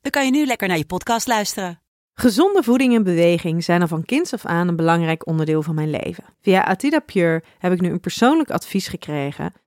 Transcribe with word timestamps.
dan 0.00 0.10
kan 0.10 0.24
je 0.24 0.30
nu 0.30 0.46
lekker 0.46 0.68
naar 0.68 0.76
je 0.76 0.86
podcast 0.86 1.26
luisteren. 1.26 1.80
Gezonde 2.14 2.62
voeding 2.62 2.94
en 2.94 3.02
beweging 3.02 3.64
zijn 3.64 3.80
al 3.80 3.88
van 3.88 4.04
kinds 4.04 4.32
af 4.32 4.46
aan 4.46 4.68
een 4.68 4.76
belangrijk 4.76 5.26
onderdeel 5.26 5.62
van 5.62 5.74
mijn 5.74 5.90
leven. 5.90 6.24
Via 6.40 6.64
Atida 6.64 6.98
Pure 6.98 7.42
heb 7.58 7.72
ik 7.72 7.80
nu 7.80 7.90
een 7.90 8.00
persoonlijk 8.00 8.50
advies 8.50 8.88
gekregen 8.88 9.52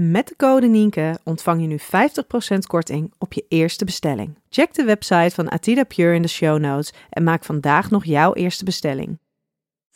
Met 0.00 0.28
de 0.28 0.36
code 0.36 0.66
Nienke 0.66 1.18
ontvang 1.24 1.60
je 1.60 1.66
nu 1.66 1.78
50% 2.54 2.58
korting 2.66 3.12
op 3.18 3.32
je 3.32 3.44
eerste 3.48 3.84
bestelling. 3.84 4.38
Check 4.48 4.74
de 4.74 4.84
website 4.84 5.34
van 5.34 5.50
Atida 5.50 5.84
Pure 5.84 6.14
in 6.14 6.22
de 6.22 6.28
show 6.28 6.58
notes 6.58 6.92
en 7.10 7.22
maak 7.22 7.44
vandaag 7.44 7.90
nog 7.90 8.04
jouw 8.04 8.34
eerste 8.34 8.64
bestelling. 8.64 9.18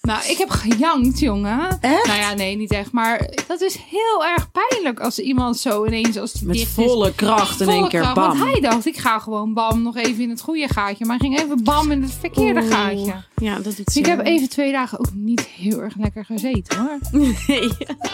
Nou, 0.09 0.21
ik 0.29 0.39
heb 0.39 0.51
gejankt, 0.51 1.19
jongen. 1.19 1.79
Echt? 1.81 2.07
Nou 2.07 2.19
ja, 2.19 2.35
nee, 2.35 2.57
niet 2.57 2.71
echt. 2.73 2.93
Maar 2.93 3.31
dat 3.47 3.61
is 3.61 3.77
heel 3.91 4.25
erg 4.27 4.49
pijnlijk 4.51 5.01
als 5.01 5.19
iemand 5.19 5.57
zo 5.59 5.87
ineens 5.87 6.19
als 6.19 6.33
die 6.33 6.47
Met 6.47 6.57
dicht 6.57 6.69
is, 6.79 6.85
volle 6.85 7.15
kracht 7.15 7.61
in 7.61 7.69
één 7.69 7.89
keer 7.89 8.01
kracht. 8.01 8.15
bam. 8.15 8.39
Want 8.39 8.51
hij 8.51 8.61
dacht, 8.61 8.87
ik 8.87 8.97
ga 8.97 9.19
gewoon 9.19 9.55
bam 9.55 9.83
nog 9.83 9.97
even 9.97 10.23
in 10.23 10.31
het 10.31 10.41
goede 10.41 10.69
gaatje. 10.69 11.05
Maar 11.05 11.17
hij 11.19 11.29
ging 11.29 11.41
even 11.41 11.65
bam 11.65 11.91
in 11.91 12.03
het 12.03 12.13
verkeerde 12.21 12.61
Oeh. 12.61 12.71
gaatje. 12.71 13.15
Ja, 13.37 13.55
dat 13.55 13.65
doet 13.77 13.85
Dus 13.85 13.97
ik 13.97 14.07
heb 14.07 14.27
even 14.27 14.49
twee 14.49 14.73
dagen 14.73 14.99
ook 14.99 15.13
niet 15.15 15.41
heel 15.41 15.81
erg 15.83 15.95
lekker 15.99 16.25
gezeten, 16.25 16.79
hoor. 16.79 16.99
Nee. 17.47 17.61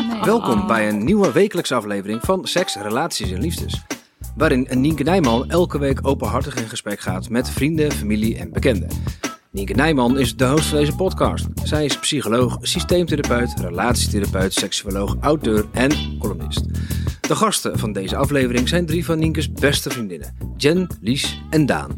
Nee. 0.08 0.20
Welkom 0.22 0.66
bij 0.66 0.88
een 0.88 1.04
nieuwe 1.04 1.32
wekelijkse 1.32 1.74
aflevering 1.74 2.20
van 2.22 2.46
Seks, 2.46 2.76
Relaties 2.76 3.30
en 3.30 3.40
Liefdes. 3.40 3.82
Waarin 4.36 4.66
Nienke 4.70 5.02
Nijman 5.02 5.50
elke 5.50 5.78
week 5.78 6.06
openhartig 6.06 6.54
in 6.56 6.68
gesprek 6.68 7.00
gaat 7.00 7.28
met 7.28 7.50
vrienden, 7.50 7.92
familie 7.92 8.38
en 8.38 8.52
bekenden. 8.52 8.88
Nienke 9.50 9.72
Nijman 9.72 10.18
is 10.18 10.36
de 10.36 10.46
host 10.46 10.66
van 10.66 10.78
deze 10.78 10.96
podcast. 10.96 11.46
Zij 11.64 11.84
is 11.84 11.98
psycholoog, 11.98 12.58
systeemtherapeut, 12.60 13.54
relatietherapeut, 13.60 14.54
seksuoloog, 14.54 15.16
auteur 15.20 15.66
en 15.72 16.18
columnist. 16.18 16.64
De 17.20 17.36
gasten 17.36 17.78
van 17.78 17.92
deze 17.92 18.16
aflevering 18.16 18.68
zijn 18.68 18.86
drie 18.86 19.04
van 19.04 19.18
Nienkes 19.18 19.52
beste 19.52 19.90
vriendinnen. 19.90 20.36
Jen, 20.56 20.86
Lies 21.00 21.42
en 21.50 21.66
Daan. 21.66 21.90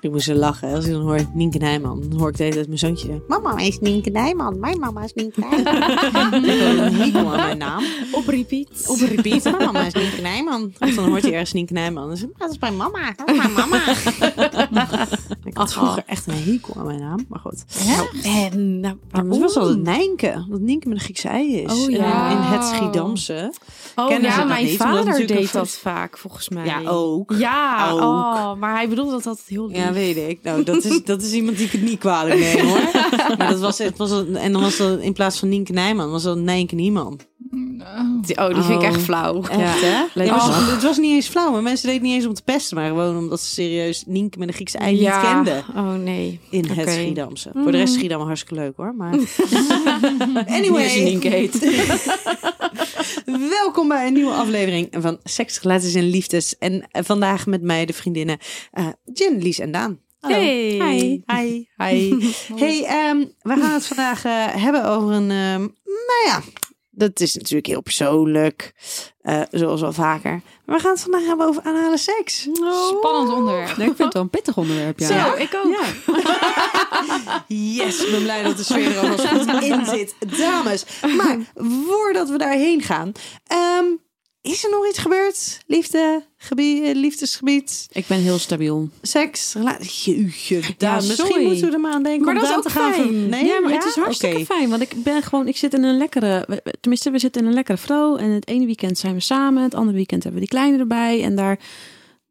Ik 0.00 0.10
moest 0.10 0.24
zo 0.24 0.34
lachen 0.34 0.74
als 0.74 0.84
ik 0.84 0.92
dan 0.92 1.02
hoor 1.02 1.20
Nienke 1.34 1.58
Nijman. 1.58 2.00
Dan 2.08 2.18
hoor 2.18 2.28
ik 2.28 2.36
de 2.36 2.42
hele 2.42 2.54
tijd 2.54 2.66
mijn 2.66 2.78
zoontje. 2.78 3.22
Mama 3.28 3.58
is 3.58 3.78
Nienke 3.78 4.10
Nijman. 4.10 4.60
Mijn 4.60 4.78
mama 4.78 5.04
is 5.04 5.12
Nienke 5.14 5.40
Nijman. 5.40 5.74
ik 6.44 6.60
heb 6.60 6.78
een 6.78 6.94
hekel 6.94 7.32
aan 7.32 7.36
mijn 7.36 7.58
naam. 7.58 7.84
Op 8.12 8.26
repeat. 8.26 8.88
Op 8.88 8.98
repeat. 8.98 9.44
Mijn 9.44 9.56
mama 9.56 9.86
is 9.86 9.92
Nienke 9.92 10.20
Nijman. 10.20 10.72
Of 10.78 10.94
dan 10.94 11.08
hoort 11.08 11.22
hij 11.22 11.32
ergens 11.32 11.52
Nienke 11.52 11.72
Nijman. 11.72 12.08
Dan 12.08 12.16
zeg 12.16 12.28
ik, 12.28 12.38
dat 12.38 12.50
is 12.50 12.58
mijn 12.58 12.76
mama. 12.76 13.12
Dat 13.16 13.30
is 13.30 13.36
mijn 13.36 13.52
mama. 13.52 13.80
had 15.56 15.72
vroeger 15.72 16.02
echt 16.06 16.26
een 16.26 16.34
hekel 16.34 16.74
aan 16.78 16.86
mijn 16.86 17.00
naam. 17.00 17.24
Maar 17.28 17.38
goed. 17.38 17.64
Nou, 17.86 18.06
en, 18.22 18.80
nou, 18.80 18.96
Maar 19.10 19.24
het 19.24 19.38
was 19.38 19.56
altijd 19.56 19.82
Nijnke. 19.82 20.44
Dat 20.48 20.60
Nienke 20.60 20.88
met 20.88 20.96
een 20.96 21.02
Griekse 21.02 21.28
ei 21.28 21.56
is. 21.56 21.72
Oh, 21.72 21.90
ja. 21.90 22.30
En 22.30 22.36
in 22.36 22.42
het 22.42 22.64
Schiedamse. 22.64 23.52
Oh 23.96 24.06
Kennen 24.08 24.30
ja, 24.30 24.36
dat 24.36 24.46
mijn 24.48 24.64
niet? 24.64 24.80
Omdat 24.80 25.04
vader 25.04 25.26
deed 25.26 25.52
dat 25.52 25.70
vaak, 25.70 26.18
volgens 26.18 26.48
mij. 26.48 26.64
Ja, 26.64 26.80
ook. 26.84 27.34
Ja, 27.38 27.90
Ook. 27.90 28.00
Oh, 28.00 28.54
maar 28.54 28.74
hij 28.74 28.88
bedoelde 28.88 29.10
dat 29.10 29.26
altijd 29.26 29.48
heel 29.48 29.66
lief. 29.66 29.76
Ja, 29.76 29.92
weet 29.92 30.16
ik. 30.16 30.38
Nou, 30.42 30.62
dat 30.62 30.84
is, 30.84 31.04
dat 31.04 31.22
is 31.22 31.32
iemand 31.32 31.56
die 31.56 31.66
ik 31.66 31.72
het 31.72 31.82
niet 31.82 31.98
kwalijk 31.98 32.40
neem, 32.40 32.66
hoor. 32.66 32.90
Maar 33.38 33.50
dat 33.50 33.60
was, 33.60 33.78
het 33.78 33.96
was 33.96 34.10
een- 34.10 34.36
en 34.36 34.52
dan 34.52 34.62
was 34.62 34.76
dat 34.76 34.98
in 35.00 35.12
plaats 35.12 35.38
van 35.38 35.48
Nienke 35.48 35.72
Nijman, 35.72 36.10
was 36.10 36.22
dat 36.22 36.36
Nijnke 36.38 36.74
Nieman. 36.74 37.20
Die- 38.22 38.38
Oh, 38.38 38.46
die 38.54 38.62
vind 38.62 38.82
ik 38.82 38.88
Oh. 38.88 38.94
echt 38.94 39.00
flauw. 39.02 39.42
Echt, 39.42 39.80
hè? 39.80 40.02
Leuk. 40.14 40.26
Ja, 40.26 40.34
Oh. 40.34 40.70
Het 40.72 40.82
was 40.82 40.98
niet 40.98 41.12
eens 41.12 41.28
flauw, 41.28 41.50
maar 41.50 41.62
mensen 41.62 41.86
deden 41.86 42.00
het 42.02 42.10
niet 42.10 42.18
eens 42.20 42.26
om 42.28 42.34
te 42.34 42.42
pesten, 42.42 42.76
maar 42.76 42.88
gewoon 42.88 43.16
omdat 43.18 43.40
ze 43.40 43.46
serieus 43.50 44.04
Nienke 44.06 44.38
met 44.38 44.48
een 44.48 44.54
Griekse 44.54 44.78
ei 44.78 45.00
Ja. 45.00 45.16
niet 45.16 45.44
kenden. 45.44 45.64
Oh 45.76 45.94
nee. 45.94 46.40
In 46.50 46.64
het. 46.66 46.90
Schiedamse. 46.90 47.50
Voor 47.54 47.70
de 47.72 47.78
rest 47.78 47.94
Schiedam 47.94 48.20
hartstikke 48.20 48.54
leuk 48.54 48.76
hoor. 48.76 48.94
Maar... 48.94 49.10
Niet 49.16 49.28
anyway. 50.46 51.02
Nienke 51.02 51.28
heet. 51.28 51.58
Welkom 53.60 53.88
bij 53.88 54.06
een 54.06 54.12
nieuwe 54.12 54.32
aflevering 54.32 54.88
van 54.98 55.18
Seks, 55.24 55.60
Relaties 55.60 55.94
en 55.94 56.08
Liefdes. 56.08 56.58
En 56.58 56.86
eh, 56.90 57.02
vandaag 57.04 57.46
met 57.46 57.62
mij 57.62 57.86
de 57.86 57.92
vriendinnen 57.92 58.38
eh 58.72 58.86
Jen, 59.14 59.42
Lies 59.42 59.58
en 59.58 59.72
Daan. 59.72 59.98
Hallo. 60.20 60.36
Hey. 60.36 60.68
Hi. 60.88 61.22
Hi. 61.26 61.64
Hi. 61.76 62.14
hey, 62.56 62.84
ehm, 62.84 63.24
we 63.42 63.56
gaan 63.60 63.72
het 63.72 63.86
vandaag 63.86 64.24
eh, 64.24 64.32
hebben 64.46 64.84
over 64.84 65.12
een... 65.12 65.30
ehm, 65.30 65.60
nou 65.84 66.22
ja, 66.26 66.42
dat 66.96 67.20
is 67.20 67.34
natuurlijk 67.34 67.66
heel 67.66 67.80
persoonlijk. 67.80 68.74
eh, 69.20 69.42
zoals 69.50 69.80
wel 69.80 69.92
vaker. 69.92 70.40
Maar 70.64 70.76
we 70.76 70.82
gaan 70.82 70.90
het 70.92 71.00
vandaag 71.00 71.24
hebben 71.26 71.46
over 71.46 71.62
anale 71.62 71.98
seks. 71.98 72.48
Spannend 72.96 73.32
onderwerp. 73.34 73.76
Nee, 73.76 73.88
ik 73.88 73.96
vind 73.96 73.98
het 73.98 74.12
wel 74.12 74.22
een 74.22 74.30
pittig 74.30 74.56
onderwerp, 74.56 74.98
ja. 74.98 75.06
Zo, 75.06 75.34
ik 75.36 75.54
ook. 75.64 75.76
Yes, 77.46 78.04
ik 78.04 78.10
ben 78.10 78.22
blij 78.22 78.42
dat 78.42 78.56
de 78.56 78.64
sfeer 78.64 78.96
er 78.96 78.98
alvast 79.10 79.26
goed 79.28 79.62
in 79.72 79.86
zit. 79.86 80.14
Dames, 80.38 80.84
maar 81.16 81.38
voordat 81.88 82.28
we 82.28 82.38
daarheen 82.38 82.82
gaan... 82.82 83.12
ehm, 83.46 83.84
is 84.46 84.64
er 84.64 84.70
nog 84.70 84.88
iets 84.88 84.98
gebeurd? 84.98 85.60
Liefde, 85.66 86.22
gebied, 86.36 86.82
eh, 86.82 86.94
liefdesgebied, 86.94 87.88
Ik 87.92 88.06
ben 88.06 88.18
heel 88.18 88.38
stabiel. 88.38 88.88
seks, 89.02 89.54
relatie. 89.54 90.14
Jeetje, 90.24 90.60
Ja, 90.78 90.94
misschien 90.94 91.16
sorry. 91.16 91.44
moeten 91.46 91.66
we 91.66 91.72
er 91.72 91.80
maar 91.80 91.92
aan 91.92 92.02
denken 92.02 92.24
Maar 92.24 92.34
om 92.34 92.40
dat 92.40 92.50
is 92.50 92.56
ook 92.56 92.62
te 92.62 92.70
gaan. 92.70 92.92
fijn. 92.92 93.28
Nee, 93.28 93.44
ja, 93.44 93.60
maar 93.60 93.72
het 93.72 93.84
is 93.84 93.94
hartstikke 93.94 94.44
fijn. 94.44 94.68
Want 94.68 94.82
ik 94.82 94.92
ben 95.02 95.22
gewoon, 95.22 95.48
ik 95.48 95.56
zit 95.56 95.74
in 95.74 95.82
een 95.84 95.96
lekkere, 95.96 96.62
tenminste, 96.80 97.10
we 97.10 97.18
zitten 97.18 97.40
in 97.42 97.48
een 97.48 97.54
lekkere 97.54 97.78
flow. 97.78 98.20
En 98.20 98.30
het 98.30 98.48
ene 98.48 98.66
weekend 98.66 98.98
zijn 98.98 99.14
we 99.14 99.20
samen, 99.20 99.62
het 99.62 99.74
andere 99.74 99.96
weekend 99.96 100.22
hebben 100.22 100.40
we 100.40 100.46
die 100.48 100.56
kleine 100.58 100.78
erbij. 100.78 101.22
En 101.22 101.34
daar 101.36 101.58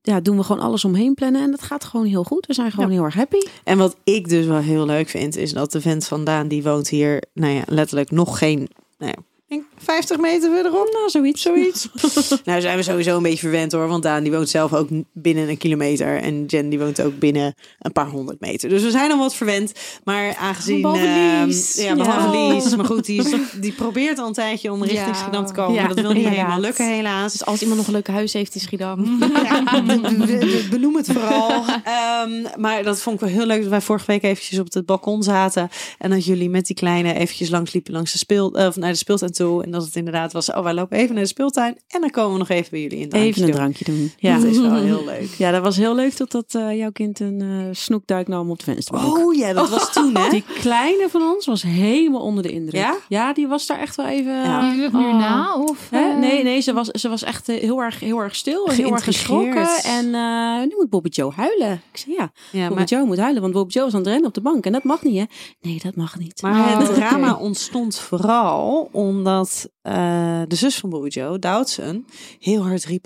ja, 0.02 0.20
doen 0.22 0.38
we 0.38 0.44
gewoon 0.44 0.62
alles 0.62 0.86
omheen 0.86 1.14
plannen. 1.14 1.42
En 1.42 1.52
dat 1.52 1.62
gaat 1.62 1.84
gewoon 1.84 2.06
heel 2.06 2.24
goed. 2.24 2.46
We 2.46 2.54
zijn 2.54 2.72
gewoon 2.72 2.90
heel 2.92 3.04
erg 3.04 3.14
happy. 3.14 3.40
En 3.64 3.78
wat 3.78 3.96
ik 4.04 4.30
dus 4.30 4.46
wel 4.46 4.60
heel 4.62 4.86
leuk 4.86 5.10
vind, 5.10 5.36
is 5.38 5.54
dat 5.54 5.72
de 5.72 5.82
vent 5.82 6.06
van 6.08 6.24
Daan, 6.24 6.48
die 6.48 6.64
woont 6.64 6.90
hier, 6.90 7.24
nou 7.34 7.54
ja, 7.54 7.64
letterlijk 7.66 8.12
nog 8.12 8.38
geen, 8.38 8.70
nou 8.98 9.12
ja, 9.16 9.24
denk 9.48 9.64
50 9.78 10.18
meter 10.18 10.52
verderop. 10.52 10.90
Nou, 10.92 11.10
zoiets. 11.10 11.42
Zoiets. 11.42 11.90
nou 12.46 12.62
zijn 12.62 12.78
we 12.78 12.84
sowieso 12.84 13.18
een 13.18 13.24
beetje 13.24 13.38
verwend 13.38 13.72
hoor. 13.72 13.88
Want 13.88 14.04
Daan 14.04 14.24
die 14.24 14.32
woont 14.32 14.50
zelf 14.50 14.74
ook 14.74 14.88
binnen 15.14 15.50
een 15.50 15.58
kilometer. 15.58 16.22
En 16.22 16.46
Jen 16.46 16.70
die 16.70 16.80
woont 16.80 17.02
ook 17.02 17.20
binnen 17.20 17.56
een 17.80 17.92
paar 17.92 18.08
honderd 18.08 18.40
meter. 18.40 18.70
Dus 18.70 18.84
we 18.84 18.92
zijn 18.92 19.12
al 19.12 19.18
wat 19.18 19.36
verwend. 19.36 19.72
Maar 20.04 20.36
aangezien... 20.36 20.82
Behalve 20.82 21.06
ehm, 21.06 21.86
ja, 21.86 21.96
behalve 21.96 22.38
Ja. 22.38 22.54
Lies. 22.54 22.76
Maar 22.76 22.86
goed, 22.86 23.06
die, 23.62 23.72
probeert 23.72 24.20
al 24.20 24.28
een 24.28 24.34
tijdje 24.34 24.72
om 24.72 24.84
richting 24.84 25.08
Ja. 25.08 25.14
Schiedam 25.14 25.46
te 25.46 25.54
komen. 25.54 25.74
Ja, 25.74 25.80
maar 25.80 25.96
dat 25.96 26.04
wil 26.04 26.14
niet 26.14 26.28
helemaal 26.28 26.60
lukken 26.60 26.94
helaas. 26.94 27.32
Dus 27.32 27.46
als 27.46 27.62
iemand 27.62 27.78
nog 27.78 27.88
een 27.88 27.94
leuk 27.94 28.08
huis 28.08 28.34
heeft 28.34 28.56
in 28.56 28.62
Schiedam. 28.62 29.20
Benoem 30.70 30.96
het 30.96 31.12
vooral. 31.12 31.64
Ehm, 31.84 32.32
maar 32.58 32.84
dat 32.84 33.02
vond 33.02 33.16
ik 33.16 33.28
wel 33.28 33.38
heel 33.38 33.46
leuk 33.46 33.62
dat 33.62 33.70
wij 33.70 33.82
vorige 33.82 34.06
week 34.06 34.24
eventjes 34.24 34.60
op 34.60 34.74
het 34.74 34.86
balkon 34.86 35.24
zaten. 35.24 35.70
En 35.98 36.10
dat 36.10 36.26
jullie 36.26 36.50
met 36.50 36.66
die 36.66 36.76
kleine 36.76 37.14
eventjes 37.14 37.50
langs 37.50 37.74
liepen 37.74 37.94
langs 37.94 38.12
de 38.12 38.18
speel, 38.18 38.48
of 38.48 38.76
naar 38.76 38.92
de 38.92 38.98
speeltuin 38.98 39.34
toe. 39.36 39.64
En 39.64 39.72
dat 39.72 39.84
het 39.86 39.96
inderdaad 39.96 40.34
was, 40.34 40.52
oh 40.52 40.64
wij 40.64 40.74
lopen 40.74 40.98
even 40.98 41.14
naar 41.16 41.24
de 41.24 41.30
speeltuin. 41.30 41.78
En 41.88 42.02
dan 42.02 42.10
komen 42.10 42.32
we 42.32 42.38
nog 42.38 42.50
even 42.50 42.68
bij 42.72 42.82
jullie 42.82 42.98
in 42.98 43.04
het 43.04 43.14
Even 43.14 43.42
een 43.42 43.48
doen. 43.48 43.56
drankje 43.56 43.86
doen. 43.86 44.12
Ja, 44.18 44.36
dat 44.36 44.44
is 44.44 44.58
wel 44.60 44.76
heel 44.76 45.06
leuk. 45.06 45.30
Ja, 45.38 45.52
dat 45.52 45.62
was 45.62 45.78
heel 45.78 45.96
leuk 45.96 46.14
totdat 46.14 46.56
eh, 46.56 46.78
jouw 46.78 46.92
kind 46.92 47.20
een 47.20 47.42
eh, 47.42 47.48
snoekduik 47.72 48.28
nam 48.28 48.50
op 48.50 48.58
de 48.58 48.64
vensterbank. 48.64 49.18
Oh 49.18 49.36
ja, 49.36 49.54
dat 49.54 49.70
was 49.70 49.94
toen 49.94 50.16
hè? 50.18 50.30
Die 50.30 50.44
kleine 50.60 51.08
van 51.10 51.22
ons 51.22 51.46
was 51.46 51.62
helemaal 51.62 52.22
onder 52.22 52.44
de 52.44 52.52
indruk. 52.52 52.88
Ja? 53.10 53.34
die 53.34 53.48
was 53.48 53.66
daar 53.66 53.80
echt 53.80 53.96
wel 53.96 54.06
even... 54.06 54.34
Ja. 54.34 54.74
Het 54.76 54.94
Oh. 54.94 55.18
na? 55.20 55.56
Of, 55.56 55.88
Hè? 55.90 56.10
eh, 56.10 56.18
Nee, 56.18 56.44
nee, 56.44 56.62
ze 56.62 56.74
was, 56.74 56.88
ze 56.88 57.10
was 57.10 57.24
echt 57.24 57.48
heel 57.48 57.82
erg, 57.82 58.00
heel 58.00 58.20
erg 58.20 58.36
stil 58.36 58.66
en 58.68 58.76
heel 58.76 58.92
erg 58.92 59.04
geschrokken. 59.04 59.68
En 59.84 60.06
eh, 60.16 60.60
nu 60.62 60.74
moet 60.78 60.90
Bobby 60.90 61.10
Joe 61.10 61.32
huilen. 61.36 61.82
Ik 61.92 61.98
zei 61.98 62.16
ja, 62.16 62.32
Ja, 62.52 62.60
Bobby 62.62 62.74
maar, 62.76 62.84
Joe 62.88 63.06
moet 63.06 63.18
huilen, 63.18 63.42
want 63.42 63.54
Bobby 63.54 63.74
Joe 63.74 63.88
is 63.88 63.94
aan 63.94 64.00
het 64.00 64.08
rennen 64.08 64.28
op 64.28 64.34
de 64.34 64.42
bank. 64.42 64.66
En 64.66 64.72
dat 64.72 64.84
mag 64.84 65.04
niet, 65.04 65.18
hè? 65.18 65.24
Nee, 65.62 65.80
dat 65.84 65.96
mag 65.96 66.18
niet. 66.20 66.42
maar 66.42 66.54
Oh, 66.74 66.80
het 66.80 66.94
drama 66.94 67.36
ontstond 67.36 68.00
vooral 68.00 68.90
omdat 69.26 69.70
eh, 69.82 70.42
de 70.48 70.56
zus 70.56 70.78
van 70.78 70.90
Bobby 70.90 71.08
Joe, 71.08 71.40
Doutzen, 71.40 72.06
heel 72.40 72.64
hard 72.64 72.86
riep... 72.86 73.06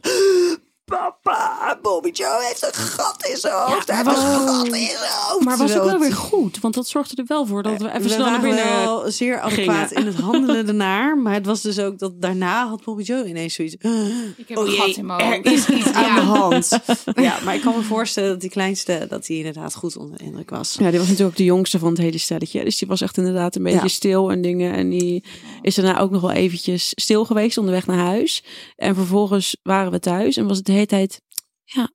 Papa, 0.89 1.79
Bobby 1.81 2.09
Joe 2.09 2.43
heeft 2.47 2.63
een 2.65 2.73
gat 2.73 3.25
in 3.27 3.37
zijn 3.37 3.53
hoofd. 3.53 3.87
hij 3.87 3.95
heeft 3.95 4.07
een 4.07 4.15
gat 4.15 4.65
in 4.67 4.71
zijn 4.87 5.11
hoofd. 5.27 5.45
Maar 5.45 5.57
was 5.57 5.75
ook 5.77 5.83
wel 5.83 5.99
weer 5.99 6.13
goed, 6.13 6.59
want 6.59 6.73
dat 6.73 6.87
zorgde 6.87 7.15
er 7.15 7.23
wel 7.27 7.45
voor 7.45 7.63
dat 7.63 7.81
we 7.81 7.87
even 7.89 8.01
we 8.01 8.09
snel 8.09 8.25
naar 8.25 8.41
binnen 8.41 8.65
wel 8.65 9.11
zeer 9.11 9.39
adequaat 9.39 9.87
gingen. 9.87 10.01
in 10.01 10.05
het 10.05 10.19
handelen 10.29 10.65
daarnaar. 10.65 11.17
Maar 11.17 11.33
het 11.33 11.45
was 11.45 11.61
dus 11.61 11.79
ook 11.79 11.99
dat 11.99 12.21
daarna 12.21 12.67
had 12.67 12.83
Bobby 12.83 13.03
Joe 13.03 13.25
ineens 13.27 13.53
zoiets. 13.53 13.73
Ik 13.73 14.47
heb 14.47 14.57
Oh 14.57 14.65
een 14.65 14.71
jee, 14.71 14.79
gat 14.79 14.95
in 14.95 15.05
mijn 15.05 15.19
er 15.45 15.51
is 15.51 15.69
iets 15.69 15.91
aan 15.93 16.03
Ja. 16.03 16.15
de 16.15 16.21
hand. 16.21 16.79
Ja, 17.15 17.37
maar 17.43 17.55
ik 17.55 17.61
kan 17.61 17.73
me 17.75 17.81
voorstellen 17.81 18.29
dat 18.29 18.41
die 18.41 18.49
kleinste, 18.49 19.05
dat 19.09 19.27
hij 19.27 19.37
inderdaad 19.37 19.75
goed 19.75 19.97
onder 19.97 20.17
de 20.17 20.23
indruk 20.23 20.49
was. 20.49 20.75
Ja, 20.79 20.89
die 20.89 20.99
was 20.99 21.07
natuurlijk 21.07 21.31
ook 21.31 21.37
de 21.37 21.43
jongste 21.43 21.79
van 21.79 21.89
het 21.89 21.97
hele 21.97 22.17
stelletje. 22.17 22.63
Dus 22.63 22.77
die 22.77 22.87
was 22.87 23.01
echt 23.01 23.17
inderdaad 23.17 23.55
een 23.55 23.63
beetje 23.63 23.79
Ja. 23.79 23.87
stil 23.87 24.31
en 24.31 24.41
dingen. 24.41 24.73
En 24.73 24.89
die 24.89 25.23
is 25.61 25.75
daarna 25.75 25.99
ook 25.99 26.11
nog 26.11 26.21
wel 26.21 26.31
eventjes 26.31 26.91
stil 26.95 27.25
geweest 27.25 27.57
onderweg 27.57 27.85
naar 27.85 27.97
huis. 27.97 28.43
En 28.75 28.95
vervolgens 28.95 29.57
waren 29.63 29.91
we 29.91 29.99
thuis 29.99 30.37
en 30.37 30.47
was 30.47 30.57
het 30.57 30.65
de 30.65 30.71
hele 30.79 30.87
tijd... 30.87 31.21
Ja, 31.63 31.91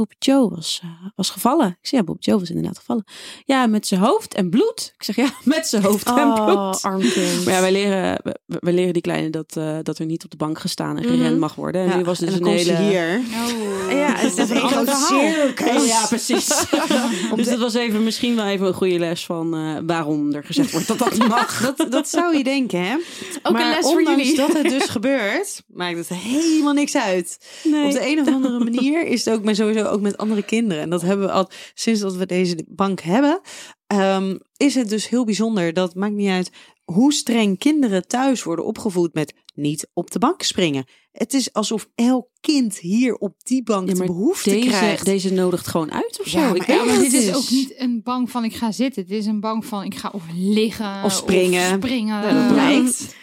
Bob 0.00 0.12
Joe 0.18 0.50
was, 0.50 0.80
eh, 0.82 0.88
was 1.16 1.30
gevallen. 1.30 1.66
Ik 1.68 1.76
zei, 1.88 2.00
ja, 2.00 2.06
Bob 2.06 2.22
Joe 2.22 2.38
was 2.38 2.48
inderdaad 2.48 2.78
gevallen. 2.78 3.04
Ja, 3.44 3.66
met 3.66 3.86
zijn 3.86 4.00
hoofd 4.00 4.34
en 4.34 4.50
bloed. 4.50 4.92
Ik 4.96 5.02
zeg, 5.04 5.16
ja, 5.16 5.28
met 5.44 5.66
zijn 5.66 5.82
hoofd 5.82 6.06
en 6.06 6.14
Oh, 6.14 6.44
bloed. 6.44 6.82
arm 6.82 7.00
kind. 7.00 7.44
Maar 7.44 7.54
ja, 7.54 7.60
wij 7.60 7.72
leren, 7.72 8.20
wij, 8.22 8.34
wij 8.46 8.72
leren 8.72 8.92
die 8.92 9.02
kleine 9.02 9.30
dat, 9.30 9.56
eh, 9.56 9.76
dat 9.82 9.98
er 9.98 10.06
niet 10.06 10.24
op 10.24 10.30
de 10.30 10.36
bank 10.36 10.58
gestaan 10.58 10.96
en 10.98 11.04
gerend 11.04 11.38
mag 11.38 11.54
worden. 11.54 11.80
En 11.82 11.88
Ja, 11.88 11.96
nu 11.96 12.04
was 12.04 12.18
dus 12.18 12.34
en 12.34 12.40
een 12.40 12.46
hele... 12.46 12.76
hier. 12.76 13.20
Oh. 13.20 13.92
Ja, 13.92 14.14
het 14.16 14.38
is 14.38 14.50
een 14.50 14.86
circus. 14.86 15.86
Ja, 15.86 16.06
precies. 16.06 16.46
dus 17.36 17.48
dat 17.48 17.58
was 17.58 17.74
even 17.74 18.04
misschien 18.04 18.36
wel 18.36 18.46
even 18.46 18.66
een 18.66 18.74
goede 18.74 18.98
les 18.98 19.24
van 19.26 19.54
eh, 19.54 19.76
waarom 19.86 20.32
er 20.32 20.44
gezegd 20.44 20.70
wordt 20.70 20.86
dat 20.86 20.98
dat 20.98 21.12
niet 21.12 21.28
mag. 21.38 21.74
Dat, 21.76 21.92
dat 21.92 22.08
zou 22.08 22.36
je 22.36 22.44
denken, 22.44 22.84
hè? 22.84 22.96
Ook 23.42 23.52
maar 23.52 23.62
een 23.62 23.68
les 23.70 23.86
voor 23.86 24.02
jullie. 24.02 24.36
dat 24.36 24.52
het 24.52 24.68
dus 24.68 24.88
gebeurt, 24.88 25.62
maakt 25.66 25.96
het 25.96 26.08
helemaal 26.08 26.72
niks 26.72 26.96
uit. 26.96 27.38
Nee. 27.64 27.86
Op 27.86 27.92
de 27.92 28.06
een 28.10 28.20
of 28.20 28.26
andere 28.26 28.58
manier 28.58 29.06
is 29.06 29.24
het 29.24 29.34
ook 29.34 29.44
maar 29.44 29.54
sowieso 29.54 29.84
ook 29.90 30.00
met 30.00 30.16
andere 30.16 30.42
kinderen. 30.42 30.82
En 30.82 30.90
dat 30.90 31.02
hebben 31.02 31.26
we 31.26 31.32
al 31.32 31.50
sinds 31.74 32.00
dat 32.00 32.14
we 32.16 32.26
deze 32.26 32.64
bank 32.68 33.00
hebben. 33.00 33.40
ehm, 33.86 34.36
is 34.56 34.74
het 34.74 34.88
dus 34.88 35.08
heel 35.08 35.24
bijzonder. 35.24 35.72
Dat 35.72 35.94
maakt 35.94 36.14
niet 36.14 36.28
uit 36.28 36.50
hoe 36.84 37.12
streng 37.12 37.58
kinderen 37.58 38.06
thuis 38.06 38.42
worden 38.42 38.64
opgevoed 38.64 39.14
met 39.14 39.34
niet 39.54 39.88
op 39.92 40.10
de 40.10 40.18
bank 40.18 40.42
springen. 40.42 40.84
Het 41.12 41.34
is 41.34 41.52
alsof 41.52 41.88
elk 41.94 42.28
kind 42.40 42.78
hier 42.78 43.14
op 43.14 43.34
die 43.42 43.62
bank 43.62 43.88
Ja, 43.88 43.94
de 43.94 44.04
behoefte 44.04 44.50
deze, 44.50 44.68
krijgt. 44.68 45.04
deze 45.04 45.32
nodigt 45.32 45.66
gewoon 45.66 45.92
uit 45.92 46.20
of 46.20 46.26
zo. 46.26 46.38
Ja, 46.38 46.54
ik 46.54 46.66
maar 46.66 46.76
Ja, 46.76 46.84
dit 46.84 46.94
het 47.04 47.12
is 47.12 47.26
is- 47.26 47.34
ook 47.34 47.50
niet 47.50 47.74
een 47.80 48.00
bank 48.02 48.28
van 48.28 48.44
ik 48.44 48.54
ga 48.54 48.72
zitten. 48.72 49.06
Dit 49.06 49.18
is 49.18 49.26
een 49.26 49.40
bank 49.40 49.64
van 49.64 49.84
ik 49.84 49.94
ga 49.94 50.10
of 50.12 50.22
liggen. 50.34 51.02
Of 51.04 51.12
springen. 51.12 51.70
Of 51.70 51.76
springen. 51.76 52.22
Ja, 52.22 52.42
dat 52.42 52.52
blijkt. 52.52 53.14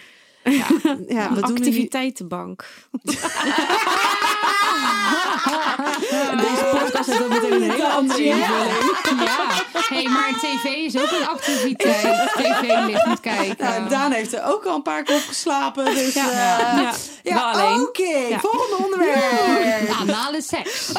Ja, 1.07 1.27
activiteitenbank. 1.41 2.65
Deze 5.99 6.77
podcast 6.79 7.09
heeft 7.09 7.26
andere 7.97 8.23
invulling. 8.23 9.23
Ja, 9.23 9.47
hey, 9.89 10.03
maar 10.03 10.33
tv 10.41 10.63
is 10.65 10.97
ook 10.97 11.11
een 11.11 11.27
activiteit. 11.27 12.31
TV 12.33 12.85
ligt 12.85 13.05
niet 13.05 13.19
kijken. 13.19 13.65
Nou, 13.65 13.89
Daan 13.89 14.11
heeft 14.11 14.33
er 14.33 14.43
ook 14.45 14.65
al 14.65 14.75
een 14.75 14.81
paar 14.81 15.03
keer 15.03 15.15
op 15.15 15.23
geslapen. 15.27 15.85
Dus 15.85 16.13
ja, 16.13 16.25
Ja, 16.31 16.91
ja, 17.23 17.51
alleen. 17.51 17.81
oké. 17.81 18.39
Volgende 18.39 18.83
onderwerp. 18.83 19.89
Anale 20.01 20.41
seks. 20.41 20.91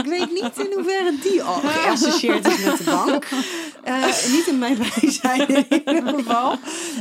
Ik 0.00 0.04
weet 0.06 0.32
niet 0.32 0.50
in 0.58 0.72
hoeverre 0.74 1.14
die 1.22 1.42
al 1.42 1.60
geassocieerd 1.64 2.46
is 2.46 2.64
met 2.64 2.78
de 2.78 2.84
bank. 2.84 3.24
Eh, 3.86 4.04
niet 4.32 4.46
in 4.46 4.58
mijn 4.58 4.78
bijzijn 5.00 5.48
in 5.48 5.66
ieder 5.70 6.14
geval. 6.16 6.52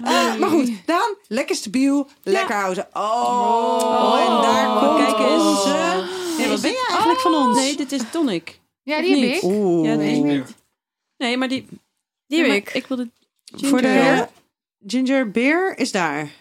Eh, 0.03 0.35
maar 0.39 0.49
goed, 0.49 0.71
Daan, 0.85 1.15
lekker 1.27 1.55
stabiel, 1.55 2.07
lekker 2.23 2.55
houden. 2.55 2.87
Oh, 2.93 4.19
en 4.27 4.41
daar 4.41 4.79
komt 4.79 5.05
Kijk 5.05 5.19
eens. 5.29 5.63
Nee, 6.37 6.47
wat 6.47 6.61
ben 6.61 6.71
jij 6.71 6.85
eigenlijk 6.89 7.19
van 7.19 7.33
ons? 7.33 7.57
Nee, 7.57 7.75
dit 7.75 7.91
is 7.91 8.01
tonic. 8.11 8.59
Ja, 8.83 9.01
die 9.01 9.09
heb 9.09 9.19
niet? 9.19 9.35
ik. 9.35 9.43
Oeh. 9.43 9.87
Ja, 9.87 9.95
nee. 9.95 10.43
Nee, 11.17 11.37
maar 11.37 11.47
die... 11.47 11.65
Die 12.27 12.39
heb 12.43 12.51
ik. 12.51 12.73
Ik 12.73 12.87
wilde 12.87 13.09
Voor 13.55 13.81
de 13.81 14.27
ginger. 14.87 15.31
beer 15.31 15.77
is 15.77 15.91
daar. 15.91 16.31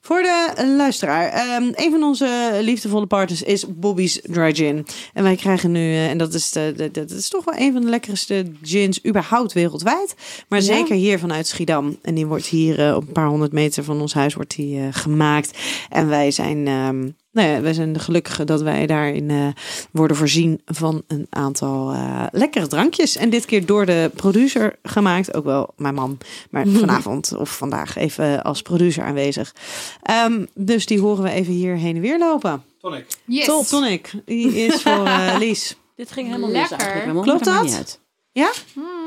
Voor 0.00 0.22
de 0.22 0.64
luisteraar, 0.76 1.28
ehm, 1.28 1.62
een 1.74 1.90
van 1.90 2.02
onze 2.02 2.58
liefdevolle 2.62 3.06
partners 3.06 3.42
is 3.42 3.64
Bobby's 3.68 4.20
Dry 4.22 4.54
Gin. 4.54 4.86
En 5.14 5.22
wij 5.22 5.36
krijgen 5.36 5.70
nu, 5.72 5.80
eh, 5.80 6.10
en 6.10 6.18
dat 6.18 6.34
is, 6.34 6.50
de, 6.50 6.72
de- 6.76 6.90
de- 6.90 7.04
dat 7.04 7.18
is 7.18 7.28
toch 7.28 7.44
wel 7.44 7.54
een 7.58 7.72
van 7.72 7.80
de 7.82 7.88
lekkerste 7.88 8.52
gins 8.62 9.04
überhaupt 9.06 9.52
wereldwijd. 9.52 10.14
Maar 10.48 10.62
zeker 10.62 10.94
hier 10.96 11.18
vanuit 11.18 11.46
Schiedam. 11.46 11.98
En 12.02 12.14
die 12.14 12.26
wordt 12.26 12.46
hier 12.46 12.86
eh, 12.88 12.96
op 12.96 13.06
een 13.06 13.12
paar 13.12 13.26
honderd 13.28 13.52
meter 13.52 13.84
van 13.84 14.00
ons 14.00 14.14
huis 14.14 14.34
wordt 14.34 14.56
die, 14.56 14.80
eh, 14.80 14.86
gemaakt. 14.90 15.58
En 15.88 16.08
wij 16.08 16.30
zijn, 16.30 16.66
ehm, 16.66 17.08
nou 17.32 17.48
ja, 17.48 17.60
wij 17.60 17.72
zijn 17.72 17.92
de 17.92 17.98
gelukkigen 17.98 18.46
dat 18.46 18.62
wij 18.62 18.86
daarin 18.86 19.30
eh, 19.30 19.46
worden 19.90 20.16
voorzien 20.16 20.60
van 20.64 21.02
een 21.06 21.26
aantal 21.30 21.92
eh, 21.92 22.26
lekkere 22.32 22.66
drankjes. 22.66 23.16
En 23.16 23.30
dit 23.30 23.44
keer 23.44 23.66
door 23.66 23.86
de 23.86 24.10
producer 24.14 24.76
gemaakt. 24.82 25.34
Ook 25.34 25.44
wel 25.44 25.72
mijn 25.76 25.94
man. 25.94 26.18
Maar 26.50 26.66
vanavond 26.80 27.36
of 27.36 27.56
vandaag 27.56 27.96
even 27.96 28.42
als 28.42 28.62
producer 28.62 29.04
aanwezig. 29.04 29.54
Ehm, 30.02 30.44
dus 30.54 30.86
die 30.86 31.00
horen 31.00 31.22
we 31.22 31.30
even 31.30 31.52
hier 31.52 31.76
heen 31.76 31.94
en 31.96 32.00
weer 32.02 32.18
lopen. 32.18 32.62
Tonic. 32.80 33.06
Yes. 33.24 33.44
Top, 33.44 33.64
Tonic. 33.64 34.12
Die 34.24 34.66
is 34.66 34.82
voor 34.82 35.06
eh, 35.06 35.34
Lies. 35.38 35.76
Dit 35.96 36.12
ging 36.12 36.26
helemaal 36.26 36.50
Lekker. 36.50 37.14
mis 37.14 37.22
Klopt 37.22 37.44
dat? 37.44 37.62
niet 37.62 37.74
uit. 37.74 38.00
Ja? 38.32 38.50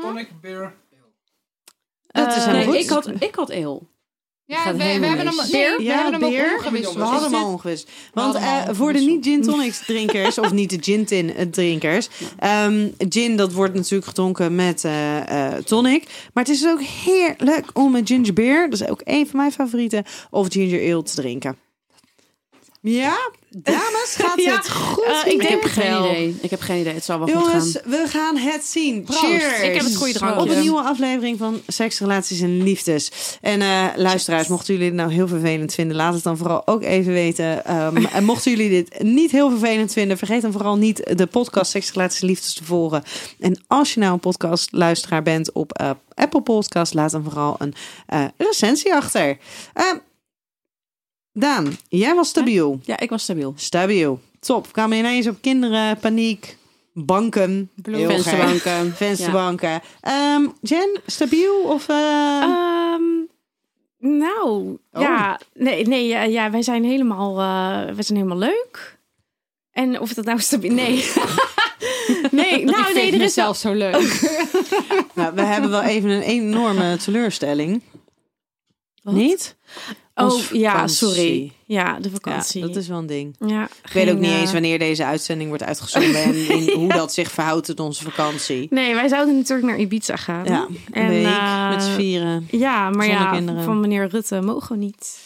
Tonic, 0.02 0.28
beer. 0.40 0.74
Dat 2.06 2.36
is 2.36 2.44
helemaal 2.44 2.54
Nee, 2.54 2.64
goed. 2.66 2.74
ik 2.74 2.88
had, 2.88 3.22
ik 3.22 3.34
had 3.34 3.50
ale. 3.50 3.80
Ja, 4.46 4.72
we, 4.72 4.76
we 4.76 4.82
hebben 4.84 5.26
hem, 5.26 5.34
nee, 5.52 5.76
we 5.76 5.82
Ja, 5.82 5.94
hebben 6.02 6.20
hem 6.20 6.30
beer. 6.30 6.44
ook 6.52 6.56
omgewisseld. 6.56 6.94
We 6.94 7.02
hadden 7.02 7.32
hem 7.32 7.40
Is 7.72 7.84
al. 7.84 8.22
Want 8.24 8.34
eh, 8.34 8.42
voor 8.42 8.92
de 8.92 8.98
ongewisseld. 8.98 9.06
niet 9.08 9.24
gin 9.24 9.42
tonics 9.42 9.84
drinkers, 9.86 10.38
of 10.38 10.52
niet 10.52 10.70
de 10.70 10.78
gin 10.80 11.04
tin 11.04 11.34
eh, 11.34 11.46
drinkers. 11.46 12.08
ehm, 12.38 12.88
gin, 13.08 13.36
dat 13.36 13.52
wordt 13.52 13.74
natuurlijk 13.74 14.04
gedronken 14.06 14.54
met 14.54 14.84
eh, 14.84 15.46
eh, 15.56 15.62
tonic. 15.64 16.04
Maar 16.32 16.44
het 16.44 16.52
is 16.52 16.66
ook 16.66 16.80
heerlijk 16.82 17.66
om 17.72 17.94
een 17.94 18.06
ginger 18.06 18.32
beer, 18.32 18.70
dat 18.70 18.80
is 18.80 18.88
ook 18.88 19.00
een 19.04 19.26
van 19.26 19.36
mijn 19.38 19.52
favorieten, 19.52 20.04
of 20.30 20.46
ginger 20.52 20.92
ale 20.94 21.02
te 21.02 21.14
drinken. 21.14 21.56
Ja, 22.86 23.30
dames, 23.48 24.14
gaat 24.18 24.40
Ja, 24.42 24.56
het 24.56 24.70
goed? 24.70 25.04
eh, 25.04 25.32
ik 25.32 25.42
heb 25.42 25.62
geen 25.62 25.98
idee. 25.98 26.36
Ik 26.40 26.50
heb 26.50 26.60
geen 26.60 26.80
idee. 26.80 26.94
Het 26.94 27.04
zal 27.04 27.18
wel 27.18 27.26
goed 27.26 27.44
Jongens, 27.44 27.72
gaan. 27.82 27.90
we 27.90 28.04
gaan 28.08 28.36
het 28.36 28.64
zien. 28.64 29.02
Proost. 29.02 29.20
Cheers. 29.20 29.60
Ik 29.60 29.74
heb 29.74 29.84
het 29.84 29.96
goede 29.96 30.12
drankje. 30.12 30.40
Op 30.40 30.48
een 30.48 30.60
nieuwe 30.60 30.80
aflevering 30.80 31.38
van 31.38 31.60
Seks, 31.66 31.98
Relaties 31.98 32.40
en 32.40 32.62
Liefdes. 32.62 33.12
En 33.40 33.62
eh, 33.62 33.84
luisteraars, 33.96 34.48
mochten 34.48 34.74
jullie 34.74 34.88
het 34.88 34.98
nou 34.98 35.12
heel 35.12 35.28
vervelend 35.28 35.74
vinden, 35.74 35.96
laat 35.96 36.14
het 36.14 36.22
dan 36.22 36.36
vooral 36.36 36.66
ook 36.66 36.82
even 36.82 37.12
weten. 37.12 37.64
Ehm, 37.64 38.04
en 38.16 38.24
mochten 38.24 38.50
jullie 38.50 38.68
dit 38.70 39.02
niet 39.02 39.30
heel 39.30 39.50
vervelend 39.50 39.92
vinden, 39.92 40.18
vergeet 40.18 40.42
dan 40.42 40.52
vooral 40.52 40.76
niet 40.76 41.12
de 41.18 41.26
podcast 41.26 41.70
Seks, 41.70 41.92
Relaties 41.92 42.20
en 42.20 42.26
Liefdes 42.26 42.54
te 42.54 42.64
volgen. 42.64 43.02
En 43.40 43.64
als 43.66 43.94
je 43.94 44.00
nou 44.00 44.12
een 44.12 44.20
podcastluisteraar 44.20 45.22
bent 45.22 45.52
op 45.52 45.72
eh, 45.72 45.90
Apple 46.14 46.42
Podcast, 46.42 46.94
laat 46.94 47.10
dan 47.10 47.22
vooral 47.24 47.56
een 47.58 47.74
recensie 48.36 48.94
achter. 48.94 49.36
Daan, 51.36 51.76
jij 51.88 52.14
was 52.14 52.28
stabiel. 52.28 52.80
Ja, 52.82 52.98
ik 53.00 53.10
was 53.10 53.22
stabiel. 53.22 53.52
Stabiel. 53.56 54.20
Top. 54.40 54.72
Kwamen 54.72 54.98
ineens 54.98 55.26
op 55.26 55.36
kinderen, 55.40 55.98
paniek, 55.98 56.56
banken. 56.92 57.70
Heel. 57.82 58.08
Vensterbanken. 58.08 58.92
Vensterbanken. 58.96 59.80
Ehm, 60.00 60.46
Jen, 60.60 61.00
stabiel 61.06 61.54
of... 61.62 61.88
eh, 61.88 62.42
Ehm, 62.42 63.02
nou, 63.98 64.78
Oh. 64.92 65.00
ja, 65.02 65.40
nee, 65.54 65.86
nee 65.86 66.06
ja, 66.06 66.22
ja, 66.22 66.50
wij 66.50 66.62
zijn 66.62 66.84
helemaal, 66.84 67.30
eh, 67.30 67.94
wij 67.94 68.02
zijn 68.02 68.18
helemaal 68.18 68.38
leuk. 68.38 68.98
En 69.72 70.00
of 70.00 70.14
dat 70.14 70.24
nou 70.24 70.40
stabiel, 70.40 70.72
nee. 70.72 70.94
nee, 72.30 72.60
Ik 72.60 72.64
nou 72.64 72.82
vind 72.84 72.94
nee, 72.94 73.06
er 73.06 73.12
is 73.14 73.18
mezelf 73.18 73.56
zo 73.56 73.72
leuk. 73.72 74.20
nou, 75.14 75.34
we 75.34 75.42
hebben 75.42 75.70
wel 75.70 75.82
even 75.82 76.10
een 76.10 76.22
enorme 76.22 76.96
teleurstelling. 76.96 77.82
Niet? 79.04 79.56
Oh 80.14 80.24
Ons 80.32 80.48
ja, 80.52 80.70
vakantie. 80.72 80.96
sorry. 80.96 81.52
Ja, 81.64 81.98
de 81.98 82.08
Ja, 82.08 82.14
vakantie. 82.14 82.60
dat 82.60 82.76
is 82.76 82.88
wel 82.88 82.98
een 82.98 83.06
ding. 83.06 83.36
Ja, 83.46 83.68
Ik 83.84 83.92
weet 83.92 84.10
ook 84.10 84.18
niet 84.18 84.30
eens 84.30 84.46
eh, 84.46 84.52
wanneer 84.52 84.78
deze 84.78 85.04
uitzending 85.04 85.48
wordt 85.48 85.64
uitgezonden 85.64 86.22
en 86.22 86.34
in 86.58 86.70
hoe 86.78 86.88
dat 86.88 87.14
zich 87.14 87.30
verhoudt 87.30 87.66
tot 87.66 87.80
onze 87.80 88.02
vakantie. 88.02 88.66
Nee, 88.70 88.94
wij 88.94 89.08
zouden 89.08 89.36
natuurlijk 89.36 89.68
naar 89.68 89.78
Ibiza 89.78 90.16
gaan. 90.16 90.44
Ja, 90.44 90.66
En, 90.90 91.08
week 91.08 91.26
eh, 91.26 91.68
met 91.70 91.82
z'n 91.82 91.94
vieren. 91.94 92.48
Ja, 92.50 92.90
maar 92.90 93.06
ja, 93.06 93.30
kinderen. 93.30 93.62
van 93.64 93.80
meneer 93.80 94.08
Rutte 94.08 94.40
mogen 94.40 94.78
we 94.78 94.84
niet. 94.84 95.18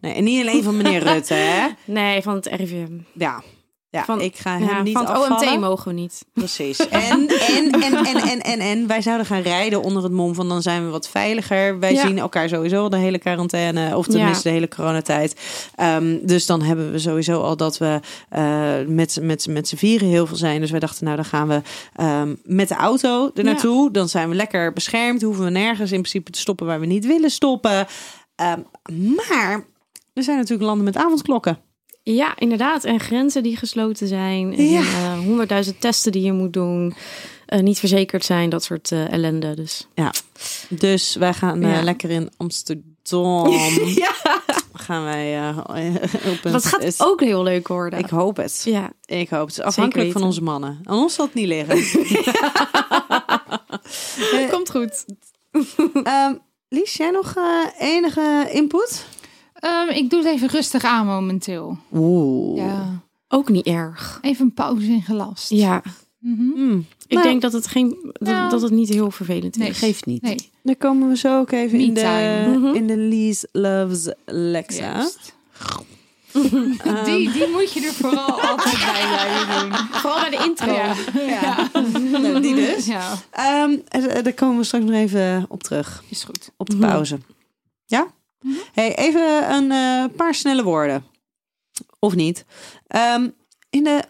Nee, 0.00 0.12
en 0.14 0.24
niet 0.24 0.40
alleen 0.40 0.62
van 0.62 0.76
meneer 0.76 1.02
Rutte, 1.12 1.34
hè? 1.34 1.66
Nee, 1.84 2.22
van 2.22 2.34
het 2.34 2.46
RIVM. 2.46 2.92
Ja, 3.12 3.42
ja 3.90 4.04
Van- 4.04 4.20
ik 4.20 4.36
ga 4.36 4.58
hem 4.58 4.68
Ja, 4.68 4.82
niet 4.82 4.92
van 4.92 5.06
het 5.06 5.14
afvallen. 5.16 5.48
OMT 5.52 5.60
mogen 5.60 5.88
we 5.88 5.92
niet. 6.00 6.24
Precies. 6.32 6.88
En, 6.88 7.28
en, 7.28 7.70
en, 7.70 7.94
en, 8.04 8.16
en, 8.16 8.40
en, 8.40 8.58
en 8.60 8.86
wij 8.86 9.02
zouden 9.02 9.26
gaan 9.26 9.40
rijden 9.40 9.82
onder 9.82 10.02
het 10.02 10.12
mom 10.12 10.34
van 10.34 10.48
dan 10.48 10.62
zijn 10.62 10.84
we 10.84 10.90
wat 10.90 11.08
veiliger. 11.08 11.78
Wij 11.78 11.92
Ja. 11.92 12.06
zien 12.06 12.18
elkaar 12.18 12.48
sowieso 12.48 12.82
al 12.82 12.88
de 12.90 12.96
hele 12.96 13.18
quarantaine, 13.18 13.96
of 13.96 14.06
tenminste 14.06 14.42
de 14.48 14.54
hele 14.54 14.68
coronatijd. 14.68 15.40
Ehm, 15.74 16.16
dus 16.22 16.46
dan 16.46 16.62
hebben 16.62 16.92
we 16.92 16.98
sowieso 16.98 17.40
al 17.40 17.56
dat 17.56 17.78
we 17.78 18.00
eh, 18.28 18.72
met, 18.86 19.18
met, 19.22 19.46
met 19.46 19.68
z'n 19.68 19.76
vieren 19.76 20.08
heel 20.08 20.26
veel 20.26 20.36
zijn. 20.36 20.60
Dus 20.60 20.70
wij 20.70 20.80
dachten, 20.80 21.04
nou 21.04 21.16
dan 21.16 21.24
gaan 21.24 21.48
we 21.48 21.62
ehm, 21.94 22.34
met 22.44 22.68
de 22.68 22.74
auto 22.74 23.30
er 23.34 23.44
naartoe. 23.44 23.90
Dan 23.90 24.08
zijn 24.08 24.28
we 24.28 24.34
lekker 24.34 24.72
beschermd. 24.72 25.22
Hoeven 25.22 25.44
we 25.44 25.50
nergens 25.50 25.92
in 25.92 26.00
principe 26.00 26.30
te 26.30 26.40
stoppen 26.40 26.66
waar 26.66 26.80
we 26.80 26.86
niet 26.86 27.06
willen 27.06 27.30
stoppen. 27.30 27.86
Ehm, 28.34 28.60
maar 29.16 29.64
er 30.14 30.22
zijn 30.22 30.36
natuurlijk 30.36 30.66
landen 30.68 30.84
met 30.84 30.96
avondklokken. 30.96 31.58
Ja, 32.14 32.36
inderdaad. 32.38 32.84
En 32.84 33.00
grenzen 33.00 33.42
die 33.42 33.56
gesloten 33.56 34.08
zijn. 34.08 34.54
En 34.56 34.68
Ja. 34.70 34.80
eh, 34.80 35.18
honderdduizend 35.18 35.80
testen 35.80 36.12
die 36.12 36.22
je 36.22 36.32
moet 36.32 36.52
doen. 36.52 36.94
eh, 37.46 37.60
niet 37.60 37.78
verzekerd 37.78 38.24
zijn, 38.24 38.50
dat 38.50 38.64
soort 38.64 38.92
eh, 38.92 39.12
ellende. 39.12 39.54
Dus 39.54 39.86
Dus 40.68 41.14
wij 41.16 41.32
gaan 41.34 41.60
Ja. 41.60 41.82
lekker 41.82 42.10
in 42.10 42.30
Amsterdam. 42.36 43.48
ja, 44.04 44.12
Gaan 44.72 45.04
wij 45.04 45.48
op 45.54 46.44
een... 46.44 46.52
dat 46.52 46.64
gaat 46.64 46.82
is- 46.82 47.02
ook 47.02 47.20
heel 47.20 47.42
leuk 47.42 47.68
worden. 47.68 47.98
Ik 47.98 48.08
hoop 48.10 48.36
het. 48.36 48.62
Ja, 48.64 48.90
Ik 49.04 49.28
hoop 49.28 49.48
het. 49.48 49.60
Afhankelijk 49.62 50.12
van 50.12 50.22
onze 50.22 50.42
mannen. 50.42 50.80
Aan 50.84 50.98
ons 50.98 51.14
zal 51.14 51.24
het 51.24 51.34
niet 51.34 51.46
liggen. 51.46 51.76
Komt 54.50 54.70
goed. 54.70 55.04
Ehm, 56.02 56.34
Lies, 56.68 56.94
jij 56.94 57.10
nog 57.10 57.34
enige 57.78 58.48
input? 58.52 59.06
Ehm, 59.58 59.88
ik 59.88 60.10
doe 60.10 60.18
het 60.22 60.28
even 60.28 60.48
rustig 60.48 60.84
aan 60.84 61.06
momenteel. 61.06 61.78
Oeh. 61.92 62.56
Ja. 62.64 63.00
Ook 63.28 63.48
niet 63.48 63.66
erg. 63.66 64.18
Even 64.22 64.44
een 64.44 64.54
pauze 64.54 64.86
in 64.86 65.02
gelast. 65.02 65.50
Ja, 65.50 65.82
Mhm. 66.18 66.50
Hmm, 66.54 66.86
ik 67.06 67.12
Nou, 67.16 67.22
denk 67.28 67.42
dat 67.42 67.52
het, 67.52 67.66
geen, 67.66 67.96
dat, 68.12 68.28
Nou. 68.28 68.50
dat 68.50 68.62
het 68.62 68.70
niet 68.72 68.88
heel 68.88 69.10
vervelend 69.10 69.56
is. 69.56 69.62
Nee. 69.62 69.74
geeft 69.74 70.06
niet. 70.06 70.22
Nee, 70.22 70.50
Dan 70.62 70.76
komen 70.76 71.08
we 71.08 71.16
zo 71.16 71.38
ook 71.38 71.50
even 71.50 71.78
in 71.80 71.94
de, 71.94 72.00
Me-time. 72.00 72.58
Mhm. 72.58 72.74
in 72.74 72.86
de 72.86 72.96
Lies 72.96 73.44
Loves 73.52 74.12
Lexa. 74.26 75.08
Die, 77.04 77.32
die 77.32 77.48
moet 77.52 77.72
je 77.72 77.80
er 77.86 77.92
vooral 77.92 78.40
altijd 78.50 78.74
bij 78.84 79.06
blijven 79.08 79.60
doen. 79.68 79.78
Vooral 79.90 80.20
bij 80.20 80.30
de 80.30 80.44
intro. 80.44 80.72
Ja. 80.72 80.94
ja. 81.26 81.68
Nou, 82.18 82.40
die 82.40 82.54
dus. 82.54 82.86
Ja, 82.86 83.14
Ehm, 83.30 83.76
eh, 83.88 84.22
daar 84.22 84.32
komen 84.32 84.58
we 84.58 84.64
straks 84.64 84.84
nog 84.84 84.94
even 84.94 85.46
op 85.48 85.62
terug. 85.62 86.02
is 86.08 86.24
goed. 86.24 86.50
Op 86.56 86.70
de 86.70 86.76
pauze. 86.76 87.18
Ja? 87.86 88.06
Hey, 88.72 88.96
even 88.96 89.50
een 89.52 89.72
eh, 89.72 90.16
paar 90.16 90.34
snelle 90.34 90.62
woorden. 90.62 91.04
Of 91.98 92.14
niet. 92.14 92.44
Ehm, 92.86 93.28
in 93.70 93.84
de 93.84 94.02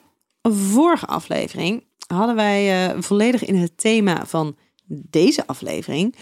vorige 0.43 1.07
aflevering 1.07 1.85
hadden 2.07 2.35
wij 2.37 2.89
eh, 2.91 2.97
volledig 3.03 3.45
in 3.45 3.57
het 3.57 3.79
thema 3.79 4.27
van 4.27 4.57
deze 4.87 5.47
aflevering 5.47 6.15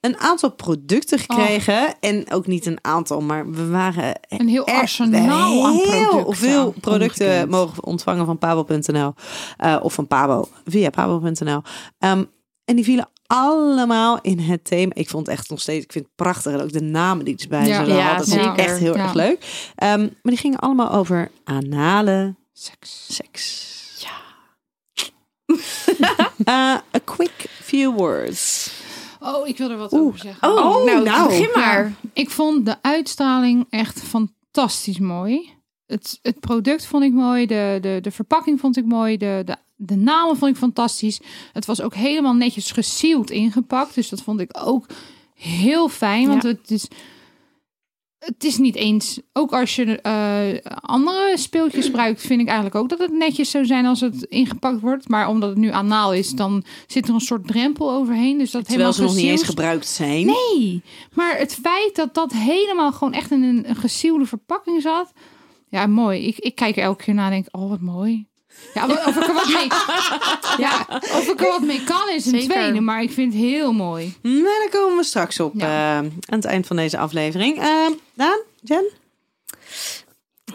een 0.00 0.18
aantal 0.18 0.50
producten 0.50 1.18
gekregen. 1.18 2.00
En 2.00 2.30
ook 2.32 2.46
niet 2.46 2.66
een 2.66 2.78
aantal, 2.82 3.20
maar 3.20 3.50
we 3.50 3.68
waren 3.68 4.20
Een 4.28 4.48
heel 4.48 4.66
arsenaal 4.66 5.66
aan 5.66 5.72
heel 5.72 6.08
producten. 6.08 6.36
veel 6.36 6.74
producten 6.80 7.26
Ongekend. 7.26 7.50
mogen 7.50 7.84
ontvangen 7.84 8.26
van 8.26 8.38
pabo.nl. 8.38 9.12
eh, 9.56 9.76
of 9.82 9.92
van 9.94 10.06
Pabo, 10.06 10.48
via 10.64 10.90
pabo.nl. 10.90 11.60
Ehm, 11.98 12.24
en 12.64 12.76
die 12.76 12.84
vielen 12.84 13.08
allemaal 13.26 14.18
in 14.20 14.38
het 14.38 14.64
thema. 14.64 14.92
Ik 14.94 15.08
vond 15.08 15.26
het 15.26 15.36
echt 15.36 15.50
nog 15.50 15.60
steeds, 15.60 15.84
ik 15.84 15.92
vind 15.92 16.04
het 16.04 16.14
prachtig. 16.14 16.52
En 16.52 16.60
ook 16.60 16.72
de 16.72 16.80
namen 16.82 17.24
die 17.24 17.36
erbij 17.36 17.66
Ja. 17.66 17.84
zullen 17.84 17.96
Ja, 17.96 18.06
hadden. 18.06 18.26
Dat 18.30 18.38
vond 18.44 18.58
ik 18.58 18.64
echt 18.64 18.78
heel 18.78 18.94
Ja. 18.96 19.02
erg 19.02 19.14
leuk. 19.14 19.70
Ehm, 19.74 20.00
maar 20.00 20.10
die 20.22 20.36
gingen 20.36 20.58
allemaal 20.58 20.90
over 20.92 21.30
anale 21.44 22.34
Seks. 22.52 23.06
seks. 23.14 23.72
Ja. 23.98 24.12
a 26.96 26.98
quick 27.04 27.46
few 27.62 27.92
words. 27.96 28.70
Oh, 29.20 29.48
ik 29.48 29.58
wil 29.58 29.70
er 29.70 29.76
wat 29.76 29.92
Oeh. 29.92 30.02
over 30.06 30.18
zeggen. 30.18 30.48
Oh, 30.48 30.56
Oh, 30.76 30.84
nou, 30.84 31.04
nou. 31.04 31.28
begin 31.28 31.50
maar. 31.54 31.92
Ik 32.12 32.30
vond 32.30 32.66
de 32.66 32.76
uitstraling 32.82 33.66
echt 33.70 34.00
fantastisch 34.02 34.98
mooi. 34.98 35.52
Het, 35.86 36.18
het 36.22 36.40
product 36.40 36.86
vond 36.86 37.04
ik 37.04 37.12
mooi. 37.12 37.46
De, 37.46 37.78
de, 37.80 37.98
de 38.02 38.10
verpakking 38.10 38.60
vond 38.60 38.76
ik 38.76 38.84
mooi. 38.84 39.16
De, 39.16 39.42
de, 39.44 39.56
de 39.76 39.96
namen 39.96 40.36
vond 40.36 40.50
ik 40.50 40.56
fantastisch. 40.56 41.20
Het 41.52 41.66
was 41.66 41.80
ook 41.80 41.94
helemaal 41.94 42.34
netjes 42.34 42.70
gesealed 42.70 43.30
ingepakt. 43.30 43.94
Dus 43.94 44.08
dat 44.08 44.22
vond 44.22 44.40
ik 44.40 44.50
ook 44.62 44.86
heel 45.34 45.88
fijn. 45.88 46.28
Want 46.28 46.42
Ja. 46.42 46.48
het 46.48 46.70
is... 46.70 46.88
Het 48.18 48.44
is 48.44 48.58
niet 48.58 48.74
eens, 48.74 49.20
ook 49.32 49.52
als 49.52 49.76
je 49.76 50.00
eh, 50.00 50.72
andere 50.80 51.32
speeltjes 51.38 51.84
gebruikt, 51.84 52.20
vind 52.20 52.40
ik 52.40 52.46
eigenlijk 52.46 52.76
ook 52.76 52.88
dat 52.88 52.98
het 52.98 53.12
netjes 53.12 53.50
zou 53.50 53.64
zijn 53.66 53.86
als 53.86 54.00
het 54.00 54.22
ingepakt 54.22 54.80
wordt. 54.80 55.08
Maar 55.08 55.28
omdat 55.28 55.48
het 55.48 55.58
nu 55.58 55.70
anaal 55.70 56.12
is, 56.12 56.30
dan 56.30 56.64
zit 56.86 57.08
er 57.08 57.14
een 57.14 57.20
soort 57.20 57.46
drempel 57.46 57.92
overheen. 57.92 58.38
Dus 58.38 58.50
dat 58.50 58.64
Terwijl 58.68 58.92
ze 58.92 59.00
nog 59.00 59.10
helemaal 59.10 59.30
niet 59.30 59.40
eens 59.40 59.48
gebruikt 59.48 59.86
zijn. 59.86 60.26
Nee, 60.26 60.82
maar 61.12 61.38
het 61.38 61.54
feit 61.54 61.94
dat 61.94 62.14
dat 62.14 62.32
helemaal 62.32 62.92
gewoon 62.92 63.12
echt 63.12 63.30
in 63.30 63.42
een, 63.42 63.68
een 63.68 63.76
gesielde 63.76 64.26
verpakking 64.26 64.82
zat. 64.82 65.12
Ja, 65.68 65.86
mooi. 65.86 66.26
Ik, 66.26 66.38
ik 66.38 66.54
kijk 66.54 66.76
er 66.76 66.82
elke 66.82 67.04
keer 67.04 67.14
naar 67.14 67.32
en 67.32 67.42
denk, 67.42 67.46
oh, 67.50 67.68
wat 67.68 67.80
mooi. 67.80 68.26
Ja, 68.74 68.86
of 68.86 69.16
ik 69.16 69.26
er 69.26 69.34
wat 69.34 69.46
mee, 69.48 69.66
ja, 70.66 70.86
of 70.90 71.28
ik 71.32 71.40
er 71.40 71.46
wat 71.48 71.62
mee 71.62 71.84
kan 71.84 72.08
is 72.14 72.24
een 72.26 72.40
Zeker. 72.40 72.48
tweede, 72.56 72.80
maar 72.80 73.02
ik 73.02 73.10
vind 73.12 73.32
het 73.32 73.42
heel 73.42 73.72
mooi. 73.72 74.14
Maar 74.22 74.32
daar 74.42 74.68
komen 74.80 74.96
we 74.96 75.04
straks 75.04 75.40
op 75.40 75.52
Ja. 75.56 75.66
eh, 75.66 75.96
aan 75.98 76.12
het 76.28 76.44
eind 76.44 76.66
van 76.66 76.76
deze 76.76 76.98
aflevering. 76.98 77.58
Ehm 77.58 77.92
Daan, 78.14 78.38
Jen? 78.60 78.90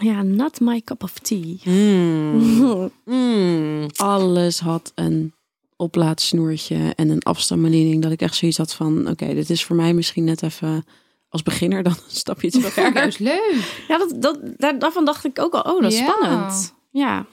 Ja, 0.00 0.22
not 0.22 0.60
my 0.60 0.80
cup 0.84 1.02
of 1.02 1.12
tea. 1.18 1.54
Mm. 1.64 2.90
Mm. 3.04 3.86
Alles 3.96 4.60
had 4.60 4.92
een 4.94 5.34
oplaadsnoertje 5.76 6.92
en 6.96 7.08
een 7.08 7.22
afstandsbediening. 7.22 8.02
Dat 8.02 8.12
ik 8.12 8.20
echt 8.22 8.34
zoiets 8.34 8.58
had 8.58 8.74
van, 8.74 9.08
oké, 9.08 9.34
dit 9.34 9.50
is 9.50 9.64
voor 9.64 9.76
mij 9.76 9.92
misschien 9.94 10.24
net 10.24 10.42
even 10.42 10.84
als 11.28 11.42
beginner 11.42 11.82
dan 11.82 11.92
een 11.92 11.98
stapje 12.16 12.50
te 12.50 12.60
Dat 12.60 12.72
ver. 12.72 12.94
juist 12.94 13.18
leuk. 13.18 13.84
Ja, 13.88 13.98
dat, 13.98 14.14
dat, 14.22 14.38
daar, 14.56 14.78
daarvan 14.78 15.04
dacht 15.04 15.24
ik 15.24 15.38
ook 15.38 15.54
al, 15.54 15.74
oh, 15.74 15.82
dat 15.82 15.92
is 15.92 15.98
Ja. 15.98 16.04
spannend. 16.16 16.74
Ja, 16.90 17.26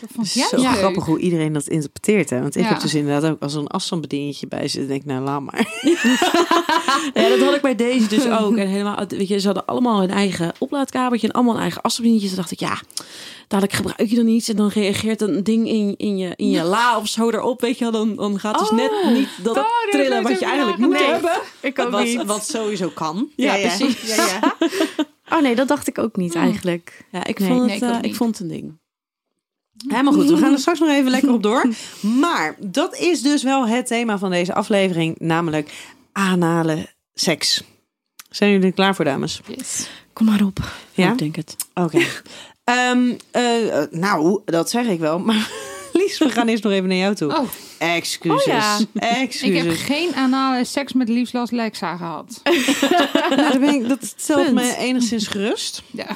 Dat 0.00 0.10
vond 0.14 0.26
ik 0.26 0.32
Zo 0.42 0.56
leuk. 0.56 0.66
grappig 0.66 1.04
hoe 1.04 1.18
iedereen 1.18 1.52
dat 1.52 1.66
interpreteert. 1.68 2.30
Hè? 2.30 2.40
Want 2.40 2.56
ik 2.56 2.62
Ja. 2.62 2.68
heb 2.68 2.80
dus 2.80 2.94
inderdaad 2.94 3.30
ook 3.30 3.42
als 3.42 3.54
er 3.54 3.60
een 3.60 3.66
afstandsbedieningetje 3.66 4.46
bij 4.46 4.68
zit, 4.68 4.88
denk 4.88 5.00
ik, 5.00 5.06
nou 5.06 5.22
laat 5.24 5.40
maar. 5.40 5.66
Ja, 7.14 7.28
dat 7.28 7.40
had 7.40 7.54
ik 7.54 7.60
bij 7.62 7.74
deze 7.74 8.08
dus 8.08 8.28
ook. 8.28 8.56
En 8.56 8.68
helemaal, 8.68 9.04
weet 9.08 9.28
je, 9.28 9.38
ze 9.40 9.46
hadden 9.46 9.64
allemaal 9.66 10.00
hun 10.00 10.10
eigen 10.10 10.52
oplaadkabeltje 10.58 11.26
en 11.28 11.32
allemaal 11.32 11.54
een 11.54 11.60
eigen 11.60 11.82
afstandsbedieningje. 11.82 12.28
Toen 12.28 12.36
dacht 12.36 12.50
ik, 12.50 12.60
ja, 12.60 12.80
dadelijk 13.48 13.76
gebruik 13.76 14.10
je 14.10 14.16
dan 14.16 14.26
iets 14.26 14.48
en 14.48 14.56
dan 14.56 14.68
reageert 14.68 15.20
een 15.20 15.44
ding 15.44 15.68
in, 15.68 15.94
in, 15.96 16.16
je, 16.18 16.32
in 16.36 16.50
je 16.50 16.62
la 16.62 16.98
of 16.98 17.08
zo 17.08 17.30
erop, 17.30 17.60
weet 17.60 17.78
je 17.78 17.90
wel. 17.90 17.92
Dan, 17.92 18.16
dan 18.16 18.38
gaat 18.38 18.58
dus 18.58 18.70
net 18.70 18.90
niet 19.12 19.28
dat 19.42 19.56
Oh, 19.56 19.64
trillen 19.90 20.22
wat 20.22 20.38
je 20.38 20.44
eigenlijk 20.46 20.78
moet 20.78 20.98
hebben. 21.06 21.40
ik 21.60 21.78
ook 21.78 21.90
Wat, 21.90 22.04
niet. 22.04 22.24
wat 22.24 22.46
sowieso 22.46 22.88
kan. 22.88 23.28
Ja, 23.36 23.54
precies. 23.54 24.16
Ja, 24.16 24.24
ja. 24.26 24.56
Oh 25.36 25.40
nee, 25.42 25.54
dat 25.54 25.68
dacht 25.68 25.88
ik 25.88 25.98
ook 25.98 26.16
niet 26.16 26.34
eigenlijk. 26.34 27.06
Ja, 27.12 27.24
ik 27.24 27.38
Nee, 27.38 27.48
vond 27.48 27.60
nee, 27.66 27.74
het, 27.74 27.82
ik 27.82 28.02
eh, 28.04 28.10
ik 28.10 28.16
vond 28.16 28.38
het 28.38 28.40
een 28.40 28.52
ding. 28.56 28.78
Helemaal 29.88 30.12
goed, 30.12 30.28
we 30.28 30.36
gaan 30.36 30.52
er 30.52 30.58
straks 30.58 30.80
nog 30.80 30.88
even 30.88 31.10
lekker 31.10 31.32
op 31.32 31.42
door. 31.42 31.68
Maar 32.20 32.56
dat 32.58 32.96
is 32.96 33.22
dus 33.22 33.42
wel 33.42 33.66
het 33.66 33.86
thema 33.86 34.18
van 34.18 34.30
deze 34.30 34.54
aflevering, 34.54 35.18
namelijk 35.18 35.72
anale 36.12 36.88
seks. 37.14 37.62
Zijn 38.30 38.50
jullie 38.50 38.66
er 38.66 38.72
klaar 38.72 38.94
voor, 38.94 39.04
dames? 39.04 39.40
Yes. 39.46 39.88
Kom 40.12 40.26
maar 40.26 40.42
op. 40.42 40.58
Ja? 40.92 41.12
Ik 41.12 41.18
denk 41.18 41.36
het. 41.36 41.56
Oké. 41.74 42.00
Ehm, 42.64 43.12
eh, 43.30 43.82
eh, 43.82 43.90
nou, 43.90 44.40
dat 44.44 44.70
zeg 44.70 44.86
ik 44.86 44.98
wel. 44.98 45.18
Maar 45.18 45.50
We 46.18 46.30
gaan 46.30 46.48
eerst 46.48 46.62
nog 46.62 46.72
even 46.72 46.88
naar 46.88 46.96
jou 46.96 47.14
toe. 47.14 47.36
Oh, 47.38 47.48
Excuses. 47.78 48.46
Oh 48.46 48.52
ja. 48.54 48.78
ik 48.78 48.86
Excuses. 49.02 49.62
heb 49.62 49.76
geen 49.76 50.14
anale 50.14 50.64
seks 50.64 50.92
met 50.92 51.08
Liefslas 51.08 51.50
Lexa 51.50 51.96
gehad. 51.96 52.40
Nou, 53.28 53.36
daar 53.36 53.58
ben 53.58 53.74
ik, 53.74 53.88
dat 53.88 54.14
stelt 54.16 54.42
Punt. 54.44 54.54
me 54.54 54.76
enigszins 54.78 55.26
gerust. 55.26 55.82
Ja. 55.90 56.06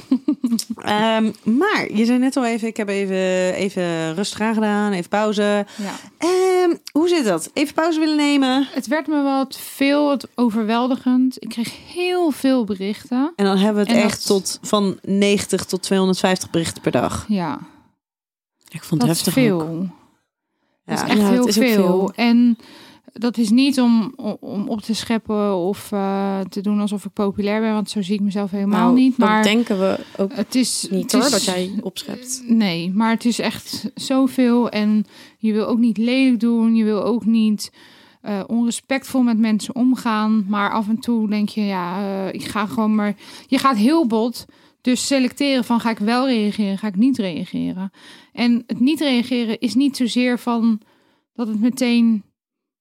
Ehm, 0.77 1.31
maar 1.43 1.87
je 1.95 2.05
zei 2.05 2.19
net 2.19 2.37
al 2.37 2.45
even, 2.47 2.69
ik 2.69 2.77
heb 2.77 2.89
even, 2.89 3.55
even 3.55 4.15
rustig 4.15 4.41
aangedaan, 4.41 4.93
even 4.93 5.09
pauze. 5.09 5.67
ja. 5.77 5.95
Ehm, 6.19 6.77
hoe 6.93 7.09
zit 7.09 7.25
dat? 7.25 7.51
Even 7.53 7.75
pauze 7.75 7.99
willen 7.99 8.17
nemen? 8.17 8.69
Het 8.71 8.87
werd 8.87 9.07
me 9.07 9.23
wat 9.23 9.59
veel 9.75 10.07
wat 10.07 10.29
overweldigend. 10.35 11.37
Ik 11.43 11.49
kreeg 11.49 11.73
heel 11.95 12.31
veel 12.31 12.65
berichten. 12.65 13.33
En 13.37 13.45
dan 13.45 13.57
hebben 13.57 13.85
we 13.85 13.91
het 13.91 13.99
En 13.99 14.05
echt 14.05 14.29
dat- 14.29 14.37
tot 14.37 14.59
van 14.63 14.99
90 15.03 15.65
tot 15.65 15.83
250 15.83 16.51
berichten 16.51 16.83
per 16.83 16.93
dag. 16.93 17.25
Ja, 17.29 17.59
Ik 18.75 18.83
vond 18.85 19.01
dat 19.01 19.11
het 19.11 19.19
is 19.19 19.25
heftig 19.25 19.43
veel. 19.45 19.61
ook. 19.63 19.79
Dat 19.79 19.89
Ja. 20.99 21.05
is 21.05 21.11
echt 21.11 21.21
Ja, 21.21 21.29
heel 21.29 21.39
het 21.39 21.49
is 21.49 21.57
veel. 21.57 21.75
veel. 21.75 22.13
En 22.15 22.59
dat 23.13 23.37
is 23.39 23.51
niet 23.51 23.81
om, 23.81 24.13
om 24.41 24.69
op 24.69 24.81
te 24.81 24.95
scheppen 24.95 25.57
of 25.57 25.93
eh, 25.93 26.41
te 26.41 26.61
doen 26.61 26.81
alsof 26.81 27.05
ik 27.05 27.13
populair 27.13 27.61
ben, 27.61 27.73
want 27.73 27.91
zo 27.91 28.03
zie 28.03 28.15
ik 28.15 28.21
mezelf 28.21 28.51
helemaal 28.51 28.81
Nou, 28.81 28.95
niet. 28.95 29.17
Maar 29.17 29.43
dat 29.43 29.53
denken 29.53 29.79
we 29.79 29.99
ook 30.17 30.33
het 30.35 30.55
is 30.55 30.87
niet 30.91 31.03
het 31.03 31.13
hoor, 31.13 31.25
is- 31.25 31.31
dat 31.31 31.45
jij 31.45 31.73
opschept. 31.83 32.43
Nee, 32.49 32.93
maar 32.95 33.11
het 33.11 33.25
is 33.25 33.39
echt 33.39 33.91
zoveel. 33.95 34.69
En 34.69 35.05
je 35.39 35.53
wil 35.53 35.67
ook 35.67 35.79
niet 35.79 35.97
lelijk 35.99 36.41
doen. 36.41 36.75
Je 36.75 36.85
wil 36.85 37.03
ook 37.05 37.25
niet 37.25 37.73
eh, 38.21 38.41
onrespectvol 38.47 39.23
met 39.23 39.39
mensen 39.39 39.75
omgaan. 39.75 40.45
Maar 40.49 40.71
af 40.73 40.89
en 40.89 40.99
toe 40.99 41.29
denk 41.29 41.49
je, 41.49 41.61
ja, 41.61 41.99
eh, 42.27 42.35
ik 42.35 42.45
ga 42.45 42.67
gewoon 42.67 42.95
maar. 42.95 43.15
Je 43.47 43.59
gaat 43.59 43.77
heel 43.77 44.07
bot. 44.07 44.45
Dus 44.81 45.07
selecteren 45.07 45.65
van 45.65 45.81
ga 45.81 45.91
ik 45.91 45.99
wel 45.99 46.27
reageren, 46.29 46.79
ga 46.79 46.87
ik 46.87 46.97
niet 46.97 47.19
reageren. 47.19 47.91
En 48.35 48.63
het 48.67 48.81
niet 48.81 49.01
reageren 49.01 49.61
is 49.61 49.75
niet 49.75 49.97
zozeer 49.97 50.39
van 50.39 50.81
dat 51.33 51.49
het 51.49 51.61
meteen 51.61 52.25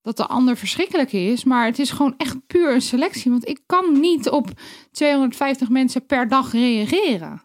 dat 0.02 0.16
de 0.16 0.26
ander 0.26 0.56
verschrikkelijk 0.56 1.12
is. 1.12 1.44
Maar 1.44 1.66
het 1.66 1.78
is 1.78 1.90
gewoon 1.90 2.14
echt 2.16 2.46
puur 2.46 2.74
een 2.74 2.82
selectie. 2.82 3.30
Want 3.30 3.48
ik 3.48 3.60
kan 3.66 4.00
niet 4.00 4.30
op 4.30 4.50
250 4.92 5.68
mensen 5.68 6.06
per 6.06 6.28
dag 6.28 6.52
reageren. 6.52 7.42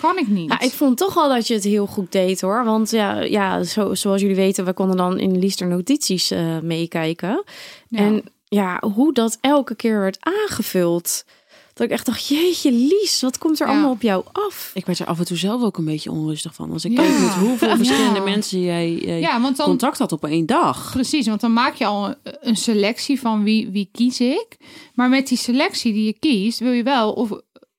Kan 0.00 0.18
ik 0.18 0.28
niet. 0.28 0.50
Ja, 0.50 0.60
ik 0.60 0.70
vond 0.70 0.98
toch 0.98 1.16
al 1.16 1.28
dat 1.28 1.46
je 1.46 1.54
het 1.54 1.64
heel 1.64 1.86
goed 1.86 2.12
deed 2.12 2.40
hoor. 2.40 2.64
Want 2.64 2.90
ja, 2.90 3.20
ja 3.20 3.62
zo, 3.62 3.94
zoals 3.94 4.20
jullie 4.20 4.36
weten, 4.36 4.64
we 4.64 4.72
konden 4.72 4.96
dan 4.96 5.18
in 5.18 5.38
Liester 5.38 5.66
notities 5.66 6.30
eh, 6.30 6.58
meekijken. 6.58 7.44
Ja. 7.88 7.98
En 7.98 8.24
ja, 8.44 8.82
hoe 8.94 9.12
dat 9.12 9.38
elke 9.40 9.74
keer 9.74 10.00
werd 10.00 10.16
aangevuld. 10.20 11.24
Dat 11.74 11.86
ik 11.86 11.92
echt 11.92 12.06
dacht, 12.06 12.28
jeetje 12.28 12.72
Lies, 12.72 13.20
wat 13.20 13.38
komt 13.38 13.60
er 13.60 13.66
Ja. 13.66 13.72
allemaal 13.72 13.90
op 13.90 14.02
jou 14.02 14.24
af? 14.32 14.70
Ik 14.74 14.86
werd 14.86 14.98
er 14.98 15.06
af 15.06 15.18
en 15.18 15.24
toe 15.24 15.36
zelf 15.36 15.62
ook 15.62 15.78
een 15.78 15.84
beetje 15.84 16.10
onrustig 16.10 16.54
van. 16.54 16.72
Als 16.72 16.84
ik 16.84 16.92
Ja. 16.92 17.02
keek 17.02 17.18
met 17.18 17.32
hoeveel 17.34 17.76
verschillende 17.84 18.18
Ja. 18.18 18.24
mensen 18.24 18.60
jij, 18.60 18.92
jij 18.94 19.20
Ja, 19.20 19.40
want 19.40 19.56
dan, 19.56 19.66
contact 19.66 19.98
had 19.98 20.12
op 20.12 20.24
één 20.24 20.46
dag. 20.46 20.92
Precies, 20.92 21.26
want 21.26 21.40
dan 21.40 21.52
maak 21.52 21.74
je 21.74 21.86
al 21.86 22.14
een- 22.22 22.56
selectie 22.56 23.20
van 23.20 23.42
wie, 23.42 23.70
wie 23.70 23.88
kies 23.92 24.20
ik. 24.20 24.56
Maar 24.94 25.08
met 25.08 25.28
die 25.28 25.38
selectie 25.38 25.92
die 25.92 26.04
je 26.04 26.18
kiest, 26.18 26.58
wil 26.58 26.72
je 26.72 26.82
wel 26.82 27.12
of, 27.12 27.30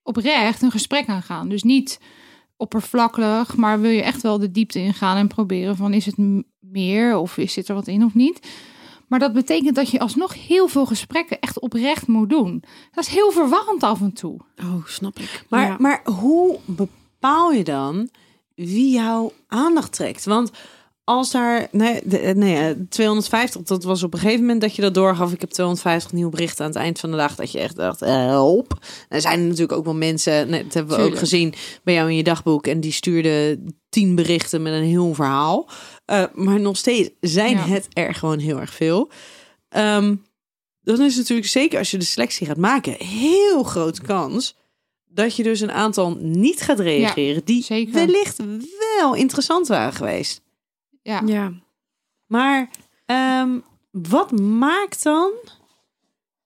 oprecht 0.03 0.61
een 0.61 0.71
gesprek 0.71 1.07
aangaan. 1.07 1.49
Dus 1.49 1.63
niet 1.63 1.99
oppervlakkig, 2.57 3.55
maar 3.55 3.81
wil 3.81 3.91
je 3.91 4.01
echt 4.01 4.21
wel 4.21 4.39
de 4.39 4.51
diepte 4.51 4.79
ingaan 4.79 5.17
en 5.17 5.27
proberen 5.27 5.75
van 5.75 5.93
is 5.93 6.05
het 6.05 6.15
meer 6.59 7.17
of 7.17 7.37
is 7.37 7.53
zit 7.53 7.67
er 7.67 7.75
wat 7.75 7.87
in 7.87 8.03
of 8.05 8.13
niet. 8.13 8.39
Maar 9.07 9.19
dat 9.19 9.33
betekent 9.33 9.75
dat 9.75 9.89
je 9.89 9.99
alsnog 9.99 10.47
heel 10.47 10.67
veel 10.67 10.85
gesprekken 10.85 11.39
echt 11.39 11.59
oprecht 11.59 12.07
moet 12.07 12.29
doen. 12.29 12.63
Dat 12.91 13.03
is 13.03 13.09
heel 13.13 13.31
verwarrend 13.31 13.83
af 13.83 14.01
en 14.01 14.13
toe. 14.13 14.39
Oh, 14.63 14.85
snap 14.85 15.19
ik. 15.19 15.45
Maar, 15.49 15.67
Ja. 15.67 15.75
maar 15.79 16.01
hoe 16.03 16.59
bepaal 16.65 17.51
je 17.51 17.63
dan 17.63 18.09
wie 18.55 18.91
jouw 18.93 19.31
aandacht 19.47 19.91
trekt? 19.93 20.25
Want 20.25 20.51
als 21.03 21.31
daar, 21.31 21.67
nee, 21.71 22.01
de, 22.03 22.17
nee, 22.35 22.57
eh, 22.57 22.75
250, 22.89 23.61
dat 23.61 23.83
was 23.83 24.03
op 24.03 24.13
een 24.13 24.19
gegeven 24.19 24.41
moment 24.41 24.61
dat 24.61 24.75
je 24.75 24.81
dat 24.81 24.93
doorgaf. 24.93 25.31
Ik 25.33 25.41
heb 25.41 25.49
250 25.49 26.11
nieuwe 26.11 26.31
berichten 26.31 26.65
aan 26.65 26.71
het 26.71 26.79
eind 26.79 26.99
van 26.99 27.11
de 27.11 27.17
dag. 27.17 27.35
Dat 27.35 27.51
je 27.51 27.59
echt 27.59 27.75
dacht, 27.75 28.01
eh, 28.01 28.15
help. 28.15 28.77
Er 29.09 29.21
zijn 29.21 29.39
er 29.39 29.45
natuurlijk 29.45 29.71
ook 29.71 29.85
wel 29.85 29.95
mensen, 29.95 30.49
nee, 30.49 30.63
dat 30.63 30.73
hebben 30.73 30.97
we 30.97 31.03
ook 31.03 31.17
gezien 31.17 31.53
bij 31.83 31.93
jou 31.93 32.09
in 32.09 32.15
je 32.15 32.23
dagboek. 32.23 32.67
En 32.67 32.79
die 32.79 32.91
stuurden 32.91 33.65
tien 33.89 34.15
berichten 34.15 34.61
met 34.61 34.73
een 34.73 34.83
heel 34.83 35.13
verhaal. 35.13 35.69
Eh, 36.05 36.23
maar 36.33 36.59
nog 36.59 36.77
steeds 36.77 37.09
zijn 37.19 37.55
Ja. 37.57 37.65
het 37.67 37.87
er 37.93 38.13
gewoon 38.13 38.39
heel 38.39 38.59
erg 38.59 38.73
veel. 38.73 39.11
Ehm, 39.69 40.15
dan 40.81 41.01
is 41.01 41.09
het 41.09 41.17
natuurlijk 41.17 41.47
zeker 41.47 41.79
als 41.79 41.91
je 41.91 41.97
de 41.97 42.05
selectie 42.05 42.47
gaat 42.47 42.57
maken, 42.57 42.93
heel 43.05 43.63
grote 43.63 44.01
kans 44.01 44.55
dat 45.05 45.35
je 45.35 45.43
dus 45.43 45.59
een 45.59 45.71
aantal 45.71 46.17
niet 46.19 46.61
gaat 46.61 46.79
reageren 46.79 47.41
die 47.45 47.63
zeker. 47.63 47.93
wellicht 47.93 48.39
wel 48.97 49.15
interessant 49.15 49.67
waren 49.67 49.93
geweest. 49.93 50.41
Ja. 51.03 51.21
Ja. 51.25 51.53
Maar 52.25 52.69
ehm, 53.05 53.59
wat 53.91 54.31
maakt 54.31 55.03
dan 55.03 55.31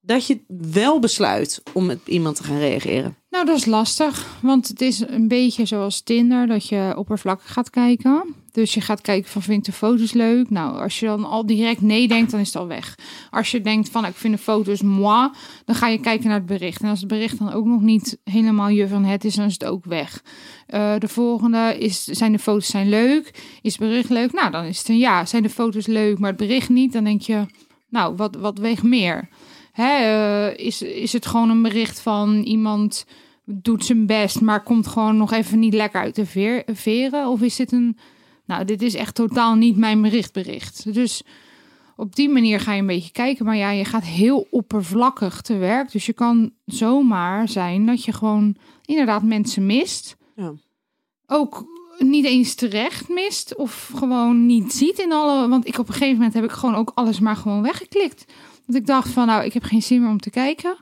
dat 0.08 0.28
je 0.28 0.40
wel 0.72 1.00
besluit 1.00 1.62
om 1.74 1.86
met 1.86 2.00
iemand 2.06 2.36
te 2.36 2.44
gaan 2.44 2.58
reageren? 2.58 3.16
Nou, 3.30 3.46
dat 3.46 3.58
is 3.58 3.66
lastig, 3.66 4.40
want 4.42 4.68
het 4.68 4.82
is 4.82 5.00
een 5.00 5.28
beetje 5.28 5.66
zoals 5.66 6.02
Tinder, 6.02 6.48
dat 6.48 6.68
je 6.68 6.94
oppervlakkig 6.98 7.54
gaat 7.54 7.70
kijken. 7.70 8.36
Dus 8.52 8.74
je 8.74 8.82
gaat 8.82 9.02
kijken 9.02 9.32
van, 9.32 9.42
vind 9.42 9.66
de 9.66 9.72
foto's 9.72 10.14
leuk? 10.14 10.50
Nou, 10.50 10.80
als 10.80 11.00
je 11.00 11.06
dan 11.06 11.26
al 11.26 11.46
direct 11.46 11.82
nee 11.82 12.08
denkt, 12.08 12.32
dan 12.32 12.40
is 12.40 12.48
het 12.48 12.56
al 12.56 12.68
weg. 12.68 12.96
Als 13.30 13.52
je 13.52 13.62
denkt 13.62 13.90
van, 13.90 14.06
ik 14.06 14.16
vind 14.16 14.34
de 14.34 14.42
foto's 14.42 14.82
moi, 14.82 15.30
dan 15.66 15.76
ga 15.76 15.88
je 15.88 16.00
kijken 16.00 16.28
naar 16.28 16.38
het 16.38 16.46
bericht. 16.46 16.82
En 16.82 16.90
als 16.90 17.00
het 17.00 17.08
bericht 17.08 17.40
dan 17.40 17.54
ook 17.54 17.66
nog 17.66 17.82
niet 17.82 18.18
helemaal 18.24 18.70
je 18.70 18.88
van 18.88 19.04
het 19.04 19.26
is, 19.26 19.36
dan 19.36 19.46
is 19.46 19.54
het 19.54 19.66
ook 19.66 19.86
weg. 19.86 20.24
Eh, 20.68 20.98
de 20.98 21.08
volgende 21.08 21.76
is, 21.80 22.04
zijn 22.04 22.32
de 22.32 22.40
foto's 22.40 22.68
zijn 22.68 22.90
leuk? 22.90 23.32
Is 23.62 23.72
het 23.72 23.82
bericht 23.82 24.10
leuk? 24.10 24.34
Nou, 24.34 24.52
dan 24.52 24.64
is 24.64 24.78
het 24.78 24.90
een 24.90 24.98
ja. 24.98 25.26
Zijn 25.26 25.44
de 25.44 25.50
foto's 25.50 25.86
leuk, 25.86 26.20
maar 26.20 26.30
het 26.30 26.40
bericht 26.40 26.70
niet? 26.70 26.94
Dan 26.94 27.04
denk 27.04 27.22
je, 27.22 27.46
nou, 27.90 28.16
wat, 28.16 28.36
wat 28.36 28.58
weegt 28.58 28.84
meer? 28.84 29.30
Hè, 29.78 29.94
eh, 29.94 30.66
is, 30.66 30.82
is 30.82 31.14
het 31.14 31.26
gewoon 31.26 31.50
een 31.50 31.62
bericht 31.62 32.00
van 32.00 32.42
iemand 32.42 33.06
doet 33.46 33.86
zijn 33.86 34.06
best, 34.06 34.42
maar 34.42 34.64
komt 34.64 34.88
gewoon 34.88 35.18
nog 35.18 35.32
even 35.32 35.60
niet 35.60 35.74
lekker 35.74 36.02
uit 36.02 36.16
de 36.16 36.26
veer, 36.26 36.64
veren? 36.66 37.28
Of 37.28 37.42
is 37.42 37.56
dit 37.56 37.72
een, 37.72 37.98
nou, 38.46 38.66
dit 38.66 38.82
is 38.82 38.96
echt 38.96 39.16
totaal 39.16 39.56
niet 39.56 39.78
mijn 39.78 40.02
bericht 40.02 40.34
bericht. 40.34 40.94
Dus 40.94 41.24
op 41.96 42.16
die 42.16 42.30
manier 42.30 42.60
ga 42.60 42.74
je 42.74 42.80
een 42.80 42.88
beetje 42.88 43.12
kijken. 43.12 43.46
Maar 43.46 43.56
ja, 43.56 43.70
je 43.70 43.86
gaat 43.86 44.04
heel 44.04 44.48
oppervlakkig 44.50 45.42
te 45.42 45.58
werk. 45.58 45.92
Dus 45.92 46.06
je 46.06 46.14
kan 46.14 46.52
zomaar 46.66 47.50
zijn 47.50 47.86
dat 47.86 48.04
je 48.04 48.14
gewoon 48.14 48.56
inderdaad 48.86 49.24
mensen 49.24 49.66
mist. 49.66 50.18
Ja. 50.36 50.54
Ook 51.26 51.66
niet 51.98 52.26
eens 52.26 52.56
terecht 52.56 53.10
mist. 53.10 53.56
Of 53.56 53.92
gewoon 53.96 54.46
niet 54.46 54.74
ziet 54.74 55.00
in 55.00 55.12
alle... 55.12 55.48
Want 55.48 55.68
ik 55.68 55.78
op 55.78 55.88
een 55.88 55.94
gegeven 55.94 56.16
moment 56.16 56.34
heb 56.34 56.44
ik 56.44 56.52
gewoon 56.52 56.76
ook 56.76 56.92
alles 56.96 57.20
maar 57.20 57.36
gewoon 57.36 57.62
weggeklikt. 57.62 58.26
Want 58.68 58.80
ik 58.80 58.86
dacht 58.86 59.10
van, 59.10 59.28
nou, 59.28 59.46
ik 59.46 59.54
heb 59.54 59.64
geen 59.64 59.82
zin 59.82 60.02
meer 60.02 60.10
om 60.10 60.20
te 60.20 60.30
kijken. 60.30 60.78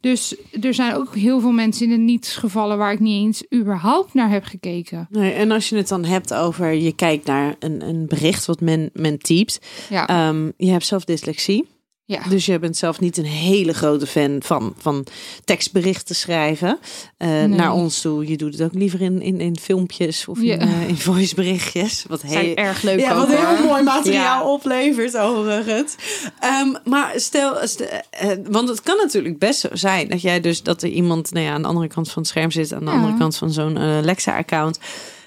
Dus 0.00 0.36
er 0.60 0.74
zijn 0.74 0.94
ook 0.94 1.14
heel 1.14 1.40
veel 1.40 1.50
mensen 1.50 1.86
in 1.86 1.92
het 1.92 2.00
niets 2.00 2.36
gevallen... 2.36 2.78
waar 2.78 2.92
ik 2.92 3.00
niet 3.00 3.24
eens 3.24 3.44
überhaupt 3.60 4.14
naar 4.14 4.30
heb 4.30 4.44
gekeken. 4.44 5.06
Nee, 5.10 5.32
en 5.32 5.50
als 5.50 5.68
je 5.68 5.76
het 5.76 5.88
dan 5.88 6.04
hebt 6.04 6.34
over 6.34 6.72
je 6.72 6.94
kijkt 6.94 7.26
naar 7.26 7.54
een, 7.58 7.88
een 7.88 8.06
bericht 8.06 8.46
wat 8.46 8.60
men, 8.60 8.90
men 8.92 9.18
typt. 9.18 9.60
Ja, 9.90 10.06
Ehm, 10.06 10.50
je 10.56 10.70
hebt 10.70 10.86
zelf 10.86 11.04
dyslexie. 11.04 11.66
Ja. 12.06 12.22
Dus 12.28 12.46
je 12.46 12.58
bent 12.58 12.76
zelf 12.76 13.00
niet 13.00 13.16
een 13.16 13.24
hele 13.24 13.72
grote 13.74 14.06
fan 14.06 14.36
van, 14.42 14.74
van 14.78 15.06
tekstberichten 15.44 16.14
schrijven. 16.14 16.78
Eh, 17.16 17.28
Nee. 17.28 17.46
Naar 17.48 17.72
ons 17.72 18.00
toe. 18.00 18.26
Je 18.26 18.36
doet 18.36 18.52
het 18.52 18.62
ook 18.62 18.74
liever 18.74 19.00
in, 19.00 19.22
in, 19.22 19.40
in 19.40 19.58
filmpjes 19.58 20.28
of 20.28 20.38
in, 20.38 20.60
eh, 20.60 20.88
in 20.88 20.96
voiceberichtjes. 20.96 22.04
Wat 22.08 22.22
heel, 22.22 22.54
erg 22.54 22.82
leuk 22.82 23.00
ja, 23.00 23.14
wat 23.16 23.28
heel 23.28 23.66
mooi 23.66 23.82
materiaal 23.82 24.44
Ja. 24.46 24.52
oplevert 24.52 25.16
overigens. 25.16 25.94
Ehm, 26.40 26.74
maar 26.84 27.12
stel, 27.16 27.56
stel 27.66 27.86
eh, 28.10 28.30
want 28.50 28.68
het 28.68 28.80
kan 28.82 28.96
natuurlijk 28.96 29.38
best 29.38 29.60
zo 29.60 29.68
zijn 29.72 30.08
dat 30.08 30.20
jij 30.22 30.40
dus 30.40 30.62
dat 30.62 30.82
er 30.82 30.88
iemand 30.88 31.32
nou 31.32 31.44
ja, 31.46 31.52
aan 31.52 31.62
de 31.62 31.68
andere 31.68 31.88
kant 31.88 32.10
van 32.10 32.22
het 32.22 32.30
scherm 32.30 32.50
zit, 32.50 32.72
aan 32.72 32.84
de 32.84 32.90
Ja. 32.90 32.92
andere 32.96 33.18
kant 33.18 33.36
van 33.36 33.52
zo'n 33.52 34.00
Lexa-account, 34.04 34.78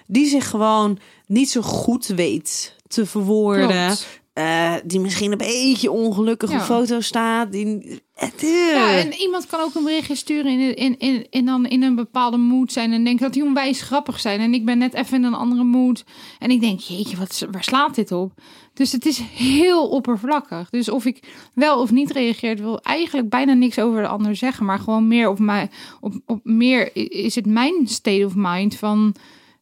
die 0.08 0.28
zich 0.30 0.50
gewoon 0.50 1.00
niet 1.28 1.50
zo 1.50 1.62
goed 1.62 2.06
weet 2.06 2.76
te 2.88 3.06
verwoorden. 3.06 3.86
Klopt. 3.86 4.08
Eh, 4.38 4.74
die 4.86 5.00
misschien 5.00 5.32
een 5.32 5.38
beetje 5.38 5.92
ongelukkig 5.92 6.52
Ja. 6.52 6.58
op 6.58 6.64
foto 6.64 7.00
staat. 7.02 7.52
Die, 7.52 7.66
het, 8.14 8.42
Ja, 8.72 8.98
en 8.98 9.14
iemand 9.14 9.46
kan 9.48 9.60
ook 9.60 9.76
een 9.76 9.84
berichtje 9.84 10.16
sturen 10.16 10.60
in, 10.60 10.76
in, 10.76 11.00
in, 11.00 11.28
in, 11.30 11.46
dan 11.46 11.66
in 11.66 11.84
een 11.84 11.96
bepaalde 11.96 12.38
mood 12.38 12.72
zijn. 12.72 12.92
En 12.94 13.04
denken 13.04 13.24
dat 13.24 13.34
die 13.34 13.44
onwijs 13.44 13.82
grappig 13.82 14.20
zijn. 14.20 14.40
En 14.40 14.54
ik 14.54 14.66
ben 14.66 14.78
net 14.78 14.94
even 14.94 15.18
in 15.18 15.24
een 15.24 15.34
andere 15.34 15.64
mood. 15.64 16.04
En 16.40 16.50
ik 16.50 16.62
denk, 16.62 16.80
jeetje, 16.80 17.18
wat, 17.18 17.48
waar 17.52 17.64
slaat 17.64 17.96
dit 17.96 18.12
op? 18.12 18.32
Dus 18.74 18.92
het 18.92 19.06
is 19.06 19.18
heel 19.34 19.90
oppervlakkig. 19.90 20.70
Dus 20.70 20.90
of 20.90 21.06
ik 21.06 21.24
wel 21.54 21.82
of 21.82 21.92
niet 21.92 22.12
reageer, 22.12 22.56
wil 22.56 22.80
eigenlijk 22.82 23.30
bijna 23.30 23.54
niks 23.54 23.80
over 23.80 24.02
de 24.02 24.08
ander 24.08 24.36
zeggen. 24.36 24.66
Maar 24.66 24.80
gewoon 24.80 25.08
meer 25.08 25.30
op 25.30 25.40
mij. 25.40 25.70
Op, 26.00 26.14
op 26.26 26.40
meer 26.44 26.96
is 27.12 27.36
het 27.36 27.46
mijn 27.46 27.88
state 27.88 28.26
of 28.26 28.34
mind 28.36 28.76
van. 28.76 29.16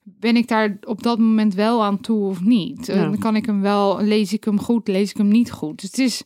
Ben 0.07 0.35
ik 0.35 0.47
daar 0.47 0.77
op 0.83 1.03
dat 1.03 1.19
moment 1.19 1.53
wel 1.53 1.83
aan 1.83 2.01
toe 2.01 2.25
of 2.29 2.41
niet? 2.41 2.89
Eh, 2.89 2.95
Ja. 2.95 3.01
Dan 3.03 3.17
kan 3.19 3.35
ik 3.35 3.45
hem 3.45 3.61
wel, 3.61 4.01
lees 4.01 4.33
ik 4.33 4.43
hem 4.43 4.59
goed, 4.59 4.87
lees 4.87 5.09
ik 5.09 5.17
hem 5.17 5.27
niet 5.27 5.51
goed. 5.51 5.81
Dus 5.81 5.89
het 5.89 5.99
is, 5.99 6.23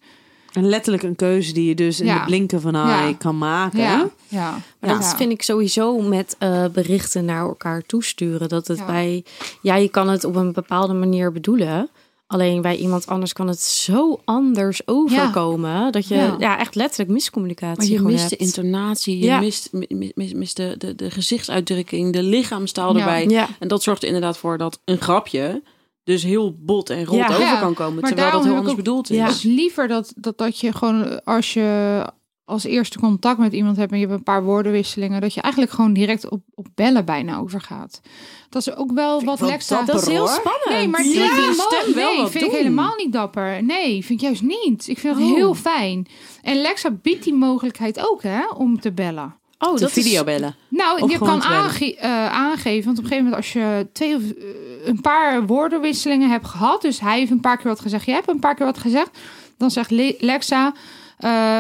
En 0.54 0.70
letterlijk 0.70 1.04
een 1.04 1.16
keuze 1.16 1.54
die 1.54 1.68
je 1.68 1.76
dus 1.76 2.00
in 2.00 2.06
Ja. 2.06 2.20
de 2.20 2.26
blinken 2.26 2.62
van 2.62 2.74
Ja. 2.74 3.00
eye 3.02 3.18
kan 3.18 3.38
maken. 3.38 3.80
ja, 3.80 4.10
ja. 4.28 4.52
Maar 4.80 4.90
dat 4.90 5.02
Ja. 5.04 5.16
vind 5.18 5.32
ik 5.32 5.42
sowieso 5.42 6.02
met 6.02 6.36
eh, 6.40 6.66
berichten 6.74 7.26
naar 7.26 7.42
elkaar 7.48 7.82
toesturen. 7.86 8.50
Dat 8.50 8.68
het 8.68 8.78
Ja. 8.78 8.86
bij, 8.86 9.24
ja, 9.62 9.76
je 9.76 9.90
kan 9.90 10.10
het 10.10 10.24
op 10.24 10.36
een 10.36 10.52
bepaalde 10.54 10.94
manier 10.94 11.32
bedoelen. 11.32 11.90
Alleen 12.32 12.62
bij 12.62 12.76
iemand 12.78 13.08
anders 13.08 13.34
kan 13.34 13.48
het 13.48 13.62
zo 13.62 14.20
anders 14.26 14.88
overkomen. 14.88 15.92
Dat 15.92 16.08
je 16.08 16.16
Ja. 16.16 16.36
ja. 16.40 16.60
echt 16.60 16.76
letterlijk 16.76 17.10
miscommunicatie 17.10 17.94
Maar 18.02 18.02
je 18.02 18.16
mist 18.16 18.30
de 18.30 18.36
hebt. 18.40 18.42
intonatie, 18.58 19.18
je 19.20 19.26
Ja. 19.26 19.40
mist, 19.40 19.70
mi- 19.72 19.86
mi- 19.90 20.12
mis, 20.16 20.34
mist 20.34 20.56
de, 20.56 20.76
de, 20.78 20.96
de 20.96 21.12
gezichtsuitdrukking, 21.12 22.14
de 22.14 22.24
lichaamstaal 22.24 22.94
Ja. 22.94 23.00
erbij. 23.00 23.28
Ja. 23.28 23.48
En 23.60 23.68
dat 23.68 23.84
zorgt 23.84 24.02
er 24.02 24.08
inderdaad 24.08 24.38
voor 24.38 24.58
dat 24.58 24.80
een 24.86 24.98
grapje 25.02 25.62
dus 26.04 26.24
heel 26.24 26.56
bot 26.60 26.90
en 26.90 27.06
rot 27.06 27.18
Ja. 27.18 27.28
over 27.28 27.40
Ja, 27.40 27.60
kan 27.60 27.74
komen. 27.74 28.00
maar 28.02 28.10
Terwijl 28.12 28.32
dat 28.32 28.44
heel 28.44 28.56
anders 28.56 28.76
bedoeld 28.76 29.10
is. 29.10 29.18
Ja. 29.18 29.28
Dus 29.28 29.42
liever 29.44 29.88
dat, 29.88 30.14
dat, 30.16 30.38
dat 30.38 30.60
je 30.60 30.74
gewoon 30.74 31.24
als 31.24 31.54
je 31.54 32.04
als 32.50 32.64
eerste 32.64 33.00
contact 33.00 33.40
met 33.40 33.54
iemand 33.54 33.78
hebt 33.78 33.92
en 33.92 34.00
je 34.00 34.06
hebt 34.06 34.18
een 34.18 34.24
paar 34.24 34.44
woordenwisselingen, 34.44 35.22
dat 35.22 35.34
je 35.34 35.42
eigenlijk 35.42 35.74
gewoon 35.74 35.94
direct 35.94 36.30
op, 36.30 36.42
op 36.56 36.68
bellen 36.76 37.06
bijna 37.06 37.38
overgaat. 37.38 38.02
Dat 38.50 38.62
is 38.68 38.76
ook 38.76 38.92
wel 38.92 39.24
wat 39.24 39.40
Lexa. 39.42 39.76
dapper, 39.76 39.94
Dat 39.94 40.02
is 40.02 40.08
heel 40.14 40.28
spannend. 40.28 40.70
Nee, 40.70 40.88
maar 40.88 41.04
Ja, 41.06 41.36
die 41.36 41.54
stem 41.54 41.94
wel 41.94 42.14
nee, 42.16 42.28
vind 42.28 42.44
ik 42.46 42.52
helemaal 42.52 42.96
niet 42.98 43.14
dapper. 43.14 43.64
Nee, 43.64 44.06
vind 44.06 44.22
ik 44.22 44.26
juist 44.26 44.42
niet. 44.42 44.88
Ik 44.88 45.00
vind 45.00 45.16
het 45.16 45.26
Oh. 45.26 45.34
heel 45.34 45.54
fijn. 45.54 46.08
En 46.42 46.62
Lexa 46.62 46.92
biedt 46.92 47.24
die 47.24 47.34
mogelijkheid 47.34 48.10
ook, 48.10 48.24
hè, 48.24 48.48
om 48.58 48.80
te 48.80 48.92
bellen. 48.92 49.36
Oh, 49.60 49.74
De 49.74 49.80
dat 49.80 49.96
is- 49.98 50.04
videobellen. 50.04 50.56
Nou, 50.70 51.02
Of 51.02 51.12
je 51.12 51.18
kan 51.18 51.40
te 51.40 51.48
aange- 51.48 51.96
eh, 51.96 52.32
aangeven, 52.32 52.86
want 52.86 52.98
op 52.98 53.04
een 53.04 53.10
gegeven 53.10 53.30
moment 53.30 53.36
als 53.36 53.54
je 53.54 53.88
twee 53.94 54.16
of 54.16 54.22
eh, 54.22 54.44
een 54.88 55.02
paar 55.02 55.46
woordenwisselingen 55.46 56.30
hebt 56.30 56.48
gehad, 56.48 56.82
dus 56.82 57.00
hij 57.00 57.20
heeft 57.20 57.32
een 57.32 57.40
paar 57.40 57.58
keer 57.58 57.68
wat 57.68 57.80
gezegd, 57.80 58.06
jij 58.06 58.16
hebt 58.16 58.30
een 58.30 58.40
paar 58.40 58.56
keer 58.56 58.66
wat 58.66 58.78
gezegd, 58.78 59.10
dan 59.58 59.72
zegt 59.72 59.92
Le- 59.92 60.16
Lexa, 60.20 60.74
eh, 61.18 61.60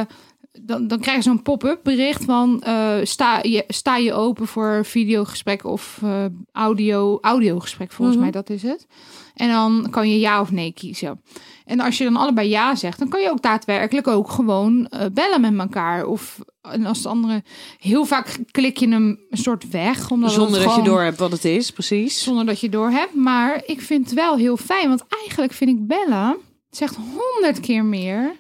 dan, 0.62 0.88
dan 0.88 1.00
krijg 1.00 1.18
je 1.18 1.24
zo'n 1.24 1.42
pop-up 1.42 1.80
bericht 1.84 2.24
van 2.24 2.62
eh, 2.62 2.96
sta, 3.04 3.40
je, 3.42 3.64
sta 3.68 3.98
je 3.98 4.14
open 4.14 4.48
voor 4.48 4.86
videogesprek 4.86 5.64
of 5.66 6.00
eh, 6.04 6.26
audio, 6.52 7.18
audiogesprek, 7.22 7.92
volgens 7.92 8.18
Mhm. 8.18 8.26
mij 8.26 8.34
dat 8.34 8.50
is 8.50 8.62
het. 8.64 8.88
En 9.36 9.50
dan 9.50 9.88
kan 9.90 10.10
je 10.10 10.20
ja 10.20 10.42
of 10.42 10.52
nee 10.52 10.72
kiezen. 10.74 11.22
En 11.66 11.80
als 11.80 11.98
je 11.98 12.04
dan 12.04 12.16
allebei 12.16 12.50
ja 12.50 12.76
zegt, 12.76 13.00
dan 13.00 13.10
kan 13.10 13.22
je 13.22 13.32
ook 13.32 13.42
daadwerkelijk 13.42 14.08
ook 14.08 14.30
gewoon 14.32 14.88
eh, 14.88 15.06
bellen 15.14 15.42
met 15.42 15.58
elkaar. 15.60 16.06
Of 16.06 16.40
en 16.62 16.86
als 16.86 17.02
de 17.02 17.10
andere 17.10 17.44
heel 17.80 18.06
vaak 18.06 18.38
klik 18.52 18.78
je 18.78 18.88
hem 18.90 19.20
een 19.30 19.38
soort 19.38 19.70
weg, 19.70 20.12
omdat 20.12 20.32
Zonder 20.32 20.64
dat 20.64 20.76
je 20.76 20.82
door 20.82 21.02
hebt 21.02 21.20
wat 21.20 21.32
het 21.32 21.46
is, 21.46 21.72
precies. 21.72 22.24
zonder 22.24 22.46
dat 22.46 22.60
je 22.60 22.70
door 22.70 22.90
hebt. 22.90 23.14
Maar 23.16 23.62
ik 23.66 23.82
vind 23.82 24.06
het 24.06 24.14
wel 24.14 24.36
heel 24.38 24.58
fijn, 24.58 24.88
want 24.88 25.04
eigenlijk 25.22 25.54
vind 25.54 25.70
ik 25.70 25.88
bellen 25.88 26.38
zegt 26.70 26.96
honderd 26.96 27.60
keer 27.60 27.86
meer 27.86 28.36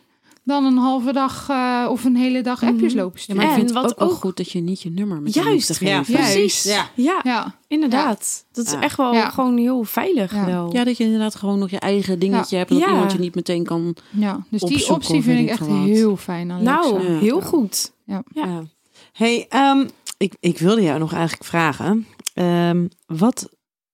dan 0.49 0.65
een 0.65 0.77
halve 0.77 1.13
dag 1.13 1.49
eh, 1.49 1.87
of 1.89 2.03
een 2.03 2.15
hele 2.15 2.41
dag 2.41 2.63
appjes 2.63 2.93
lopen 2.93 3.19
Ja, 3.25 3.35
maar 3.35 3.43
ik 3.43 3.49
En 3.49 3.55
vind 3.55 3.69
het 3.69 3.81
wat 3.83 3.99
ook 3.99 4.11
goed 4.11 4.37
dat 4.37 4.51
je 4.51 4.59
niet 4.61 4.81
je 4.81 4.89
nummer 4.91 5.21
met 5.21 5.33
je 5.33 5.43
Juist, 5.43 5.69
liefde 5.69 5.85
ja, 5.85 6.01
precies. 6.01 6.63
Ja. 6.63 6.89
Ja, 6.95 7.19
Ja, 7.23 7.55
inderdaad. 7.67 8.45
Dat 8.51 8.65
is 8.65 8.71
Ja. 8.71 8.81
echt 8.81 8.97
wel 8.97 9.13
Ja. 9.13 9.29
gewoon 9.29 9.57
heel 9.57 9.83
veilig 9.83 10.33
Ja. 10.33 10.45
wel. 10.45 10.73
Ja, 10.73 10.83
dat 10.83 10.97
je 10.97 11.03
inderdaad 11.03 11.35
gewoon 11.35 11.59
nog 11.59 11.69
je 11.69 11.79
eigen 11.79 12.19
dingetje 12.19 12.57
hebt. 12.57 12.69
En 12.69 12.75
dat 12.79 12.85
Ja. 12.87 12.93
iemand 12.93 13.11
je 13.11 13.19
niet 13.19 13.35
meteen 13.35 13.63
kan... 13.63 13.95
ja. 14.09 14.45
dus 14.49 14.61
die 14.61 14.89
optie 14.89 15.21
vind 15.21 15.39
ik 15.39 15.49
echt 15.49 15.59
wat. 15.67 15.77
heel 15.83 16.17
fijn 16.17 16.47
nou, 16.63 17.01
heel 17.01 17.41
goed. 17.41 17.91
Ja. 18.05 18.23
Hey, 19.13 19.45
ehm, 19.49 19.87
ik, 20.17 20.35
ik 20.39 20.57
wilde 20.59 20.81
jou 20.81 20.99
nog 20.99 21.13
eigenlijk 21.13 21.43
vragen. 21.43 22.07
ehm, 22.33 22.87
wat, 23.05 23.49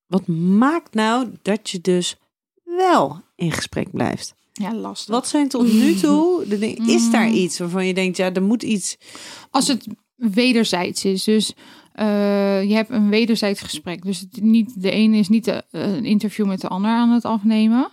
wat 0.08 0.28
maakt 0.28 0.94
nou 0.94 1.28
dat 1.41 1.70
je 1.70 1.82
dus 1.82 2.15
wel 2.63 3.22
in 3.36 3.52
gesprek 3.52 3.91
blijft? 3.91 4.36
Ja, 4.62 4.74
lastig. 4.76 5.15
Wat 5.15 5.28
zijn 5.28 5.48
tot 5.48 5.74
nu 5.74 5.94
toe 6.04 6.46
de 6.48 6.60
dingen? 6.60 6.89
Is 6.89 7.12
daar 7.12 7.28
Mm. 7.28 7.34
iets 7.34 7.60
waarvan 7.60 7.86
je 7.88 7.94
denkt, 7.94 8.18
ja, 8.18 8.34
er 8.34 8.44
moet 8.44 8.63
iets. 8.63 8.98
Als 9.50 9.68
het 9.68 9.88
wederzijds 10.15 11.06
is. 11.06 11.24
Dus 11.24 11.54
eh, 11.94 12.63
je 12.63 12.74
hebt 12.74 12.89
een 12.89 13.10
wederzijds 13.10 13.62
gesprek. 13.62 14.04
Dus 14.04 14.20
het 14.20 14.41
niet, 14.41 14.82
de 14.82 14.91
ene 14.91 15.18
is 15.18 15.30
niet 15.30 15.46
de, 15.46 15.63
eh, 15.72 15.96
een 15.96 16.06
interview 16.06 16.46
met 16.46 16.62
de 16.62 16.68
ander 16.68 16.91
aan 16.91 17.10
het 17.10 17.26
afnemen. 17.26 17.89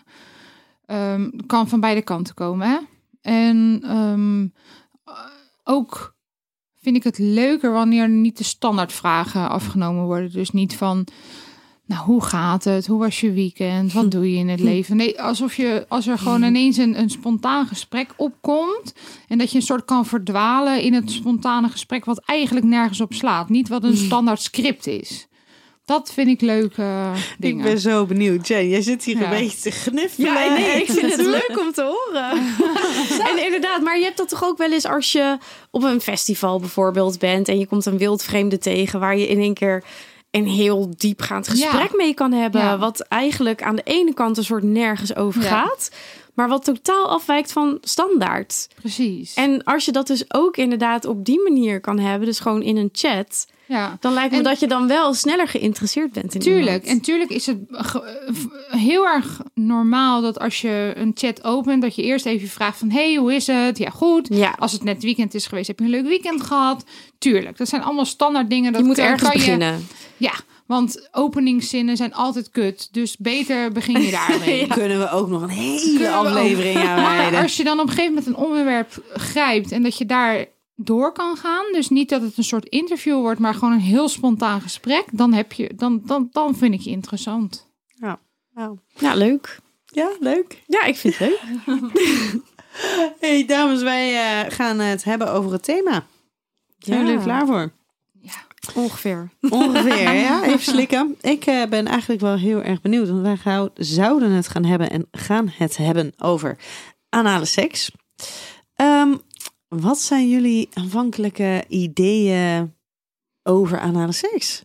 Ehm, 0.87 1.31
kan 1.47 1.69
van 1.69 1.81
beide 1.81 2.03
kanten 2.03 2.35
komen. 2.35 2.69
Hè? 2.69 2.79
En 3.21 3.81
ehm, 3.85 4.43
eh, 5.05 5.15
ook 5.65 6.17
vind 6.81 6.97
ik 6.97 7.03
het 7.05 7.19
leuker 7.19 7.73
wanneer 7.73 8.09
niet 8.09 8.39
de 8.39 8.45
standaardvragen 8.45 9.49
afgenomen 9.49 10.05
worden. 10.05 10.33
Dus 10.33 10.51
niet 10.51 10.77
van, 10.77 11.07
nou, 11.93 12.05
hoe 12.05 12.23
gaat 12.25 12.65
het? 12.65 12.87
Hoe 12.87 12.99
was 12.99 13.21
je 13.21 13.33
weekend? 13.33 13.93
Wat 13.93 14.11
doe 14.11 14.33
je 14.33 14.39
in 14.39 14.49
het 14.49 14.61
leven? 14.61 14.97
Nee, 14.97 15.23
alsof 15.23 15.55
je, 15.55 15.85
als 15.89 16.07
er 16.07 16.19
gewoon 16.19 16.43
ineens 16.43 16.77
een, 16.77 16.99
een 16.99 17.11
spontaan 17.11 17.67
gesprek 17.67 18.11
opkomt. 18.17 18.95
En 19.29 19.39
dat 19.39 19.51
je 19.51 19.57
een 19.57 19.63
soort 19.65 19.85
kan 19.85 20.07
verdwalen 20.07 20.81
in 20.83 20.95
het 20.95 21.11
spontane 21.11 21.69
gesprek, 21.69 22.05
wat 22.05 22.23
eigenlijk 22.25 22.67
nergens 22.67 23.01
op 23.01 23.13
slaat. 23.13 23.49
Niet 23.49 23.69
wat 23.69 23.85
een 23.85 23.97
standaard 23.97 24.43
script 24.43 24.87
is. 24.87 25.27
Dat 25.85 26.13
vind 26.13 26.29
ik 26.29 26.41
leuke 26.41 27.11
dingen. 27.39 27.59
Ik 27.59 27.71
ben 27.73 27.81
zo 27.81 28.07
benieuwd. 28.07 28.47
Jane, 28.49 28.69
jij 28.69 28.83
zit 28.83 29.05
hier 29.05 29.19
Ja. 29.19 29.25
een 29.25 29.31
beetje 29.31 29.61
te 29.61 29.71
gniffelen. 29.71 30.33
Ja, 30.33 30.55
nee, 30.57 30.81
ik 30.83 30.91
vind 30.91 31.17
het 31.17 31.27
leuk 31.39 31.57
om 31.61 31.73
te 31.73 31.83
horen. 31.83 32.31
en 33.31 33.45
inderdaad, 33.45 33.83
maar 33.83 33.99
je 33.99 34.05
hebt 34.05 34.17
dat 34.17 34.29
toch 34.29 34.45
ook 34.45 34.59
wel 34.59 34.73
eens 34.73 34.87
als 34.87 35.13
je 35.13 35.39
op 35.71 35.83
een 35.83 36.01
festival 36.01 36.61
bijvoorbeeld 36.61 37.19
bent 37.19 37.49
en 37.49 37.59
je 37.59 37.67
komt 37.67 37.87
een 37.87 37.99
wildvreemde 37.99 38.59
tegen 38.59 39.01
waar 39.01 39.17
je 39.17 39.29
in 39.29 39.39
één 39.39 39.55
keer 39.55 39.85
een 40.33 40.47
heel 40.47 40.91
diepgaand 40.97 41.49
gesprek 41.49 41.91
Ja. 41.91 41.97
mee 41.97 42.15
kan 42.15 42.33
hebben. 42.33 42.61
Ja. 42.61 42.79
Wat 42.79 43.01
eigenlijk 43.01 43.63
aan 43.63 43.77
de 43.77 43.83
ene 43.85 44.15
kant 44.15 44.37
een 44.37 44.45
soort 44.45 44.63
nergens 44.63 45.17
over 45.17 45.43
Ja. 45.43 45.49
gaat, 45.49 45.91
maar 46.35 46.49
wat 46.49 46.65
totaal 46.65 47.09
afwijkt 47.09 47.53
van 47.53 47.79
standaard. 47.81 48.69
Precies. 48.75 49.35
En 49.35 49.65
als 49.65 49.85
je 49.85 49.93
dat 49.93 50.07
dus 50.07 50.25
ook 50.35 50.57
inderdaad 50.57 51.05
op 51.05 51.25
die 51.25 51.43
manier 51.43 51.81
kan 51.81 51.99
hebben, 51.99 52.27
dus 52.29 52.41
gewoon 52.41 52.63
in 52.63 52.77
een 52.77 52.89
chat, 52.93 53.47
ja. 53.67 53.97
dan 54.01 54.13
lijkt 54.13 54.31
me 54.31 54.37
En- 54.39 54.45
dat 54.45 54.61
je 54.61 54.67
dan 54.67 54.89
wel 54.89 55.15
sneller 55.15 55.49
geïnteresseerd 55.49 56.13
bent 56.13 56.35
in 56.35 56.41
Tuurlijk. 56.41 56.67
iemand. 56.67 56.85
En 56.87 57.01
tuurlijk 57.01 57.31
is 57.31 57.47
het 57.47 57.59
v- 58.27 58.45
heel 58.69 59.05
erg 59.07 59.42
normaal 59.55 60.21
dat 60.21 60.39
als 60.39 60.61
je 60.61 60.93
een 60.97 61.13
chat 61.15 61.45
opent, 61.45 61.83
dat 61.83 61.95
je 61.95 62.03
eerst 62.03 62.27
even 62.27 62.49
vraagt 62.49 62.79
van, 62.79 62.91
hey, 62.91 63.15
hoe 63.15 63.35
is 63.35 63.47
het? 63.47 63.79
Ja, 63.79 63.91
goed. 63.91 64.29
Ja. 64.31 64.55
Als 64.59 64.73
het 64.73 64.85
net 64.85 65.03
weekend 65.03 65.35
is 65.35 65.47
geweest, 65.47 65.67
heb 65.67 65.79
je 65.79 65.85
een 65.85 65.91
leuk 65.91 66.07
weekend 66.07 66.43
gehad? 66.43 66.85
Tuurlijk. 67.19 67.57
Dat 67.57 67.69
zijn 67.69 67.83
allemaal 67.83 68.05
standaard 68.05 68.51
dingen. 68.51 68.73
Dat 68.73 68.81
je 68.81 68.87
moet 68.87 68.99
ergens 68.99 69.23
kan 69.23 69.31
je- 69.33 69.39
beginnen. 69.39 69.87
ja, 70.17 70.33
want 70.67 71.09
openingszinnen 71.13 71.97
zijn 71.97 72.15
altijd 72.15 72.51
kut. 72.51 72.89
Dus 72.93 73.17
beter 73.17 73.73
begin 73.73 74.01
je 74.03 74.11
daarmee. 74.29 74.67
Kunnen 74.67 74.99
we 74.99 75.11
ook 75.11 75.29
nog 75.29 75.43
een 75.43 75.49
hele 75.49 76.11
aflevering 76.11 76.77
aan 76.79 77.03
Maar 77.03 77.17
wijden? 77.17 77.43
als 77.43 77.57
je 77.57 77.65
dan 77.65 77.81
op 77.81 77.87
een 77.89 77.93
gegeven 77.95 78.15
moment 78.15 78.27
een 78.27 78.45
onderwerp 78.45 79.03
grijpt 79.15 79.73
en 79.73 79.83
dat 79.83 79.99
je 79.99 80.07
daar 80.07 80.45
door 80.77 81.13
kan 81.13 81.37
gaan, 81.37 81.65
dus 81.73 81.89
niet 81.89 82.09
dat 82.09 82.23
het 82.23 82.37
een 82.39 82.45
soort 82.45 82.65
interview 82.69 83.15
wordt, 83.21 83.41
maar 83.41 83.55
gewoon 83.55 83.73
een 83.73 83.81
heel 83.81 84.09
spontaan 84.09 84.61
gesprek, 84.61 85.05
dan 85.13 85.33
heb 85.33 85.53
je, 85.53 85.71
dan, 85.77 86.03
dan, 86.05 86.29
dan 86.33 86.57
vind 86.57 86.75
ik 86.75 86.81
je 86.81 86.91
interessant. 86.91 87.69
Ja, 88.01 88.19
leuk. 89.15 89.59
Ja, 89.85 90.17
leuk. 90.21 90.63
Ja, 90.67 90.85
ik 90.85 90.97
vind 90.97 91.19
het 91.19 91.29
leuk. 91.29 91.41
Hey 93.21 93.45
dames, 93.47 93.83
wij 93.83 94.15
eh, 94.45 94.51
gaan 94.53 94.79
het 94.79 95.05
hebben 95.05 95.33
over 95.33 95.53
het 95.53 95.63
thema. 95.63 96.07
Zijn 96.79 96.99
jullie 97.01 97.17
er 97.17 97.23
klaar 97.23 97.47
voor? 97.47 97.73
Ongeveer. 98.75 99.31
Ongeveer, 99.51 100.13
ja. 100.29 100.45
Even 100.45 100.61
slikken. 100.61 101.17
Ik 101.21 101.47
eh, 101.47 101.67
ben 101.67 101.87
eigenlijk 101.87 102.21
wel 102.21 102.37
heel 102.37 102.63
erg 102.63 102.81
benieuwd. 102.81 103.09
Want 103.09 103.23
wij 103.23 103.37
gaan- 103.37 103.71
zouden 103.75 104.31
het 104.31 104.49
gaan 104.49 104.65
hebben 104.65 104.91
en 104.91 105.07
gaan 105.11 105.49
het 105.57 105.77
hebben 105.77 106.13
over 106.19 106.59
anale 107.09 107.45
seks. 107.45 107.91
Ehm, 108.75 109.15
wat 109.69 109.99
zijn 109.99 110.29
jullie 110.31 110.69
aanvankelijke 110.73 111.65
ideeën 111.69 112.75
over 113.43 113.81
anale 113.81 114.13
seks? 114.13 114.63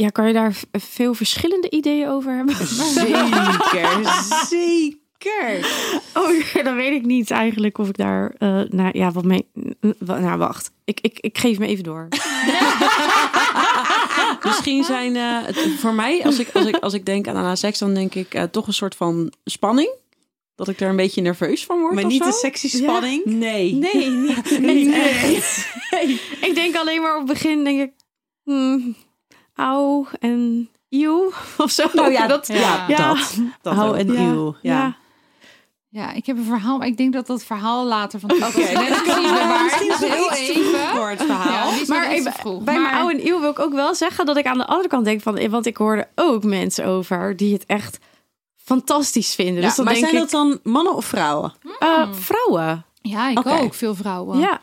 Ja, 0.00 0.08
kan 0.08 0.26
je 0.26 0.32
daar 0.32 0.54
veel 0.72 1.14
verschillende 1.14 1.70
ideeën 1.70 2.08
over 2.08 2.34
hebben? 2.34 2.54
Zeker, 2.66 4.00
zeker. 4.48 5.70
Oh, 6.14 6.40
ja, 6.52 6.62
dan 6.62 6.76
weet 6.76 6.92
ik 6.92 7.06
niet 7.06 7.30
eigenlijk 7.30 7.78
of 7.78 7.88
ik 7.88 7.96
daar... 7.96 8.34
eh, 8.38 8.60
nou 8.68 8.98
ja, 8.98 9.10
wat 9.10 9.24
mee... 9.24 9.46
Nou, 9.98 10.38
wacht. 10.38 10.72
Ik, 10.84 11.00
ik, 11.00 11.18
ik 11.20 11.38
geef 11.38 11.58
me 11.58 11.66
even 11.66 11.84
door. 11.84 12.08
Misschien 14.44 14.84
zijn 14.84 15.16
eh, 15.16 15.38
het, 15.44 15.58
voor 15.78 15.94
mij, 15.94 16.24
als 16.24 16.38
ik, 16.38 16.50
als, 16.54 16.66
ik, 16.66 16.76
als 16.76 16.94
ik 16.94 17.06
denk 17.06 17.28
aan 17.28 17.36
anale 17.36 17.56
seks, 17.56 17.78
dan 17.78 17.94
denk 17.94 18.14
ik 18.14 18.34
eh, 18.34 18.42
toch 18.42 18.66
een 18.66 18.72
soort 18.72 18.94
van 18.94 19.32
spanning. 19.44 19.90
Dat 20.54 20.68
ik 20.68 20.80
er 20.80 20.88
een 20.88 20.96
beetje 20.96 21.22
nerveus 21.22 21.64
van 21.64 21.80
word 21.80 21.94
Maar 21.94 22.04
of 22.04 22.10
niet 22.10 22.24
de 22.24 22.32
sexy 22.32 22.68
spanning. 22.68 23.24
Nee. 23.24 23.74
Nee, 23.74 24.08
niet, 24.08 24.58
niet 24.74 24.94
echt. 24.94 25.68
Ik 26.40 26.52
denk 26.54 26.76
alleen 26.76 27.02
maar 27.02 27.12
op 27.12 27.28
het 27.28 27.32
begin, 27.38 27.64
denk 27.64 27.80
ik... 27.80 27.92
Hmm, 28.44 28.96
auw 29.60 30.06
en 30.20 30.68
eeuw 30.88 31.32
of 31.64 31.70
zo. 31.70 31.86
Nou 31.92 32.12
ja, 32.12 32.26
dat... 32.26 32.46
Ja. 32.46 32.84
Ja. 32.88 33.14
Dat. 33.14 33.38
dat 33.62 33.94
en 33.96 34.12
Ja. 34.12 34.20
uw. 34.20 34.54
Ja. 34.62 34.96
Ja. 35.88 36.12
Ik 36.12 36.26
heb 36.26 36.36
een 36.36 36.44
verhaal, 36.44 36.78
maar 36.78 36.86
ik 36.86 36.96
denk 36.96 37.12
dat 37.12 37.26
dat 37.26 37.42
verhaal 37.44 37.84
later 37.86 38.20
van. 38.20 38.30
Oké, 38.32 38.44
Okay, 38.46 38.88
misschien 38.88 39.22
bewaard. 39.22 39.62
Misschien 39.62 39.88
is 39.88 39.98
het 39.98 40.12
heel 40.14 40.30
even. 40.32 40.64
vroeg 40.64 40.88
voor 40.90 41.08
het 41.10 41.22
verhaal. 41.22 41.72
Ja, 41.72 41.80
Maar 41.86 42.14
ik- 42.14 42.28
vroeg. 42.38 42.62
Bij 42.62 42.74
maar, 42.74 42.82
mijn 42.82 42.94
oude 42.94 43.14
en 43.20 43.26
eeuw 43.26 43.40
wil 43.40 43.50
ik 43.50 43.58
ook 43.58 43.72
wel 43.72 43.94
zeggen 43.94 44.26
dat 44.26 44.36
ik 44.36 44.46
aan 44.46 44.58
de 44.58 44.66
andere 44.66 44.88
kant 44.88 45.04
denk 45.04 45.20
van... 45.22 45.48
Want 45.50 45.66
ik 45.66 45.76
hoorde 45.76 46.08
ook 46.14 46.44
mensen 46.44 46.86
over 46.86 47.36
die 47.36 47.52
het 47.52 47.66
echt 47.66 47.98
fantastisch 48.56 49.34
vinden. 49.34 49.60
Ja, 49.60 49.66
dus 49.66 49.76
dan 49.76 49.84
maar 49.84 49.94
denk 49.94 50.06
zijn 50.06 50.22
ik... 50.22 50.30
dat 50.30 50.40
dan 50.40 50.60
mannen 50.72 50.94
of 50.94 51.04
vrouwen? 51.04 51.52
eh, 51.78 52.08
vrouwen. 52.12 52.84
Ja, 53.02 53.28
ik 53.28 53.46
ook. 53.46 53.74
Veel 53.74 53.94
vrouwen. 53.94 54.38
Ja. 54.38 54.60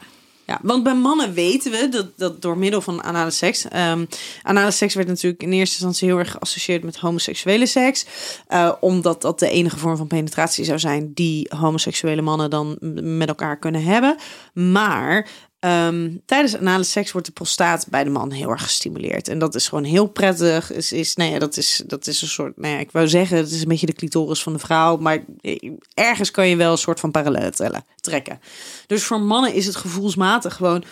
Ja, 0.48 0.60
want 0.62 0.84
bij 0.84 0.96
mannen 0.96 1.34
weten 1.34 1.72
we 1.72 1.90
dat, 1.90 2.18
dat 2.18 2.42
door 2.42 2.58
middel 2.58 2.82
van 2.82 3.04
anale 3.04 3.32
seks. 3.32 3.68
ehm 3.68 4.06
anale 4.44 4.72
seks 4.72 4.94
werd 4.94 5.08
natuurlijk 5.08 5.44
in 5.44 5.52
eerste 5.52 5.76
instantie 5.76 6.08
heel 6.08 6.18
erg 6.18 6.32
geassocieerd 6.32 6.84
met 6.84 6.98
homoseksuele 6.98 7.66
seks. 7.66 8.06
eh, 8.48 8.74
omdat 8.80 9.22
dat 9.22 9.40
de 9.40 9.50
enige 9.50 9.78
vorm 9.78 9.98
van 9.98 10.08
penetratie 10.08 10.66
zou 10.66 10.80
zijn 10.80 11.12
die 11.14 11.52
homoseksuele 11.58 12.22
mannen 12.22 12.50
dan 12.50 12.78
met 13.18 13.28
elkaar 13.28 13.58
kunnen 13.58 13.84
hebben. 13.84 14.18
Maar 14.54 15.30
ehm, 15.60 16.12
tijdens 16.26 16.58
anale 16.58 16.84
seks 16.84 17.12
wordt 17.12 17.28
de 17.28 17.34
prostaat 17.34 17.88
bij 17.90 18.04
de 18.04 18.10
man 18.10 18.32
heel 18.32 18.50
erg 18.50 18.64
gestimuleerd. 18.64 19.28
En 19.28 19.40
dat 19.40 19.56
is 19.56 19.68
gewoon 19.68 19.84
heel 19.84 20.08
prettig. 20.08 20.72
Is, 20.72 20.92
is, 20.92 21.16
nou 21.16 21.32
ja, 21.32 21.40
dat, 21.40 21.58
is, 21.58 21.84
dat 21.88 22.08
is 22.08 22.22
een 22.22 22.28
soort, 22.28 22.58
nou 22.58 22.74
ja, 22.74 22.80
ik 22.80 22.92
wou 22.92 23.08
zeggen, 23.08 23.38
het 23.38 23.52
is 23.52 23.62
een 23.62 23.68
beetje 23.68 23.86
de 23.86 23.94
clitoris 23.94 24.44
van 24.44 24.54
de 24.54 24.60
vrouw. 24.60 24.98
Maar 24.98 25.24
eh, 25.42 25.72
ergens 25.94 26.32
kan 26.32 26.48
je 26.48 26.56
wel 26.56 26.72
een 26.72 26.78
soort 26.78 27.00
van 27.00 27.12
parallel 27.12 27.52
tellen, 27.52 27.86
trekken. 27.96 28.40
Dus 28.88 29.04
voor 29.04 29.22
mannen 29.22 29.54
is 29.54 29.66
het 29.66 29.76
gevoelsmatig 29.76 30.56
gewoon 30.56 30.84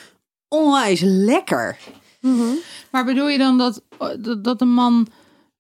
onwijs 0.48 1.00
lekker. 1.04 1.78
Maar 2.92 3.06
bedoel 3.06 3.28
je 3.30 3.38
dan 3.38 3.58
dat, 3.58 3.82
dat, 4.20 4.44
dat 4.44 4.62
een 4.62 4.74
man 4.74 5.08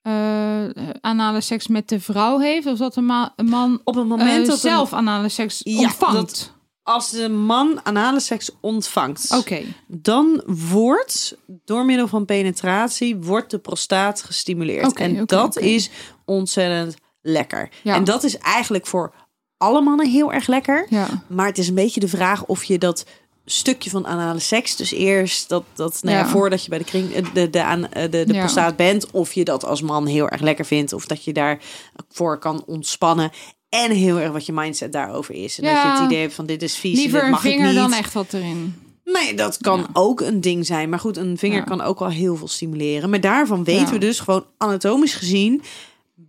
eh, 0.02 0.64
anale 1.02 1.42
seks 1.42 1.68
met 1.68 1.90
de 1.90 2.00
vrouw 2.00 2.40
heeft? 2.40 2.68
Of 2.68 2.78
dat 2.78 2.96
een, 2.96 3.06
ma- 3.06 3.34
een 3.36 3.46
man 3.46 3.82
Op 3.84 3.96
het 3.96 4.04
eh, 4.04 4.10
moment 4.10 4.48
dat 4.48 4.60
zelf 4.60 4.94
anale 4.94 5.30
seks 5.30 5.62
Ja, 5.64 5.80
ontvangt? 5.80 6.16
dat- 6.16 6.54
als 6.86 7.10
de 7.10 7.30
man 7.30 7.80
anale 7.84 8.20
seks 8.20 8.50
ontvangt, 8.60 9.32
Oké. 9.32 9.62
dan 9.88 10.44
wordt 10.46 11.38
door 11.48 11.86
middel 11.86 12.08
van 12.08 12.26
penetratie 12.26 13.16
wordt 13.16 13.52
de 13.52 13.58
prostaat 13.60 14.22
gestimuleerd. 14.24 14.86
Oké, 14.88 15.04
en 15.04 15.12
oké, 15.12 15.26
dat 15.26 15.58
oké. 15.58 15.66
is 15.66 15.90
ontzettend 16.26 16.96
lekker. 17.22 17.70
Ja. 17.84 17.96
En 17.96 18.04
dat 18.04 18.24
is 18.24 18.38
eigenlijk 18.38 18.88
voor 18.88 19.14
alle 19.58 19.82
mannen 19.82 20.10
heel 20.10 20.34
erg 20.34 20.48
lekker. 20.48 20.86
Ja. 20.90 21.08
Maar 21.28 21.46
het 21.48 21.58
is 21.58 21.68
een 21.68 21.76
beetje 21.76 22.00
de 22.00 22.08
vraag 22.08 22.46
of 22.46 22.64
je 22.64 22.78
dat 22.78 23.06
stukje 23.46 23.90
van 23.90 24.08
anale 24.08 24.40
seks, 24.40 24.76
dus 24.76 24.92
eerst 24.92 25.50
dat, 25.50 25.64
dat 25.74 26.00
nou 26.02 26.16
ja. 26.18 26.22
Ja. 26.24 26.30
voordat 26.30 26.64
je 26.64 26.70
bij 26.70 26.78
de, 26.78 26.84
kring, 26.84 27.14
eh, 27.14 27.26
de, 27.34 27.50
de, 27.50 27.64
aan, 27.64 27.82
de, 27.92 28.10
de 28.10 28.34
Ja. 28.34 28.40
prostaat 28.40 28.76
bent, 28.76 29.12
of 29.12 29.34
je 29.34 29.44
dat 29.44 29.66
als 29.66 29.82
man 29.82 30.06
heel 30.06 30.30
erg 30.30 30.42
lekker 30.42 30.66
vindt, 30.66 30.94
of 30.94 31.06
dat 31.06 31.24
je 31.24 31.34
daarvoor 31.34 32.38
kan 32.40 32.64
ontspannen. 32.66 33.32
En 33.70 33.92
heel 33.92 34.20
erg 34.20 34.32
wat 34.32 34.46
je 34.46 34.54
mindset 34.54 34.92
daarover 34.94 35.34
is. 35.36 35.58
En 35.60 35.64
dat 35.64 35.72
je 35.74 35.78
Ja. 35.88 35.94
het 36.02 36.06
idee 36.12 36.22
hebt 36.22 36.34
van 36.34 36.46
dit 36.46 36.62
is 36.62 36.76
vies, 36.76 36.96
Liever 36.98 37.14
dit 37.14 37.24
een 37.24 37.30
mag 37.30 37.46
ik 37.46 37.52
vinger 37.52 37.68
niet. 37.68 37.76
dan 37.76 37.94
echt 37.94 38.14
wat 38.14 38.34
erin. 38.34 38.76
Nee, 39.04 39.34
dat 39.34 39.58
kan 39.58 39.80
Ja. 39.80 39.86
ook 39.94 40.22
een 40.22 40.42
ding 40.42 40.66
zijn. 40.66 40.90
Maar 40.90 41.00
goed, 41.00 41.18
een 41.18 41.38
vinger 41.38 41.58
Ja. 41.58 41.64
kan 41.64 41.82
ook 41.82 42.00
al 42.02 42.10
heel 42.10 42.36
veel 42.36 42.48
stimuleren. 42.48 43.10
Maar 43.10 43.22
daarvan 43.22 43.64
weten 43.64 43.86
Ja. 43.86 43.92
we 43.92 43.98
dus 43.98 44.20
gewoon 44.20 44.46
anatomisch 44.58 45.14
gezien... 45.14 45.62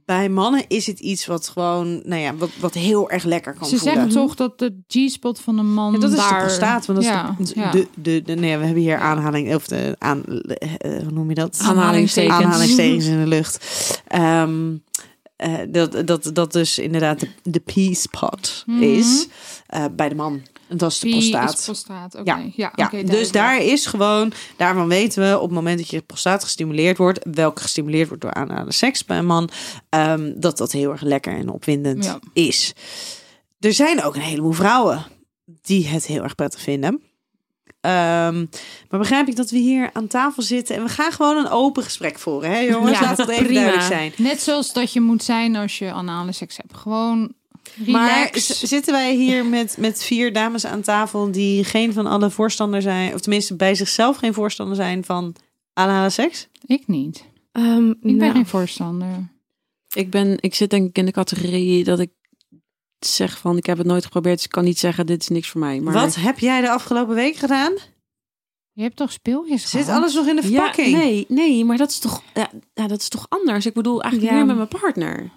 bij 0.04 0.28
mannen 0.28 0.64
is 0.68 0.86
het 0.86 0.98
iets 1.00 1.26
wat 1.26 1.48
gewoon, 1.48 2.02
nou 2.04 2.20
ja, 2.20 2.34
wat, 2.34 2.48
wat 2.60 2.74
heel 2.74 3.10
erg 3.10 3.24
lekker 3.24 3.52
kan 3.54 3.68
Ze 3.68 3.76
voelen. 3.76 3.94
zeggen 3.96 4.14
toch 4.14 4.34
dat 4.34 4.58
de 4.58 4.78
G-spot 4.88 5.40
van 5.40 5.58
een 5.58 5.72
man 5.74 5.92
Ja, 5.92 5.98
dat 5.98 6.10
is 6.10 6.16
daar... 6.16 6.38
de 6.38 6.44
prostaat, 6.44 6.86
want 6.86 6.98
dat 6.98 7.08
ja, 7.08 7.36
is 7.38 7.48
de, 7.48 7.60
ja. 7.60 7.70
de, 7.70 7.86
de, 7.94 8.22
de- 8.22 8.34
nee, 8.34 8.56
we 8.58 8.64
hebben 8.64 8.82
hier 8.82 8.98
aanhaling, 8.98 9.54
of 9.54 9.66
de, 9.66 9.96
aan, 9.98 10.24
eh, 10.24 10.90
hoe 11.02 11.10
noem 11.12 11.28
je 11.28 11.34
dat? 11.34 11.58
Aanhalingstekens. 11.62 12.34
Aanhalingstekens 12.34 13.06
in 13.06 13.20
de 13.20 13.26
lucht. 13.26 13.64
Ehm, 14.08 14.74
eh, 15.36 15.54
dat, 15.68 16.06
dat, 16.06 16.30
dat 16.32 16.52
dus 16.52 16.78
inderdaad 16.78 17.20
de, 17.20 17.28
de 17.42 17.58
P-spot 17.60 18.62
Mhm. 18.66 18.82
is 18.82 19.26
eh, 19.66 19.84
bij 19.92 20.08
de 20.08 20.14
man. 20.14 20.42
En 20.68 20.76
dat 20.76 20.90
is 20.90 20.98
de 20.98 21.08
is 21.08 21.30
prostaat. 21.30 21.62
prostaat? 21.64 22.20
Ja, 22.24 22.70
ja, 22.74 22.90
dus 23.04 23.32
daar 23.32 23.62
is 23.62 23.86
gewoon, 23.86 24.32
daarvan 24.56 24.88
weten 24.88 25.22
we 25.30 25.36
op 25.36 25.42
het 25.42 25.52
moment 25.54 25.78
dat 25.78 25.88
je 25.88 26.00
prostaat 26.00 26.42
gestimuleerd 26.44 26.98
wordt, 26.98 27.20
welke 27.30 27.62
gestimuleerd 27.62 28.08
wordt 28.08 28.22
door 28.22 28.32
anale 28.32 28.72
seks 28.72 29.04
bij 29.04 29.18
een 29.18 29.26
man, 29.26 29.48
ehm, 29.88 30.32
dat 30.36 30.56
dat 30.58 30.72
heel 30.72 30.90
erg 30.90 31.00
lekker 31.00 31.32
en 31.36 31.48
opwindend 31.48 32.04
Ja. 32.04 32.18
is. 32.32 32.72
Er 33.60 33.72
zijn 33.72 34.02
ook 34.02 34.14
een 34.14 34.20
heleboel 34.20 34.52
vrouwen 34.52 35.06
die 35.62 35.86
het 35.86 36.06
heel 36.06 36.22
erg 36.22 36.34
prettig 36.34 36.60
vinden. 36.60 37.02
Ehm, 37.86 38.46
maar 38.90 39.00
begrijp 39.00 39.28
ik 39.28 39.36
dat 39.36 39.50
we 39.50 39.58
hier 39.58 39.90
aan 39.92 40.06
tafel 40.06 40.42
zitten 40.42 40.76
en 40.76 40.82
we 40.82 40.88
gaan 40.88 41.12
gewoon 41.12 41.36
een 41.36 41.48
open 41.48 41.82
gesprek 41.82 42.18
voeren, 42.18 42.50
hè 42.50 42.58
jongens? 42.58 42.98
Ja, 42.98 43.04
Laat 43.04 43.16
dat 43.16 43.28
even 43.28 43.44
prima. 43.44 43.60
duidelijk 43.60 43.86
zijn. 43.92 44.12
Net 44.16 44.40
zoals 44.42 44.72
dat 44.72 44.92
je 44.92 45.00
moet 45.00 45.22
zijn 45.22 45.56
als 45.56 45.78
je 45.78 45.92
anale 45.92 46.32
seks 46.32 46.56
hebt. 46.56 46.76
Gewoon 46.76 47.32
Maar 47.86 48.16
relax. 48.16 48.60
zitten 48.60 48.92
wij 48.92 49.14
hier 49.14 49.44
met, 49.46 49.76
met 49.78 50.02
vier 50.04 50.32
dames 50.32 50.66
aan 50.66 50.80
tafel 50.80 51.30
die 51.30 51.64
geen 51.64 51.92
van 51.92 52.06
alle 52.06 52.30
voorstander 52.30 52.82
zijn, 52.82 53.14
of 53.14 53.20
tenminste 53.20 53.56
bij 53.56 53.74
zichzelf 53.74 54.16
geen 54.16 54.34
voorstander 54.34 54.76
zijn 54.76 55.04
van 55.04 55.34
anale 55.72 56.10
seks? 56.10 56.48
Ik 56.66 56.86
niet. 56.86 57.24
Ehm, 57.52 57.88
Ik 57.90 57.96
ben 58.00 58.16
nou, 58.16 58.32
geen 58.32 58.46
voorstander. 58.46 59.28
Ik, 59.94 60.10
ben, 60.10 60.36
ik 60.40 60.54
zit 60.54 60.70
denk 60.70 60.88
ik 60.88 60.98
in 60.98 61.04
de 61.04 61.12
categorie 61.12 61.84
dat 61.84 61.98
ik 61.98 62.10
zeg 63.14 63.38
van 63.38 63.56
ik 63.56 63.66
heb 63.66 63.78
het 63.78 63.86
nooit 63.86 64.04
geprobeerd, 64.04 64.36
dus 64.36 64.44
ik 64.44 64.50
kan 64.50 64.64
niet 64.64 64.78
zeggen 64.78 65.06
dit 65.06 65.20
is 65.22 65.28
niks 65.28 65.48
voor 65.48 65.60
mij. 65.60 65.80
Maar 65.80 65.94
Wat 65.94 66.14
heb 66.14 66.38
jij 66.38 66.60
de 66.60 66.70
afgelopen 66.70 67.14
week 67.14 67.36
gedaan? 67.36 67.72
Je 68.72 68.82
hebt 68.82 68.96
toch 68.96 69.12
speeltjes 69.12 69.70
Zit 69.70 69.84
gehad? 69.84 70.00
alles 70.00 70.14
nog 70.14 70.26
in 70.26 70.36
de 70.36 70.42
ja, 70.42 70.48
verpakking? 70.48 70.96
nee, 70.96 71.24
nee, 71.28 71.64
maar 71.64 71.76
dat 71.76 71.90
is 71.90 71.98
toch 71.98 72.22
ja, 72.34 72.50
ja, 72.74 72.86
dat 72.86 73.00
is 73.00 73.08
toch 73.08 73.26
anders. 73.28 73.66
Ik 73.66 73.74
bedoel 73.74 74.02
eigenlijk 74.02 74.32
Ja. 74.32 74.38
meer 74.38 74.46
met 74.46 74.56
mijn 74.56 74.80
partner. 74.80 75.30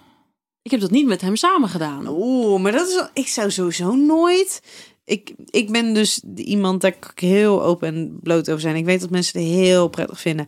Ik 0.62 0.70
heb 0.70 0.80
dat 0.80 0.90
niet 0.90 1.06
met 1.06 1.20
hem 1.20 1.36
samen 1.36 1.68
gedaan. 1.68 2.06
Oeh, 2.08 2.60
maar 2.60 2.72
dat 2.72 2.88
is 2.88 3.04
ik 3.12 3.28
zou 3.28 3.50
sowieso 3.50 3.94
nooit. 3.94 4.62
Ik, 5.04 5.34
ik 5.50 5.70
ben 5.72 5.94
dus 5.94 6.22
iemand 6.34 6.80
daar 6.80 6.92
kan 6.98 7.10
ik 7.10 7.18
heel 7.18 7.62
open 7.62 7.88
en 7.88 8.18
bloot 8.22 8.48
over 8.48 8.60
zijn. 8.60 8.76
Ik 8.76 8.84
weet 8.84 9.00
dat 9.00 9.10
mensen 9.10 9.40
het 9.40 9.48
heel 9.48 9.88
prettig 9.88 10.20
vinden. 10.20 10.46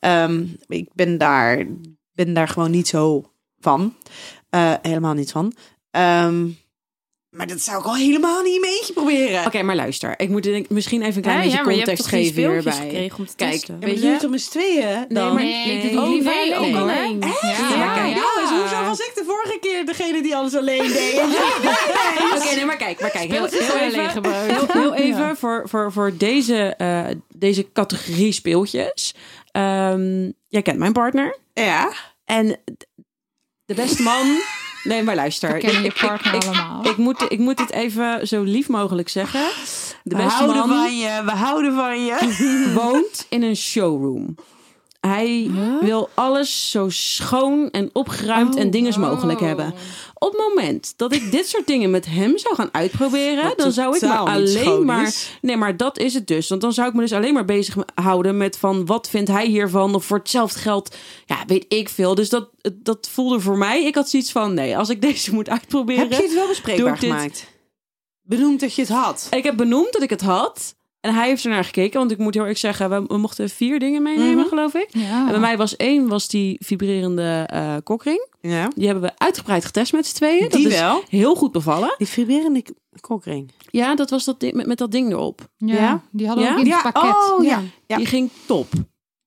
Ehm, 0.00 0.46
ik 0.66 0.88
ben 0.94 1.18
daar, 1.18 1.66
ben 2.12 2.34
daar 2.34 2.48
gewoon 2.48 2.70
niet 2.70 2.88
zo 2.88 3.30
van. 3.58 3.94
Eh, 4.50 4.74
helemaal 4.82 5.14
niet 5.14 5.30
van. 5.30 5.52
Ehm, 5.90 6.48
maar 7.32 7.46
dat 7.46 7.60
zou 7.60 7.78
ik 7.78 7.84
al 7.86 7.94
helemaal 7.96 8.42
niet 8.42 8.54
in 8.54 8.60
mijn 8.60 8.72
eentje 8.72 8.92
proberen. 8.92 9.46
Oké, 9.46 9.62
maar 9.62 9.76
luister. 9.76 10.14
Ik 10.16 10.28
moet 10.28 10.42
denk, 10.42 10.68
misschien 10.68 11.02
even 11.02 11.16
een 11.16 11.22
klein 11.22 11.36
Ja, 11.36 11.42
beetje 11.42 11.58
ja, 11.58 11.64
maar 11.64 11.72
je 11.74 11.78
hebt 11.78 11.88
context 11.90 12.10
toch 12.10 12.20
geen 12.20 12.28
geven 12.32 12.42
speeltjes 12.42 12.74
hierbij. 12.74 12.90
gekregen 12.90 13.18
om 13.18 13.26
te 13.26 13.34
Kijk, 13.36 13.50
testen? 13.52 13.76
Ja, 13.80 13.86
weet 13.86 13.94
maar 13.94 14.04
je? 14.04 14.10
het 14.10 14.20
toch 14.20 14.30
met 14.30 14.40
z'n 14.40 14.50
tweeën 14.50 15.04
dan? 15.08 15.34
maar- 15.34 15.42
Nee, 15.42 15.66
Nee. 15.66 15.82
ik 15.82 15.92
doe 15.92 16.00
Oh, 16.00 16.08
liever 16.08 16.32
nee, 16.34 16.54
ook 16.56 16.76
alleen. 16.76 17.20
Ja, 17.20 17.48
Ja, 17.76 17.94
kijk, 17.94 18.14
ja. 18.16 18.22
jongens, 18.34 18.50
hoezo 18.60 18.84
was 18.84 18.98
ik 18.98 19.12
de 19.14 19.24
vorige 19.26 19.58
keer 19.60 19.86
degene 19.86 20.22
die 20.22 20.36
alles 20.36 20.54
alleen 20.54 20.88
deed? 20.92 21.20
Oké, 22.36 22.54
nee, 22.54 22.64
maar 22.64 22.76
kijk, 22.76 23.00
maar 23.00 23.10
kijk. 23.10 23.30
Heel, 23.30 23.46
Speeltjes 23.46 23.72
heel 23.72 23.82
even, 24.04 24.24
heel, 24.54 24.66
heel 24.68 24.94
even 24.94 25.20
Ja. 25.26 25.36
voor, 25.36 25.62
voor, 25.68 25.92
voor 25.92 26.16
deze, 26.16 26.74
eh, 26.76 27.04
deze 27.36 27.72
categorie 27.72 28.32
speeltjes. 28.32 29.14
Ehm, 29.50 30.30
jij 30.48 30.62
kent 30.62 30.78
mijn 30.78 30.92
partner. 30.92 31.38
Ja. 31.54 31.92
En 32.24 32.60
de 33.64 33.74
beste 33.74 34.02
man... 34.02 34.26
Nee, 34.84 35.02
maar 35.02 35.14
luister. 35.14 35.52
We 35.52 35.58
kennen 35.58 35.82
je 35.82 35.88
Ik- 35.88 35.94
ik- 35.94 36.06
partner 36.08 36.34
ik, 36.34 36.44
allemaal. 36.44 36.86
Ik 36.86 36.96
moet, 36.96 37.24
ik 37.28 37.38
moet 37.38 37.56
dit 37.56 37.70
even 37.70 38.26
zo 38.28 38.42
lief 38.42 38.68
mogelijk 38.68 39.08
zeggen. 39.08 39.40
De 40.02 40.16
we 40.16 40.22
houden 40.22 40.56
man 40.56 40.68
van 40.68 40.96
je, 40.96 41.22
we 41.24 41.30
houden 41.30 41.74
van 41.74 42.04
je. 42.04 42.72
woont 42.82 43.26
in 43.28 43.42
een 43.42 43.56
showroom. 43.56 44.34
Hij 45.00 45.50
wil 45.80 46.10
alles 46.14 46.70
zo 46.70 46.88
schoon 46.88 47.70
en 47.70 47.90
opgeruimd 47.92 48.56
en 48.56 48.70
dinges 48.70 48.96
mogelijk 48.96 49.40
Oh. 49.40 49.46
hebben. 49.46 49.74
Op 50.22 50.32
het 50.32 50.40
moment 50.48 50.92
dat 50.96 51.12
ik 51.12 51.30
dit 51.30 51.48
soort 51.48 51.66
dingen 51.66 51.90
met 51.90 52.06
hem 52.06 52.38
zou 52.38 52.54
gaan 52.54 52.68
uitproberen, 52.72 53.44
Wat 53.44 53.58
dan 53.58 53.72
zou 53.72 53.96
ik 53.96 54.02
me 54.02 54.16
alleen 54.16 54.84
maar. 54.84 55.14
Nee, 55.40 55.56
maar 55.56 55.76
dat 55.76 55.98
is 55.98 56.14
het 56.14 56.26
dus. 56.26 56.48
Want 56.48 56.60
dan 56.60 56.72
zou 56.72 56.88
ik 56.88 56.94
me 56.94 57.00
dus 57.00 57.12
alleen 57.12 57.34
maar 57.34 57.44
bezig 57.44 57.76
houden 57.94 58.36
met 58.36 58.58
van 58.58 58.86
wat 58.86 59.08
vindt 59.08 59.30
hij 59.30 59.46
hiervan? 59.46 59.94
Of 59.94 60.04
voor 60.04 60.18
hetzelfde 60.18 60.58
geld, 60.58 60.96
ja, 61.26 61.44
weet 61.46 61.64
ik 61.68 61.88
veel. 61.88 62.14
Dus 62.14 62.28
dat, 62.28 62.48
dat 62.72 63.08
voelde 63.12 63.40
voor 63.40 63.58
mij. 63.58 63.84
Ik 63.84 63.94
had 63.94 64.10
zoiets 64.10 64.32
van: 64.32 64.54
nee, 64.54 64.76
als 64.76 64.88
ik 64.88 65.00
deze 65.08 65.34
moet 65.34 65.48
uitproberen. 65.48 66.08
Heb 66.08 66.12
je 66.18 66.22
het 66.22 66.34
wel 66.34 66.48
bespreekbaar 66.48 66.98
dit- 67.00 67.10
gemaakt? 67.10 67.46
Benoemd 68.22 68.60
dat 68.60 68.74
je 68.74 68.82
het 68.82 68.90
had. 68.90 69.26
Ik 69.30 69.44
heb 69.44 69.56
benoemd 69.56 69.92
dat 69.92 70.02
ik 70.02 70.10
het 70.10 70.20
had. 70.20 70.74
En 71.02 71.14
hij 71.14 71.28
heeft 71.28 71.44
ernaar 71.44 71.64
gekeken. 71.64 71.98
Want 71.98 72.10
ik 72.10 72.18
moet 72.18 72.34
heel 72.34 72.46
erg 72.46 72.58
zeggen, 72.58 72.90
we, 72.90 73.04
we 73.06 73.16
mochten 73.16 73.48
vier 73.48 73.78
dingen 73.78 74.02
meenemen, 74.02 74.36
Mhm. 74.36 74.46
geloof 74.48 74.74
ik. 74.74 74.86
Ja. 74.88 75.20
En 75.24 75.30
bij 75.30 75.38
mij 75.38 75.56
was 75.56 75.76
één 75.76 76.08
was 76.08 76.28
die 76.28 76.56
vibrerende 76.64 77.44
eh 77.50 77.76
kokring. 77.84 78.26
Ja. 78.40 78.68
Die 78.74 78.84
hebben 78.86 79.04
we 79.04 79.12
uitgebreid 79.18 79.64
getest 79.64 79.92
met 79.92 80.06
z'n 80.06 80.14
tweeën. 80.14 80.38
Die 80.48 80.62
dat 80.62 80.72
is 80.72 80.78
wel. 80.80 81.02
heel 81.08 81.34
goed 81.34 81.52
bevallen. 81.52 81.94
Die 81.98 82.06
vibrerende 82.06 82.64
kokring. 83.00 83.50
Ja, 83.70 83.94
dat 83.94 84.10
was 84.10 84.24
dat 84.24 84.40
ding, 84.40 84.52
met, 84.54 84.66
met 84.66 84.78
dat 84.78 84.90
ding 84.90 85.10
erop. 85.12 85.40
ja, 85.56 85.74
Ja? 85.74 86.02
die 86.10 86.26
hadden 86.26 86.44
we 86.44 86.50
Ja? 86.50 86.56
ook 86.58 86.64
in 86.64 86.70
het 86.72 86.82
Ja, 86.82 86.90
pakket. 86.90 87.14
oh 87.38 87.44
ja. 87.44 87.62
Ja. 87.86 87.96
Die 87.96 88.06
ging 88.06 88.30
top. 88.46 88.68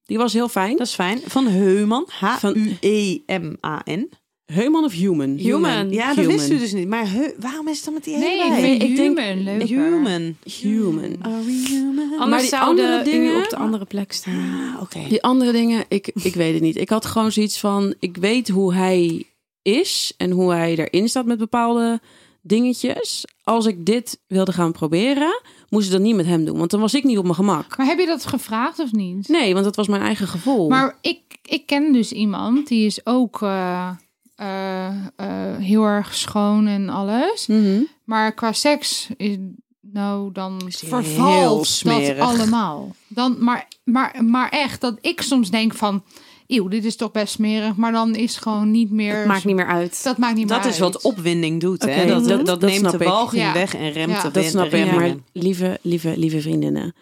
Die 0.04 0.18
was 0.18 0.34
heel 0.34 0.50
fijn. 0.50 0.78
Dat 0.78 0.88
is 0.88 0.94
fijn. 0.94 1.20
Van 1.26 1.48
Heuman. 1.48 2.08
E 2.22 2.26
H-U-E-M-A-N. 2.26 4.10
Heuman 4.46 4.84
of 4.84 4.92
human? 4.94 5.30
Human. 5.38 5.90
Ja, 5.92 6.08
dat 6.08 6.16
Human. 6.16 6.32
wist 6.36 6.52
u 6.52 6.58
dus 6.58 6.74
niet. 6.74 6.88
Maar 6.88 7.08
waarom 7.40 7.68
is 7.68 7.76
het 7.76 7.86
dan 7.86 7.94
met 7.94 8.04
die 8.04 8.18
Nee, 8.18 8.42
hele 8.42 8.56
ik 8.56 8.62
vind 8.80 8.82
Ik 8.84 8.96
denk- 8.96 9.18
human 9.20 9.44
leuker. 9.44 9.68
Human. 9.68 10.38
Human. 10.62 11.16
Are 11.22 11.44
we 11.44 11.66
human? 11.70 12.30
Maar 12.30 12.40
die 12.40 12.48
zouden 12.48 12.86
andere 12.86 13.04
dingen- 13.04 13.38
op 13.44 13.50
de 13.50 13.56
andere 13.58 13.86
plek 13.86 14.12
staan. 14.12 14.74
Ah, 14.76 14.82
Oké. 14.82 15.00
Die 15.10 15.24
andere 15.24 15.52
dingen, 15.52 15.86
ik, 15.88 16.08
ik 16.14 16.34
weet 16.36 16.54
het 16.54 16.62
niet. 16.62 16.76
Ik 16.76 16.90
had 16.90 17.06
gewoon 17.06 17.32
zoiets 17.32 17.60
van, 17.60 17.94
ik 18.00 18.18
weet 18.18 18.48
hoe 18.50 18.74
hij 18.74 19.24
is 19.62 20.14
en 20.18 20.32
hoe 20.32 20.52
hij 20.54 20.76
erin 20.78 21.10
staat 21.10 21.26
met 21.26 21.38
bepaalde 21.38 22.00
dingetjes. 22.42 23.26
Als 23.44 23.66
ik 23.66 23.86
dit 23.86 24.20
wilde 24.28 24.52
gaan 24.54 24.72
proberen, 24.72 25.42
moest 25.70 25.86
ik 25.86 25.92
dat 25.92 26.02
niet 26.02 26.16
met 26.16 26.26
hem 26.26 26.46
doen. 26.46 26.58
Want 26.58 26.72
dan 26.72 26.80
was 26.80 26.94
ik 26.94 27.04
niet 27.04 27.18
op 27.18 27.24
mijn 27.24 27.36
gemak. 27.36 27.78
Maar 27.78 27.86
heb 27.88 28.00
je 28.00 28.06
dat 28.06 28.26
gevraagd 28.26 28.80
of 28.80 28.92
niet? 28.92 29.28
Nee, 29.28 29.54
want 29.54 29.66
dat 29.66 29.76
was 29.76 29.88
mijn 29.88 30.02
eigen 30.02 30.28
gevoel. 30.28 30.70
Maar 30.70 30.98
ik, 31.02 31.20
ik 31.44 31.66
ken 31.66 31.94
dus 31.94 32.12
iemand 32.12 32.68
die 32.68 32.86
is 32.86 33.06
ook 33.06 33.42
eh, 33.42 33.90
eh, 34.36 34.88
eh, 35.16 35.58
heel 35.58 35.84
erg 35.84 36.14
schoon 36.16 36.68
en 36.68 36.90
alles. 36.90 37.48
Mhm. 37.48 37.82
Maar 38.04 38.34
qua 38.34 38.52
seks 38.52 39.10
is 39.18 39.38
nou 39.82 40.32
dan 40.32 40.62
vervalt 40.68 41.06
heel 41.40 41.56
dat 41.58 41.66
smerig. 41.68 42.20
allemaal. 42.24 42.96
Dan, 43.08 43.36
maar, 43.40 43.68
maar, 43.84 44.24
maar 44.24 44.50
echt 44.50 44.82
dat 44.82 44.98
ik 45.02 45.22
soms 45.22 45.50
denk 45.50 45.74
van, 45.74 46.04
eeuw, 46.48 46.68
dit 46.68 46.86
is 46.86 46.96
toch 46.96 47.12
best 47.12 47.34
smerig. 47.34 47.76
Maar 47.76 47.92
dan 47.92 48.16
is 48.16 48.38
gewoon 48.38 48.72
niet 48.72 48.92
meer. 48.92 49.28
Maakt 49.28 49.46
niet 49.46 49.56
meer 49.56 49.68
uit. 49.68 50.04
Dat 50.04 50.18
maakt 50.18 50.36
niet 50.36 50.50
meer 50.50 50.58
Dat 50.58 50.66
is 50.66 50.80
wat 50.80 51.02
opwinding 51.02 51.62
doet. 51.62 51.82
hè? 51.86 51.96
Oké, 52.02 52.08
Dat, 52.08 52.28
dat- 52.28 52.46
dat, 52.46 52.62
dat 52.62 52.70
neemt 52.70 52.92
de 52.92 52.98
walging 52.98 53.42
Ja. 53.44 53.54
weg 53.54 53.76
en 53.76 53.92
remt 53.92 54.12
Ja. 54.12 54.22
de 54.22 54.32
Dat 54.32 54.44
snap 54.46 54.74
ik. 54.74 54.92
Maar 54.92 55.16
lieve, 55.32 55.80
lieve, 55.82 56.18
lieve 56.18 56.42
vriendinnen. 56.42 56.94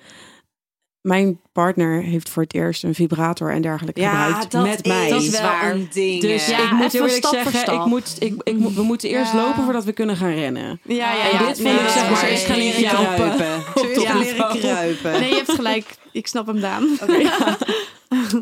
Mijn 1.02 1.40
partner 1.54 2.02
heeft 2.02 2.30
voor 2.30 2.44
het 2.44 2.54
eerst 2.54 2.84
een 2.84 2.96
vibrator 2.96 3.52
en 3.52 3.62
dergelijke 3.62 4.02
Ja, 4.02 4.24
gebruikt 4.24 4.52
dat 4.52 4.64
met 4.64 4.80
is 4.86 4.92
mij. 4.92 5.10
dat 5.10 5.22
is 5.22 5.30
wel 5.30 5.42
waar. 5.42 5.72
een 5.72 5.88
ding. 5.94 6.22
Dus? 6.22 6.46
Ja, 6.48 6.58
ik 6.64 6.72
moet 6.72 6.92
heel 6.92 7.02
eerlijk 7.06 7.26
stap 7.26 7.42
voor 7.42 7.52
zeggen, 7.52 7.74
ik 7.74 7.80
stap. 7.80 7.86
moet, 7.88 8.16
ik, 8.20 8.34
ik, 8.44 8.58
moet- 8.58 8.76
we 8.76 8.82
moeten 8.84 9.10
eerst 9.10 9.32
Ja. 9.32 9.38
lopen 9.46 9.64
voordat 9.64 9.84
we 9.84 9.92
kunnen 9.92 10.18
gaan 10.18 10.34
rennen. 10.34 10.80
ja, 10.84 10.96
ja, 10.96 11.32
En 11.32 11.40
ja. 11.40 11.48
dit 11.48 11.58
vind 11.62 11.80
ik, 11.80 11.88
zeg 11.88 12.10
maar, 12.10 12.24
eerst 12.24 12.46
gaan 12.46 12.58
leren 12.58 12.82
ja. 12.82 12.90
kruipen. 12.90 13.64
Eerst 13.88 14.02
Ja. 14.02 14.10
gaan 14.10 14.20
leren 14.20 14.60
kruipen. 14.60 15.12
Nee, 15.12 15.30
je 15.30 15.36
hebt 15.36 15.52
gelijk. 15.52 15.96
Ik 16.12 16.28
snap 16.28 16.48
hem, 16.48 16.60
Daan. 16.62 16.88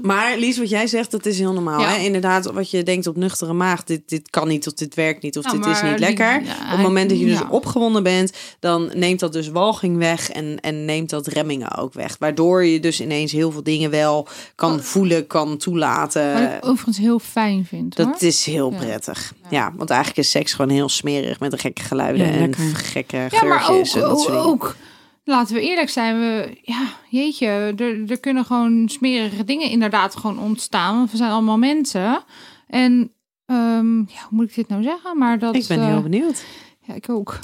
Maar 0.02 0.38
Lies, 0.38 0.58
wat 0.58 0.70
jij 0.70 0.88
zegt, 0.88 1.12
dat 1.12 1.26
is 1.26 1.40
heel 1.40 1.54
normaal. 1.54 1.80
Ja. 1.80 1.88
Hè? 1.90 1.98
Inderdaad, 2.04 2.46
wat 2.52 2.72
je 2.72 2.84
denkt 2.84 3.08
op 3.08 3.16
nuchtere 3.16 3.54
maag, 3.54 3.84
dit, 3.84 4.02
dit 4.06 4.30
kan 4.30 4.48
niet 4.48 4.68
of 4.68 4.74
dit 4.74 4.96
werkt 4.96 5.22
niet 5.24 5.38
of 5.38 5.44
Ja, 5.46 5.52
dit 5.52 5.66
is 5.66 5.82
niet 5.82 5.92
die- 5.92 6.00
lekker. 6.00 6.42
ja, 6.44 6.52
op 6.64 6.70
het 6.72 6.82
moment 6.82 7.10
dat 7.10 7.20
je 7.20 7.26
dus 7.26 7.40
opgewonden 7.50 8.04
bent, 8.04 8.34
dan 8.60 8.92
neemt 8.94 9.20
dat 9.20 9.34
dus 9.34 9.48
walging 9.50 9.98
weg 9.98 10.30
en, 10.30 10.60
en 10.60 10.86
neemt 10.86 11.10
dat 11.10 11.28
remmingen 11.28 11.78
ook 11.78 11.94
weg. 11.94 12.16
Waardoor 12.20 12.66
je 12.66 12.80
dus 12.80 13.00
ineens 13.02 13.32
heel 13.32 13.52
veel 13.52 13.64
dingen 13.64 13.90
wel 13.90 14.28
kan 14.56 14.80
voelen, 14.80 15.28
kan 15.28 15.58
toelaten. 15.58 16.34
Wat 16.34 16.42
ik 16.54 16.66
overigens 16.66 16.98
heel 16.98 17.20
fijn 17.20 17.66
vind. 17.66 17.98
hoor. 17.98 18.06
Dat 18.06 18.22
is 18.22 18.46
heel 18.46 18.72
Ja. 18.72 18.78
prettig. 18.78 19.34
Ja. 19.50 19.74
want 19.76 19.90
eigenlijk 19.90 20.20
is 20.20 20.30
seks 20.32 20.54
gewoon 20.54 20.72
heel 20.72 20.90
smerig 20.90 21.40
met 21.40 21.60
gekke 21.62 21.82
geluiden 21.82 22.28
Ja, 22.28 22.34
en 22.34 22.54
gekke 22.76 23.28
Ja, 23.32 23.44
maar 23.44 23.70
ook, 23.70 23.86
en 23.86 24.00
dat 24.00 24.20
soort 24.22 24.28
dingen. 24.34 24.44
ook, 24.46 24.76
laten 25.24 25.56
we 25.56 25.62
eerlijk 25.62 25.90
zijn, 25.90 26.20
we, 26.20 26.58
ja, 26.62 26.88
jeetje, 27.10 27.48
er, 27.78 28.10
er 28.12 28.20
kunnen 28.20 28.46
gewoon 28.46 28.90
smerige 28.90 29.44
dingen 29.44 29.70
inderdaad 29.70 30.16
gewoon 30.16 30.40
ontstaan. 30.40 30.96
Want 30.98 31.12
we 31.12 31.18
zijn 31.18 31.32
allemaal 31.32 31.58
mensen. 31.58 32.24
En, 32.68 33.12
ehm, 33.46 33.98
ja, 33.98 34.20
hoe 34.30 34.30
moet 34.30 34.50
ik 34.50 34.56
dit 34.56 34.68
nou 34.68 34.84
zeggen? 34.84 35.18
Maar 35.18 35.40
dat, 35.40 35.56
Ik 35.56 35.68
ben 35.68 35.80
eh, 35.80 35.86
heel 35.88 36.02
benieuwd. 36.02 36.44
Ja, 36.88 36.94
ik 36.94 37.10
ook. 37.10 37.40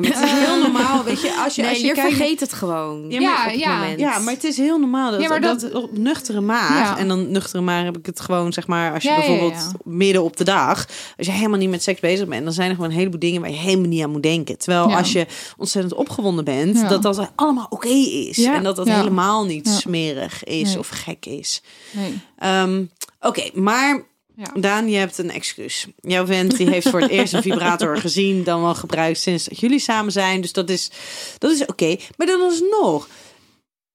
Maar 0.00 0.10
het 0.12 0.24
is 0.24 0.30
heel 0.30 0.58
normaal, 0.60 1.04
weet 1.04 1.20
je, 1.20 1.40
als 1.44 1.54
je, 1.54 1.60
Nee, 1.62 1.70
als 1.70 1.80
je, 1.80 1.86
je, 1.86 1.92
kijkt... 1.92 2.14
vergeet 2.16 2.40
het 2.40 2.52
gewoon. 2.52 3.04
Ja, 3.10 3.20
Ja, 3.20 3.30
maar- 3.30 3.46
op 3.46 3.90
het 3.90 4.00
ja. 4.00 4.18
maar 4.18 4.32
het 4.34 4.44
is 4.44 4.56
heel 4.56 4.78
normaal 4.78 5.10
dat, 5.10 5.20
Ja, 5.20 5.28
maar 5.28 5.40
dat, 5.40 5.60
dat- 5.60 5.72
op 5.74 5.98
nuchtere 5.98 6.40
maag. 6.40 6.68
Ja. 6.78 6.98
En 6.98 7.08
dan 7.08 7.30
nuchtere 7.30 7.62
maag 7.62 7.84
heb 7.84 7.96
ik 7.98 8.06
het 8.06 8.20
gewoon, 8.20 8.52
zeg 8.52 8.66
maar, 8.66 8.92
als 8.94 9.02
je 9.02 9.14
bijvoorbeeld 9.14 9.52
ja. 9.52 9.70
midden 9.84 10.22
op 10.22 10.36
de 10.36 10.44
dag, 10.44 10.86
als 11.16 11.26
je 11.26 11.32
helemaal 11.32 11.58
niet 11.58 11.70
met 11.70 11.82
seks 11.82 12.00
bezig 12.00 12.26
bent, 12.28 12.44
dan 12.44 12.52
zijn 12.52 12.68
er 12.68 12.74
gewoon 12.74 12.90
een 12.90 12.96
heleboel 12.96 13.18
dingen 13.20 13.40
waar 13.40 13.50
je 13.50 13.56
helemaal 13.56 13.88
niet 13.88 14.02
aan 14.02 14.10
moet 14.10 14.22
denken. 14.22 14.58
Terwijl 14.58 14.88
Ja. 14.88 14.96
als 14.98 15.12
je 15.12 15.26
ontzettend 15.56 15.94
opgewonden 15.94 16.44
bent, 16.44 16.76
Ja. 16.76 16.88
dat 16.88 17.02
dat 17.02 17.30
allemaal 17.34 17.66
oké 17.70 17.88
is. 17.88 18.36
Ja. 18.36 18.54
En 18.54 18.62
dat 18.62 18.76
dat 18.76 18.86
Ja. 18.86 18.96
helemaal 18.96 19.44
niet 19.44 19.66
Ja. 19.66 19.72
smerig 19.72 20.44
is 20.44 20.68
Nee. 20.68 20.78
of 20.78 20.88
gek 20.88 21.26
is. 21.26 21.62
Nee. 21.90 22.20
Ehm, 22.38 22.84
oké, 23.20 23.50
maar 23.54 24.06
Ja. 24.38 24.60
Daan, 24.60 24.88
je 24.90 24.96
hebt 24.96 25.18
een 25.18 25.30
excuus. 25.30 25.86
Jouw 25.96 26.26
vent 26.26 26.56
die 26.56 26.70
heeft 26.70 26.88
voor 26.88 27.00
het 27.00 27.10
eerst 27.10 27.32
een 27.32 27.42
vibrator 27.42 27.96
gezien, 28.06 28.44
dan 28.44 28.62
wel 28.62 28.74
gebruikt 28.74 29.18
sinds 29.18 29.44
dat 29.44 29.60
jullie 29.60 29.78
samen 29.78 30.12
zijn. 30.12 30.40
Dus 30.40 30.52
dat 30.52 30.70
is, 30.70 30.90
dat 31.38 31.50
is 31.50 31.66
oké. 31.66 31.96
Maar 32.16 32.26
dan 32.26 32.40
alsnog, 32.40 33.08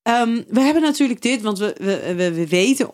ehm, 0.02 0.42
we 0.48 0.60
hebben 0.60 0.82
natuurlijk 0.82 1.22
dit, 1.22 1.42
want 1.42 1.58
we, 1.60 1.76
we, 1.78 2.14
we, 2.16 2.34
we 2.34 2.48
weten, 2.48 2.92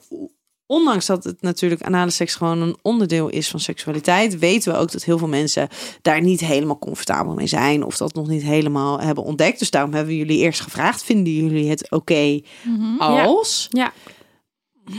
ondanks 0.66 1.06
dat 1.06 1.24
het 1.24 1.42
natuurlijk 1.42 1.82
anale 1.82 2.12
seks 2.12 2.36
gewoon 2.36 2.62
een 2.62 2.78
onderdeel 2.82 3.30
is 3.30 3.48
van 3.50 3.60
seksualiteit, 3.60 4.40
weten 4.40 4.72
we 4.74 4.78
ook 4.80 4.92
dat 4.92 5.04
heel 5.04 5.18
veel 5.18 5.28
mensen 5.28 5.68
daar 6.02 6.22
niet 6.22 6.40
helemaal 6.40 6.80
comfortabel 6.80 7.34
mee 7.34 7.48
zijn 7.48 7.84
of 7.84 7.98
dat 7.98 8.14
nog 8.14 8.28
niet 8.28 8.44
helemaal 8.44 9.00
hebben 9.00 9.24
ontdekt. 9.24 9.60
Dus 9.60 9.70
daarom 9.72 9.94
hebben 9.94 10.14
we 10.14 10.20
jullie 10.20 10.40
eerst 10.40 10.62
gevraagd, 10.62 11.04
vinden 11.04 11.34
jullie 11.34 11.70
het 11.70 11.92
oké 11.92 12.42
Mhm. 12.64 12.98
als? 13.02 13.68
Ja. 13.70 13.94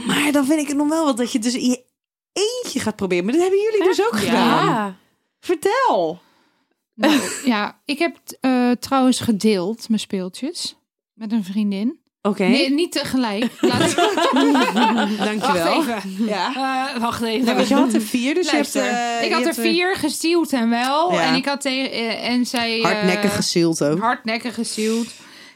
Maar 0.07 0.31
dan 0.31 0.45
vind 0.45 0.59
ik 0.61 0.67
het 0.67 0.77
nog 0.77 0.89
wel 0.89 1.05
wat 1.05 1.17
dat 1.17 1.31
je 1.31 1.39
dus 1.39 1.53
in 1.53 1.69
je 1.69 1.89
eentje 2.33 2.79
gaat 2.79 2.95
proberen. 2.95 3.23
Maar 3.25 3.33
dat 3.33 3.41
hebben 3.41 3.59
jullie 3.61 3.83
dus 3.87 4.05
ook 4.05 4.15
gedaan. 4.17 4.65
Ja. 4.65 4.95
Vertel. 5.39 6.19
Nou, 6.95 7.19
ja, 7.45 7.79
ik 7.85 7.99
heb 7.99 8.17
eh, 8.39 8.71
trouwens 8.71 9.19
gedeeld 9.19 9.87
mijn 9.89 9.99
speeltjes 9.99 10.75
met 11.13 11.31
een 11.31 11.43
vriendin. 11.43 11.99
Oké. 12.21 12.43
Nee, 12.43 12.71
niet 12.73 12.91
tegelijk. 12.91 13.51
Laat 13.61 13.95
Dankjewel. 15.17 15.83
Wacht 15.85 16.03
even. 16.05 16.25
Ja. 16.25 16.53
Eh, 16.95 17.01
wacht 17.01 17.21
even. 17.21 17.45
Nou, 17.45 17.55
want 17.55 17.67
je 17.67 17.75
had 17.75 17.93
er 17.93 18.01
vier, 18.01 18.33
dus 18.33 18.51
Luister, 18.51 18.83
je 18.83 18.89
hebt... 18.89 19.19
eh, 19.21 19.25
ik 19.27 19.33
had 19.33 19.45
er 19.45 19.53
vier 19.53 19.95
gestuurd 19.95 20.53
en 20.53 20.69
wel. 20.69 21.13
Ja. 21.13 21.21
En 21.21 21.35
ik 21.35 21.45
had 21.45 21.61
tegen 21.61 21.91
eh, 21.91 22.29
en 22.29 22.45
zij 22.45 22.77
eh, 22.77 22.83
Hardnekkig 22.83 23.35
gezield 23.35 23.83
ook. 23.83 23.99
hardnekkig 23.99 24.53
gezield. 24.53 25.07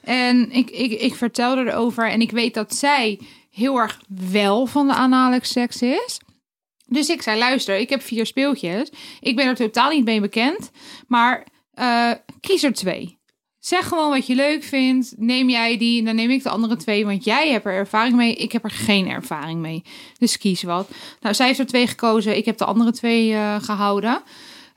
En 0.04 0.52
ik, 0.52 0.70
ik, 0.70 0.92
ik 1.02 1.16
vertelde 1.16 1.62
erover 1.62 2.10
en 2.10 2.22
ik 2.22 2.32
weet 2.32 2.54
dat 2.54 2.76
zij 2.76 3.20
heel 3.52 3.78
erg 3.78 4.00
wel 4.32 4.66
van 4.66 4.88
de 4.88 4.94
anale 4.94 5.40
seks 5.42 5.82
is. 5.82 6.20
Dus 6.88 7.10
ik 7.10 7.22
zei, 7.22 7.38
luister, 7.38 7.78
ik 7.78 7.90
heb 7.90 8.02
vier 8.02 8.26
speeltjes. 8.26 8.90
Ik 9.20 9.36
ben 9.36 9.46
er 9.46 9.56
totaal 9.56 9.90
niet 9.90 10.06
mee 10.06 10.22
bekend. 10.22 10.72
Maar 11.08 11.48
eh, 11.74 12.12
kies 12.40 12.64
er 12.64 12.74
twee. 12.74 13.20
Zeg 13.60 13.88
gewoon 13.88 14.10
wat 14.10 14.28
je 14.28 14.36
leuk 14.36 14.64
vindt. 14.64 15.14
Neem 15.18 15.50
jij 15.50 15.78
die, 15.78 16.04
dan 16.04 16.16
neem 16.16 16.30
ik 16.30 16.44
de 16.44 16.50
andere 16.50 16.76
twee. 16.76 17.06
Want 17.06 17.24
jij 17.24 17.52
hebt 17.52 17.66
er 17.66 17.74
ervaring 17.74 18.16
mee. 18.16 18.36
Ik 18.36 18.52
heb 18.52 18.64
er 18.64 18.72
geen 18.72 19.08
ervaring 19.08 19.60
mee. 19.60 19.84
Dus 20.18 20.38
kies 20.38 20.64
wat. 20.64 20.90
Nou, 21.20 21.36
zij 21.36 21.48
heeft 21.48 21.60
er 21.60 21.66
twee 21.66 21.88
gekozen. 21.88 22.38
Ik 22.38 22.46
heb 22.46 22.58
de 22.58 22.66
andere 22.66 22.92
twee 22.92 23.34
eh, 23.34 23.56
gehouden. 23.62 24.22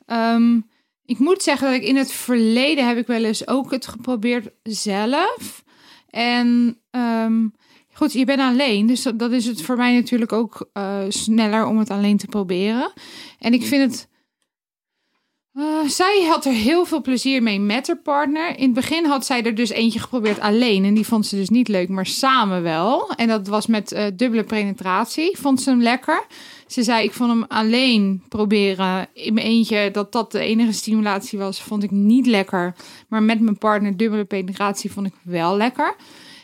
Ehm, 0.06 0.60
ik 1.04 1.18
moet 1.18 1.42
zeggen 1.42 1.66
dat 1.66 1.76
ik 1.76 1.86
in 1.86 1.96
het 1.96 2.12
verleden 2.12 2.88
heb 2.88 2.96
ik 2.96 3.06
wel 3.06 3.24
eens 3.24 3.46
ook 3.46 3.70
het 3.70 3.86
geprobeerd 3.86 4.48
zelf. 4.62 5.64
En 6.10 6.78
ehm, 6.90 7.46
goed, 7.98 8.12
je 8.12 8.24
bent 8.24 8.40
alleen. 8.40 8.86
Dus 8.86 9.02
dat, 9.02 9.18
dat 9.18 9.32
is 9.32 9.46
het 9.46 9.62
voor 9.62 9.76
mij 9.76 9.94
natuurlijk 9.94 10.32
ook 10.32 10.68
eh, 10.72 10.98
sneller 11.08 11.66
om 11.66 11.78
het 11.78 11.90
alleen 11.90 12.16
te 12.16 12.26
proberen. 12.26 12.92
En 13.38 13.52
ik 13.52 13.62
vind 13.64 13.92
het. 13.92 14.08
eh, 15.52 15.88
zij 15.88 16.24
had 16.28 16.44
er 16.44 16.52
heel 16.52 16.84
veel 16.84 17.00
plezier 17.00 17.42
mee 17.42 17.60
met 17.60 17.86
haar 17.86 17.96
partner. 18.02 18.56
In 18.56 18.64
het 18.64 18.72
begin 18.74 19.04
had 19.06 19.26
zij 19.26 19.42
er 19.42 19.54
dus 19.54 19.70
eentje 19.70 19.98
geprobeerd 20.00 20.40
alleen. 20.40 20.84
En 20.84 20.94
die 20.94 21.06
vond 21.06 21.26
ze 21.26 21.36
dus 21.36 21.48
niet 21.48 21.68
leuk, 21.68 21.88
maar 21.88 22.06
samen 22.06 22.62
wel. 22.62 23.10
En 23.16 23.28
dat 23.28 23.46
was 23.46 23.66
met 23.66 23.92
eh, 23.92 24.04
dubbele 24.14 24.44
penetratie. 24.44 25.38
Vond 25.38 25.60
ze 25.62 25.70
hem 25.70 25.82
lekker. 25.82 26.26
Ze 26.66 26.82
zei, 26.82 27.04
ik 27.04 27.12
vond 27.12 27.30
hem 27.30 27.44
alleen 27.48 28.22
proberen 28.28 29.08
in 29.12 29.34
mijn 29.34 29.46
eentje. 29.46 29.90
Dat 29.90 30.12
dat 30.12 30.32
de 30.32 30.38
enige 30.40 30.72
stimulatie 30.72 31.38
was, 31.38 31.60
vond 31.62 31.82
ik 31.82 31.90
niet 31.90 32.26
lekker. 32.26 32.74
Maar 33.08 33.22
met 33.22 33.40
mijn 33.40 33.58
partner 33.58 33.96
dubbele 33.96 34.24
penetratie 34.24 34.92
vond 34.92 35.06
ik 35.06 35.14
wel 35.22 35.56
lekker. 35.56 35.96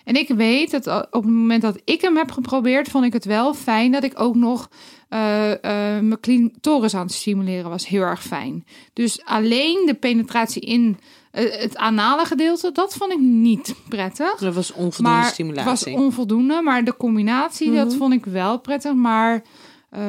En 0.04 0.16
ik 0.16 0.28
weet 0.28 0.70
dat 0.70 0.86
op 1.10 1.22
het 1.22 1.32
moment 1.32 1.62
dat 1.62 1.80
ik 1.84 2.00
hem 2.00 2.16
heb 2.16 2.30
geprobeerd, 2.30 2.88
vond 2.88 3.04
ik 3.04 3.12
het 3.12 3.24
wel 3.24 3.54
fijn 3.54 3.92
dat 3.92 4.04
ik 4.04 4.20
ook 4.20 4.34
nog 4.34 4.68
eh, 5.08 5.52
eh, 5.52 6.02
mijn 6.02 6.20
clitoris 6.20 6.94
aan 6.94 7.02
het 7.06 7.12
stimuleren 7.12 7.70
was. 7.70 7.86
Heel 7.88 8.02
erg 8.02 8.22
fijn. 8.22 8.64
Dus 8.92 9.24
alleen 9.24 9.82
de 9.86 9.94
penetratie 9.94 10.62
in 10.62 10.98
eh, 11.30 11.60
het 11.60 11.76
anale 11.76 12.24
gedeelte, 12.24 12.72
dat 12.72 12.94
vond 12.94 13.12
ik 13.12 13.18
niet 13.20 13.74
prettig. 13.88 14.34
Dat 14.38 14.54
was 14.54 14.72
onvoldoende 14.72 15.18
Maar 15.20 15.24
stimulatie. 15.30 15.70
het 15.70 15.80
was 15.84 16.04
onvoldoende, 16.04 16.60
maar 16.62 16.84
de 16.84 16.96
combinatie, 16.96 17.72
dat 17.72 17.88
Mhm. 17.88 17.96
vond 17.96 18.12
ik 18.12 18.24
wel 18.24 18.58
prettig. 18.60 18.94
Maar 18.94 19.42
eh, 19.90 20.02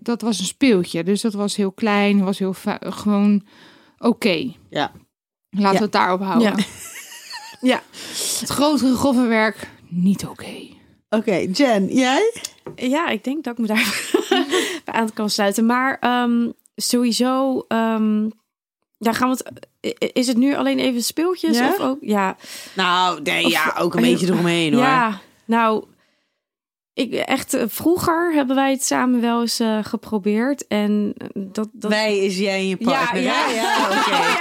dat 0.00 0.20
was 0.22 0.38
een 0.38 0.44
speeltje, 0.44 1.04
dus 1.04 1.20
dat 1.20 1.34
was 1.34 1.56
heel 1.56 1.72
klein, 1.72 2.24
was 2.24 2.38
heel 2.38 2.54
gewoon 2.80 3.42
oké. 3.98 4.52
Ja. 4.70 4.92
Laten 5.50 5.72
Ja. 5.72 5.78
we 5.78 5.82
het 5.82 5.92
daarop 5.92 6.20
houden. 6.20 6.48
Ja. 6.56 6.64
Ja. 7.60 7.82
Het 8.40 8.48
grotere, 8.48 8.94
grove 8.94 9.26
werk, 9.26 9.68
niet 9.88 10.26
oké. 10.26 10.68
Oké, 11.08 11.34
Jen, 11.52 11.86
jij? 11.94 12.32
Ja, 12.76 13.08
ik 13.08 13.24
denk 13.24 13.44
dat 13.44 13.52
ik 13.52 13.58
me 13.58 13.66
daar 13.66 14.10
bij 14.84 14.94
aan 14.94 15.12
kan 15.12 15.30
sluiten. 15.30 15.66
Maar 15.66 15.96
ehm, 16.00 16.48
sowieso, 16.76 17.64
ehm, 17.68 18.22
ja, 18.98 19.12
gaan 19.12 19.30
we 19.30 19.36
het. 19.44 19.66
i- 19.86 20.08
Is 20.12 20.26
het 20.26 20.36
nu 20.36 20.54
alleen 20.56 20.78
even 20.78 21.02
speeltjes 21.02 21.58
Ja? 21.58 21.68
of 21.68 21.80
ook? 21.80 21.98
Ja, 22.00 22.36
Nou, 22.74 23.22
nee, 23.22 23.48
ja, 23.48 23.74
ook 23.78 23.94
een 23.94 24.02
beetje 24.02 24.26
eromheen 24.26 24.72
hoor. 24.72 24.82
ja. 24.82 25.20
Nou, 25.44 25.84
ik 27.00 27.14
echt 27.14 27.54
eh, 27.54 27.64
vroeger 27.68 28.32
hebben 28.32 28.56
wij 28.56 28.70
het 28.70 28.84
samen 28.84 29.20
wel 29.20 29.40
eens 29.40 29.60
eh, 29.60 29.78
geprobeerd 29.82 30.66
en 30.66 31.14
eh, 31.16 31.26
dat 31.34 31.68
dat. 31.72 31.90
Wij 31.90 32.18
is 32.18 32.38
jij 32.38 32.58
en 32.58 32.68
je 32.68 32.76
partner. 32.76 33.22
Ja, 33.22 33.46
hè? 33.46 33.54
ja. 33.54 33.88
oké. 33.88 34.18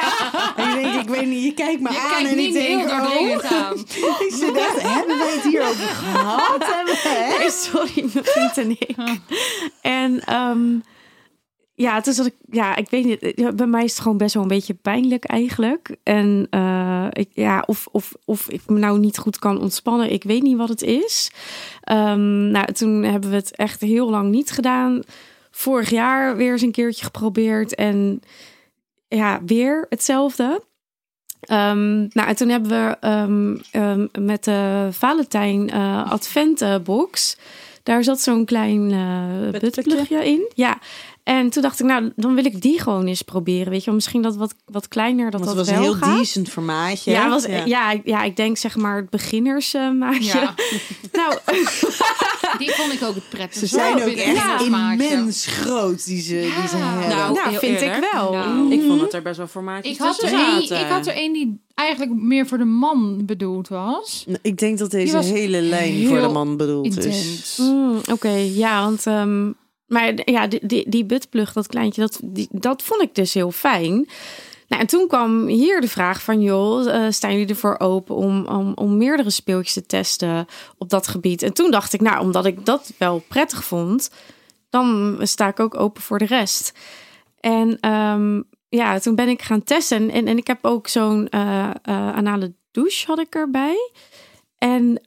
En 0.56 0.70
je 0.70 0.82
denkt, 0.82 1.10
ik 1.10 1.16
weet 1.16 1.28
niet, 1.28 1.44
je 1.44 1.54
kijkt 1.54 1.82
me 1.82 1.90
aan 1.90 2.26
en 2.26 2.40
ik 2.40 2.54
denk, 2.54 2.82
oh, 2.82 2.92
aan. 2.92 3.74
ik 4.28 4.34
zit 4.34 4.56
echt, 4.58 4.82
hebben 4.82 5.18
wij 5.18 5.34
het 5.34 5.44
hier 5.44 5.62
over 5.62 5.88
gehad? 5.88 6.66
Hebben 6.66 6.94
we, 6.94 7.10
hè? 7.10 7.38
Nee, 7.38 7.52
sorry, 7.72 8.10
mijn 8.14 8.26
vriend 8.26 8.58
en 8.58 8.70
ik. 8.70 8.96
En 9.82 10.22
ehm, 10.26 10.80
ja, 11.82 12.02
toen 12.02 12.14
zat 12.14 12.26
ik, 12.26 12.36
ja, 12.50 12.76
ik 12.76 12.90
weet 12.90 13.06
niet. 13.06 13.34
ja, 13.36 13.52
Bij 13.52 13.68
mij 13.68 13.84
is 13.84 13.92
het 13.92 14.02
gewoon 14.02 14.18
best 14.18 14.34
wel 14.34 14.44
een 14.44 14.50
beetje 14.50 14.74
pijnlijk 14.74 15.26
eigenlijk. 15.26 15.96
En 16.04 16.48
eh, 16.50 17.08
ik, 17.12 17.30
ja, 17.34 17.64
of, 17.66 17.88
of, 17.92 18.14
of 18.26 18.50
ik 18.50 18.62
me 18.68 18.80
nou 18.80 19.00
niet 19.00 19.18
goed 19.18 19.40
kan 19.40 19.60
ontspannen, 19.60 20.12
ik 20.12 20.24
weet 20.24 20.42
niet 20.42 20.58
wat 20.58 20.70
het 20.70 20.82
is. 20.82 21.32
Ehm, 21.82 22.52
nou, 22.52 22.72
toen 22.74 23.04
hebben 23.04 23.30
we 23.30 23.36
het 23.36 23.56
echt 23.56 23.82
heel 23.82 24.10
lang 24.10 24.30
niet 24.32 24.52
gedaan. 24.52 25.02
Vorig 25.52 25.90
jaar 25.90 26.36
weer 26.36 26.52
eens 26.52 26.62
een 26.62 26.72
keertje 26.72 27.04
geprobeerd 27.04 27.76
en 27.76 28.22
ja, 29.08 29.40
weer 29.46 29.86
hetzelfde. 29.90 30.64
Ehm, 31.40 31.98
nou, 31.98 32.28
en 32.28 32.36
toen 32.36 32.50
hebben 32.50 32.72
we 32.72 32.98
ehm, 33.72 34.26
met 34.26 34.44
de 34.44 34.88
Valentijn 34.92 35.70
eh 35.70 36.12
Adventbox. 36.12 37.38
Daar 37.84 38.04
zat 38.04 38.22
zo'n 38.22 38.46
klein 38.46 38.92
eh 38.92 39.52
Buttplugje? 39.52 39.82
buttplugje 39.82 40.26
in. 40.26 40.52
Ja. 40.56 40.80
En 41.30 41.50
toen 41.50 41.62
dacht 41.62 41.80
ik, 41.80 41.86
nou, 41.86 42.12
dan 42.16 42.36
wil 42.36 42.46
ik 42.46 42.62
die 42.62 42.80
gewoon 42.82 43.08
eens 43.08 43.22
proberen. 43.22 43.70
Weet 43.70 43.80
je 43.80 43.86
wel, 43.86 43.96
misschien 43.96 44.22
dat 44.22 44.36
wat, 44.36 44.54
wat 44.66 44.88
kleiner, 44.88 45.32
dat 45.32 45.40
Want 45.42 45.46
het 45.46 45.56
dat 45.58 45.66
was 45.68 45.76
een 45.76 45.82
wel 45.84 45.94
heel 45.94 46.02
gaat. 46.02 46.18
decent 46.18 46.50
formaatje. 46.50 47.12
Ja, 47.12 47.30
was, 47.30 47.46
ja. 47.46 47.66
ja. 47.66 48.00
Ja, 48.04 48.24
ik 48.24 48.36
denk 48.36 48.58
zeg 48.58 48.76
maar 48.76 48.96
het 48.98 49.10
beginnersmaatje. 49.10 50.24
Ja, 50.40 50.54
Nou, 51.20 51.38
die 52.58 52.72
vond 52.72 52.94
ik 52.94 53.04
ook 53.04 53.16
het 53.16 53.30
prettigste. 53.30 53.68
Ze 53.68 53.76
zijn 53.76 53.94
ook 54.04 54.08
echt 54.16 54.52
het 54.52 54.62
smaakje. 54.62 55.08
immens 55.08 55.46
groot, 55.46 56.06
die 56.06 56.22
ze, 56.22 56.34
die 56.60 56.68
ze 56.68 56.78
Ja. 56.78 56.90
hebben. 57.00 57.18
Nou, 57.18 57.34
nou 57.34 57.50
heel 57.50 57.60
vind 57.60 57.82
ik 57.82 58.10
wel. 58.12 58.32
Nou, 58.34 58.72
Ik 58.74 58.82
vond 58.88 59.02
het 59.02 59.14
er 59.14 59.22
best 59.22 59.38
wel 59.38 59.48
formaatjes 59.48 59.94
Ik 59.94 60.00
had, 60.02 60.22
er 60.22 60.34
een, 60.34 60.62
ik 60.62 60.88
had 60.90 61.08
er 61.08 61.14
een 61.18 61.34
die 61.34 61.62
eigenlijk 61.76 62.12
meer 62.22 62.48
voor 62.48 62.58
de 62.58 62.66
man 62.66 63.26
bedoeld 63.26 63.68
was. 63.68 64.24
Nou, 64.28 64.40
Ik 64.42 64.58
denk 64.58 64.78
dat 64.78 64.92
deze 64.92 65.18
hele 65.18 65.62
lijn 65.62 66.08
voor 66.08 66.20
de 66.22 66.28
man 66.28 66.58
bedoeld 66.58 67.06
is. 67.06 67.58
Mm, 67.62 68.00
Oké, 68.12 68.32
ja, 68.54 68.84
want... 68.84 69.06
ehm, 69.08 69.52
maar 69.90 70.14
ja, 70.26 70.48
die, 70.48 70.60
die, 70.66 70.90
die 70.90 71.06
buttplug, 71.06 71.54
dat 71.54 71.68
kleintje, 71.68 72.02
dat, 72.02 72.20
dat 72.52 72.82
vond 72.82 73.02
ik 73.02 73.16
dus 73.16 73.34
heel 73.34 73.52
fijn. 73.52 74.08
Nou, 74.68 74.82
en 74.82 74.88
toen 74.88 75.08
kwam 75.08 75.48
hier 75.48 75.82
de 75.82 75.88
vraag 75.88 76.22
van... 76.22 76.42
joh, 76.42 76.96
eh, 76.96 77.12
staan 77.12 77.32
jullie 77.32 77.48
ervoor 77.48 77.80
open 77.80 78.16
om, 78.16 78.46
om, 78.46 78.72
om 78.76 78.98
meerdere 78.98 79.30
speeltjes 79.30 79.74
te 79.74 79.86
testen 79.86 80.46
op 80.78 80.90
dat 80.90 81.08
gebied? 81.08 81.42
En 81.42 81.54
toen 81.54 81.72
dacht 81.72 81.94
ik, 81.94 82.02
nou, 82.02 82.22
omdat 82.22 82.46
ik 82.46 82.66
dat 82.66 82.94
wel 82.98 83.24
prettig 83.28 83.64
vond... 83.64 84.12
dan 84.70 85.18
sta 85.22 85.48
ik 85.48 85.60
ook 85.60 85.80
open 85.80 86.02
voor 86.02 86.18
de 86.18 86.26
rest. 86.26 86.72
En 87.40 87.78
ehm, 87.80 88.42
ja, 88.70 89.00
toen 89.00 89.16
ben 89.16 89.30
ik 89.30 89.42
gaan 89.42 89.64
testen. 89.64 90.10
En, 90.10 90.28
en 90.28 90.38
ik 90.38 90.48
heb 90.48 90.66
ook 90.66 90.88
zo'n 90.88 91.30
eh, 91.30 91.70
anale 91.92 92.54
douche 92.72 93.06
had 93.08 93.20
ik 93.20 93.36
erbij. 93.36 93.92
En 94.58 95.02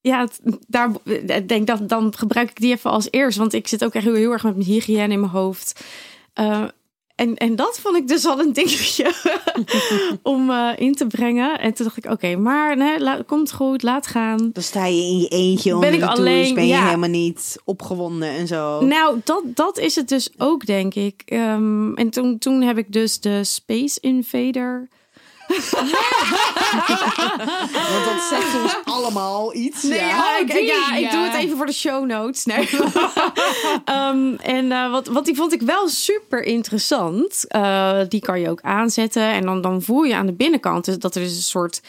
ja, 0.00 0.28
daar 0.66 0.92
denk 1.46 1.66
dat 1.66 1.88
dan 1.88 2.12
gebruik 2.16 2.50
ik 2.50 2.60
die 2.60 2.72
even 2.72 2.90
als 2.90 3.08
eerst, 3.10 3.38
want 3.38 3.52
ik 3.52 3.68
zit 3.68 3.84
ook 3.84 3.94
echt 3.94 4.04
heel, 4.04 4.14
heel 4.14 4.32
erg 4.32 4.42
met 4.42 4.56
mijn 4.56 4.68
hygiëne 4.68 5.12
in 5.12 5.20
mijn 5.20 5.32
hoofd. 5.32 5.84
Eh, 6.32 6.64
en, 7.20 7.36
en 7.36 7.56
dat 7.56 7.80
vond 7.80 7.96
ik 7.96 8.08
dus 8.08 8.26
al 8.26 8.40
een 8.40 8.52
dingetje 8.52 9.12
om 10.22 10.50
eh, 10.50 10.72
in 10.76 10.94
te 10.94 11.06
brengen. 11.06 11.58
En 11.58 11.74
toen 11.74 11.84
dacht 11.86 12.04
ik, 12.04 12.10
oké, 12.10 12.36
maar 12.36 12.76
nee, 12.76 13.00
la- 13.00 13.22
komt 13.26 13.52
goed, 13.52 13.82
laat 13.82 14.06
gaan. 14.06 14.50
Dan 14.52 14.62
sta 14.62 14.86
je 14.86 15.02
in 15.02 15.18
je 15.18 15.28
eentje 15.28 15.70
Ben 15.70 15.74
onder 15.78 15.92
ik 15.92 16.00
de 16.00 16.06
alleen, 16.06 16.54
ben 16.54 16.66
je 16.66 16.72
ja. 16.72 16.84
helemaal 16.84 17.08
niet 17.08 17.56
opgewonden 17.64 18.28
en 18.28 18.46
zo. 18.46 18.84
Nou, 18.84 19.20
dat, 19.24 19.42
dat 19.44 19.78
is 19.78 19.94
het 19.94 20.08
dus 20.08 20.30
ook, 20.38 20.66
denk 20.66 20.94
ik. 20.94 21.22
Ehm, 21.24 21.94
en 21.94 22.10
toen, 22.10 22.38
toen 22.38 22.62
heb 22.62 22.78
ik 22.78 22.92
dus 22.92 23.20
de 23.20 23.44
Space 23.44 24.00
Invader. 24.00 24.88
Want 27.90 28.04
dat 28.04 28.22
zegt 28.30 28.62
ons 28.62 28.76
allemaal 28.84 29.54
iets. 29.54 29.82
Nee, 29.82 29.98
ja. 29.98 30.06
ja, 30.06 30.38
ik, 30.38 30.52
ja, 30.52 31.10
doe 31.10 31.20
het 31.20 31.34
even 31.34 31.56
voor 31.56 31.66
de 31.66 31.72
show 31.72 32.04
notes. 32.06 32.44
Nee. 32.44 32.68
Ehm, 33.84 34.34
en 34.34 34.72
eh, 34.72 34.90
wat, 34.90 35.06
wat 35.06 35.24
die 35.24 35.34
vond 35.34 35.52
ik 35.52 35.62
wel 35.62 35.88
super 35.88 36.42
interessant. 36.42 37.44
Eh, 37.48 37.98
die 38.08 38.20
kan 38.20 38.40
je 38.40 38.50
ook 38.50 38.60
aanzetten. 38.62 39.22
En 39.22 39.42
dan, 39.44 39.60
dan 39.60 39.82
voel 39.82 40.02
je 40.02 40.14
aan 40.16 40.26
de 40.26 40.32
binnenkant 40.32 40.84
dus 40.84 40.98
dat 40.98 41.14
er 41.14 41.22
dus 41.22 41.36
een 41.36 41.42
soort. 41.42 41.80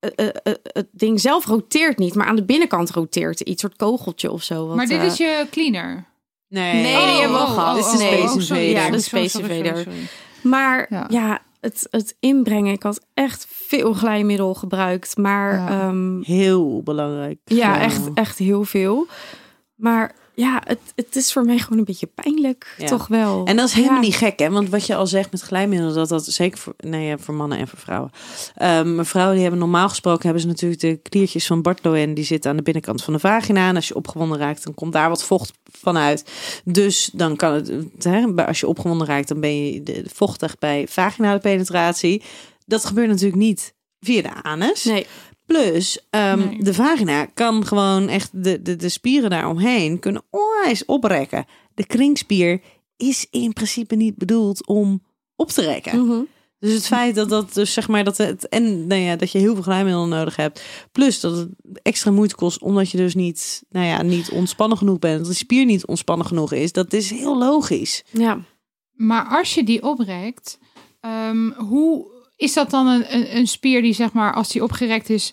eh, 0.00 0.10
eh, 0.16 0.28
eh, 0.42 0.54
het 0.62 0.88
ding 0.92 1.20
zelf 1.20 1.46
roteert 1.46 1.98
niet, 1.98 2.14
maar 2.14 2.26
aan 2.26 2.36
de 2.36 2.44
binnenkant 2.44 2.90
roteert 2.90 3.40
er 3.40 3.46
iets, 3.46 3.60
soort 3.60 3.76
kogeltje 3.76 4.30
of 4.30 4.42
zo. 4.42 4.66
wat, 4.66 4.76
maar 4.76 4.86
dit 4.86 5.02
is 5.02 5.16
je 5.16 5.46
cleaner. 5.50 6.08
Nee, 6.48 6.72
Nee, 6.82 6.82
die 6.96 7.20
hebben 7.20 7.38
we 7.38 7.44
al 7.44 7.46
gehad. 7.54 7.74
Dit 7.76 7.84
is 7.84 7.90
de. 7.90 7.96
Space 7.98 8.22
Oh. 8.28 8.34
Invader. 8.34 8.64
Ja, 8.64 8.90
de 8.90 9.00
Space 9.00 9.40
Invader. 9.40 9.86
Maar 10.42 10.86
Ja. 10.90 11.06
ja, 11.08 11.40
het, 11.60 11.86
het 11.90 12.16
inbrengen. 12.20 12.72
Ik 12.72 12.82
had 12.82 13.06
echt 13.14 13.46
veel 13.50 13.92
glijmiddel 13.92 14.54
gebruikt. 14.54 15.16
Maar 15.16 15.54
Ja. 15.54 15.86
ja, 15.88 16.20
Heel 16.22 16.82
belangrijk. 16.82 17.38
ja 17.44 17.80
echt, 17.80 18.10
echt 18.14 18.38
heel 18.38 18.64
veel. 18.64 19.06
Maar 19.74 20.14
ja, 20.40 20.62
het, 20.64 20.78
het 20.94 21.16
is 21.16 21.32
voor 21.32 21.44
mij 21.44 21.58
gewoon 21.58 21.78
een 21.78 21.84
beetje 21.84 22.06
pijnlijk. 22.14 22.74
Ja. 22.78 22.86
Toch 22.86 23.06
wel. 23.06 23.44
En 23.44 23.56
dat 23.56 23.68
is 23.68 23.74
helemaal 23.74 23.94
Ja. 23.96 24.00
niet 24.02 24.14
gek, 24.14 24.38
hè? 24.38 24.50
Want 24.50 24.68
wat 24.68 24.86
je 24.86 24.94
al 24.94 25.06
zegt 25.06 25.30
met 25.30 25.40
glijmiddelen, 25.40 25.94
dat 25.94 26.08
dat 26.08 26.24
zeker 26.26 26.58
voor, 26.58 26.74
nee, 26.78 27.16
voor 27.18 27.34
mannen 27.34 27.58
en 27.58 27.68
voor 27.68 27.78
vrouwen. 27.78 28.10
Maar 28.94 29.06
vrouwen 29.06 29.32
die 29.34 29.42
hebben 29.42 29.60
normaal 29.60 29.88
gesproken 29.88 30.22
hebben 30.22 30.40
ze 30.42 30.46
natuurlijk 30.48 30.80
de 30.80 30.96
kliertjes 31.02 31.46
van 31.46 31.62
Bartloen, 31.62 32.14
die 32.14 32.24
zitten 32.24 32.50
aan 32.50 32.56
de 32.56 32.62
binnenkant 32.62 33.02
van 33.04 33.12
de 33.12 33.18
vagina. 33.18 33.68
En 33.68 33.76
als 33.76 33.88
je 33.88 33.94
opgewonden 33.94 34.38
raakt, 34.38 34.64
dan 34.64 34.74
komt 34.74 34.92
daar 34.92 35.08
wat 35.08 35.24
vocht 35.24 35.52
vanuit. 35.80 36.24
Dus 36.64 37.10
dan 37.12 37.36
kan 37.36 37.52
het, 37.52 37.72
hè, 37.98 38.26
als 38.46 38.60
je 38.60 38.66
opgewonden 38.66 39.06
raakt, 39.06 39.28
dan 39.28 39.40
ben 39.40 39.64
je 39.72 39.82
de- 39.82 40.04
vochtig 40.14 40.58
bij 40.58 40.86
vaginale 40.88 41.38
penetratie. 41.38 42.22
Dat 42.66 42.84
gebeurt 42.84 43.08
natuurlijk 43.08 43.36
niet 43.42 43.74
via 44.00 44.22
de 44.22 44.42
anus. 44.42 44.84
Nee. 44.84 45.06
Plus, 45.50 46.06
ehm, 46.10 46.38
Nee. 46.38 46.62
de 46.62 46.74
vagina 46.74 47.24
kan 47.24 47.66
gewoon 47.66 48.08
echt 48.08 48.30
de, 48.32 48.62
de, 48.62 48.76
de 48.76 48.88
spieren 48.88 49.30
daaromheen 49.30 49.98
kunnen 49.98 50.22
onwijs 50.30 50.84
oprekken. 50.84 51.44
De 51.74 51.86
kringspier 51.86 52.60
is 52.96 53.26
in 53.30 53.52
principe 53.52 53.94
niet 53.94 54.16
bedoeld 54.16 54.66
om 54.66 55.02
op 55.36 55.48
te 55.48 55.62
rekken. 55.62 56.06
Mhm. 56.06 56.20
Dus 56.58 56.72
het 56.72 56.86
feit 56.86 57.14
dat 57.14 57.28
dat 57.28 57.54
dus 57.54 57.72
zeg 57.72 57.88
maar 57.88 58.04
dat 58.04 58.16
het 58.16 58.48
en 58.48 58.86
nou 58.86 59.00
ja, 59.00 59.16
dat 59.16 59.32
je 59.32 59.38
heel 59.38 59.54
veel 59.54 59.62
glijmiddel 59.62 60.06
nodig 60.06 60.36
hebt, 60.36 60.62
plus 60.92 61.20
dat 61.20 61.36
het 61.36 61.48
extra 61.82 62.10
moeite 62.10 62.34
kost 62.34 62.60
omdat 62.62 62.90
je 62.90 62.96
dus 62.96 63.14
niet, 63.14 63.62
nou 63.70 63.86
ja, 63.86 64.02
niet 64.02 64.30
ontspannen 64.30 64.78
genoeg 64.78 64.98
bent, 64.98 65.18
dat 65.18 65.28
de 65.28 65.34
spier 65.34 65.64
niet 65.64 65.86
ontspannen 65.86 66.26
genoeg 66.26 66.52
is, 66.52 66.72
dat 66.72 66.92
is 66.92 67.10
heel 67.10 67.38
logisch. 67.38 68.04
Ja. 68.10 68.38
Maar 68.92 69.24
als 69.38 69.54
je 69.54 69.64
die 69.64 69.82
oprekt, 69.82 70.58
ehm, 71.00 71.50
hoe 71.50 72.18
is 72.40 72.52
dat 72.52 72.70
dan 72.70 72.86
een, 72.86 73.14
een, 73.14 73.36
een 73.36 73.46
spier 73.46 73.82
die 73.82 73.92
zeg 73.92 74.12
maar 74.12 74.34
als 74.34 74.48
die 74.48 74.62
opgerekt 74.62 75.10
is, 75.10 75.32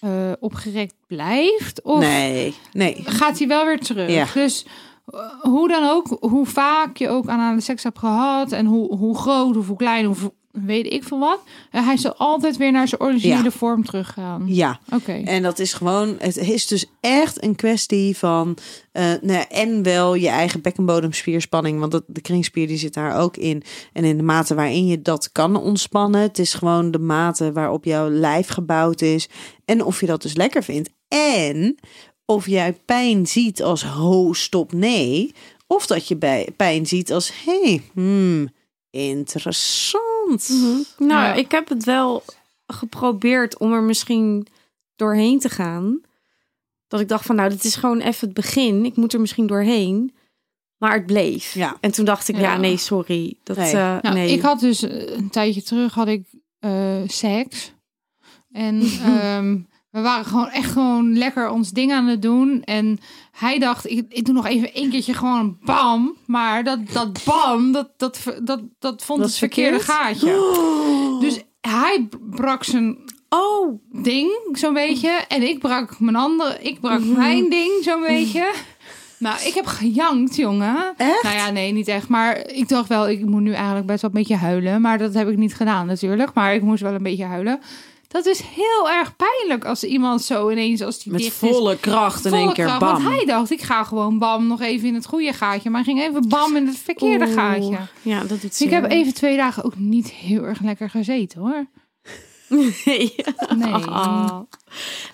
eh, 0.00 0.32
opgerekt 0.40 0.94
blijft? 1.06 1.82
Of 1.82 2.00
nee, 2.00 2.54
nee. 2.72 3.02
gaat 3.04 3.38
hij 3.38 3.48
wel 3.48 3.64
weer 3.64 3.80
terug? 3.80 4.10
Ja. 4.10 4.26
Dus 4.34 4.66
eh, 5.06 5.20
hoe 5.40 5.68
dan 5.68 5.88
ook, 5.88 6.16
hoe 6.20 6.46
vaak 6.46 6.96
je 6.96 7.08
ook 7.08 7.28
aan 7.28 7.56
de 7.56 7.62
seks 7.62 7.82
hebt 7.82 7.98
gehad 7.98 8.52
en 8.52 8.66
hoe, 8.66 8.96
hoe 8.96 9.18
groot 9.18 9.56
of 9.56 9.66
hoe 9.66 9.76
klein 9.76 10.08
of 10.08 10.30
weet 10.64 10.92
ik 10.92 11.04
veel 11.04 11.18
wat, 11.18 11.40
eh, 11.70 11.86
hij 11.86 11.96
zal 11.96 12.14
altijd 12.14 12.56
weer 12.56 12.72
naar 12.72 12.88
zijn 12.88 13.00
originele 13.00 13.42
Ja. 13.42 13.50
vorm 13.50 13.84
teruggaan. 13.84 14.42
Ja, 14.46 14.80
Oké. 14.92 15.12
En 15.12 15.42
dat 15.42 15.58
is 15.58 15.72
gewoon, 15.72 16.16
het 16.18 16.36
is 16.36 16.66
dus 16.66 16.84
echt 17.00 17.42
een 17.42 17.54
kwestie 17.54 18.16
van, 18.16 18.56
eh, 18.92 19.12
nou, 19.22 19.44
en 19.48 19.82
wel 19.82 20.14
je 20.14 20.28
eigen 20.28 20.60
bekkenbodemspierspanning, 20.60 21.78
want 21.80 21.92
dat, 21.92 22.02
de 22.06 22.20
kringspier 22.20 22.66
die 22.66 22.76
zit 22.78 22.94
daar 22.94 23.18
ook 23.20 23.36
in. 23.36 23.62
En 23.92 24.04
in 24.04 24.16
de 24.16 24.22
mate 24.22 24.54
waarin 24.54 24.86
je 24.86 25.02
dat 25.02 25.32
kan 25.32 25.56
ontspannen, 25.56 26.20
het 26.20 26.38
is 26.38 26.54
gewoon 26.54 26.90
de 26.90 26.98
mate 26.98 27.52
waarop 27.52 27.84
jouw 27.84 28.08
lijf 28.10 28.48
gebouwd 28.48 29.00
is. 29.00 29.28
En 29.64 29.84
of 29.84 30.00
je 30.00 30.06
dat 30.06 30.22
dus 30.22 30.34
lekker 30.36 30.62
vindt. 30.64 30.90
En 31.08 31.76
of 32.24 32.46
jij 32.46 32.72
pijn 32.84 33.26
ziet 33.26 33.62
als 33.62 33.84
ho, 33.84 34.32
stop, 34.32 34.72
nee. 34.72 35.34
Of 35.66 35.86
dat 35.86 36.08
je 36.08 36.16
bij 36.16 36.48
pijn 36.56 36.86
ziet 36.86 37.12
als, 37.12 37.32
hey, 37.44 37.82
hmm, 37.94 38.48
interessant. 38.90 40.04
Mhm. 40.26 40.82
Nou, 40.98 41.24
Ja. 41.24 41.34
ik 41.34 41.50
heb 41.50 41.68
het 41.68 41.84
wel 41.84 42.22
geprobeerd 42.66 43.58
om 43.58 43.72
er 43.72 43.82
misschien 43.82 44.46
doorheen 44.96 45.38
te 45.38 45.48
gaan. 45.48 46.00
Dat 46.88 47.00
ik 47.00 47.08
dacht 47.08 47.26
van, 47.26 47.36
nou, 47.36 47.48
dit 47.50 47.64
is 47.64 47.74
gewoon 47.76 48.00
even 48.00 48.26
het 48.26 48.36
begin. 48.36 48.84
Ik 48.84 48.96
moet 48.96 49.12
er 49.12 49.20
misschien 49.20 49.46
doorheen. 49.46 50.14
Maar 50.76 50.92
het 50.94 51.06
bleef. 51.06 51.54
Ja. 51.54 51.76
En 51.80 51.90
toen 51.90 52.04
dacht 52.04 52.28
ik, 52.28 52.34
ja, 52.36 52.40
Ja. 52.40 52.56
nee, 52.56 52.76
sorry. 52.76 53.36
Dat, 53.42 53.56
Nee. 53.56 53.72
eh, 53.72 53.96
Nou, 54.02 54.14
nee. 54.14 54.32
Ik 54.32 54.40
had 54.40 54.60
dus 54.60 54.82
eh, 54.82 55.16
een 55.16 55.30
tijdje 55.30 55.62
terug 55.62 55.94
had 55.94 56.08
ik 56.08 56.26
eh, 56.58 56.96
seks. 57.06 57.72
En 58.52 58.80
ehm, 59.02 59.58
we 59.96 60.02
waren 60.02 60.24
gewoon 60.24 60.48
echt 60.48 60.70
gewoon 60.70 61.18
lekker 61.18 61.50
ons 61.50 61.70
ding 61.70 61.92
aan 61.92 62.06
het 62.06 62.22
doen. 62.22 62.62
En 62.64 62.98
hij 63.32 63.58
dacht, 63.58 63.90
ik, 63.90 64.04
ik 64.08 64.24
doe 64.24 64.34
nog 64.34 64.46
even 64.46 64.74
één 64.74 64.90
keertje 64.90 65.14
gewoon 65.14 65.58
bam. 65.64 66.16
Maar 66.26 66.64
dat, 66.64 66.78
dat 66.92 67.24
bam, 67.24 67.72
dat, 67.72 67.88
dat, 67.96 68.22
dat, 68.42 68.60
dat 68.78 69.04
vond 69.04 69.18
Dat 69.18 69.28
het 69.28 69.38
verkeerde 69.38 69.80
verkeerd? 69.80 69.98
gaatje. 69.98 71.18
Dus 71.20 71.40
hij 71.60 72.08
brak 72.30 72.64
zijn 72.64 72.98
Oh, 73.28 73.80
ding, 73.92 74.30
zo'n 74.52 74.74
beetje. 74.74 75.10
En 75.28 75.42
ik 75.42 75.58
brak 75.58 76.00
mijn 76.00 76.16
andere, 76.16 76.58
ik 76.60 76.80
brak 76.80 77.04
mijn 77.04 77.50
ding, 77.50 77.72
zo'n 77.82 78.00
beetje. 78.00 78.52
Nou, 79.18 79.40
ik 79.44 79.54
heb 79.54 79.66
gejankt, 79.66 80.36
jongen. 80.36 80.94
Echt? 80.96 81.22
Nou 81.22 81.34
ja, 81.34 81.50
nee, 81.50 81.72
niet 81.72 81.88
echt. 81.88 82.08
Maar 82.08 82.50
ik 82.50 82.68
dacht 82.68 82.88
wel, 82.88 83.08
ik 83.08 83.24
moet 83.24 83.40
nu 83.40 83.52
eigenlijk 83.52 83.86
best 83.86 84.02
wel 84.02 84.10
een 84.10 84.16
beetje 84.16 84.36
huilen. 84.36 84.80
Maar 84.80 84.98
dat 84.98 85.14
heb 85.14 85.28
ik 85.28 85.36
niet 85.36 85.54
gedaan 85.54 85.86
natuurlijk. 85.86 86.34
Maar 86.34 86.54
ik 86.54 86.62
moest 86.62 86.82
wel 86.82 86.94
een 86.94 87.02
beetje 87.02 87.24
huilen. 87.24 87.60
Dat 88.08 88.26
is 88.26 88.40
heel 88.40 88.90
erg 88.90 89.16
pijnlijk 89.16 89.64
als 89.64 89.84
iemand 89.84 90.22
zo 90.22 90.50
ineens 90.50 90.82
als 90.82 90.98
die 91.02 91.12
Met 91.12 91.20
is. 91.20 91.32
volle 91.32 91.76
kracht 91.76 92.24
in 92.24 92.32
één 92.34 92.52
keer 92.52 92.64
kracht. 92.64 92.80
bam. 92.80 92.92
Want 93.02 93.14
hij 93.16 93.24
dacht, 93.24 93.50
ik 93.50 93.62
ga 93.62 93.84
gewoon 93.84 94.18
bam 94.18 94.46
nog 94.46 94.60
even 94.60 94.88
in 94.88 94.94
het 94.94 95.06
goede 95.06 95.32
gaatje. 95.32 95.70
Maar 95.70 95.84
ging 95.84 96.00
even 96.00 96.28
bam 96.28 96.56
in 96.56 96.66
het 96.66 96.78
verkeerde 96.78 97.24
Oeh. 97.26 97.34
gaatje. 97.34 97.78
Ja, 98.02 98.24
dat 98.24 98.40
doet 98.40 98.54
zeer. 98.54 98.66
ik 98.66 98.72
heb 98.74 98.90
even 98.90 99.14
twee 99.14 99.36
dagen 99.36 99.64
ook 99.64 99.76
niet 99.76 100.10
heel 100.10 100.42
erg 100.42 100.60
lekker 100.60 100.90
gezeten 100.90 101.40
hoor. 101.40 101.66
Nee. 102.84 103.14
Nee. 103.56 103.72
Ah. 103.72 104.26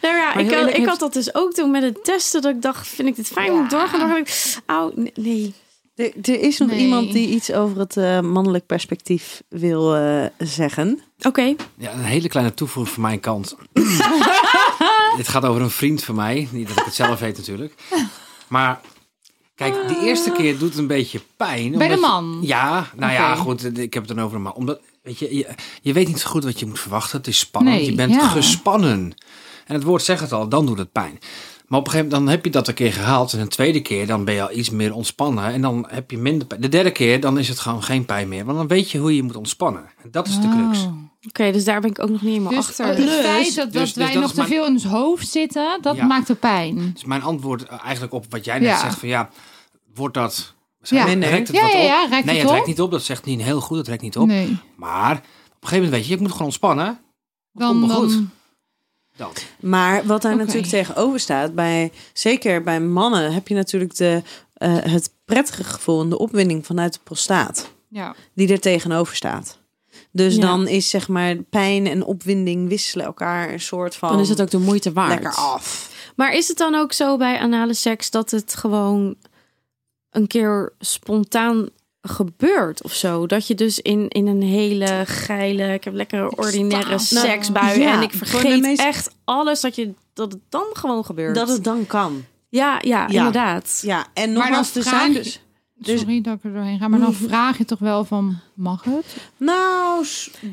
Nou 0.03 0.17
ja, 0.17 0.35
ik, 0.35 0.53
had, 0.55 0.77
ik 0.77 0.87
had 0.87 0.99
dat 0.99 1.13
dus 1.13 1.35
ook 1.35 1.53
toen 1.53 1.71
met 1.71 1.83
het 1.83 2.05
testen. 2.05 2.43
Dat 2.43 2.55
ik 2.55 2.63
dacht, 2.63 2.87
vind 2.89 3.09
ik 3.09 3.17
dit 3.17 3.27
fijn 3.29 3.53
Ja. 3.53 3.69
doorgaan? 3.69 4.01
Dan 4.01 4.09
dacht 4.09 4.19
ik, 4.67 4.71
oh, 4.71 5.07
nee. 5.25 5.55
Er, 6.03 6.13
er 6.23 6.41
is 6.41 6.59
nog 6.59 6.69
Nee. 6.69 6.79
iemand 6.79 7.13
die 7.13 7.29
iets 7.29 7.53
over 7.53 7.79
het 7.79 7.97
eh, 7.97 8.21
mannelijk 8.21 8.67
perspectief 8.67 9.43
wil 9.49 9.97
eh, 9.97 10.25
zeggen. 10.39 11.01
Oké. 11.23 11.55
Ja, 11.77 11.93
een 11.93 12.05
hele 12.05 12.29
kleine 12.29 12.55
toevoeging 12.55 12.95
van 12.95 13.03
mijn 13.03 13.21
kant. 13.21 13.57
Dit 15.17 15.29
gaat 15.29 15.45
over 15.45 15.63
een 15.63 15.71
vriend 15.71 16.05
van 16.05 16.15
mij. 16.15 16.49
Niet 16.51 16.69
dat 16.69 16.79
ik 16.79 16.85
het 16.85 16.95
zelf 16.95 17.21
weet 17.21 17.37
natuurlijk. 17.37 17.75
Maar 18.49 18.81
kijk, 19.55 19.89
de 19.89 20.01
eerste 20.03 20.31
keer 20.33 20.59
doet 20.59 20.69
het 20.69 20.79
een 20.79 20.87
beetje 20.87 21.21
pijn. 21.37 21.79
Bij 21.79 21.89
de 21.89 21.95
je- 21.95 22.01
man? 22.01 22.39
ja, 22.43 22.91
nou 22.97 23.13
ja, 23.13 23.35
goed. 23.35 23.79
Ik 23.79 23.95
heb 23.95 24.07
het 24.09 24.17
dan 24.17 24.25
over 24.25 24.37
een 24.37 24.43
man. 24.43 24.55
Omdat, 24.55 24.81
weet 25.03 25.19
je, 25.19 25.37
je, 25.37 25.47
je 25.83 25.93
weet 25.93 26.07
niet 26.09 26.21
zo 26.21 26.31
goed 26.31 26.45
wat 26.45 26.61
je 26.61 26.67
moet 26.67 26.81
verwachten. 26.81 27.19
Het 27.19 27.27
is 27.27 27.39
spannend. 27.39 27.77
Nee, 27.77 27.85
je 27.85 27.95
bent 27.95 28.15
ja. 28.15 28.29
gespannen. 28.29 29.15
En 29.67 29.75
het 29.75 29.83
woord 29.83 30.03
zegt 30.03 30.21
het 30.21 30.33
al, 30.33 30.49
dan 30.49 30.67
doet 30.67 30.79
het 30.79 30.93
pijn. 30.93 31.19
Maar 31.73 31.81
op 31.81 31.87
een 31.87 31.93
gegeven 31.93 32.13
moment 32.13 32.31
dan 32.31 32.37
heb 32.37 32.45
je 32.45 32.59
dat 32.61 32.69
een 32.69 32.75
keer 32.75 32.93
gehaald. 32.93 33.33
En 33.33 33.41
een 33.41 33.49
tweede 33.49 33.81
keer 33.83 34.07
dan 34.07 34.25
ben 34.25 34.35
je 34.35 34.43
al 34.43 34.53
iets 34.53 34.71
meer 34.71 34.95
ontspannen. 34.95 35.45
En 35.53 35.61
dan 35.61 35.87
heb 35.89 36.11
je 36.11 36.19
minder 36.19 36.47
pijn. 36.47 36.61
De 36.61 36.69
derde 36.69 36.91
keer 36.91 37.21
dan 37.21 37.39
is 37.39 37.49
het 37.49 37.59
gewoon 37.59 37.83
geen 37.83 38.05
pijn 38.05 38.29
meer. 38.29 38.45
Want 38.45 38.59
dan 38.59 38.67
weet 38.67 38.91
je 38.91 38.99
hoe 38.99 39.17
je 39.17 39.23
moet 39.23 39.37
ontspannen. 39.37 39.85
En 40.03 40.11
dat 40.11 40.27
is 40.27 40.41
de 40.41 40.49
crux. 40.49 40.83
Oh. 40.85 40.93
Oké, 41.29 41.53
dus 41.53 41.65
daar 41.65 41.81
ben 41.81 41.91
ik 41.91 42.03
ook 42.03 42.09
nog 42.11 42.21
niet 42.23 42.31
helemaal 42.31 42.53
Dus 42.53 42.69
achter. 42.69 42.87
het 42.87 42.97
Plus- 42.97 43.15
feit 43.15 43.55
dat, 43.55 43.55
dus- 43.55 43.73
dat 43.73 43.73
dus 43.73 43.93
wij 43.95 44.13
dat 44.13 44.23
nog 44.23 44.31
te 44.31 44.37
mijn- 44.37 44.49
veel 44.49 44.67
in 44.67 44.73
ons 44.73 44.85
hoofd 44.85 45.29
zitten, 45.29 45.79
dat 45.81 45.97
Ja. 45.97 46.05
maakt 46.07 46.27
de 46.27 46.35
pijn. 46.35 46.91
Dus 46.93 47.05
mijn 47.05 47.23
antwoord 47.23 47.63
eh, 47.67 47.85
eigenlijk 47.85 48.13
op 48.15 48.27
wat 48.31 48.45
jij 48.45 48.59
net 48.59 48.69
Ja. 48.69 48.79
zegt 48.81 48.99
van 48.99 49.09
ja, 49.09 49.29
wordt 49.95 50.15
dat... 50.15 50.55
Ja. 50.83 51.05
Nee, 51.05 51.15
nee. 51.17 51.31
Rekt 51.31 51.47
het 51.49 51.57
Ja, 51.57 51.63
wat 51.63 51.73
ja, 51.73 51.79
op? 51.79 51.85
ja, 51.85 52.07
rekt 52.09 52.25
nee, 52.25 52.35
het 52.35 52.43
het 52.43 52.51
op? 52.51 52.55
rekt 52.57 52.67
niet 52.67 52.81
op. 52.81 52.91
Dat 52.91 53.03
zegt 53.03 53.25
niet 53.25 53.43
heel 53.43 53.61
goed. 53.61 53.77
Het 53.79 53.89
rekt 53.89 54.03
niet 54.03 54.17
op. 54.17 54.27
Nee. 54.27 54.59
Maar 54.77 55.13
op 55.17 55.19
een 55.19 55.25
gegeven 55.69 55.77
moment 55.77 55.93
weet 55.93 56.07
je, 56.07 56.15
ik 56.15 56.21
moet 56.21 56.31
gewoon 56.31 56.47
ontspannen. 56.47 56.87
Dat 57.53 57.63
Dan, 57.69 57.81
komt 57.81 57.93
goed. 57.93 58.09
dan, 58.11 58.31
Dat. 59.17 59.45
Maar 59.61 60.07
wat 60.07 60.23
daar 60.23 60.37
natuurlijk 60.37 60.69
tegenover 60.69 61.21
staat, 61.21 61.55
bij, 61.55 61.93
zeker 62.13 62.63
bij 62.63 62.81
mannen, 62.81 63.33
heb 63.33 63.49
je 63.49 63.55
natuurlijk 63.55 63.97
de, 63.97 64.23
eh, 64.55 64.77
het 64.81 65.11
prettige 65.25 65.65
gevoel 65.65 66.01
en 66.03 66.09
de 66.09 66.19
opwinding 66.19 66.67
vanuit 66.67 66.93
de 66.93 66.99
prostaat, 67.05 67.71
ja. 67.89 68.15
die 68.35 68.49
er 68.53 68.61
tegenover 68.61 69.17
staat. 69.17 69.59
Dus 70.11 70.35
Ja. 70.35 70.41
dan 70.41 70.69
is 70.69 70.91
zeg 70.91 71.09
maar 71.09 71.37
pijn 71.37 71.87
en 71.87 72.05
opwinding 72.05 72.69
wisselen 72.69 73.07
elkaar 73.07 73.53
een 73.53 73.61
soort 73.61 73.97
van 73.97 74.09
Dan 74.09 74.21
is 74.21 74.29
het 74.29 74.41
ook 74.41 74.51
de 74.51 74.59
moeite 74.59 74.93
waard. 74.93 75.11
lekker 75.23 75.35
af. 75.35 75.91
Maar 76.17 76.33
is 76.33 76.49
het 76.49 76.59
dan 76.59 76.75
ook 76.75 76.93
zo 76.93 77.17
bij 77.17 77.39
anale 77.39 77.75
seks 77.75 78.11
dat 78.11 78.31
het 78.31 78.55
gewoon 78.55 79.15
een 80.11 80.27
keer 80.27 80.73
spontaan 80.79 81.69
gebeurt 82.03 82.83
of 82.83 82.93
zo. 82.95 83.27
Dat 83.27 83.47
je 83.47 83.55
dus 83.55 83.81
in, 83.81 84.09
in 84.09 84.27
een 84.27 84.43
hele 84.43 85.03
geile, 85.07 85.73
ik 85.73 85.85
heb 85.85 85.95
lekker 85.95 86.29
ordinaire 86.29 86.89
Nou, 86.89 87.01
seksbui 87.01 87.81
ja, 87.81 87.93
en 87.97 88.03
ik 88.03 88.13
vergeet 88.13 88.61
meest- 88.61 88.81
echt 88.81 89.11
alles 89.25 89.61
dat 89.61 89.75
je 89.77 89.93
dat 90.15 90.33
het 90.33 90.41
dan 90.49 90.67
gewoon 90.73 91.05
gebeurt. 91.05 91.35
Dat 91.35 91.49
het 91.49 91.65
dan 91.65 91.87
kan. 91.87 92.25
ja, 92.49 92.79
ja, 92.81 93.07
Ja. 93.09 93.17
inderdaad. 93.17 93.79
Ja, 93.85 94.07
en 94.15 94.33
nogmaals, 94.33 94.75
er 94.77 94.83
zijn 94.83 95.13
je- 95.13 95.19
dus... 95.23 95.43
dus- 95.85 96.01
Sorry 96.01 96.21
dat 96.21 96.35
ik 96.35 96.45
er 96.45 96.53
doorheen 96.53 96.79
ga, 96.79 96.89
maar 96.89 97.01
dan 97.01 97.15
vraag 97.15 97.59
je 97.59 97.65
toch 97.65 97.79
wel 97.79 98.05
van, 98.05 98.37
mag 98.55 98.85
het? 98.85 99.17
Nou, 99.37 100.07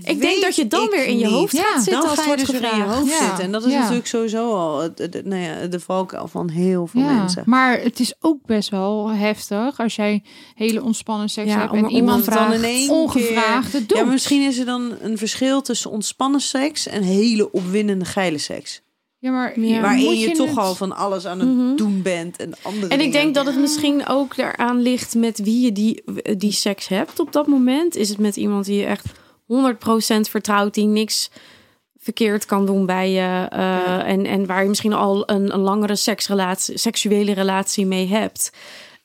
Ik 0.03 0.21
denk 0.21 0.41
dat 0.41 0.55
je 0.55 0.67
dan 0.67 0.89
weer 0.89 1.05
in 1.05 1.17
je 1.17 1.27
hoofd 1.27 1.53
niet. 1.53 1.61
gaat 1.61 1.83
zitten 1.83 2.01
dan 2.01 2.09
als 2.09 2.19
je 2.19 2.25
wordt 2.25 2.39
dus 2.47 2.49
weer 2.59 2.61
in 2.61 2.67
je 2.67 2.73
gevraagd. 2.83 2.99
hoofd 2.99 3.11
Ja. 3.11 3.25
zitten. 3.25 3.43
En 3.43 3.51
dat 3.51 3.65
is 3.65 3.71
Ja. 3.71 3.79
natuurlijk 3.79 4.07
sowieso 4.07 4.53
al 4.55 4.79
het- 4.81 4.97
het- 4.97 5.25
nou 5.25 5.41
ja, 5.41 5.65
de 5.67 5.79
valkuil 5.79 6.27
van 6.27 6.49
heel 6.49 6.87
veel 6.87 7.01
ja, 7.01 7.13
mensen. 7.13 7.43
maar 7.45 7.81
het 7.81 7.99
is 7.99 8.13
ook 8.19 8.45
best 8.45 8.69
wel 8.69 9.09
heftig 9.11 9.79
als 9.79 9.95
jij 9.95 10.23
hele 10.55 10.83
ontspannen 10.83 11.29
seks 11.29 11.47
Ja, 11.49 11.59
hebt 11.59 11.73
en 11.73 11.89
iemand 11.89 12.25
het 12.25 12.33
dan 12.33 12.43
vraagt 12.43 12.55
in 12.55 12.63
één 12.63 12.87
keer- 12.87 12.95
ongevraagd 12.95 13.73
het 13.73 13.87
doet. 13.89 13.97
Ja, 13.97 14.03
maar 14.03 14.13
misschien 14.13 14.41
is 14.41 14.57
er 14.57 14.65
dan 14.65 14.93
een 15.01 15.17
verschil 15.17 15.61
tussen 15.61 15.91
ontspannen 15.91 16.41
seks 16.41 16.87
en 16.87 17.03
hele 17.03 17.51
opwindende 17.51 18.05
geile 18.05 18.37
seks. 18.37 18.81
Ja, 19.19 19.31
maar 19.31 19.59
Ja. 19.59 19.81
Waarin 19.81 20.17
je, 20.19 20.31
toch 20.31 20.47
het- 20.47 20.57
al 20.57 20.75
van 20.75 20.95
alles 20.95 21.25
aan 21.25 21.39
het 21.39 21.49
Mhm. 21.49 21.75
doen 21.75 22.01
bent 22.01 22.37
en 22.37 22.53
andere 22.61 22.87
En 22.87 22.91
ik 22.91 22.97
dingen. 22.99 23.11
denk 23.11 23.35
dat 23.35 23.45
het 23.45 23.59
misschien 23.59 24.07
ook 24.07 24.37
eraan 24.37 24.81
ligt 24.81 25.15
met 25.15 25.39
wie 25.39 25.61
je 25.65 25.71
die, 25.71 26.03
die 26.37 26.51
seks 26.51 26.87
hebt 26.87 27.19
op 27.19 27.31
dat 27.31 27.47
moment. 27.47 27.95
Is 27.95 28.09
het 28.09 28.17
met 28.17 28.35
iemand 28.35 28.65
die 28.65 28.79
je 28.79 28.85
echt 28.85 29.05
100% 29.45 30.29
vertrouwt, 30.29 30.73
die 30.73 30.85
niks 30.85 31.29
verkeerd 31.97 32.45
kan 32.45 32.65
doen 32.65 32.85
bij 32.85 33.11
je. 33.11 33.45
eh, 33.49 34.07
en, 34.09 34.25
en 34.25 34.45
waar 34.45 34.63
je 34.63 34.69
misschien 34.69 34.93
al 34.93 35.29
een, 35.29 35.53
een 35.53 35.59
langere 35.59 35.95
seksrelatie, 35.95 36.77
seksuele 36.77 37.33
relatie 37.33 37.85
mee 37.85 38.07
hebt. 38.07 38.51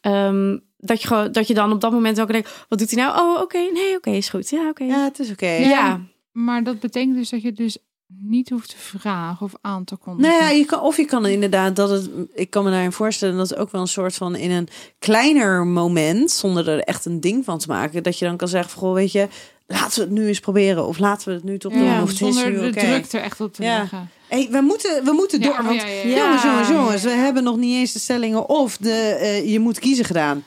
Ehm, 0.00 0.58
dat, 0.76 1.02
je, 1.02 1.28
dat 1.32 1.46
je 1.46 1.54
dan 1.54 1.72
op 1.72 1.80
dat 1.80 1.92
moment 1.92 2.20
ook 2.20 2.32
denkt, 2.32 2.64
wat 2.68 2.78
doet 2.78 2.90
hij 2.90 3.04
nou? 3.04 3.18
Oh, 3.20 3.40
oké, 3.40 3.58
nee, 3.72 3.96
oké, 3.96 4.10
is 4.10 4.28
goed. 4.28 4.50
Ja, 4.50 4.68
oké. 4.68 4.84
Ja, 4.84 5.04
het 5.04 5.18
is 5.18 5.30
oké. 5.30 5.46
Ja. 5.50 5.68
ja. 5.68 6.00
Maar 6.32 6.62
dat 6.64 6.80
betekent 6.80 7.14
dus 7.16 7.30
dat 7.30 7.42
je 7.42 7.52
dus 7.52 7.78
niet 8.20 8.50
hoeft 8.50 8.68
te 8.68 8.76
vragen 8.98 9.46
of 9.46 9.52
aan 9.60 9.84
te 9.84 9.96
kondigen. 9.96 10.30
Nou 10.32 10.42
ja, 10.44 10.50
je 10.50 10.64
kan, 10.64 10.80
of 10.80 10.96
je 10.96 11.04
kan 11.04 11.26
inderdaad 11.26 11.76
dat 11.76 11.90
het. 11.90 12.10
Ik 12.34 12.50
kan 12.50 12.64
me 12.64 12.70
daarin 12.70 12.92
voorstellen 12.92 13.36
dat 13.36 13.48
het 13.48 13.58
ook 13.58 13.70
wel 13.70 13.80
een 13.80 13.86
soort 13.86 14.14
van 14.14 14.36
in 14.36 14.50
een 14.50 14.68
kleiner 14.98 15.66
moment, 15.66 16.30
zonder 16.30 16.68
er 16.68 16.80
echt 16.80 17.04
een 17.04 17.20
ding 17.20 17.44
van 17.44 17.58
te 17.58 17.66
maken, 17.68 18.02
dat 18.02 18.18
je 18.18 18.24
dan 18.24 18.36
kan 18.36 18.48
zeggen: 18.48 18.70
van, 18.70 18.82
Goh, 18.82 18.94
weet 18.94 19.12
je, 19.12 19.28
laten 19.66 19.94
we 19.98 20.00
het 20.04 20.10
nu 20.10 20.26
eens 20.26 20.40
proberen. 20.40 20.86
Of 20.86 20.98
laten 20.98 21.28
we 21.28 21.34
het 21.34 21.44
nu 21.44 21.58
toch 21.58 21.72
doen. 21.72 21.82
Ja, 21.84 21.94
Of 22.02 22.08
het 22.08 22.10
is 22.10 22.18
zonder 22.18 22.50
nu 22.50 22.60
de 22.60 22.70
druk 22.70 23.12
er 23.12 23.20
echt 23.20 23.40
op 23.40 23.52
te 23.54 23.62
Ja. 23.62 23.78
leggen. 23.78 24.08
Hey, 24.28 24.48
we 24.50 24.60
moeten, 24.60 25.04
we 25.04 25.12
moeten 25.12 25.40
Ja, 25.40 25.46
door. 25.46 25.64
Want 25.64 25.80
ja, 25.80 25.86
ja, 25.88 26.02
ja. 26.02 26.16
jongens, 26.16 26.42
jongens, 26.42 26.68
Ja. 26.68 26.74
jongens, 26.74 27.02
we 27.02 27.10
hebben 27.10 27.44
nog 27.44 27.56
niet 27.56 27.74
eens 27.74 27.92
de 27.92 27.98
stellingen 27.98 28.48
of 28.48 28.76
de 28.76 28.90
eh, 28.92 29.50
je 29.52 29.60
moet 29.60 29.78
kiezen 29.78 30.04
gedaan. 30.04 30.42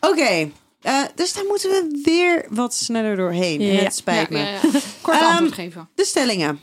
Oké, 0.00 0.50
eh, 0.82 0.94
dus 1.14 1.32
daar 1.32 1.44
moeten 1.48 1.70
we 1.70 2.00
weer 2.04 2.46
wat 2.50 2.74
sneller 2.74 3.16
doorheen. 3.16 3.60
Ja. 3.60 3.82
Het 3.82 3.94
spijt 3.94 4.28
Ja, 4.28 4.36
me. 4.36 4.44
ja, 4.44 4.50
ja. 4.50 4.60
Kort 5.00 5.16
Ehm, 5.16 5.26
antwoord 5.26 5.52
geven. 5.52 5.88
De 5.94 6.04
stellingen. 6.04 6.60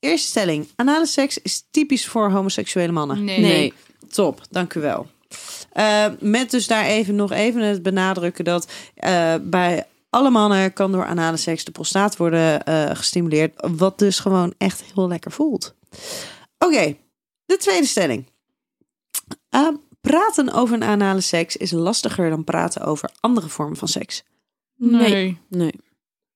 Eerste 0.00 0.28
stelling. 0.28 0.68
Anale 0.76 1.06
seks 1.06 1.38
is 1.38 1.64
typisch 1.70 2.06
voor 2.06 2.30
homoseksuele 2.30 2.92
mannen. 2.92 3.24
Nee. 3.24 3.40
Nee. 3.40 3.72
Top, 4.10 4.40
dank 4.50 4.74
u 4.74 4.80
wel. 4.80 5.06
Eh, 5.72 6.06
met 6.20 6.50
dus 6.50 6.66
daar 6.66 6.84
even 6.84 7.14
nog 7.14 7.32
even 7.32 7.62
het 7.62 7.82
benadrukken 7.82 8.44
dat 8.44 8.70
eh, 8.94 9.34
bij 9.42 9.86
alle 10.10 10.30
mannen 10.30 10.72
kan 10.72 10.92
door 10.92 11.04
anale 11.04 11.36
seks 11.36 11.64
de 11.64 11.70
prostaat 11.70 12.16
worden 12.16 12.64
eh, 12.64 12.90
gestimuleerd. 12.96 13.68
Wat 13.76 13.98
dus 13.98 14.18
gewoon 14.18 14.54
echt 14.58 14.82
heel 14.94 15.08
lekker 15.08 15.32
voelt. 15.32 15.74
Oké, 16.58 16.96
de 17.44 17.56
tweede 17.56 17.86
stelling. 17.86 18.26
Eh, 19.48 19.68
praten 20.00 20.52
over 20.52 20.74
een 20.74 20.84
anale 20.84 21.20
seks 21.20 21.56
is 21.56 21.70
lastiger 21.70 22.30
dan 22.30 22.44
praten 22.44 22.82
over 22.82 23.10
andere 23.20 23.48
vormen 23.48 23.76
van 23.76 23.88
seks. 23.88 24.22
Nee. 24.76 25.40
Nee. 25.48 25.74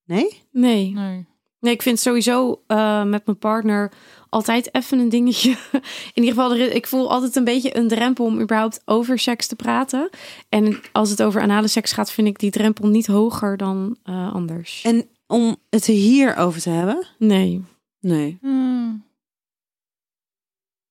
Nee. 0.04 0.42
Nee? 0.50 0.92
Nee. 0.92 1.26
Nee. 1.62 1.72
Ik 1.72 1.82
vind 1.82 2.00
sowieso 2.00 2.62
eh, 2.66 3.04
met 3.04 3.26
mijn 3.26 3.38
partner 3.38 3.92
altijd 4.28 4.74
even 4.74 4.98
een 4.98 5.08
dingetje. 5.08 5.50
In 6.14 6.22
ieder 6.22 6.30
geval, 6.34 6.56
ik 6.56 6.86
voel 6.86 7.10
altijd 7.10 7.36
een 7.36 7.44
beetje 7.44 7.76
een 7.76 7.88
drempel 7.88 8.24
om 8.24 8.40
überhaupt 8.40 8.82
over 8.84 9.18
seks 9.18 9.46
te 9.46 9.56
praten. 9.56 10.10
En 10.48 10.80
als 10.92 11.10
het 11.10 11.22
over 11.22 11.40
anale 11.42 11.68
seks 11.68 11.92
gaat, 11.92 12.12
vind 12.12 12.28
ik 12.28 12.38
die 12.38 12.50
drempel 12.50 12.88
niet 12.88 13.06
hoger 13.06 13.56
dan 13.56 13.96
eh, 14.02 14.34
anders. 14.34 14.82
En 14.82 15.08
om 15.26 15.56
het 15.70 15.86
er 15.86 15.94
hier 15.94 16.36
over 16.36 16.60
te 16.60 16.70
hebben? 16.70 17.06
Nee. 17.18 17.64
Nee. 18.00 18.38
Hmm. 18.40 19.04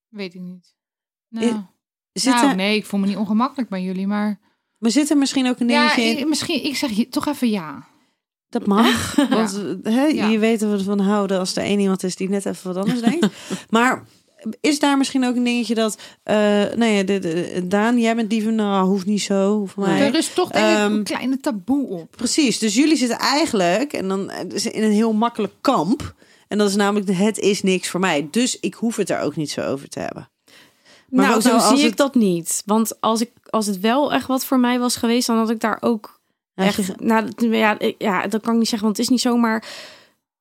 Weet 0.09 0.33
ik 0.33 0.41
niet. 0.41 0.75
Nou, 1.29 1.45
Eh, 1.47 1.57
Zit 2.13 2.33
nou, 2.33 2.49
er, 2.49 2.55
nee, 2.55 2.75
ik 2.77 2.85
voel 2.85 2.99
me 2.99 3.07
niet 3.07 3.17
ongemakkelijk 3.17 3.69
bij 3.69 3.81
jullie, 3.83 4.07
maar... 4.07 4.39
Maar 4.77 4.91
zit 4.91 5.09
er 5.09 5.17
misschien 5.17 5.47
ook 5.47 5.59
een 5.59 5.69
Ja, 5.69 5.79
dingetje 5.79 6.01
in? 6.11 6.17
ik- 6.17 6.27
misschien, 6.27 6.63
ik 6.63 6.75
zeg 6.75 6.89
je 6.91 7.07
toch 7.09 7.27
even 7.27 7.49
ja. 7.49 7.87
Dat 8.51 8.65
mag. 8.65 9.15
Want 9.29 9.61
hè, 9.83 10.05
Ja. 10.05 10.27
je 10.27 10.39
weet 10.39 10.59
dat 10.59 10.69
we 10.71 10.77
ervan 10.77 10.99
houden 10.99 11.39
als 11.39 11.55
er 11.55 11.63
één 11.63 11.79
iemand 11.79 12.03
is 12.03 12.15
die 12.15 12.29
net 12.29 12.45
even 12.45 12.73
wat 12.73 12.83
anders 12.83 13.01
denkt. 13.09 13.27
Maar 13.69 14.03
is 14.61 14.79
daar 14.79 14.97
misschien 14.97 15.25
ook 15.25 15.35
een 15.35 15.43
dingetje 15.43 15.75
dat... 15.75 15.97
eh 16.23 16.35
nou 16.75 16.85
ja, 16.85 17.03
de, 17.03 17.19
de- 17.19 17.61
Daan, 17.67 17.99
jij 17.99 18.15
bent 18.15 18.29
die 18.29 18.43
van... 18.43 18.55
Nou, 18.55 18.87
hoeft 18.87 19.05
niet 19.05 19.21
zo. 19.21 19.65
Voor 19.65 19.83
mij. 19.83 20.01
Er 20.07 20.15
is 20.15 20.33
toch 20.33 20.49
denk 20.49 20.65
ik 20.65 20.77
Ehm, 20.77 20.93
een 20.93 21.03
kleine 21.03 21.39
taboe 21.39 21.87
op. 21.87 22.11
Precies. 22.15 22.59
Dus 22.59 22.75
jullie 22.75 22.97
zitten 22.97 23.17
eigenlijk... 23.19 23.93
En 23.93 24.07
dan 24.07 24.29
eh, 24.29 24.49
dus 24.49 24.65
in 24.65 24.83
een 24.83 24.91
heel 24.91 25.13
makkelijk 25.13 25.53
kamp. 25.61 26.13
En 26.47 26.57
dat 26.57 26.69
is 26.69 26.75
namelijk... 26.75 27.05
de 27.07 27.13
Het 27.13 27.39
is 27.39 27.61
niks 27.63 27.89
voor 27.89 27.99
mij. 27.99 28.27
Dus 28.31 28.59
ik 28.59 28.73
hoef 28.73 28.95
het 28.95 29.09
er 29.09 29.19
ook 29.19 29.35
niet 29.35 29.51
zo 29.51 29.61
over 29.61 29.89
te 29.89 29.99
hebben. 29.99 30.29
Maar 31.09 31.23
nou, 31.23 31.33
wat 31.33 31.43
zo 31.43 31.55
nou 31.57 31.77
zie 31.77 31.87
ik 31.87 31.97
dat 31.97 32.15
niet. 32.15 32.63
Want 32.65 33.01
als, 33.01 33.21
ik, 33.21 33.31
als 33.49 33.65
het 33.65 33.79
wel 33.79 34.13
echt 34.13 34.27
wat 34.27 34.45
voor 34.45 34.59
mij 34.59 34.79
was 34.79 34.95
geweest, 34.95 35.27
dan 35.27 35.37
had 35.37 35.49
ik 35.49 35.59
daar 35.59 35.77
ook 35.81 36.19
echt... 36.55 36.99
Nou, 37.01 37.31
ja, 37.37 37.77
ja, 37.97 38.27
dat 38.27 38.41
kan 38.41 38.53
ik 38.53 38.59
niet 38.59 38.67
zeggen, 38.67 38.87
want 38.87 38.97
het 38.97 39.05
is 39.05 39.11
niet 39.11 39.21
zo, 39.21 39.37
maar... 39.37 39.63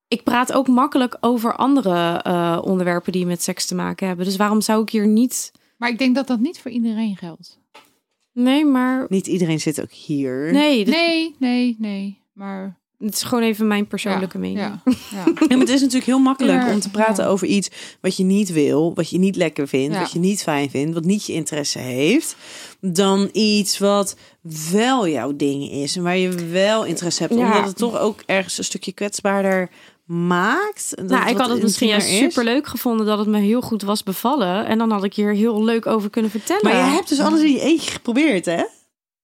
Ik 0.08 0.22
praat 0.22 0.52
ook 0.52 0.68
makkelijk 0.68 1.16
over 1.20 1.56
andere 1.56 2.20
eh, 2.22 2.58
onderwerpen 2.62 3.12
die 3.12 3.26
met 3.26 3.42
seks 3.42 3.66
te 3.66 3.74
maken 3.74 4.06
hebben. 4.06 4.24
Dus 4.24 4.36
waarom 4.36 4.60
zou 4.60 4.82
ik 4.82 4.90
hier 4.90 5.06
niet... 5.06 5.52
Maar 5.76 5.88
ik 5.88 5.98
denk 5.98 6.14
dat 6.14 6.26
dat 6.26 6.40
niet 6.40 6.60
voor 6.60 6.70
iedereen 6.70 7.16
geldt. 7.16 7.60
Nee, 8.32 8.64
maar... 8.64 9.06
Niet 9.08 9.26
iedereen 9.26 9.60
zit 9.60 9.80
ook 9.82 9.92
hier. 9.92 10.52
Nee, 10.52 10.84
dit, 10.84 10.94
Nee, 10.94 11.36
nee, 11.38 11.76
nee. 11.78 12.22
Maar 12.32 12.79
dit 13.00 13.14
is 13.14 13.22
gewoon 13.22 13.44
even 13.44 13.66
mijn 13.66 13.86
persoonlijke 13.86 14.38
ja, 14.38 14.42
mening. 14.42 14.58
Ja, 14.58 14.80
ja. 15.10 15.24
Ja, 15.24 15.32
maar 15.48 15.58
het 15.58 15.68
is 15.68 15.80
natuurlijk 15.80 16.06
heel 16.06 16.18
makkelijk 16.18 16.62
Ja, 16.62 16.72
om 16.72 16.80
te 16.80 16.90
praten 16.90 17.24
ja. 17.24 17.30
over 17.30 17.46
iets 17.46 17.70
wat 18.00 18.16
je 18.16 18.24
niet 18.24 18.52
wil, 18.52 18.94
wat 18.94 19.10
je 19.10 19.18
niet 19.18 19.36
lekker 19.36 19.68
vindt, 19.68 19.94
Ja. 19.94 20.00
wat 20.00 20.12
je 20.12 20.18
niet 20.18 20.42
fijn 20.42 20.70
vindt, 20.70 20.94
wat 20.94 21.04
niet 21.04 21.26
je 21.26 21.32
interesse 21.32 21.78
heeft, 21.78 22.36
dan 22.80 23.28
iets 23.32 23.78
wat 23.78 24.16
wel 24.72 25.08
jouw 25.08 25.36
ding 25.36 25.70
is 25.70 25.96
en 25.96 26.02
waar 26.02 26.16
je 26.16 26.48
wel 26.50 26.84
interesse 26.84 27.22
hebt, 27.22 27.34
Ja. 27.34 27.46
omdat 27.46 27.64
het 27.64 27.76
toch 27.76 27.98
ook 27.98 28.22
ergens 28.26 28.58
een 28.58 28.64
stukje 28.64 28.92
kwetsbaarder 28.92 29.70
maakt. 30.04 30.92
Nou, 31.06 31.30
ik 31.30 31.36
had 31.36 31.48
het 31.48 31.62
misschien 31.62 31.88
juist 31.88 32.08
super 32.08 32.44
leuk 32.44 32.66
gevonden 32.66 33.06
dat 33.06 33.18
het 33.18 33.28
me 33.28 33.38
heel 33.38 33.60
goed 33.60 33.82
was 33.82 34.02
bevallen. 34.02 34.66
En 34.66 34.78
dan 34.78 34.90
had 34.90 35.04
ik 35.04 35.14
hier 35.14 35.34
heel 35.34 35.64
leuk 35.64 35.86
over 35.86 36.10
kunnen 36.10 36.30
vertellen. 36.30 36.62
Maar 36.64 36.76
je 36.76 36.92
hebt 36.92 37.08
dus 37.08 37.20
alles 37.20 37.40
in 37.40 37.52
je 37.52 37.60
eentje 37.60 37.90
geprobeerd, 37.90 38.44
hè? 38.44 38.62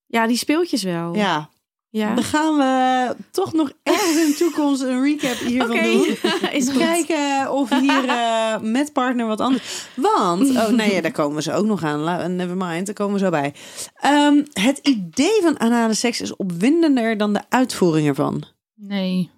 Ja, 0.07 0.27
die 0.27 0.37
speeltjes 0.37 0.83
wel. 0.83 1.15
Ja. 1.15 1.49
Ja. 1.97 2.15
Dan 2.15 2.25
gaan 2.25 2.57
we 2.57 3.17
toch 3.31 3.53
nog 3.53 3.73
ergens 3.83 4.17
in 4.17 4.27
de 4.31 4.35
toekomst 4.39 4.83
een 4.83 5.03
recap 5.03 5.37
hiervan 5.39 5.77
Oké. 5.77 5.91
doen. 5.93 6.07
Is 6.59 6.69
goed. 6.69 6.79
Kijken 6.79 7.53
of 7.53 7.71
hier 7.81 8.09
eh, 8.19 8.61
met 8.61 8.93
partner 8.93 9.27
wat 9.27 9.41
anders. 9.41 9.89
Want, 9.95 10.51
oh 10.51 10.69
nee, 10.69 10.95
ja, 10.95 11.01
daar 11.01 11.13
komen 11.13 11.37
we 11.37 11.43
zo 11.43 11.53
ook 11.53 11.65
nog 11.67 11.83
aan. 11.83 12.37
Never 12.37 12.57
mind, 12.57 12.87
daar 12.87 12.95
komen 12.95 13.13
we 13.15 13.19
zo 13.25 13.31
bij. 13.31 13.55
Ehm, 13.95 14.45
het 14.53 14.79
idee 14.83 15.41
van 15.43 15.59
anale 15.61 15.95
seks 15.95 16.21
is 16.21 16.37
opwindender 16.37 17.17
dan 17.17 17.33
de 17.33 17.43
uitvoering 17.49 18.09
ervan. 18.09 18.45
Nee. 18.75 19.31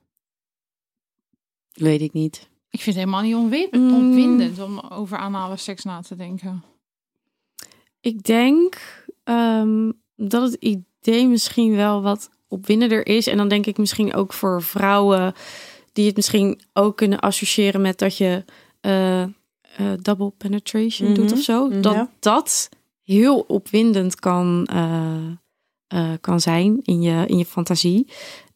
Weet 1.72 2.00
ik 2.00 2.12
niet. 2.12 2.48
Ik 2.70 2.80
vind 2.80 2.96
het 2.96 3.04
helemaal 3.04 3.22
niet 3.22 3.34
onwi- 3.34 3.68
Mm. 3.70 3.94
opwindend 3.94 4.60
om 4.60 4.78
over 4.78 5.18
anale 5.18 5.56
seks 5.56 5.84
na 5.84 6.00
te 6.00 6.16
denken. 6.16 6.62
Ik 8.00 8.22
denk 8.22 8.80
ehm, 9.24 9.90
dat 10.16 10.42
het 10.42 10.54
idee 10.60 11.26
misschien 11.28 11.76
wel 11.76 12.02
wat 12.02 12.30
opwindender 12.48 13.06
is. 13.06 13.26
En 13.26 13.36
dan 13.36 13.48
denk 13.48 13.66
ik 13.66 13.78
misschien 13.78 14.14
ook 14.14 14.32
voor 14.32 14.62
vrouwen 14.62 15.32
die 15.92 16.06
het 16.06 16.16
misschien 16.16 16.60
ook 16.72 16.96
kunnen 16.96 17.18
associëren 17.20 17.80
met 17.80 17.98
dat 17.98 18.16
je 18.16 18.44
eh, 18.80 19.22
eh, 19.22 19.28
double 20.02 20.30
penetration 20.30 21.14
doet 21.14 21.24
Mhm. 21.24 21.34
of 21.34 21.40
zo. 21.40 21.80
Dat 21.80 21.92
Ja. 21.94 22.10
dat 22.20 22.68
heel 23.02 23.38
opwindend 23.40 24.14
kan, 24.20 24.66
eh, 24.70 26.12
kan 26.20 26.40
zijn 26.40 26.80
in 26.82 27.02
je, 27.02 27.24
in 27.26 27.38
je 27.38 27.44
fantasie. 27.44 28.06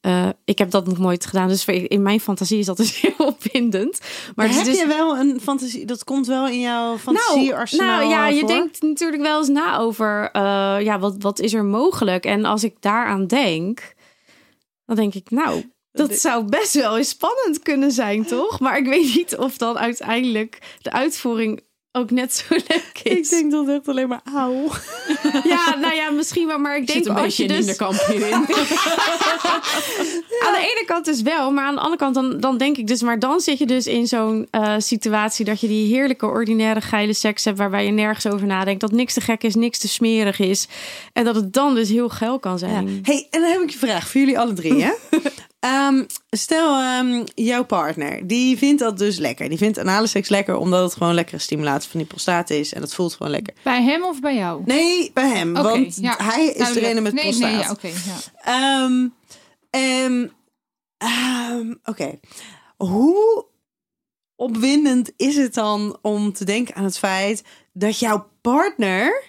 Eh, 0.02 0.28
ik 0.44 0.58
heb 0.58 0.70
dat 0.70 0.86
nog 0.86 0.98
nooit 0.98 1.26
gedaan, 1.26 1.48
dus 1.48 1.64
in 1.64 2.02
mijn 2.02 2.20
fantasie 2.20 2.58
is 2.58 2.66
dat 2.66 2.76
dus 2.76 3.00
heel 3.00 3.26
opwindend. 3.26 4.00
Maar 4.34 4.48
is 4.48 4.56
heb 4.56 4.64
dus- 4.64 4.78
je 4.78 4.86
wel 4.86 5.16
een 5.16 5.40
fantasie? 5.40 5.86
Dat 5.86 6.04
komt 6.04 6.26
wel 6.26 6.48
in 6.48 6.60
jouw 6.60 6.98
fantasiearsenaal 6.98 7.98
nou 7.98 8.10
ja, 8.10 8.28
je 8.28 8.46
denkt 8.46 8.82
natuurlijk 8.82 9.22
wel 9.22 9.38
eens 9.38 9.48
na 9.48 9.78
over, 9.78 10.30
eh, 10.32 10.76
ja, 10.80 10.98
wat, 10.98 11.14
wat 11.18 11.38
is 11.38 11.54
er 11.54 11.64
mogelijk? 11.64 12.24
En 12.24 12.44
als 12.44 12.64
ik 12.64 12.74
daaraan 12.80 13.26
denk, 13.26 13.94
dan 14.86 14.96
denk 14.96 15.14
ik, 15.14 15.30
nou, 15.30 15.70
dat 15.92 16.14
zou 16.14 16.44
best 16.44 16.74
wel 16.74 16.98
eens 16.98 17.08
spannend 17.08 17.62
kunnen 17.62 17.92
zijn, 17.92 18.24
toch? 18.24 18.60
Maar 18.60 18.78
ik 18.78 18.86
weet 18.86 19.14
niet 19.14 19.36
of 19.36 19.56
dan 19.56 19.78
uiteindelijk 19.78 20.58
de 20.80 20.92
uitvoering 20.92 21.62
ook 21.92 22.10
net 22.10 22.34
zo 22.34 22.44
leuk 22.68 23.00
is. 23.02 23.12
Ik 23.12 23.28
denk 23.30 23.50
dat 23.52 23.66
het 23.66 23.76
echt 23.76 23.88
alleen 23.88 24.08
maar 24.08 24.20
auw. 24.34 24.64
Ja, 25.44 25.76
nou 25.80 25.94
ja, 25.94 26.10
misschien 26.10 26.46
wel. 26.46 26.58
Maar 26.58 26.76
ik 26.76 26.86
denk 26.86 27.04
een 27.06 27.14
als 27.14 27.36
je 27.36 27.46
beetje 27.46 27.60
in 27.60 27.66
dus... 27.66 27.76
de 27.76 28.12
hierin. 28.12 28.32
Aan 30.46 30.52
de 30.52 30.58
ene 30.58 30.82
kant 30.86 31.04
dus 31.04 31.22
wel, 31.22 31.50
maar 31.50 31.64
aan 31.64 31.74
de 31.74 31.80
andere 31.80 31.96
kant 31.98 32.14
dan, 32.14 32.40
dan 32.40 32.58
denk 32.58 32.76
ik 32.76 32.86
dus... 32.86 33.02
Maar 33.02 33.18
dan 33.18 33.40
zit 33.40 33.58
je 33.58 33.66
dus 33.66 33.86
in 33.86 34.06
zo'n 34.06 34.48
eh, 34.50 34.74
situatie 34.78 35.44
dat 35.44 35.60
je 35.60 35.68
die 35.68 35.94
heerlijke, 35.94 36.26
ordinaire, 36.26 36.80
geile 36.80 37.12
seks 37.14 37.44
hebt... 37.44 37.58
waarbij 37.58 37.84
je 37.84 37.90
nergens 37.92 38.26
over 38.34 38.46
nadenkt, 38.46 38.80
dat 38.80 38.92
niks 38.92 39.14
te 39.14 39.20
gek 39.20 39.42
is, 39.42 39.54
niks 39.54 39.78
te 39.78 39.88
smerig 39.88 40.38
is. 40.38 40.68
En 41.12 41.24
dat 41.24 41.34
het 41.34 41.52
dan 41.52 41.74
dus 41.74 41.88
heel 41.88 42.08
geil 42.08 42.38
kan 42.38 42.52
Ja. 42.52 42.58
zijn. 42.58 42.98
Hey, 43.02 43.26
en 43.30 43.40
dan 43.40 43.50
heb 43.50 43.60
ik 43.60 43.72
een 43.72 43.78
vraag 43.78 44.08
voor 44.08 44.20
jullie 44.20 44.38
alle 44.38 44.52
drie, 44.52 44.82
hè? 44.82 44.90
Ehm, 45.62 46.04
stel, 46.30 46.78
ehm, 46.78 47.24
jouw 47.34 47.64
partner, 47.64 48.26
die 48.26 48.58
vindt 48.58 48.80
dat 48.80 48.98
dus 48.98 49.18
lekker. 49.18 49.48
Die 49.48 49.58
vindt 49.58 49.78
anale 49.78 50.06
seks 50.06 50.28
lekker 50.28 50.56
omdat 50.56 50.82
het 50.82 50.92
gewoon 50.92 51.14
lekkere 51.14 51.38
stimulatie 51.38 51.90
van 51.90 52.00
die 52.00 52.08
prostaat 52.08 52.50
is. 52.50 52.72
En 52.72 52.80
dat 52.80 52.94
voelt 52.94 53.14
gewoon 53.14 53.32
lekker. 53.32 53.54
Bij 53.62 53.82
hem 53.82 54.04
of 54.04 54.20
bij 54.20 54.34
jou? 54.34 54.62
Nee, 54.64 55.10
bij 55.14 55.28
hem. 55.28 55.52
Want 55.52 55.96
ja. 55.96 56.16
hij 56.18 56.46
is 56.46 56.56
Duidelijk. 56.56 56.74
degene 56.74 57.00
met 57.00 57.12
nee, 57.12 57.22
prostaat. 57.22 57.50
Nee, 57.50 57.60
ja, 57.60 57.70
oké. 57.70 57.88
ja. 57.88 59.10
Ehm, 59.70 60.28
Oké. 61.84 62.18
Hoe 62.76 63.46
opwindend 64.36 65.12
is 65.16 65.36
het 65.36 65.54
dan 65.54 65.98
om 66.02 66.32
te 66.32 66.44
denken 66.44 66.74
aan 66.74 66.84
het 66.84 66.98
feit 66.98 67.44
dat 67.72 67.98
jouw 67.98 68.28
partner 68.40 69.22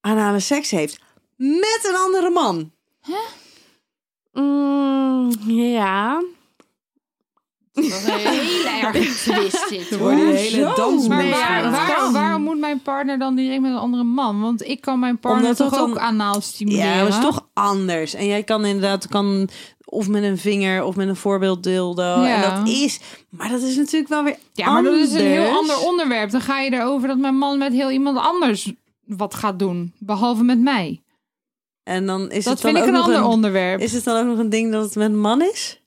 anale 0.00 0.40
seks 0.40 0.70
heeft 0.70 1.00
met 1.36 1.80
een 1.88 1.96
andere 1.96 2.30
man? 2.30 2.72
Mm, 4.40 5.30
ja. 5.46 6.22
Dat 7.72 7.84
is 7.84 8.04
een 8.06 8.12
hele 8.14 8.68
erg 8.82 9.16
twist 9.22 9.68
dit. 9.68 9.90
Er 9.90 9.98
hele 10.16 11.08
Maar 11.08 11.28
waar- 11.30 11.70
waarom, 11.70 12.12
waarom 12.12 12.42
moet 12.42 12.58
mijn 12.58 12.80
partner 12.82 13.18
dan 13.18 13.34
direct 13.34 13.60
met 13.60 13.70
een 13.70 13.78
andere 13.78 14.04
man? 14.04 14.40
Want 14.40 14.68
ik 14.68 14.80
kan 14.80 14.98
mijn 14.98 15.18
partner 15.18 15.42
Omdat 15.42 15.56
toch 15.56 15.70
dan- 15.78 15.90
ook 15.90 15.98
anaal 15.98 16.40
stimuleren? 16.40 16.86
Ja, 16.86 16.98
dat 17.04 17.08
is 17.08 17.20
toch 17.20 17.48
anders. 17.52 18.14
En 18.14 18.26
jij 18.26 18.42
kan 18.42 18.64
inderdaad 18.64 19.08
kan 19.08 19.48
of 19.84 20.08
met 20.08 20.22
een 20.22 20.38
vinger 20.38 20.84
of 20.84 20.96
met 20.96 21.08
een 21.08 21.16
voorbeelddildo. 21.16 22.02
Ja. 22.02 22.34
En 22.44 22.64
dat 22.64 22.68
is, 22.74 23.00
maar 23.30 23.48
dat 23.48 23.62
is 23.62 23.76
natuurlijk 23.76 24.08
wel 24.10 24.22
weer 24.24 24.36
Ja, 24.52 24.70
maar 24.72 24.82
dat 24.82 24.94
is 24.94 25.12
een 25.12 25.20
heel 25.26 25.56
ander 25.58 25.78
onderwerp. 25.78 26.30
Dan 26.30 26.40
ga 26.40 26.60
je 26.60 26.72
erover 26.72 27.08
dat 27.08 27.18
mijn 27.18 27.36
man 27.38 27.58
met 27.58 27.72
heel 27.72 27.90
iemand 27.90 28.18
anders 28.18 28.72
wat 29.04 29.34
gaat 29.34 29.58
doen. 29.58 29.92
Behalve 29.98 30.42
met 30.44 30.60
mij. 30.60 31.00
En 31.86 32.06
dan 32.06 32.20
is 32.30 32.44
Dat 32.44 32.52
het 32.52 32.62
dan 32.62 32.72
vind 32.72 32.76
ik 32.76 32.82
ook 32.82 32.88
een 32.88 33.02
ander 33.02 33.18
een, 33.18 33.24
onderwerp. 33.24 33.80
Is 33.80 33.92
het 33.92 34.04
dan 34.04 34.16
ook 34.20 34.26
nog 34.26 34.38
een 34.38 34.48
ding 34.50 34.72
dat 34.72 34.84
het 34.84 34.94
met 34.94 35.08
een 35.10 35.20
man 35.20 35.42
is? 35.42 35.82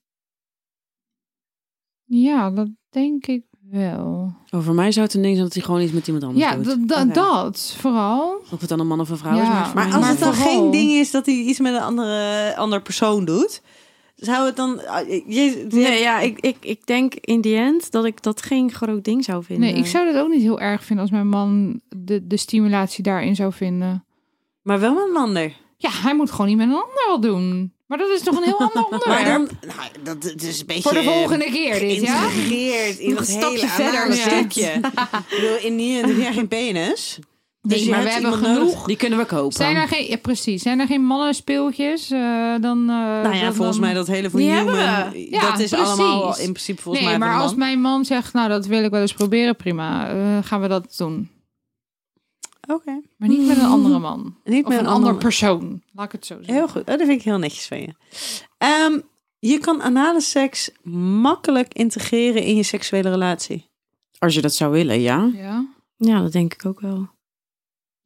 Ja, 2.05 2.51
dat 2.51 2.67
denk 2.89 3.25
ik 3.25 3.43
wel. 3.71 4.33
Over 4.51 4.73
mij 4.73 4.91
zou 4.91 5.05
het 5.05 5.15
een 5.15 5.21
ding 5.21 5.33
zijn 5.33 5.45
dat 5.47 5.55
hij 5.55 5.63
gewoon 5.63 5.81
iets 5.81 5.91
met 5.91 6.07
iemand 6.07 6.25
anders 6.25 6.45
Ja, 6.45 6.55
doet. 6.55 6.87
dat- 6.87 7.13
dat- 7.13 7.75
vooral. 7.77 8.41
Of 8.51 8.59
het 8.59 8.69
dan 8.69 8.79
een 8.79 8.87
man 8.87 8.99
of 8.99 9.09
een 9.09 9.17
vrouw 9.17 9.35
Ja, 9.35 9.41
is. 9.41 9.47
Maar, 9.47 9.71
maar 9.75 9.93
als 9.93 10.01
maar 10.01 10.09
het 10.09 10.19
dan 10.19 10.33
vooral- 10.33 10.53
geen 10.61 10.71
ding 10.71 10.91
is 10.91 11.11
dat 11.11 11.25
hij 11.25 11.35
iets 11.35 11.59
met 11.59 11.73
een 11.73 11.81
andere, 11.81 12.55
andere 12.55 12.81
persoon 12.81 13.25
doet. 13.25 13.61
Zou 14.15 14.45
het 14.45 14.55
dan... 14.55 14.87
ah, 14.87 15.07
Je, 15.07 15.23
je- 15.27 15.65
Nee, 15.69 15.99
ja, 16.01 16.19
ik, 16.19 16.39
ik, 16.39 16.57
ik 16.61 16.85
denk 16.85 17.13
in 17.15 17.41
die 17.41 17.55
end 17.55 17.91
dat 17.91 18.05
ik 18.05 18.21
dat 18.23 18.41
geen 18.41 18.71
groot 18.71 19.03
ding 19.03 19.23
zou 19.23 19.43
vinden. 19.43 19.69
Nee, 19.69 19.77
ik 19.79 19.85
zou 19.87 20.13
dat 20.13 20.21
ook 20.23 20.29
niet 20.29 20.41
heel 20.41 20.59
erg 20.59 20.83
vinden 20.83 21.05
als 21.05 21.13
mijn 21.13 21.27
man 21.29 21.81
de, 21.95 22.27
de 22.27 22.37
stimulatie 22.37 23.03
daarin 23.03 23.35
zou 23.35 23.53
vinden. 23.53 24.05
Maar 24.61 24.79
wel 24.79 24.93
met 24.93 25.03
een 25.09 25.15
ander. 25.17 25.53
Ja, 25.81 25.89
hij 25.93 26.15
moet 26.15 26.31
gewoon 26.31 26.47
niet 26.47 26.57
met 26.57 26.67
een 26.67 26.73
ander 26.73 27.05
wat 27.07 27.21
doen. 27.21 27.73
Maar 27.87 27.97
dat 27.97 28.09
is 28.09 28.21
toch 28.21 28.37
een 28.37 28.43
heel 28.43 28.59
ander 28.67 28.83
onderwerp. 28.83 29.05
Maar 29.07 29.25
dan... 29.25 29.47
Nou, 29.67 29.89
dat, 30.03 30.21
dat 30.21 30.41
is 30.41 30.59
een 30.59 30.65
beetje... 30.65 30.81
Voor 30.81 30.93
de 30.93 31.03
volgende 31.03 31.45
keer 31.45 31.79
dit, 31.79 32.01
ja? 32.01 32.15
geïntegreerd 32.19 32.97
in 32.99 33.15
dat 33.15 33.27
een 33.27 33.33
hele 33.33 33.39
stapje 33.41 33.67
verder, 33.67 34.13
stukje. 34.13 34.65
ik 34.71 35.25
bedoel, 35.29 35.57
in 35.61 35.77
die 35.77 35.95
heb 35.95 36.17
jij 36.17 36.33
geen 36.33 36.47
penis. 36.47 37.19
Nee, 37.61 37.77
Dus 37.77 37.85
je 37.87 37.91
maar 37.91 38.03
we 38.03 38.09
hebben 38.09 38.31
nodig. 38.31 38.47
genoeg. 38.47 38.85
Die 38.85 38.95
kunnen 38.95 39.19
we 39.19 39.25
kopen. 39.25 39.53
Zijn 39.53 39.75
er 39.75 39.87
geen, 39.87 40.07
ja, 40.09 40.17
precies. 40.17 40.61
Zijn 40.61 40.79
er 40.79 40.87
geen 40.87 41.05
mannenspeeltjes? 41.05 42.11
eh 42.11 42.19
dan, 42.61 42.79
eh, 42.79 42.95
nou 42.95 43.35
ja, 43.35 43.41
dan- 43.43 43.53
volgens 43.53 43.77
dan- 43.77 43.85
mij 43.85 43.93
dat 43.93 44.07
hele 44.07 44.29
van 44.29 44.39
Die 44.39 44.49
Human, 44.51 44.75
hebben 44.75 45.29
Ja, 45.29 45.51
dat 45.51 45.59
is 45.59 45.69
precies. 45.69 45.87
allemaal 45.87 46.37
in 46.37 46.51
principe 46.51 46.81
volgens 46.81 47.05
nee, 47.05 47.17
mij 47.17 47.27
maar 47.27 47.39
als 47.39 47.49
man. 47.49 47.59
mijn 47.59 47.81
man 47.81 48.05
zegt, 48.05 48.33
nou 48.33 48.49
dat 48.49 48.65
wil 48.65 48.83
ik 48.83 48.91
wel 48.91 49.01
eens 49.01 49.13
proberen, 49.13 49.55
prima. 49.55 50.09
eh, 50.09 50.15
gaan 50.43 50.61
we 50.61 50.67
dat 50.67 50.93
doen. 50.97 51.29
Oké. 52.73 53.01
Maar 53.17 53.29
niet 53.29 53.47
met 53.47 53.57
een 53.57 53.65
andere 53.65 53.99
man. 53.99 54.35
Niet 54.43 54.63
Of 54.63 54.69
met 54.69 54.79
een 54.79 54.85
een 54.85 54.91
ander 54.91 55.15
persoon. 55.15 55.81
Laat 55.93 56.05
ik 56.05 56.11
het 56.11 56.25
zo 56.25 56.35
zeggen. 56.35 56.53
Heel 56.53 56.67
goed. 56.67 56.81
Oh, 56.81 56.87
dat 56.87 56.99
vind 56.99 57.19
ik 57.19 57.21
heel 57.21 57.37
netjes 57.37 57.67
van 57.67 57.81
je. 57.81 57.93
Ehm, 58.57 58.99
je 59.39 59.59
kan 59.59 59.81
anale 59.81 60.21
seks 60.21 60.71
makkelijk 61.21 61.73
integreren 61.73 62.43
in 62.43 62.55
je 62.55 62.63
seksuele 62.63 63.09
relatie. 63.09 63.69
Als 64.19 64.33
je 64.33 64.41
dat 64.41 64.53
zou 64.53 64.71
willen, 64.71 65.01
ja. 65.01 65.31
Ja. 65.33 65.65
Ja, 65.95 66.21
dat 66.21 66.31
denk 66.31 66.53
ik 66.53 66.65
ook 66.65 66.79
wel. 66.79 67.09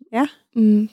Ja? 0.09 0.29
Mm. 0.51 0.89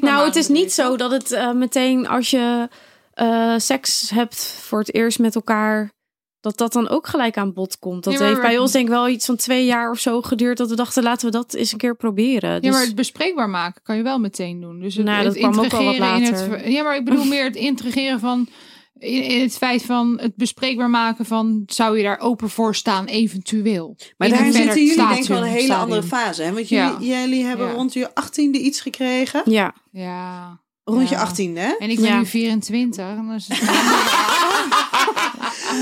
Nou, 0.00 0.26
het 0.26 0.36
is 0.36 0.48
niet 0.48 0.72
zo 0.72 0.96
dat 0.96 1.10
het 1.10 1.32
eh, 1.32 1.52
meteen 1.52 2.06
als 2.08 2.30
je 2.30 2.68
eh, 3.12 3.54
seks 3.56 4.10
hebt 4.10 4.36
voor 4.36 4.78
het 4.78 4.94
eerst 4.94 5.18
met 5.18 5.34
elkaar, 5.34 5.92
dat 6.46 6.58
dat 6.58 6.72
dan 6.72 6.88
ook 6.88 7.06
gelijk 7.06 7.36
aan 7.36 7.52
bod 7.52 7.78
komt. 7.78 8.04
Dat 8.04 8.18
maar- 8.18 8.28
heeft 8.28 8.40
bij 8.40 8.58
ons 8.58 8.72
denk 8.72 8.84
ik 8.84 8.90
wel 8.90 9.08
iets 9.08 9.26
van 9.26 9.36
twee 9.36 9.64
jaar 9.64 9.90
of 9.90 9.98
zo 9.98 10.22
geduurd 10.22 10.56
dat 10.56 10.68
we 10.70 10.76
dachten 10.76 11.02
laten 11.02 11.26
we 11.26 11.32
dat 11.32 11.54
eens 11.54 11.72
een 11.72 11.78
keer 11.78 11.96
proberen. 11.96 12.50
Ja, 12.52 12.60
Dus, 12.60 12.70
maar 12.70 12.80
het 12.84 12.94
bespreekbaar 12.94 13.50
maken 13.50 13.82
kan 13.82 13.96
je 13.96 14.02
wel 14.02 14.18
meteen 14.18 14.60
doen. 14.60 14.80
Dus 14.80 14.94
het, 14.94 15.04
Nou, 15.06 15.24
dat 15.24 15.34
het 15.34 15.42
kwam 15.42 15.58
ook 15.64 15.70
wel 15.70 15.84
wat 15.84 15.94
in 15.94 16.00
later. 16.00 16.50
het. 16.50 16.72
Ja, 16.72 16.82
maar 16.82 16.96
ik 16.96 17.04
bedoel 17.04 17.24
meer 17.34 17.44
het 17.44 17.56
integreren 17.56 18.20
van. 18.20 18.48
In, 18.98 19.22
in 19.22 19.40
het 19.40 19.56
feit 19.56 19.82
van 19.82 20.18
het 20.20 20.36
bespreekbaar 20.36 20.90
maken 20.90 21.24
van. 21.24 21.62
Zou 21.66 21.96
je 21.96 22.02
daar 22.02 22.18
open 22.18 22.50
voor 22.50 22.74
staan, 22.74 23.04
eventueel? 23.04 23.96
Maar 24.16 24.28
daar 24.28 24.52
zitten 24.52 24.84
jullie 24.84 24.96
denk 24.96 25.10
ik 25.14 25.24
wel 25.26 25.38
een 25.38 25.44
hele 25.44 25.64
stadium. 25.64 25.80
andere 25.82 26.02
fase. 26.02 26.42
Hè? 26.42 26.52
Want 26.52 26.68
jullie, 26.68 26.84
Ja. 26.84 27.16
jullie 27.22 27.44
hebben 27.44 27.66
Ja. 27.66 27.72
rond 27.72 27.92
je 27.92 28.08
18e 28.14 28.58
iets 28.58 28.80
gekregen. 28.80 29.42
ja. 29.44 29.74
Ja. 29.90 30.60
Rond 30.84 31.08
je 31.08 31.14
Ja. 31.14 31.20
18e, 31.20 31.58
hè? 31.60 31.72
En 31.78 31.90
ik 31.90 31.96
ben 32.00 32.08
Ja. 32.08 32.18
nu 32.18 32.26
24. 32.26 33.04
en 33.04 33.28
Dus 33.28 33.48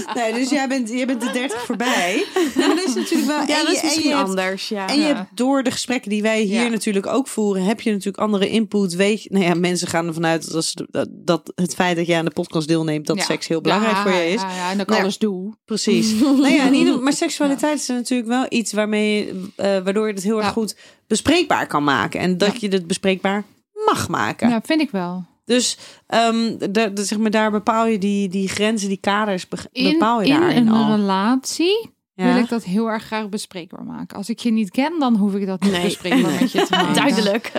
Nee, 0.14 0.32
dus 0.32 0.51
jij 0.51 0.68
bent, 0.68 0.88
jij 0.88 1.07
bent 1.07 1.20
de 1.20 1.30
30 1.32 1.64
voorbij. 1.64 2.24
Maar 2.57 2.68
dat 2.68 2.84
is 2.84 2.95
natuurlijk 2.95 3.26
wel... 3.30 3.47
ja, 3.47 3.59
en 3.59 3.64
dat 3.64 3.80
hebt- 3.80 4.12
anders. 4.12 4.68
Ja. 4.68 4.88
En 4.88 4.97
je 4.97 5.03
hebt 5.03 5.20
door 5.34 5.62
de 5.62 5.70
gesprekken 5.70 6.11
die 6.11 6.22
wij 6.22 6.40
hier 6.40 6.62
Ja. 6.62 6.68
natuurlijk 6.68 7.07
ook 7.07 7.28
voeren, 7.28 7.64
heb 7.64 7.80
je 7.80 7.90
natuurlijk 7.90 8.18
andere 8.18 8.49
input. 8.49 8.95
Weet 8.95 9.22
je, 9.22 9.28
nou 9.32 9.45
ja, 9.45 9.55
mensen 9.55 9.88
gaan 9.88 10.07
ervan 10.07 10.26
uit 10.26 10.53
dat, 10.53 10.74
dat, 11.11 11.53
het 11.55 11.74
feit 11.74 11.97
dat 11.97 12.07
je 12.07 12.16
aan 12.16 12.24
de 12.24 12.30
podcast 12.30 12.68
deelneemt, 12.68 13.07
dat 13.07 13.16
Ja. 13.16 13.22
seks 13.24 13.49
heel 13.49 13.61
belangrijk 13.61 13.97
voor 13.97 14.12
je 14.12 14.28
is. 14.28 14.40
Ja, 14.40 14.55
ja, 14.55 14.70
en 14.70 14.76
dat 14.76 14.86
ik 14.86 14.88
Nou 14.88 15.01
alles 15.03 15.18
doe. 15.18 15.55
Precies. 15.64 16.12
nou 16.20 16.49
ja, 16.53 16.66
in 16.66 16.74
ieder, 16.74 17.03
maar 17.03 17.12
seksualiteit 17.12 17.78
is 17.78 17.86
natuurlijk 17.86 18.28
wel 18.28 18.47
iets 18.49 18.72
waarmee, 18.72 19.28
eh, 19.57 19.66
waardoor 19.78 20.07
je 20.09 20.14
het 20.14 20.22
heel 20.22 20.38
erg 20.42 20.53
goed 20.53 20.76
bespreekbaar 21.07 21.66
kan 21.66 21.84
maken. 21.84 22.20
En 22.20 22.38
dat 22.38 22.61
je 22.61 22.68
het 22.68 22.86
bespreekbaar 22.86 23.45
mag 23.86 24.09
maken. 24.09 24.49
Ja, 24.49 24.61
vind 24.64 24.80
ik 24.80 24.90
wel. 24.90 25.24
Dus 25.45 25.76
ehm, 26.07 26.57
de, 26.59 26.92
de- 26.92 27.05
zeg 27.05 27.18
maar, 27.18 27.30
daar 27.30 27.51
bepaal 27.51 27.86
je 27.86 27.99
die, 27.99 28.28
die 28.28 28.49
grenzen, 28.49 28.88
die 28.88 28.99
kaders, 29.01 29.49
be- 29.49 29.57
In, 29.72 29.92
bepaal 29.92 30.22
je 30.22 30.28
in 30.28 30.40
daarin 30.40 30.66
een 30.66 30.74
al. 30.74 30.95
relatie 30.97 31.90
Ja. 32.14 32.32
wil 32.32 32.42
ik 32.42 32.49
dat 32.49 32.64
heel 32.64 32.86
erg 32.90 33.03
graag 33.05 33.28
bespreekbaar 33.28 33.84
maken. 33.84 34.16
Als 34.16 34.28
ik 34.28 34.38
je 34.38 34.51
niet 34.51 34.70
ken, 34.70 34.99
dan 34.99 35.16
hoef 35.16 35.34
ik 35.34 35.47
dat 35.47 35.61
niet 35.62 35.72
Nee. 35.72 35.82
bespreekbaar 35.84 36.40
met 36.40 36.53
je 36.53 36.62
te 36.62 36.74
maken. 36.76 36.95
Duidelijk. 36.95 37.53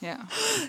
Ja. 0.00 0.18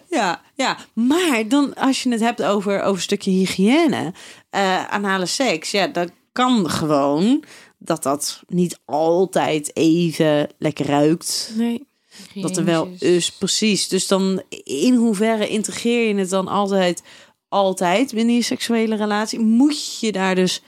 Ja, 0.09 0.41
ja, 0.55 0.77
maar 0.93 1.43
dan 1.47 1.75
als 1.75 2.03
je 2.03 2.09
het 2.11 2.19
hebt 2.19 2.43
over, 2.43 2.79
over 2.81 2.95
een 2.95 3.01
stukje 3.01 3.31
hygiëne, 3.31 4.13
eh 4.49 4.87
anale 4.87 5.25
seks, 5.25 5.71
ja, 5.71 5.87
dat 5.87 6.11
kan 6.31 6.69
gewoon 6.69 7.43
dat 7.77 8.03
dat 8.03 8.43
niet 8.47 8.79
altijd 8.85 9.75
even 9.75 10.49
lekker 10.57 10.85
ruikt. 10.85 11.51
Nee. 11.55 11.87
Dat 12.33 12.57
er 12.57 12.65
wel 12.65 12.89
is, 12.99 13.31
precies. 13.31 13.87
Dus 13.87 14.07
dan 14.07 14.41
in 14.63 14.95
hoeverre 14.95 15.47
integreer 15.47 16.07
je 16.07 16.15
het 16.15 16.29
dan 16.29 16.47
altijd, 16.47 17.03
altijd 17.47 18.13
binnen 18.13 18.35
je 18.35 18.41
seksuele 18.41 18.95
relatie? 18.95 19.39
Moet 19.39 19.99
je 19.99 20.11
daar 20.11 20.35
dus 20.35 20.61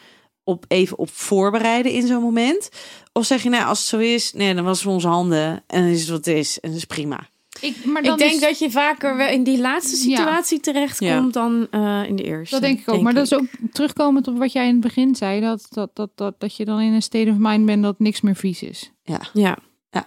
op 0.43 0.65
even 0.67 0.97
op 0.97 1.09
voorbereiden 1.11 1.91
in 1.91 2.07
zo'n 2.07 2.21
moment? 2.21 2.69
Of 3.13 3.25
zeg 3.25 3.43
je, 3.43 3.49
nou, 3.49 3.65
als 3.65 3.79
het 3.79 3.87
zo 3.87 3.97
is, 3.97 4.33
nee, 4.33 4.55
dan 4.55 4.63
wassen 4.63 4.87
we 4.87 4.93
onze 4.93 5.07
handen 5.07 5.63
en 5.67 5.81
dan 5.81 5.91
is 5.91 5.99
het 5.99 6.09
wat 6.09 6.25
het 6.25 6.35
is 6.35 6.59
en 6.59 6.69
dat 6.69 6.77
is 6.77 6.85
prima. 6.85 7.29
Ik, 7.59 7.85
maar 7.85 8.03
dan 8.03 8.13
Ik 8.13 8.19
denk 8.19 8.33
is, 8.33 8.39
dat 8.39 8.59
je 8.59 8.71
vaker 8.71 9.17
wel 9.17 9.27
in 9.27 9.43
die 9.43 9.59
laatste 9.59 9.95
situatie 9.95 10.59
terechtkomt 10.59 11.33
dan 11.33 11.67
eh, 11.71 12.03
in 12.07 12.15
de 12.15 12.23
eerste. 12.23 12.55
dat 12.55 12.63
denk 12.63 12.79
ik 12.79 12.89
ook. 12.89 13.01
maar 13.01 13.13
dat 13.13 13.25
is 13.25 13.33
ook 13.33 13.47
terugkomend 13.71 14.27
op 14.27 14.37
wat 14.37 14.51
jij 14.51 14.67
in 14.67 14.71
het 14.71 14.81
begin 14.81 15.15
zei. 15.15 15.41
Dat, 15.41 15.67
dat, 15.69 15.89
dat, 15.93 16.09
dat, 16.15 16.39
dat 16.39 16.55
je 16.55 16.65
dan 16.65 16.79
in 16.79 16.93
een 16.93 17.01
state 17.01 17.29
of 17.29 17.35
mind 17.37 17.65
bent 17.65 17.83
dat 17.83 17.99
niks 17.99 18.21
meer 18.21 18.35
vies 18.35 18.63
is. 18.63 18.91
Ja. 19.33 19.57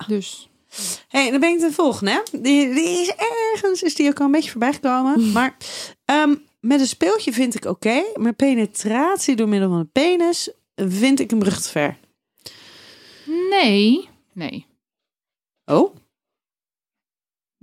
Dus 0.07 0.49
hey, 1.09 1.31
dan 1.31 1.41
ben 1.41 1.51
ik 1.53 1.61
de 1.61 1.73
volgende. 1.73 2.11
Hè? 2.11 2.41
Die, 2.41 2.75
die 2.75 3.01
is 3.01 3.13
ergens, 3.53 3.83
is 3.83 3.95
die 3.95 4.09
ook 4.09 4.19
al 4.21 4.27
een 4.27 4.33
beetje 4.33 4.51
voorbij 4.51 4.73
gekomen. 4.73 5.33
Maar 5.33 5.57
ehm, 6.05 6.35
met 6.61 6.81
een 6.81 6.87
speeltje 6.87 7.33
vind 7.33 7.55
ik 7.55 7.65
oké. 7.65 8.03
maar 8.15 8.33
penetratie 8.33 9.37
door 9.37 9.49
middel 9.49 9.69
van 9.69 9.79
een 9.79 9.93
penis 9.93 10.51
vind 10.77 11.21
ik 11.21 11.33
een 11.33 11.39
brug 11.39 11.61
te 11.63 11.69
ver. 11.69 11.97
nee. 13.51 14.09
Nee. 14.33 14.67
Oh, 15.65 15.95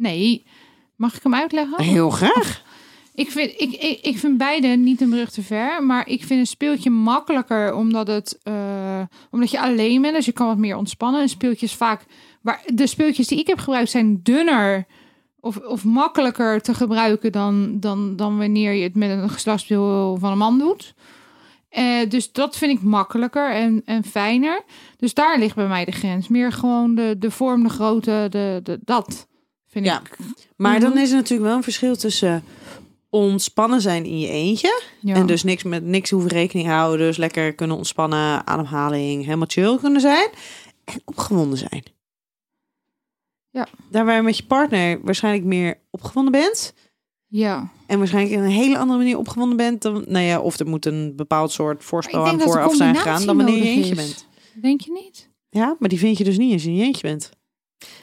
Nee. 0.01 0.45
Mag 0.95 1.15
ik 1.15 1.23
hem 1.23 1.35
uitleggen? 1.35 1.83
heel 1.83 2.09
graag. 2.09 2.63
Ik 3.13 3.31
vind, 3.31 3.51
ik, 3.57 3.71
ik, 3.71 3.99
ik 4.01 4.17
vind 4.17 4.37
beide 4.37 4.67
niet 4.67 5.01
een 5.01 5.09
brug 5.09 5.31
te 5.31 5.43
ver. 5.43 5.83
Maar 5.83 6.07
ik 6.07 6.23
vind 6.23 6.39
een 6.39 6.47
speeltje 6.47 6.89
makkelijker 6.89 7.73
omdat 7.73 8.07
het 8.07 8.39
eh, 8.43 9.01
omdat 9.31 9.51
je 9.51 9.59
alleen 9.59 10.01
bent, 10.01 10.15
dus 10.15 10.25
je 10.25 10.31
kan 10.31 10.47
wat 10.47 10.57
meer 10.57 10.75
ontspannen. 10.75 11.21
En 11.21 11.29
speeltjes 11.29 11.73
vaak, 11.73 12.05
waar 12.41 12.61
de 12.73 12.87
speeltjes 12.87 13.27
die 13.27 13.39
ik 13.39 13.47
heb 13.47 13.59
gebruikt 13.59 13.89
zijn 13.89 14.19
dunner 14.23 14.85
of, 15.39 15.57
of 15.57 15.83
makkelijker 15.83 16.61
te 16.61 16.73
gebruiken 16.73 17.31
dan, 17.31 17.79
dan, 17.79 18.15
dan 18.15 18.37
wanneer 18.37 18.73
je 18.73 18.83
het 18.83 18.95
met 18.95 19.09
een 19.09 19.29
geslachtsdeel 19.29 20.17
van 20.19 20.31
een 20.31 20.37
man 20.37 20.57
doet. 20.59 20.93
Eh, 21.69 22.09
dus 22.09 22.31
dat 22.31 22.57
vind 22.57 22.71
ik 22.71 22.81
makkelijker 22.83 23.51
en, 23.51 23.81
en 23.85 24.03
fijner. 24.03 24.63
Dus 24.97 25.13
daar 25.13 25.39
ligt 25.39 25.55
bij 25.55 25.67
mij 25.67 25.85
de 25.85 25.91
grens. 25.91 26.27
Meer 26.27 26.51
gewoon 26.51 26.95
de, 26.95 27.15
de 27.19 27.31
vorm, 27.31 27.63
de 27.63 27.69
grootte, 27.69 28.27
de, 28.29 28.59
de, 28.63 28.79
dat 28.83 29.27
vind 29.67 29.85
Ja. 29.85 29.99
ik. 29.99 30.17
Maar 30.55 30.79
dan 30.79 30.89
Mhm. 30.89 30.99
is 30.99 31.09
er 31.09 31.15
natuurlijk 31.15 31.47
wel 31.47 31.57
een 31.57 31.63
verschil 31.63 31.95
tussen 31.95 32.43
ontspannen 33.09 33.81
zijn 33.81 34.05
in 34.05 34.19
je 34.19 34.27
eentje. 34.29 34.81
Ja. 34.99 35.15
En 35.15 35.25
dus 35.25 35.43
niks 35.43 35.63
met 35.63 35.83
niks 35.83 36.09
hoeven 36.09 36.29
rekening 36.31 36.67
houden. 36.67 37.07
Dus 37.07 37.17
lekker 37.17 37.53
kunnen 37.53 37.77
ontspannen, 37.77 38.47
ademhaling, 38.47 39.23
helemaal 39.23 39.47
chill 39.49 39.77
kunnen 39.77 40.01
zijn. 40.01 40.29
En 40.85 41.01
opgewonden 41.05 41.57
zijn. 41.57 41.83
Ja. 43.51 43.67
Daar 43.89 44.05
waar 44.05 44.15
je 44.15 44.21
met 44.21 44.37
je 44.37 44.45
partner 44.45 44.99
waarschijnlijk 45.03 45.45
meer 45.45 45.79
opgewonden 45.89 46.31
bent. 46.31 46.73
ja. 47.27 47.71
En 47.87 47.97
waarschijnlijk 47.97 48.35
in 48.35 48.43
een 48.43 48.49
hele 48.51 48.77
andere 48.77 48.99
manier 48.99 49.17
opgewonden 49.17 49.57
bent. 49.57 49.81
Dan, 49.81 50.03
nou 50.07 50.25
ja, 50.25 50.39
of 50.39 50.59
er 50.59 50.67
moet 50.67 50.85
een 50.85 51.13
bepaald 51.15 51.51
soort 51.51 51.83
voorspel 51.83 52.27
aan 52.27 52.39
vooraf 52.39 52.75
zijn 52.75 52.95
gegaan. 52.95 53.25
Dan 53.25 53.37
wanneer 53.37 53.57
je 53.57 53.63
eentje 53.63 53.91
is. 53.91 53.97
bent. 53.97 54.27
Denk 54.61 54.81
je 54.81 54.91
niet? 54.91 55.29
Ja, 55.49 55.75
maar 55.79 55.89
die 55.89 55.99
vind 55.99 56.17
je 56.17 56.23
dus 56.23 56.37
niet 56.37 56.53
als 56.53 56.63
je 56.63 56.69
in 56.69 56.75
je 56.75 56.83
eentje 56.83 57.01
bent. 57.07 57.29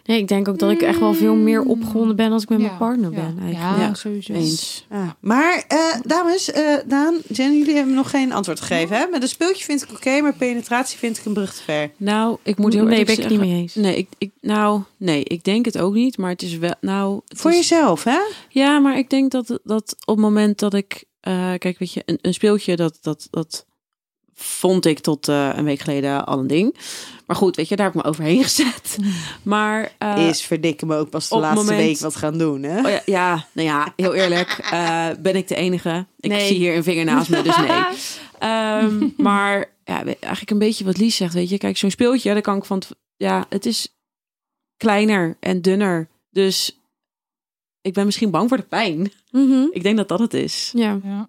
Nee, 0.05 0.19
ik 0.19 0.29
denk 0.29 0.49
ook 0.49 0.59
dat 0.59 0.71
ik 0.71 0.83
echt 0.83 0.99
wel 0.99 1.15
veel 1.15 1.35
meer 1.35 1.63
opgewonden 1.63 2.17
ben 2.17 2.33
als 2.33 2.43
ik 2.43 2.49
met 2.49 2.61
Ja, 2.61 2.65
mijn 2.67 2.79
partner 2.79 3.11
ja. 3.11 3.17
ben. 3.17 3.39
Eigenlijk. 3.43 3.77
Ja, 3.77 3.85
Ja. 3.87 3.95
sowieso. 3.95 4.33
Eens. 4.33 4.87
Ja. 4.91 5.17
Maar 5.21 5.65
eh, 5.69 5.79
dames, 6.03 6.51
eh, 6.51 6.75
Daan, 6.87 7.15
Jen, 7.29 7.59
jullie 7.59 7.75
hebben 7.75 7.95
nog 7.95 8.11
geen 8.11 8.33
antwoord 8.33 8.61
gegeven. 8.61 8.97
Hè? 8.97 9.07
Met 9.11 9.23
een 9.23 9.29
speeltje 9.29 9.65
vind 9.65 9.83
ik 9.83 9.91
oké, 9.93 10.21
maar 10.21 10.35
penetratie 10.35 10.99
vind 10.99 11.19
ik 11.19 11.25
een 11.25 11.33
brug 11.33 11.55
te 11.55 11.63
ver. 11.63 11.91
Nou, 11.97 12.37
ik 12.43 12.59
moet 12.59 12.73
heel 12.73 12.85
nee, 12.85 12.99
eerlijk 12.99 13.17
ben 13.17 13.25
ik 13.27 13.31
het 13.31 13.41
niet 13.41 13.51
mee 13.51 13.61
eens. 13.61 13.75
Nee, 13.75 13.97
ik, 13.97 14.09
ik, 14.19 14.31
nou, 14.41 14.83
nee, 14.97 15.25
ik 15.25 15.45
denk 15.45 15.65
het 15.65 15.79
ook 15.79 15.95
niet. 15.95 16.19
Maar 16.19 16.31
het 16.31 16.43
is 16.43 16.59
wel... 16.59 16.75
Nou, 16.81 17.21
het 17.29 17.41
Voor 17.41 17.51
is- 17.51 17.57
jezelf, 17.57 18.05
hè? 18.05 18.19
Ja, 18.49 18.79
maar 18.79 18.99
ik 18.99 19.11
denk 19.11 19.31
dat, 19.31 19.59
dat 19.65 19.95
op 20.05 20.15
het 20.15 20.25
moment 20.25 20.59
dat 20.59 20.75
ik... 20.75 21.05
eh, 21.21 21.53
kijk, 21.59 21.79
weet 21.79 21.93
je, 21.93 22.03
een, 22.07 22.19
een 22.23 22.35
speeltje, 22.35 22.77
dat, 22.77 22.99
dat, 23.01 23.29
dat 23.31 23.67
vond 24.41 24.87
ik 24.87 24.99
tot 24.99 25.29
eh, 25.29 25.51
een 25.55 25.65
week 25.65 25.81
geleden 25.81 26.27
al 26.27 26.39
een 26.39 26.47
ding. 26.47 26.77
Maar 27.27 27.37
goed, 27.37 27.57
weet 27.57 27.69
je, 27.69 27.77
daar 27.77 27.87
heb 27.87 27.95
ik 27.95 28.03
me 28.03 28.09
overheen 28.09 28.43
gezet. 28.49 28.97
Maar... 29.43 29.93
eh, 29.99 30.29
is 30.29 30.43
verdikken 30.43 30.87
me 30.87 30.97
ook 30.97 31.11
pas 31.11 31.29
de 31.29 31.39
laatste 31.39 31.65
moment- 31.65 31.87
week 31.87 31.99
wat 31.99 32.17
gaan 32.17 32.39
doen, 32.39 32.63
hè? 32.63 32.79
Oh 32.79 32.89
ja, 32.91 33.01
ja, 33.07 33.47
nou 33.53 33.69
ja, 33.69 33.93
heel 33.97 34.15
eerlijk. 34.15 34.59
eh, 34.73 35.09
ben 35.21 35.37
ik 35.37 35.49
de 35.49 35.55
enige? 35.55 36.07
Ik 36.21 36.31
Nee. 36.31 36.47
zie 36.47 36.57
hier 36.57 36.77
een 36.77 36.83
vinger 36.83 37.05
naast 37.05 37.29
me, 37.31 37.43
dus 37.43 37.57
nee. 37.57 37.69
Ehm, 38.39 39.09
maar 39.17 39.59
ja, 39.85 40.05
eigenlijk 40.05 40.51
een 40.51 40.59
beetje 40.59 40.85
wat 40.85 40.97
Lies 40.99 41.17
zegt, 41.17 41.35
weet 41.35 41.49
je. 41.49 41.59
Kijk, 41.59 41.77
zo'n 41.77 41.91
speeltje, 41.91 42.33
daar 42.33 42.43
kan 42.43 42.57
ik 42.57 42.65
van... 42.65 42.77
het- 42.79 42.97
Ja, 43.17 43.47
het 43.49 43.67
is 43.67 43.95
kleiner 44.77 45.37
en 45.41 45.63
dunner. 45.63 46.09
Dus 46.31 46.79
ik 47.81 47.93
ben 47.93 48.05
misschien 48.05 48.31
bang 48.31 48.49
voor 48.49 48.57
de 48.57 48.63
pijn. 48.63 49.13
Mhm. 49.31 49.67
Ik 49.71 49.83
denk 49.83 49.97
dat 49.97 50.09
dat 50.09 50.19
het 50.19 50.35
is. 50.35 50.71
Ja. 50.75 50.99
Ja. 51.05 51.29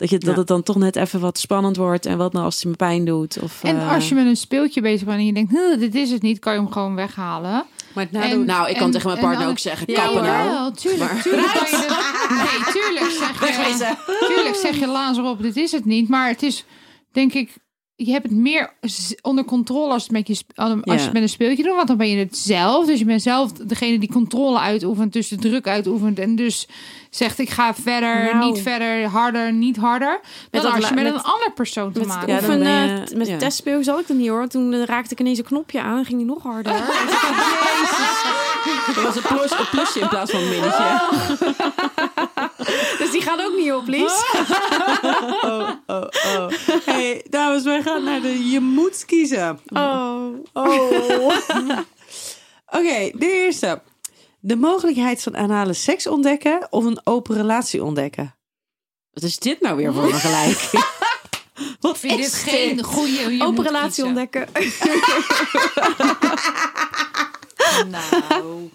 Dat, 0.00 0.10
je, 0.10 0.18
dat 0.18 0.32
Ja. 0.34 0.38
het 0.38 0.46
dan 0.46 0.62
toch 0.62 0.76
net 0.76 0.96
even 0.96 1.20
wat 1.20 1.38
spannend 1.38 1.76
wordt. 1.76 2.06
En 2.06 2.18
wat 2.18 2.32
nou 2.32 2.44
als 2.44 2.54
het 2.56 2.64
me 2.64 2.76
pijn 2.76 3.04
doet. 3.04 3.38
Of, 3.42 3.62
En 3.64 3.76
eh, 3.80 3.92
als 3.94 4.08
je 4.08 4.14
met 4.14 4.26
een 4.26 4.36
speeltje 4.36 4.80
bezig 4.80 5.06
bent 5.06 5.18
en 5.18 5.26
je 5.26 5.32
denkt, 5.32 5.50
"Huh, 5.52 5.78
dit 5.78 5.94
is 5.94 6.10
het 6.10 6.22
niet, 6.22 6.38
kan 6.38 6.52
je 6.52 6.58
hem 6.58 6.70
gewoon 6.72 6.94
weghalen. 6.94 7.64
Maar 7.94 8.06
het 8.10 8.22
En- 8.22 8.44
nou, 8.44 8.68
ik 8.68 8.74
kan 8.76 8.84
en- 8.86 8.90
tegen 8.90 9.08
mijn 9.08 9.20
partner 9.20 9.40
dan- 9.42 9.50
ook 9.50 9.58
zeggen, 9.58 9.92
Ja, 9.92 10.02
kappen 10.02 10.22
nou. 10.22 10.44
Jawel, 10.48 10.72
tuurlijk, 10.72 11.12
Maar- 11.12 11.22
tuurlijk 11.22 11.46
kan 11.52 11.66
je 11.70 11.86
dat- 11.88 12.28
Nee, 12.30 12.72
tuurlijk 12.82 13.10
zeg 13.10 13.40
je, 13.40 14.26
tuurlijk 14.34 14.56
zeg 14.56 14.76
je 14.78 14.86
lazer 14.86 15.24
op, 15.24 15.42
dit 15.42 15.56
is 15.56 15.72
het 15.72 15.84
niet. 15.84 16.08
Maar 16.08 16.28
het 16.28 16.42
is, 16.42 16.64
denk 17.12 17.32
ik, 17.32 17.56
je 18.04 18.10
hebt 18.12 18.22
het 18.28 18.32
meer 18.36 18.72
onder 19.22 19.44
controle 19.44 19.92
als, 19.92 20.02
het 20.02 20.12
met 20.12 20.26
je, 20.26 20.36
als 20.54 20.70
je 20.84 21.06
Ja. 21.06 21.12
met 21.12 21.22
een 21.22 21.28
speeltje 21.28 21.62
doet. 21.62 21.74
Want 21.74 21.88
dan 21.88 21.96
ben 21.96 22.08
je 22.08 22.16
het 22.18 22.36
zelf. 22.38 22.86
Dus 22.86 22.98
je 22.98 23.04
bent 23.04 23.22
zelf 23.22 23.52
degene 23.52 23.98
die 23.98 24.12
controle 24.12 24.58
uitoefent, 24.58 25.12
dus 25.12 25.28
de 25.28 25.36
druk 25.36 25.66
uitoefent. 25.68 26.18
En 26.18 26.36
dus 26.36 26.68
zegt, 27.10 27.38
ik 27.38 27.50
ga 27.50 27.74
verder, 27.74 28.34
Nou. 28.34 28.52
niet 28.52 28.62
verder, 28.62 29.04
harder, 29.04 29.52
niet 29.52 29.76
harder. 29.76 30.20
Dan 30.50 30.62
dat 30.62 30.72
als 30.74 30.88
je 30.88 30.94
met, 30.94 31.04
met- 31.04 31.14
een 31.14 31.22
ander 31.22 31.52
persoon 31.54 31.92
te 31.92 31.98
Met, 31.98 32.08
maken 32.08 32.28
Ja, 32.28 32.34
oefen, 32.34 32.48
dan 32.48 32.58
ben 32.62 33.04
je- 33.08 33.16
met 33.16 33.26
ja. 33.28 33.36
testspeel 33.36 33.82
zat 33.84 34.00
ik 34.00 34.08
er 34.08 34.14
niet 34.14 34.28
hoor. 34.28 34.46
Toen 34.46 34.72
eh, 34.72 34.82
raakte 34.84 35.12
ik 35.12 35.20
ineens 35.20 35.38
een 35.38 35.44
knopje 35.44 35.80
aan 35.80 35.98
en 35.98 36.04
ging 36.04 36.18
die 36.18 36.26
nog 36.26 36.42
harder. 36.42 36.72
Dat 38.94 39.04
was 39.04 39.16
een, 39.16 39.22
plus, 39.22 39.50
een 39.50 39.68
plusje 39.70 40.00
in 40.00 40.08
plaats 40.08 40.30
van 40.30 40.40
een 40.40 40.48
minnetje. 40.48 40.84
dus 42.98 43.10
die 43.10 43.20
gaat 43.22 43.40
ook 43.42 43.56
niet 43.56 43.72
op, 43.72 43.86
Lies. 43.86 44.12
Oh, 45.42 45.70
oh, 45.86 46.06
oh. 46.26 46.48
Hey, 46.84 47.24
dames, 47.30 47.62
wij 47.62 47.82
gaan 47.82 48.04
naar 48.04 48.20
de 48.20 48.48
je 48.50 48.60
moet 48.60 49.04
kiezen. 49.04 49.60
Oh. 49.66 50.26
Oh. 50.52 51.32
Oké, 52.78 53.10
de 53.14 53.30
eerste. 53.30 53.82
De 54.40 54.56
mogelijkheid 54.56 55.22
van 55.22 55.36
anale 55.36 55.72
seks 55.72 56.06
ontdekken 56.06 56.66
of 56.70 56.84
een 56.84 57.00
open 57.04 57.36
relatie 57.36 57.84
ontdekken? 57.84 58.36
Wat 59.10 59.22
is 59.22 59.38
dit 59.38 59.60
nou 59.60 59.76
weer 59.76 59.92
voor 59.92 60.04
een 60.04 60.12
gelijk? 60.20 60.70
Wat 61.80 61.94
Ik 61.94 62.00
vind 62.00 62.16
dit 62.16 62.26
is 62.26 62.42
geen 62.42 62.82
goede... 62.82 63.44
Open 63.44 63.64
relatie 63.64 64.04
kiezen. 64.04 64.06
ontdekken. 64.06 64.48
Nou, 67.88 68.70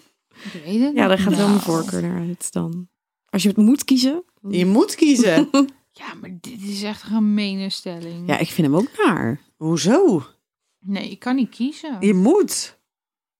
ik 0.52 0.62
weet 0.64 0.80
het 0.80 0.94
Ja, 0.94 1.06
daar 1.08 1.18
gaat 1.18 1.36
wel 1.36 1.48
mijn 1.48 1.50
Nou. 1.50 1.60
voorkeur 1.60 2.02
naar 2.02 2.18
uit 2.20 2.52
dan. 2.52 2.88
Als 3.36 3.44
je 3.44 3.50
het 3.50 3.58
moet 3.58 3.84
kiezen. 3.84 4.24
Je 4.48 4.66
moet 4.66 4.94
kiezen. 4.94 5.48
Ja, 5.92 6.14
maar 6.20 6.30
dit 6.40 6.62
is 6.62 6.82
echt 6.82 7.02
een 7.02 7.08
gemene 7.08 7.70
stelling. 7.70 8.28
Ja, 8.28 8.38
ik 8.38 8.50
vind 8.50 8.66
hem 8.66 8.76
ook 8.76 8.88
naar. 9.04 9.40
Hoezo? 9.56 10.26
Nee, 10.80 11.10
ik 11.10 11.18
kan 11.18 11.36
niet 11.36 11.48
kiezen. 11.48 11.96
Je 12.00 12.14
moet. 12.14 12.78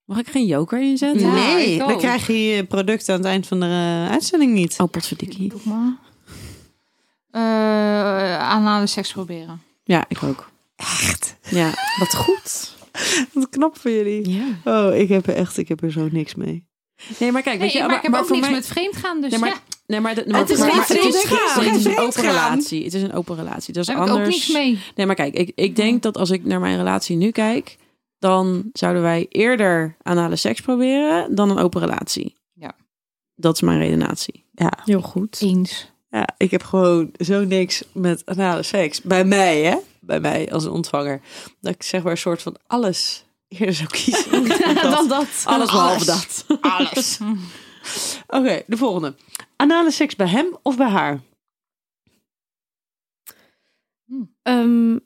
Mag 0.05 0.18
ik 0.18 0.26
geen 0.28 0.47
joker 0.47 0.80
inzetten? 0.82 1.26
Ja, 1.26 1.34
nee, 1.55 1.78
dan 1.78 1.99
krijg 1.99 2.26
je 2.26 2.44
je 2.44 2.64
product 2.64 3.09
aan 3.09 3.16
het 3.16 3.24
eind 3.26 3.47
van 3.47 3.61
de 3.61 3.66
eh, 3.66 4.11
uitzending 4.11 4.53
niet. 4.53 4.80
Oh, 4.80 4.90
potverdikkie. 4.90 5.49
Doe 5.49 5.61
maar. 5.64 5.99
Eh 7.30 8.51
anale 8.51 8.86
seks 8.86 9.12
proberen. 9.12 9.62
Ja, 9.84 10.05
ik 10.09 10.22
ook. 10.22 10.51
Echt? 10.76 11.36
Ja. 11.51 11.74
Wat 11.99 12.14
goed. 12.14 12.76
Wat 13.34 13.49
knap 13.49 13.78
voor 13.78 13.90
jullie. 13.90 14.28
ja. 14.28 14.47
Oh, 14.64 14.97
ik 14.97 15.09
heb 15.09 15.26
er 15.26 15.34
echt, 15.34 15.59
ik 15.59 15.68
heb 15.68 15.82
er 15.82 15.92
zo 15.92 16.09
niks 16.12 16.34
mee. 16.34 16.66
Nee, 17.18 17.32
maar 17.32 17.42
kijk, 17.42 17.59
Nee, 17.59 17.64
weet 17.68 17.76
je, 17.76 17.86
maar 17.86 17.97
ik 17.97 18.03
heb 18.03 18.14
ook 18.14 18.24
voor 18.26 18.36
niks 18.36 18.47
mij- 18.49 18.57
met 18.57 18.66
vreemd 18.66 18.97
gaan, 18.97 19.20
dus 19.20 19.30
Nee, 19.30 19.40
maar, 19.40 19.49
ja, 19.49 19.57
nee, 19.86 20.01
maar, 20.01 20.14
de, 20.14 20.24
maar, 20.26 20.40
Het 20.40 20.51
is 20.51 20.59
maar- 20.59 20.68
geen 20.68 20.76
maar- 20.78 20.86
het 20.88 20.97
is, 20.97 21.20
vreemdgaan. 21.20 21.64
het 21.64 21.74
is 21.76 21.84
een 21.84 21.92
Geen 21.92 22.01
open 22.05 22.22
relatie. 22.22 22.84
Het 22.84 22.94
is 22.94 23.03
een 23.03 23.12
open 23.12 23.36
relatie. 23.36 23.72
Dat 23.72 23.82
is 23.82 23.88
daar 23.88 23.97
heb 23.99 24.07
ik 24.07 24.11
anders. 24.12 24.28
ook 24.28 24.34
niks 24.34 24.53
mee. 24.53 24.78
Nee, 24.94 25.07
maar 25.07 25.14
kijk, 25.14 25.34
ik, 25.34 25.53
ik 25.55 25.76
denk 25.76 26.03
dat 26.03 26.16
als 26.16 26.30
ik 26.30 26.44
naar 26.44 26.61
mijn 26.61 26.76
relatie 26.76 27.16
nu 27.16 27.30
kijk, 27.30 27.76
dan 28.18 28.70
zouden 28.72 29.03
wij 29.03 29.26
eerder 29.28 29.97
anale 30.03 30.36
seks 30.36 30.61
proberen 30.61 31.34
dan 31.34 31.51
een 31.51 31.59
open 31.59 31.80
relatie. 31.80 32.34
Ja. 32.53 32.74
Dat 33.34 33.55
is 33.55 33.61
mijn 33.61 33.78
redenatie. 33.78 34.44
Ja, 34.53 34.72
Heel 34.84 35.01
goed. 35.03 35.38
Eens. 35.40 35.90
ja, 36.11 36.28
ik 36.36 36.51
heb 36.51 36.62
gewoon 36.62 37.11
zo 37.18 37.44
niks 37.44 37.82
met 37.92 38.22
anale 38.26 38.62
seks. 38.62 39.03
Bij 39.03 39.24
mij, 39.24 39.62
hè? 39.62 39.76
Bij 40.01 40.20
mij 40.20 40.53
als 40.53 40.64
een 40.64 40.70
ontvanger. 40.70 41.20
Dat 41.61 41.74
ik 41.74 41.82
zeg 41.82 42.03
maar 42.03 42.12
een 42.12 42.18
soort 42.18 42.42
van 42.42 42.57
alles 42.66 43.24
eerder 43.49 43.74
zou 43.74 43.88
kiezen. 43.88 44.49
Dan 44.90 45.09
dat. 45.09 45.28
Alles 45.44 45.70
behalve 45.70 46.05
dat. 46.05 46.44
Alles. 46.61 47.18
Oké, 48.26 48.62
de 48.66 48.76
volgende. 48.76 49.14
Anale 49.57 49.90
seks 49.90 50.16
bij 50.16 50.28
hem 50.28 50.57
of 50.62 50.76
bij 50.76 50.88
haar? 50.88 51.20
Ehm, 54.42 54.99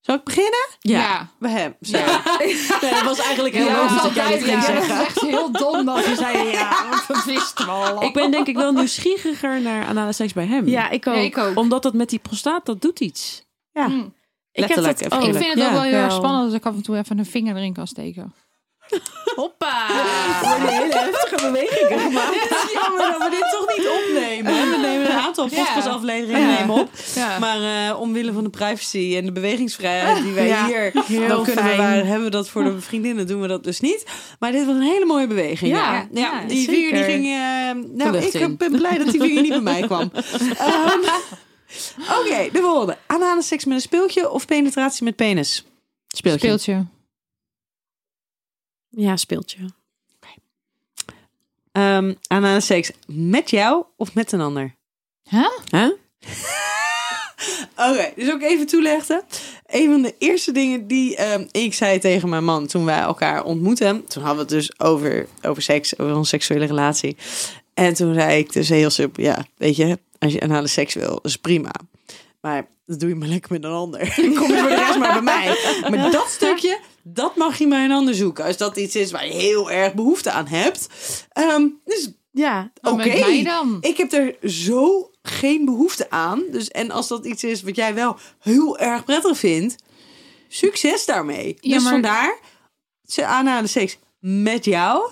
Zal 0.00 0.14
ik 0.14 0.24
beginnen? 0.24 0.68
Ja. 0.80 1.28
Bij 1.38 1.50
hem. 1.50 1.76
Nee, 1.80 2.66
dat 2.80 3.02
was 3.02 3.18
eigenlijk 3.18 3.54
heel 3.54 3.66
Ja, 3.66 3.76
logisch 3.76 3.92
dat 3.94 4.02
dat 4.02 4.14
jij 4.14 4.28
dit 4.38 4.42
ging 4.44 4.56
dat 4.56 4.64
zeggen. 4.66 4.94
is 5.00 5.06
echt 5.06 5.20
heel 5.20 5.52
dom 5.52 5.84
dat 5.84 6.04
je 6.04 6.14
zei, 6.14 6.48
ja, 6.48 7.00
dat 7.08 7.24
wisten 7.24 7.64
we 7.64 7.70
al. 7.70 8.02
Ik 8.02 8.12
ben 8.12 8.30
denk 8.30 8.46
ik 8.46 8.56
wel 8.56 8.72
nieuwsgieriger 8.72 9.60
naar 9.60 9.86
anale 9.86 10.12
seks 10.12 10.32
bij 10.32 10.46
hem. 10.46 10.68
ja, 10.68 10.88
ik 10.90 11.06
ook. 11.06 11.14
Ja, 11.14 11.20
ik 11.20 11.38
ook. 11.38 11.56
Omdat 11.56 11.82
dat 11.82 11.94
met 11.94 12.08
die 12.10 12.18
prostaat, 12.18 12.66
dat 12.66 12.80
doet 12.80 13.00
iets. 13.00 13.44
Ja. 13.72 13.88
Ik 14.52 14.64
heb 14.64 14.76
dat. 14.82 15.00
Ik 15.00 15.08
vind 15.12 15.36
het 15.36 15.58
Ja, 15.58 15.66
ook 15.66 15.72
wel 15.72 15.82
heel 15.82 15.92
erg 15.92 16.12
spannend 16.12 16.44
als 16.44 16.54
ik 16.54 16.66
af 16.66 16.74
en 16.74 16.82
toe 16.82 16.96
even 16.96 17.18
een 17.18 17.26
vinger 17.26 17.56
erin 17.56 17.72
kan 17.72 17.86
steken. 17.86 18.34
Hoppa. 19.36 19.86
worden 20.42 20.68
hele 20.68 20.94
heftige 20.98 21.36
bewegingen 21.50 21.98
gemaakt. 22.00 22.34
Het 22.40 22.50
is 22.50 22.72
jammer 22.82 22.98
dat 23.12 23.18
we 23.22 23.30
dit 23.30 23.50
toch 23.50 23.76
niet 23.76 23.88
opnemen. 23.88 24.52
We 24.70 24.76
nemen 24.82 25.06
een 25.10 25.18
aantal 25.18 25.48
podcastafleveringen 25.48 26.48
Ja. 26.50 26.58
nemen 26.58 26.74
op. 26.74 26.88
Ja. 27.14 27.38
Maar 27.38 27.88
eh, 27.88 28.00
omwille 28.00 28.32
van 28.32 28.44
de 28.44 28.50
privacy 28.50 29.14
en 29.16 29.24
de 29.24 29.32
bewegingsvrijheid 29.32 30.22
die 30.22 30.32
wij 30.32 30.46
Ja, 30.46 30.66
hier 30.66 30.92
heel 31.06 31.28
dan 31.28 31.44
kunnen 31.44 31.64
fijn. 31.64 31.76
bewaren, 31.76 32.06
hebben 32.06 32.24
we 32.24 32.30
dat 32.30 32.48
voor 32.48 32.64
de 32.64 32.80
vriendinnen, 32.80 33.26
doen 33.26 33.40
we 33.40 33.48
dat 33.48 33.64
dus 33.64 33.80
niet. 33.80 34.04
Maar 34.38 34.52
dit 34.52 34.66
was 34.66 34.74
een 34.74 34.82
hele 34.82 35.04
mooie 35.04 35.26
beweging. 35.26 35.70
Ja, 35.72 35.92
ja, 35.92 36.06
ja, 36.12 36.44
die 36.46 36.58
zeker. 36.58 36.74
vinger 36.74 36.92
die 36.92 37.02
ging. 37.04 37.26
eh, 37.26 38.04
nou, 38.06 38.16
ik 38.16 38.32
in. 38.32 38.56
ben 38.56 38.72
blij 38.72 38.98
dat 38.98 39.10
die 39.10 39.20
vinger 39.20 39.42
niet 39.42 39.50
bij 39.50 39.60
mij 39.60 39.80
kwam. 39.82 40.10
Ehm, 40.58 40.98
Oké, 42.18 42.48
de 42.52 42.60
volgende. 42.60 42.98
Anale 43.06 43.42
seks 43.42 43.64
met 43.64 43.74
een 43.74 43.80
speeltje 43.80 44.30
of 44.30 44.46
penetratie 44.46 45.04
met 45.04 45.16
penis? 45.16 45.64
Speeltje. 46.06 46.38
Speeltje. 46.38 46.86
Ja, 48.88 49.16
speeltje. 49.16 49.58
Ehm 51.72 52.14
anale 52.26 52.60
seks 52.60 52.90
met 53.06 53.50
jou 53.50 53.84
of 53.96 54.14
met 54.14 54.32
een 54.32 54.40
ander? 54.40 54.74
Huh? 55.28 55.58
Huh? 55.70 55.90
Oké, 57.90 58.12
dus 58.16 58.32
ook 58.32 58.42
even 58.42 58.66
toelichten. 58.66 59.22
een 59.66 59.90
van 59.90 60.02
de 60.02 60.14
eerste 60.18 60.52
dingen 60.52 60.86
die 60.86 61.16
ehm, 61.16 61.46
ik 61.50 61.74
zei 61.74 61.98
tegen 61.98 62.28
mijn 62.28 62.44
man 62.44 62.66
toen 62.66 62.84
wij 62.84 62.98
elkaar 62.98 63.44
ontmoetten. 63.44 64.06
Toen 64.06 64.22
hadden 64.22 64.46
we 64.46 64.54
het 64.54 64.60
dus 64.62 64.80
over, 64.80 65.28
over 65.42 65.62
seks, 65.62 65.98
over 65.98 66.16
onze 66.16 66.28
seksuele 66.28 66.64
relatie. 66.64 67.16
En 67.74 67.94
toen 67.94 68.14
zei 68.14 68.38
ik 68.38 68.52
dus 68.52 68.68
heel 68.68 68.90
simpel, 68.90 69.22
ja, 69.22 69.46
weet 69.56 69.76
je, 69.76 69.98
als 70.20 70.32
je 70.32 70.40
anale 70.40 70.68
seks 70.68 70.94
wil, 70.94 71.18
is 71.22 71.36
prima. 71.36 71.72
Maar 72.40 72.68
dat 72.86 73.00
doe 73.00 73.08
je 73.08 73.14
maar 73.14 73.28
lekker 73.28 73.52
met 73.52 73.64
een 73.64 73.70
ander. 73.70 74.12
Dan 74.16 74.34
kom 74.34 74.48
je 74.52 74.58
voor 74.58 74.68
de 74.68 74.74
rest 74.74 74.98
maar 74.98 75.12
bij 75.12 75.22
mij. 75.22 75.56
Maar 75.90 76.10
dat 76.10 76.28
stukje, 76.28 76.78
dat 77.02 77.36
mag 77.36 77.58
je 77.58 77.68
bij 77.68 77.84
een 77.84 77.92
ander 77.92 78.14
zoeken. 78.14 78.44
Als 78.44 78.56
dat 78.56 78.76
iets 78.76 78.96
is 78.96 79.10
waar 79.10 79.26
je 79.26 79.32
heel 79.32 79.70
erg 79.70 79.94
behoefte 79.94 80.30
aan 80.30 80.46
hebt. 80.46 80.88
Ehm, 81.32 81.66
dus 81.84 82.10
Ja, 82.32 82.72
Oké. 82.82 82.94
mij 82.94 83.46
ik 83.80 83.96
heb 83.96 84.12
er 84.12 84.50
zo 84.50 85.10
geen 85.22 85.64
behoefte 85.64 86.10
aan. 86.10 86.42
Dus, 86.50 86.68
en 86.68 86.90
als 86.90 87.08
dat 87.08 87.26
iets 87.26 87.44
is 87.44 87.62
wat 87.62 87.76
jij 87.76 87.94
wel 87.94 88.16
heel 88.40 88.78
erg 88.78 89.04
prettig 89.04 89.38
vindt, 89.38 89.76
succes 90.48 91.04
daarmee. 91.06 91.56
Ja, 91.60 91.74
dus 91.74 91.82
maar- 91.82 91.92
vandaar, 91.92 92.38
ze 93.04 93.24
aanhalen 93.24 93.68
seks 93.68 93.98
met 94.18 94.64
jou 94.64 95.10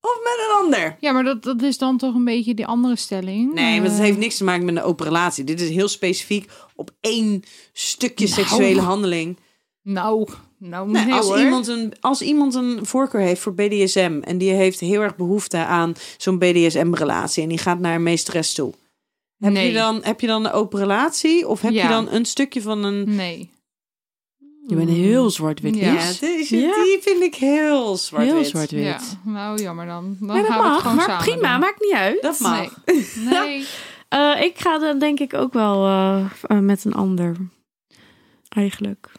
of 0.00 0.18
met 0.22 0.46
een 0.48 0.64
ander. 0.64 0.96
Ja, 1.00 1.12
maar 1.12 1.24
dat, 1.24 1.42
dat 1.42 1.62
is 1.62 1.78
dan 1.78 1.98
toch 1.98 2.14
een 2.14 2.24
beetje 2.24 2.54
die 2.54 2.66
andere 2.66 2.96
stelling. 2.96 3.52
Nee, 3.52 3.74
want 3.80 3.90
het 3.90 3.98
Eh, 3.98 4.04
heeft 4.04 4.18
niks 4.18 4.36
te 4.36 4.44
maken 4.44 4.64
met 4.64 4.76
een 4.76 4.82
open 4.82 5.04
relatie. 5.06 5.44
Dit 5.44 5.60
is 5.60 5.68
heel 5.70 5.88
specifiek 5.88 6.50
op 6.74 6.90
één 7.00 7.42
stukje 7.72 8.24
Nou. 8.28 8.38
seksuele 8.40 8.80
handeling. 8.80 9.38
Nou, 9.82 10.28
nou 10.58 10.90
Nee, 10.90 11.04
nee, 11.04 11.14
als, 11.14 11.26
hoor. 11.26 11.38
iemand 11.40 11.66
een, 11.68 11.92
als 12.00 12.22
iemand 12.22 12.54
een 12.54 12.86
voorkeur 12.86 13.20
heeft 13.20 13.40
voor 13.40 13.54
BDSM 13.54 14.18
en 14.24 14.38
die 14.38 14.50
heeft 14.50 14.80
heel 14.80 15.00
erg 15.00 15.16
behoefte 15.16 15.56
aan 15.56 15.92
zo'n 16.16 16.38
BDSM-relatie 16.38 17.42
en 17.42 17.48
die 17.48 17.58
gaat 17.58 17.78
naar 17.78 17.94
een 17.94 18.02
meesteres 18.02 18.52
toe. 18.54 18.72
Heb, 19.38 19.56
je 19.56 19.72
dan, 19.72 20.00
heb 20.02 20.20
je 20.20 20.26
dan 20.26 20.44
een 20.44 20.52
open 20.52 20.78
relatie 20.78 21.48
of 21.48 21.60
heb 21.60 21.72
Ja. 21.72 21.82
je 21.82 21.88
dan 21.88 22.08
een 22.08 22.24
stukje 22.24 22.62
van 22.62 22.84
een... 22.84 23.14
Nee. 23.16 23.50
Je 24.70 24.76
bent 24.76 24.88
heel 24.90 25.30
zwart-wit. 25.30 25.76
Ja. 25.76 25.92
Deze, 26.20 26.56
Ja. 26.56 26.82
die 26.82 26.98
vind 27.00 27.22
ik 27.22 27.34
heel 27.34 27.96
zwart 27.96 28.24
Heel 28.24 28.44
zwart-wit. 28.44 28.82
Ja, 28.84 29.00
nou 29.24 29.62
jammer 29.62 29.86
dan. 29.86 30.16
Dan 30.20 30.26
maar 30.28 30.42
dat 30.42 30.46
gaan 30.46 30.62
we 30.62 30.64
het 30.64 30.72
mag. 30.72 30.80
gewoon 30.80 30.96
Maar 30.96 31.04
samen 31.04 31.24
prima, 31.24 31.50
doen. 31.50 31.60
maakt 31.60 31.80
niet 31.80 31.92
uit. 31.92 32.22
Dat 32.22 32.38
mag. 32.38 32.84
Nee. 32.84 33.06
nee. 33.30 33.66
Eh, 34.08 34.42
ik 34.42 34.58
ga 34.58 34.78
dan 34.78 34.98
denk 34.98 35.20
ik 35.20 35.34
ook 35.34 35.52
wel 35.52 35.86
eh, 35.86 36.24
eh, 36.42 36.58
met 36.58 36.84
een 36.84 36.94
ander. 36.94 37.36
Eigenlijk. 38.48 39.12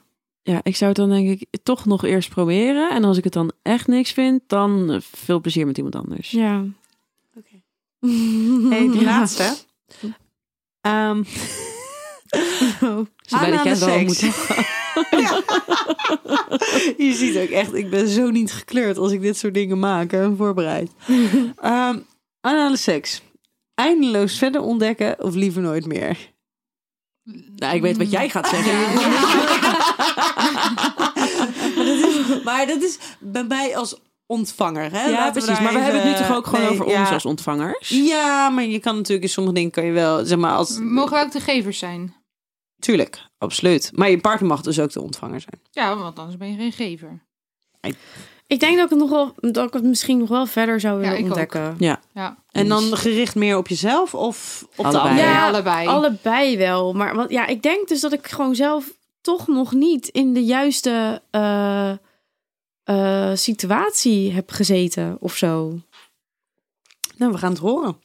Ja, 0.44 0.60
ik 0.64 0.76
zou 0.76 0.90
het 0.90 1.00
dan 1.00 1.10
denk 1.10 1.30
ik 1.30 1.48
toch 1.64 1.86
nog 1.86 2.04
eerst 2.04 2.30
proberen. 2.30 2.90
En 2.90 3.04
als 3.04 3.18
ik 3.18 3.24
het 3.24 3.34
dan 3.34 3.52
echt 3.62 3.88
niks 3.88 4.12
vind, 4.12 4.42
dan 4.48 5.02
veel 5.12 5.40
plezier 5.42 5.66
met 5.66 5.78
iemand 5.78 5.96
anders. 5.96 6.32
Ja. 6.32 6.64
Oké. 7.38 7.62
Hey, 8.70 8.90
die 8.92 9.04
laatste. 9.04 9.54
Ehm 10.82 11.24
Ze 13.22 13.38
bij 13.40 13.52
de 13.52 13.64
wel 13.64 14.10
seks. 14.10 14.20
Je 16.98 17.14
ziet 17.14 17.38
ook 17.38 17.50
echt, 17.50 17.74
ik 17.74 17.90
ben 17.90 18.08
zo 18.08 18.30
niet 18.30 18.54
gekleurd 18.54 18.98
als 18.98 19.12
ik 19.12 19.22
dit 19.22 19.38
soort 19.38 19.54
dingen 19.54 19.80
maak 19.80 20.12
en 20.12 20.38
voorbereid. 20.38 20.92
Ehm 21.56 21.98
anale 22.42 22.78
seks. 22.78 23.22
Eindeloos 23.76 24.38
verder 24.38 24.62
ontdekken 24.62 25.24
of 25.24 25.34
liever 25.34 25.62
nooit 25.62 25.86
meer? 25.86 26.32
Nou, 27.56 27.76
ik 27.76 27.82
weet 27.82 27.98
wat 27.98 28.12
jij 28.12 28.30
gaat 28.30 28.48
zeggen. 28.48 28.74
maar, 31.76 31.86
dat 31.86 31.98
is, 31.98 32.44
maar 32.44 32.68
dat 32.68 32.82
is 32.82 32.98
bij 33.20 33.44
mij 33.44 33.78
als 33.78 34.00
ontvanger. 34.26 34.92
Hè? 34.92 35.06
Ja, 35.06 35.12
Laten 35.12 35.44
precies. 35.44 35.64
Maar 35.64 35.74
we 35.74 35.80
hebben 35.80 36.02
het 36.02 36.20
nu 36.20 36.26
toch 36.26 36.36
ook 36.36 36.46
gewoon 36.46 36.62
nee, 36.62 36.72
over 36.72 36.90
ja. 36.90 37.00
ons 37.00 37.10
als 37.10 37.26
ontvangers? 37.26 37.90
Ja, 37.90 38.50
maar 38.50 38.64
je 38.64 38.80
kan 38.80 38.96
natuurlijk 38.96 39.24
in 39.24 39.30
sommige 39.30 39.56
dingen 39.56 39.72
kan 39.72 39.86
je 39.86 39.92
wel, 39.92 40.26
zeg 40.26 40.38
maar, 40.38 40.54
als... 40.54 40.80
Mogen 40.80 41.18
we 41.18 41.24
ook 41.24 41.32
de 41.32 41.40
gevers 41.40 41.80
zijn? 41.80 42.21
Tuurlijk, 42.82 43.26
absoluut. 43.38 43.92
Maar 43.96 44.10
je 44.10 44.20
partner 44.20 44.50
mag 44.50 44.62
dus 44.62 44.80
ook 44.80 44.92
de 44.92 45.02
ontvanger 45.02 45.42
zijn. 45.42 45.62
Ja, 45.72 45.96
want 45.98 46.20
anders 46.20 46.38
ben 46.38 46.52
je 46.52 46.56
geen 46.58 46.72
gever. 46.72 47.24
Ik 48.48 48.60
denk 48.60 48.76
dat 48.76 48.84
ik 48.86 48.90
het 48.90 49.00
nog 49.00 49.10
wel, 49.10 49.34
dat 49.52 49.68
ik 49.68 49.74
het 49.74 49.84
misschien 49.84 50.18
nog 50.18 50.30
wel 50.30 50.46
verder 50.46 50.80
zou 50.80 51.00
willen 51.00 51.14
ik 51.18 51.20
ook. 51.20 51.26
ontdekken. 51.26 51.76
Ja, 51.80 52.38
En 52.52 52.68
dan 52.68 52.84
gericht 52.98 53.36
meer 53.36 53.58
op 53.58 53.68
jezelf 53.68 54.16
of 54.16 54.68
op 54.76 54.76
de 54.76 54.84
Allebei. 54.84 55.10
ander? 55.10 55.24
Ja, 55.24 55.48
allebei. 55.48 55.88
Allebei 55.88 56.58
wel. 56.58 56.94
Maar 56.94 57.16
wat, 57.16 57.30
ja, 57.30 57.46
ik 57.48 57.62
denk 57.64 57.88
dus 57.88 58.00
dat 58.02 58.14
ik 58.14 58.28
gewoon 58.28 58.56
zelf 58.56 58.94
toch 59.22 59.48
nog 59.48 59.72
niet 59.72 60.08
in 60.08 60.34
de 60.34 60.44
juiste 60.44 61.22
eh, 61.32 61.92
eh, 62.84 63.36
situatie 63.36 64.32
heb 64.32 64.52
gezeten 64.52 65.18
of 65.20 65.36
zo. 65.36 65.80
Nou, 67.18 67.32
we 67.32 67.38
gaan 67.38 67.52
het 67.52 67.60
horen. 67.60 67.98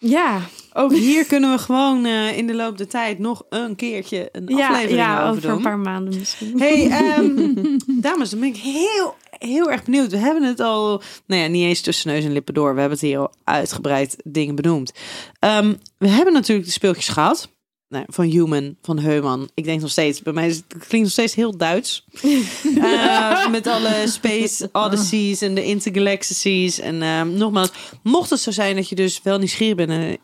Ja, 0.00 0.40
Ook 0.72 0.92
hier 0.92 1.24
kunnen 1.26 1.50
we 1.50 1.58
gewoon 1.58 2.04
eh, 2.04 2.36
in 2.36 2.46
de 2.46 2.54
loop 2.54 2.78
der 2.78 2.88
tijd 2.88 3.18
nog 3.18 3.42
een 3.48 3.76
keertje 3.76 4.28
een 4.32 4.56
ja, 4.56 4.68
aflevering 4.68 4.98
ja 4.98 5.16
over 5.18 5.28
over 5.28 5.42
doen. 5.42 5.50
een 5.50 5.62
paar 5.62 5.78
maanden 5.78 6.18
misschien. 6.18 6.58
Hey, 6.58 6.88
ehm, 7.00 7.54
dames, 8.00 8.30
dan 8.30 8.40
ben 8.40 8.48
ik 8.48 8.56
heel, 8.56 9.14
heel 9.30 9.70
erg 9.70 9.84
benieuwd. 9.84 10.10
We 10.10 10.16
hebben 10.16 10.42
het 10.42 10.60
al, 10.60 11.02
nou 11.26 11.42
ja, 11.42 11.48
niet 11.48 11.64
eens 11.64 11.80
tussen 11.80 12.10
neus 12.10 12.24
en 12.24 12.32
lippen 12.32 12.54
door. 12.54 12.74
We 12.74 12.80
hebben 12.80 12.98
het 12.98 13.06
hier 13.06 13.18
al 13.18 13.34
uitgebreid 13.44 14.16
dingen 14.24 14.54
benoemd. 14.54 14.92
Ehm, 15.38 15.74
we 15.98 16.08
hebben 16.08 16.32
natuurlijk 16.32 16.66
de 16.66 16.72
speeltjes 16.72 17.08
gehad. 17.08 17.56
Van 17.90 18.24
Human, 18.24 18.76
van 18.82 18.98
Heuman. 18.98 19.48
Ik 19.54 19.64
denk 19.64 19.80
nog 19.80 19.90
steeds, 19.90 20.22
bij 20.22 20.32
mij 20.32 20.46
is 20.46 20.56
het, 20.56 20.66
klinkt 20.68 21.06
nog 21.06 21.10
steeds 21.10 21.34
heel 21.34 21.56
Duits. 21.56 22.04
Eh, 22.82 23.50
met 23.50 23.66
alle 23.66 24.04
Space 24.06 24.68
Odysseys 24.72 25.40
en 25.40 25.54
de 25.54 25.64
Intergalaxies. 25.64 26.80
En 26.80 27.02
ehm, 27.02 27.36
nogmaals, 27.36 27.70
mocht 28.02 28.30
het 28.30 28.40
zo 28.40 28.50
zijn 28.50 28.76
dat 28.76 28.88
je 28.88 28.94
dus 28.94 29.20
wel 29.22 29.38
nieuwsgierig 29.38 29.76
bent 29.76 30.18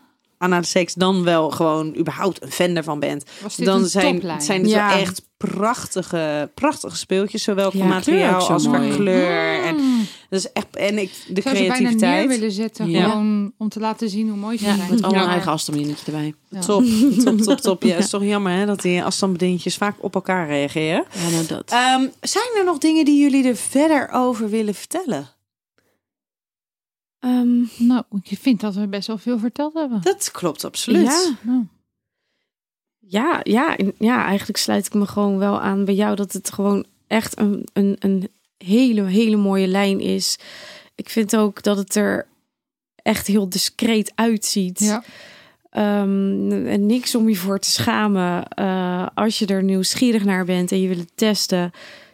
eh, 0.44 0.50
aan 0.50 0.50
naar 0.50 0.60
de 0.60 0.66
seks, 0.66 0.94
dan 0.94 1.24
wel 1.24 1.50
gewoon 1.50 1.96
überhaupt 1.96 2.42
een 2.42 2.50
fan 2.50 2.74
daarvan 2.74 3.00
bent 3.00 3.24
Was 3.42 3.56
dit 3.56 3.66
dan 3.66 3.82
een 3.82 3.88
zijn, 3.88 4.14
toplijn? 4.14 4.40
zijn 4.40 4.60
het 4.60 4.70
Ja. 4.70 4.88
wel 4.88 4.98
echt 4.98 5.22
prachtige, 5.36 6.50
prachtige 6.54 6.96
speeltjes. 6.96 7.42
Zowel 7.42 7.70
qua 7.70 7.78
Ja, 7.78 7.84
materiaal 7.86 8.48
als 8.48 8.62
qua 8.68 8.78
kleur. 8.96 9.62
En, 9.64 9.74
Mm. 9.74 10.06
dat 10.30 10.38
is 10.38 10.52
echt, 10.52 10.76
en 10.76 10.98
ik, 10.98 11.10
de 11.26 11.32
Ik 11.34 11.42
zou 11.42 11.56
ze 11.56 11.62
bijna 11.62 11.62
neer 11.62 11.72
creativiteit. 11.72 12.28
willen 12.28 12.52
zetten, 12.52 12.90
Ja. 12.90 13.08
gewoon 13.08 13.52
om 13.58 13.68
te 13.68 13.80
laten 13.80 14.08
zien 14.08 14.28
hoe 14.28 14.36
mooi 14.38 14.58
ze 14.58 14.64
Ja, 14.64 14.76
zijn. 14.76 14.90
met 14.90 15.02
allemaal 15.02 15.26
eigen 15.28 15.52
afstandje 15.52 15.94
erbij. 16.06 16.34
Ja. 16.50 16.60
Top, 16.60 16.84
top, 17.24 17.38
top, 17.40 17.60
top. 17.60 17.82
Ja, 17.82 17.90
het 17.94 18.04
is 18.04 18.10
toch 18.10 18.24
jammer 18.24 18.52
hè, 18.52 18.66
dat 18.66 18.82
die 18.82 19.02
afstandsbedieningetjes 19.02 19.76
vaak 19.76 19.94
op 20.00 20.14
elkaar 20.14 20.46
reageren. 20.46 21.04
Ja, 21.14 21.28
nou 21.30 21.46
dat. 21.46 21.70
Ehm, 21.70 22.06
zijn 22.20 22.48
er 22.58 22.64
nog 22.64 22.78
dingen 22.78 23.04
die 23.04 23.20
jullie 23.20 23.48
er 23.48 23.56
verder 23.56 24.08
over 24.12 24.48
willen 24.50 24.74
vertellen? 24.74 25.28
Ehm, 27.24 27.62
Nou, 27.78 28.02
ik 28.22 28.38
vind 28.38 28.60
dat 28.60 28.74
we 28.74 28.86
best 28.88 29.06
wel 29.06 29.18
veel 29.18 29.38
verteld 29.38 29.74
hebben. 29.74 30.02
Dat 30.02 30.30
klopt 30.30 30.64
absoluut. 30.64 31.02
Ja. 31.06 31.36
Nou, 31.42 31.66
Ja, 32.98 33.40
ja, 33.42 33.76
ja, 33.98 34.24
eigenlijk 34.24 34.58
sluit 34.58 34.86
ik 34.86 34.94
me 34.94 35.06
gewoon 35.06 35.38
wel 35.38 35.60
aan 35.60 35.84
bij 35.84 35.94
jou 35.94 36.16
dat 36.16 36.32
het 36.32 36.52
gewoon 36.52 36.84
echt 37.06 37.38
een, 37.38 37.66
een, 37.72 37.96
een 37.98 38.28
hele, 38.58 39.02
hele 39.02 39.36
mooie 39.36 39.66
lijn 39.66 40.00
is. 40.00 40.38
Ik 40.94 41.08
vind 41.08 41.36
ook 41.36 41.62
dat 41.62 41.76
het 41.76 41.94
er 41.94 42.26
echt 42.94 43.26
heel 43.26 43.48
discreet 43.48 44.12
uitziet. 44.14 44.78
ja. 44.78 45.02
Ehm, 45.70 46.52
en 46.66 46.86
niks 46.86 47.14
om 47.14 47.28
je 47.28 47.36
voor 47.36 47.58
te 47.58 47.70
schamen. 47.70 48.48
Eh, 48.48 49.06
als 49.14 49.38
je 49.38 49.46
er 49.46 49.62
nieuwsgierig 49.62 50.24
naar 50.24 50.44
bent 50.44 50.72
en 50.72 50.80
je 50.80 50.88
wil 50.88 50.96
het 50.98 51.16
testen, 51.16 51.70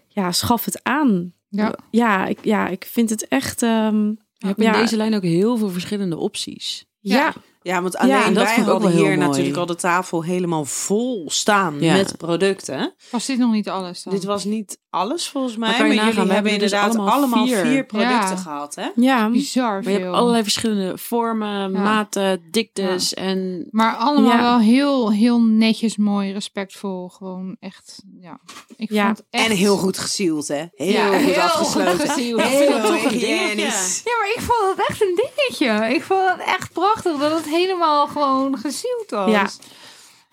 ja, 0.08 0.32
schaf 0.32 0.64
het 0.64 0.80
aan. 0.84 1.32
Ja. 1.48 1.74
ja, 1.90 2.26
ik, 2.26 2.44
ja, 2.44 2.68
ik 2.68 2.84
vind 2.90 3.10
het 3.10 3.28
echt. 3.28 3.62
ehm, 3.62 4.12
Je 4.40 4.46
hebt 4.46 4.58
in 4.58 4.64
ja. 4.64 4.80
deze 4.80 4.96
lijn 4.96 5.14
ook 5.14 5.22
heel 5.22 5.56
veel 5.56 5.70
verschillende 5.70 6.16
opties. 6.16 6.86
ja, 7.00 7.34
Ja, 7.62 7.82
want 7.82 7.96
alleen 7.96 8.14
en 8.22 8.34
dat 8.34 8.42
wij 8.44 8.54
vond 8.54 8.66
ik 8.66 8.72
ook 8.72 8.82
hadden 8.82 9.00
hier 9.00 9.18
natuurlijk 9.18 9.56
al 9.56 9.66
de 9.66 9.74
tafel 9.74 10.24
helemaal 10.24 10.64
vol 10.64 11.24
staan 11.30 11.76
Ja. 11.80 11.92
met 11.92 12.16
producten. 12.16 12.94
Was 13.10 13.26
dit 13.26 13.38
nog 13.38 13.52
niet 13.52 13.68
alles 13.68 14.02
dan? 14.02 14.12
Dit 14.14 14.24
was 14.24 14.44
niet 14.44 14.78
alles 14.90 15.28
volgens 15.28 15.56
mij, 15.56 15.68
Maar 15.70 15.78
maar, 15.78 15.88
jullie 15.88 16.32
hebben 16.32 16.42
dus 16.42 16.52
inderdaad 16.52 16.88
allemaal, 16.96 17.08
allemaal 17.14 17.46
vier, 17.46 17.56
vier. 17.56 17.84
producten 17.86 18.18
Ja. 18.28 18.36
gehad, 18.36 18.74
hè? 18.74 18.88
ja. 18.94 19.30
bizar 19.30 19.72
Maar 19.72 19.82
veel. 19.82 19.92
je 19.92 19.98
hebt 19.98 20.14
allerlei 20.14 20.42
verschillende 20.42 20.98
vormen, 20.98 21.72
maten, 21.72 22.42
diktes 22.50 23.14
en... 23.14 23.66
Maar 23.70 23.94
allemaal 23.96 24.30
Ja. 24.30 24.40
wel 24.42 24.58
heel, 24.58 25.12
heel 25.12 25.40
netjes, 25.40 25.96
mooi, 25.96 26.32
respectvol. 26.32 27.08
Gewoon 27.08 27.56
echt, 27.60 28.02
ja. 28.20 28.40
Ik 28.76 28.90
Ja. 28.92 29.04
vond 29.04 29.16
het 29.18 29.26
echt... 29.30 29.46
En 29.50 29.56
heel 29.56 29.76
goed 29.76 29.98
gesield, 29.98 30.48
hè? 30.48 30.64
Heel 30.74 30.92
Ja, 30.92 31.06
goed 31.06 31.16
heel 31.16 31.40
afgesloten. 31.42 31.98
goed. 32.10 32.42
Heel 32.42 32.92
hygiënisch. 32.92 34.00
Ja, 34.04 34.12
maar 34.20 34.30
ik 34.34 34.40
vond 34.40 34.76
het 34.76 34.88
echt 34.88 35.02
een 35.02 35.14
dingetje. 35.36 35.94
Ik 35.94 36.02
vond 36.02 36.28
het 36.28 36.40
echt 36.46 36.72
prachtig 36.72 37.18
dat 37.18 37.30
het 37.36 37.48
helemaal 37.60 38.06
gewoon 38.06 38.58
gezield 38.58 39.10
was. 39.10 39.30
Ja. 39.30 39.48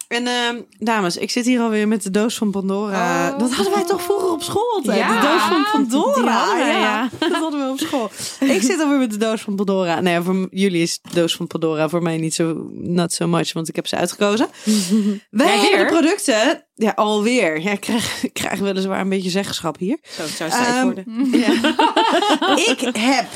En 0.07 0.27
ehm, 0.27 0.61
dames, 0.79 1.17
ik 1.17 1.31
zit 1.31 1.45
hier 1.45 1.61
alweer 1.61 1.87
met 1.87 2.03
de 2.03 2.11
doos 2.11 2.35
van 2.37 2.51
Pandora. 2.51 3.31
Oh. 3.31 3.39
Dat 3.39 3.51
hadden 3.53 3.73
wij 3.73 3.85
toch 3.85 4.01
vroeger 4.01 4.31
op 4.31 4.43
school 4.43 4.73
altijd? 4.75 4.97
Ja. 4.97 5.21
De 5.21 5.27
doos 5.27 5.41
van 5.41 5.65
Pandora. 5.71 6.57
Ja. 6.57 6.67
ja. 6.67 7.09
Dat 7.19 7.31
hadden 7.31 7.65
we 7.65 7.71
op 7.71 7.79
school. 7.79 8.09
ik 8.39 8.61
zit 8.61 8.79
alweer 8.81 8.97
met 8.97 9.11
de 9.11 9.17
doos 9.17 9.41
van 9.41 9.55
Pandora. 9.55 9.99
Nee, 9.99 10.21
voor 10.21 10.47
jullie 10.51 10.81
is 10.81 10.99
de 11.01 11.13
doos 11.13 11.35
van 11.35 11.47
Pandora. 11.47 11.89
Voor 11.89 12.01
mij 12.01 12.17
niet 12.17 12.33
zo 12.33 12.69
not 12.71 13.13
so 13.13 13.27
much, 13.27 13.53
want 13.53 13.67
ik 13.67 13.75
heb 13.75 13.87
ze 13.87 13.95
uitgekozen. 13.95 14.47
wij 15.29 15.47
hebben 15.57 15.69
weer? 15.77 15.85
de 15.85 15.91
producten... 15.91 16.65
Ja, 16.75 16.91
alweer. 16.95 17.61
Ja, 17.61 17.71
ik 17.71 17.79
krijg, 17.79 18.23
ik 18.23 18.33
krijg 18.33 18.59
weliswaar 18.59 18.99
een 18.99 19.09
beetje 19.09 19.29
zeggenschap 19.29 19.77
hier. 19.77 19.97
Zo, 20.01 20.21
het 20.21 20.31
zou 20.31 20.49
tijd 20.49 20.65
Ehm, 20.65 20.83
worden. 20.83 21.05
Ja. 21.39 22.55
ik 22.55 22.97
heb 22.97 23.27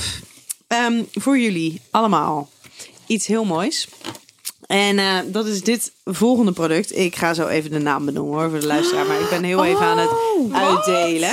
ehm, 0.68 1.04
voor 1.12 1.40
jullie 1.40 1.82
allemaal 1.92 2.50
iets 3.12 3.28
heel 3.28 3.44
moois. 3.46 3.88
En 4.66 5.00
eh, 5.00 5.18
dat 5.26 5.46
is 5.46 5.64
dit 5.64 5.92
volgende 6.06 6.52
product. 6.52 6.98
Ik 6.98 7.16
ga 7.16 7.34
zo 7.34 7.48
even 7.48 7.72
de 7.72 7.80
naam 7.80 8.06
benoemen 8.06 8.40
hoor, 8.40 8.50
voor 8.50 8.60
de 8.60 8.66
luisteraar. 8.66 9.06
Maar 9.06 9.20
ik 9.20 9.30
ben 9.30 9.44
heel 9.44 9.66
even 9.66 9.86
aan 9.86 9.98
het 9.98 10.10
uitdelen. 10.52 11.30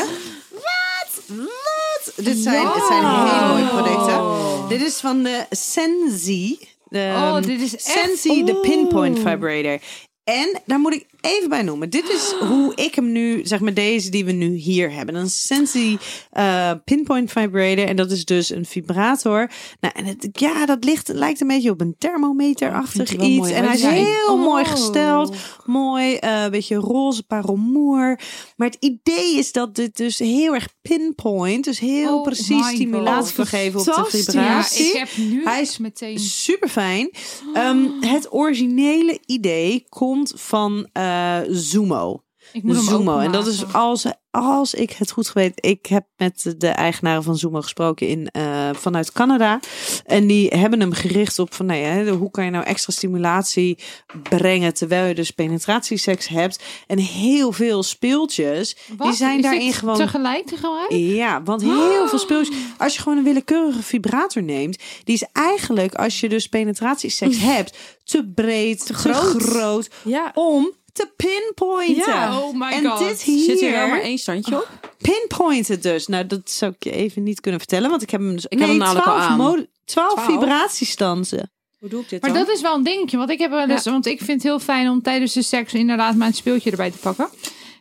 Wat? 0.50 1.22
Wat? 1.26 2.12
Dit 2.16 2.36
zijn, 2.38 2.66
het 2.66 2.84
zijn 2.88 3.04
hele 3.06 3.46
mooie 3.48 3.68
producten. 3.68 4.68
Dit 4.68 4.82
is 4.88 4.96
van 4.96 5.22
de 5.22 5.46
Sensi. 5.50 6.58
De, 6.88 7.12
Oh, 7.16 7.34
dit 7.42 7.60
is 7.60 7.74
echt- 7.74 7.84
Sensi, 7.84 8.44
de 8.44 8.54
Oh. 8.54 8.60
pinpoint 8.60 9.18
vibrator. 9.18 9.78
En 10.24 10.60
daar 10.66 10.78
moet 10.78 10.92
ik 10.94 11.06
even 11.20 11.48
bij 11.48 11.62
noemen. 11.62 11.90
Dit 11.90 12.08
is 12.08 12.34
hoe 12.48 12.72
ik 12.74 12.94
hem 12.94 13.12
nu, 13.12 13.40
zeg 13.46 13.60
maar 13.60 13.74
deze 13.74 14.10
die 14.10 14.24
we 14.24 14.32
nu 14.32 14.54
hier 14.54 14.92
hebben. 14.92 15.14
Een 15.14 15.30
Sensi 15.30 15.98
eh, 16.30 16.70
pinpoint 16.84 17.32
vibrator. 17.32 17.86
En 17.86 17.96
dat 17.96 18.10
is 18.10 18.24
dus 18.24 18.50
een 18.50 18.64
vibrator. 18.66 19.50
Nou, 19.80 19.94
en 19.96 20.04
het, 20.04 20.28
ja, 20.32 20.66
dat 20.66 20.84
ligt, 20.84 21.08
lijkt 21.08 21.40
een 21.40 21.46
beetje 21.46 21.70
op 21.70 21.80
een 21.80 21.94
thermometer-achtig 21.98 23.12
iets. 23.12 23.36
mooi 23.38 23.52
en 23.52 23.64
hij 23.64 23.74
is 23.74 23.82
heel 23.82 24.36
mooi 24.38 24.62
Oh. 24.64 24.70
gesteld. 24.70 25.36
Mooi, 25.64 26.14
eh, 26.14 26.48
beetje 26.48 26.74
roze 26.74 27.22
parelmoer. 27.22 28.20
Maar 28.56 28.68
het 28.68 28.76
idee 28.80 29.36
is 29.38 29.52
dat 29.52 29.74
dit 29.74 29.96
dus 29.96 30.18
heel 30.18 30.54
erg 30.54 30.68
pinpoint. 30.82 31.64
Dus 31.64 31.78
heel 31.78 32.16
Oh 32.16 32.22
precies 32.22 32.66
stimulatie 32.66 33.26
God. 33.26 33.34
kan 33.34 33.46
geven 33.46 33.80
op 33.80 33.86
de. 33.86 33.92
Ja, 33.92 34.04
vibratie. 34.04 34.86
ik 34.86 34.92
heb 34.96 35.08
nu 35.16 35.44
Hij 35.44 35.60
is 35.60 35.78
meteen... 35.78 36.18
Super 36.18 36.68
fijn. 36.68 37.10
het 38.00 38.32
originele 38.32 39.18
idee 39.26 39.84
komt 39.88 40.32
van 40.36 40.88
eh 41.08 41.54
Zumo. 41.54 42.22
Ik 42.52 42.62
moet 42.62 42.76
Zumo. 42.76 43.18
En 43.18 43.32
dat 43.32 43.46
is 43.46 43.72
als, 43.72 44.06
als 44.30 44.74
ik 44.74 44.92
het 44.92 45.10
goed 45.10 45.32
weet. 45.32 45.52
Ik 45.54 45.86
heb 45.86 46.06
met 46.16 46.54
de 46.58 46.68
eigenaren 46.68 47.22
van 47.22 47.36
Zumo 47.36 47.60
gesproken 47.60 48.06
in, 48.06 48.28
eh, 48.28 48.70
vanuit 48.72 49.12
Canada. 49.12 49.60
En 50.04 50.26
die 50.26 50.48
hebben 50.48 50.80
hem 50.80 50.92
gericht 50.92 51.38
op 51.38 51.54
van 51.54 51.66
nou 51.66 51.80
ja, 51.80 52.12
hoe 52.12 52.30
kan 52.30 52.44
je 52.44 52.50
nou 52.50 52.64
extra 52.64 52.92
stimulatie 52.92 53.78
brengen 54.22 54.74
terwijl 54.74 55.06
je 55.06 55.14
dus 55.14 55.30
penetratieseks 55.30 56.28
hebt. 56.28 56.62
En 56.86 56.98
heel 56.98 57.52
veel 57.52 57.82
speeltjes. 57.82 58.76
Wat? 58.96 59.06
Die 59.06 59.16
zijn 59.16 59.36
Is 59.36 59.42
daarin 59.42 59.72
gewoon. 59.72 59.96
Tegelijk 59.96 60.46
te 60.46 60.56
gebruiken? 60.56 60.98
Ja, 60.98 61.42
want 61.42 61.62
heel 61.62 62.08
veel 62.08 62.18
speeltjes. 62.18 62.56
Als 62.78 62.94
je 62.94 63.00
gewoon 63.02 63.18
een 63.18 63.24
willekeurige 63.24 63.82
vibrator 63.82 64.42
neemt, 64.42 64.78
die 65.04 65.14
is 65.14 65.24
eigenlijk, 65.32 65.94
als 65.94 66.20
je 66.20 66.28
dus 66.28 66.48
penetratieseks 66.48 67.38
hebt, 67.38 67.78
te 68.04 68.32
breed, 68.34 68.86
te 68.86 68.94
groot. 68.94 69.42
groot 69.42 69.90
Ja. 70.04 70.30
om 70.34 70.76
te 70.98 71.12
pinpointen. 71.16 72.12
Ja. 72.12 72.38
Oh 72.40 72.54
my 72.54 72.70
en 72.72 72.84
god. 72.86 72.98
dit 72.98 73.22
hier, 73.22 73.44
Zit 73.44 73.62
er 73.62 73.70
wel 73.72 73.88
maar 73.88 74.00
één 74.00 74.18
standje 74.18 74.56
op? 74.56 74.68
pinpointen 74.98 75.80
dus. 75.80 76.06
Nou, 76.06 76.26
dat 76.26 76.50
zou 76.50 76.72
ik 76.78 76.84
je 76.84 76.90
even 76.90 77.22
niet 77.22 77.40
kunnen 77.40 77.60
vertellen, 77.60 77.90
want 77.90 78.02
ik 78.02 78.10
heb 78.10 78.20
hem 78.20 78.34
dus. 78.34 78.46
Ik 78.48 78.58
heb 78.58 78.68
hem 78.68 78.76
namelijk 78.76 79.06
al 79.06 79.16
aan. 79.16 79.36
mo- 79.36 79.64
12 79.84 80.12
Twaalf? 80.12 80.24
vibratiestansen. 80.24 81.50
Hoe 81.78 81.88
doe 81.88 82.00
ik 82.00 82.08
dit 82.08 82.20
Maar 82.22 82.32
dan? 82.32 82.38
dat 82.44 82.54
is 82.54 82.60
wel 82.60 82.74
een 82.74 82.82
dingetje. 82.82 83.16
Want 83.16 83.30
ik 83.30 83.38
heb 83.38 83.50
wel 83.50 83.68
eens, 83.68 83.84
want 83.84 84.06
ik 84.06 84.18
vind 84.18 84.30
het 84.30 84.42
heel 84.42 84.58
fijn 84.60 84.88
om 84.88 85.02
tijdens 85.02 85.32
de 85.32 85.42
seks 85.42 85.74
inderdaad 85.74 86.14
mijn 86.16 86.34
speeltje 86.34 86.70
erbij 86.70 86.90
te 86.90 86.98
pakken. 86.98 87.28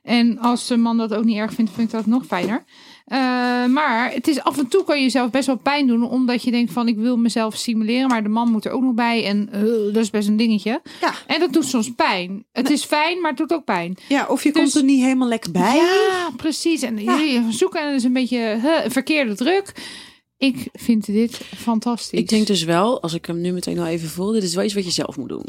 En 0.04 0.38
als 0.40 0.68
de 0.68 0.78
man 0.78 0.98
dat 0.98 1.14
ook 1.14 1.24
niet 1.24 1.38
erg 1.38 1.54
vindt, 1.54 1.72
vind 1.76 1.88
ik 1.88 1.94
dat 1.94 2.06
nog 2.06 2.26
fijner. 2.26 2.66
Eh, 3.08 3.18
maar 3.66 4.12
het 4.14 4.28
is 4.28 4.42
af 4.42 4.58
en 4.58 4.68
toe 4.68 4.84
kan 4.84 4.98
je 4.98 5.04
jezelf 5.04 5.30
best 5.30 5.46
wel 5.46 5.58
pijn 5.58 5.88
doen, 5.88 6.10
omdat 6.10 6.44
je 6.44 6.52
denkt 6.52 6.72
van 6.72 6.88
ik 6.88 6.96
wil 6.98 7.18
mezelf 7.18 7.56
stimuleren, 7.56 8.08
maar 8.08 8.24
de 8.24 8.30
man 8.30 8.52
moet 8.52 8.66
er 8.66 8.72
ook 8.72 8.82
nog 8.82 8.94
bij 8.94 9.26
en 9.26 9.50
eh, 9.52 9.62
dat 9.94 9.96
is 10.04 10.10
best 10.10 10.28
een 10.28 10.38
dingetje. 10.38 10.82
Ja. 11.02 11.14
En 11.28 11.40
dat 11.40 11.54
doet 11.54 11.66
soms 11.66 11.94
pijn. 11.96 12.46
Het 12.52 12.70
is 12.70 12.84
fijn, 12.84 13.22
maar 13.22 13.30
het 13.30 13.40
doet 13.40 13.54
ook 13.54 13.64
pijn. 13.66 13.98
Ja, 14.08 14.26
of 14.30 14.44
je 14.44 14.52
Dus- 14.52 14.62
komt 14.62 14.76
er 14.76 14.84
niet 14.84 15.02
helemaal 15.04 15.28
lekker 15.28 15.52
bij. 15.52 15.76
Ja, 15.76 16.30
precies. 16.36 16.82
En 16.82 17.04
jullie 17.04 17.44
zoeken 17.52 17.80
en 17.82 17.88
het 17.88 17.96
is 17.96 18.04
een 18.04 18.14
beetje 18.14 18.38
huh, 18.62 18.84
een 18.84 18.92
verkeerde 18.92 19.36
druk. 19.36 19.72
Ik 20.38 20.68
vind 20.74 21.06
dit 21.06 21.36
fantastisch. 21.56 22.20
Ik 22.20 22.30
denk 22.30 22.48
dus 22.48 22.64
wel, 22.64 23.02
als 23.02 23.14
ik 23.14 23.26
hem 23.26 23.42
nu 23.42 23.52
meteen 23.52 23.80
al 23.80 23.86
even 23.86 24.10
voel, 24.10 24.32
dit 24.32 24.44
is 24.44 24.56
wel 24.56 24.64
iets 24.64 24.74
wat 24.74 24.86
je 24.86 24.92
zelf 24.92 25.18
moet 25.18 25.30
doen. 25.30 25.46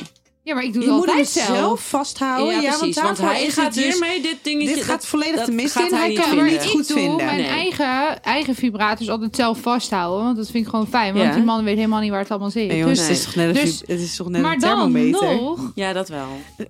Ja, 0.49 0.55
maar 0.55 0.65
ik 0.65 0.73
doe 0.73 0.83
Je 0.83 0.89
het 0.89 0.97
moet 0.99 1.07
hem 1.07 1.17
altijd 1.17 1.35
zelf, 1.35 1.57
zelf. 1.59 1.89
vasthouden. 1.89 2.61
Ja, 2.61 2.77
precies. 2.79 3.01
want, 3.03 3.19
hij 3.19 3.51
gaat 3.51 3.65
het 3.65 3.75
dus- 3.75 3.85
hiermee 3.85 4.23
dit 4.23 4.37
dingetje... 4.43 4.75
Dit 4.75 4.85
gaat 4.85 5.07
volledig 5.07 5.37
dat 5.37 5.47
de 5.47 5.53
mist 5.53 5.73
gaat 5.77 5.91
in. 5.91 5.97
hij 5.97 6.13
kan 6.13 6.25
hem 6.25 6.37
maar 6.37 6.45
niet 6.45 6.53
vinden. 6.61 6.71
goed 6.71 6.91
ik 6.91 6.97
doe 6.97 7.17
mijn 7.17 7.37
Nee. 7.37 7.47
eigen, 7.47 8.23
eigen 8.23 8.55
vibrators 8.55 9.09
altijd 9.11 9.37
zelf 9.37 9.59
vasthouden. 9.61 10.25
Want 10.25 10.37
dat 10.37 10.51
vind 10.51 10.65
ik 10.65 10.71
gewoon 10.71 10.87
fijn. 10.89 11.15
Want 11.15 11.27
Ja. 11.27 11.35
die 11.35 11.43
man 11.45 11.65
weet 11.65 11.77
helemaal 11.77 12.01
niet 12.01 12.11
waar 12.11 12.21
het 12.21 12.31
allemaal 12.31 12.51
zit. 12.51 12.69
Nee, 12.69 12.79
jongens, 12.79 12.99
dus, 12.99 13.09
het 13.09 13.17
is 13.19 13.25
toch 13.25 13.35
net 13.35 13.57
een, 13.57 13.65
dus- 13.65 13.83
het 13.87 14.01
is 14.01 14.17
toch 14.17 14.29
net 14.29 14.43
maar 14.43 14.53
een 14.53 14.59
dan 14.61 14.71
thermometer. 14.93 15.35
nog... 15.41 15.73
Ja, 15.75 15.93
dat 15.93 16.09
wel. 16.09 16.27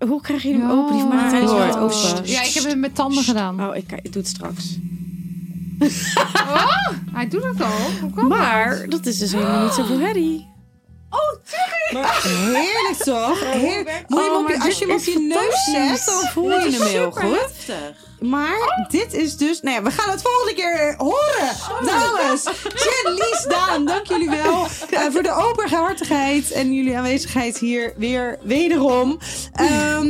Hoe 0.09 0.20
krijg 0.20 0.43
je 0.43 0.53
hem 0.53 0.70
open? 0.70 0.93
Die 0.93 1.01
van 1.01 1.09
mij 1.09 1.18
maar- 1.18 1.31
tijdens 1.31 1.53
Oh, 1.53 1.83
open. 1.83 2.31
Ja, 2.31 2.43
ik 2.43 2.53
heb 2.55 2.64
het 2.64 2.79
met 2.79 2.95
tanden 2.95 3.22
gedaan. 3.24 3.68
Oh, 3.68 3.76
ik, 3.76 3.93
ik 4.03 4.12
doe 4.12 4.22
het 4.22 4.31
straks. 4.31 4.76
Hij 7.12 7.29
doet 7.29 7.43
het 7.45 7.61
al. 7.62 8.09
Kan 8.14 8.29
dat? 8.29 8.39
Maar 8.39 8.87
dat 8.89 9.07
is 9.07 9.18
dus 9.18 9.33
helemaal 9.33 9.64
niet 9.64 9.72
zoveel 9.72 9.99
herrie. 9.99 10.47
Heerlijk 12.23 12.97
toch? 13.05 13.41
Heerlijk. 13.41 14.05
Moet 14.09 14.19
je 14.19 14.25
hem 14.25 14.35
Oh, 14.35 14.41
op 14.43 14.49
je, 14.49 14.57
maar 14.57 14.67
als 14.67 14.79
je 14.79 14.87
hem 14.87 14.95
op 14.95 15.05
je 15.05 15.19
neus 15.19 15.65
zet, 15.65 16.07
dan 16.07 16.31
voel 16.33 16.51
je 16.51 16.71
hem 16.71 16.83
heel 16.83 17.11
goed. 17.11 17.75
Maar 18.21 18.87
dit 18.89 19.15
is 19.15 19.37
dus... 19.37 19.61
Nou 19.61 19.77
ja, 19.77 19.83
we 19.83 19.91
gaan 19.91 20.11
het 20.11 20.23
volgende 20.23 20.55
keer 20.55 20.95
horen. 20.97 21.57
Dames, 21.85 22.43
Jen, 22.63 23.13
Lies, 23.13 23.47
Daan, 23.49 23.85
dank 23.85 24.07
jullie 24.07 24.31
wel 24.31 24.67
eh, 24.91 25.01
voor 25.11 25.23
de 25.23 25.33
openhartigheid 25.33 26.51
en 26.51 26.73
jullie 26.73 26.97
aanwezigheid 26.97 27.59
hier 27.59 27.95
weer 27.97 28.39
wederom. 28.43 29.19
Ehm, 29.53 30.09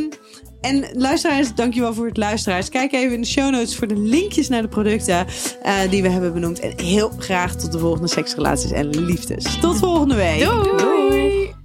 en 0.61 0.85
luisteraars, 0.93 1.55
dankjewel 1.55 1.95
voor 1.95 2.07
het 2.07 2.17
luisteraars. 2.17 2.69
Kijk 2.69 2.93
even 2.93 3.15
in 3.15 3.21
de 3.21 3.27
show 3.27 3.51
notes 3.51 3.77
voor 3.77 3.87
de 3.87 3.97
linkjes 3.99 4.49
naar 4.49 4.63
de 4.63 4.69
producten 4.69 5.27
eh, 5.63 5.75
die 5.91 6.03
we 6.03 6.09
hebben 6.09 6.33
benoemd. 6.33 6.61
En 6.61 6.73
heel 6.85 7.13
graag 7.19 7.57
tot 7.57 7.73
de 7.73 7.79
volgende 7.79 8.09
seksrelaties 8.09 8.71
en 8.71 8.89
liefdes. 8.89 9.61
Tot 9.61 9.79
volgende 9.79 10.15
week. 10.15 10.45
Doei. 10.45 11.58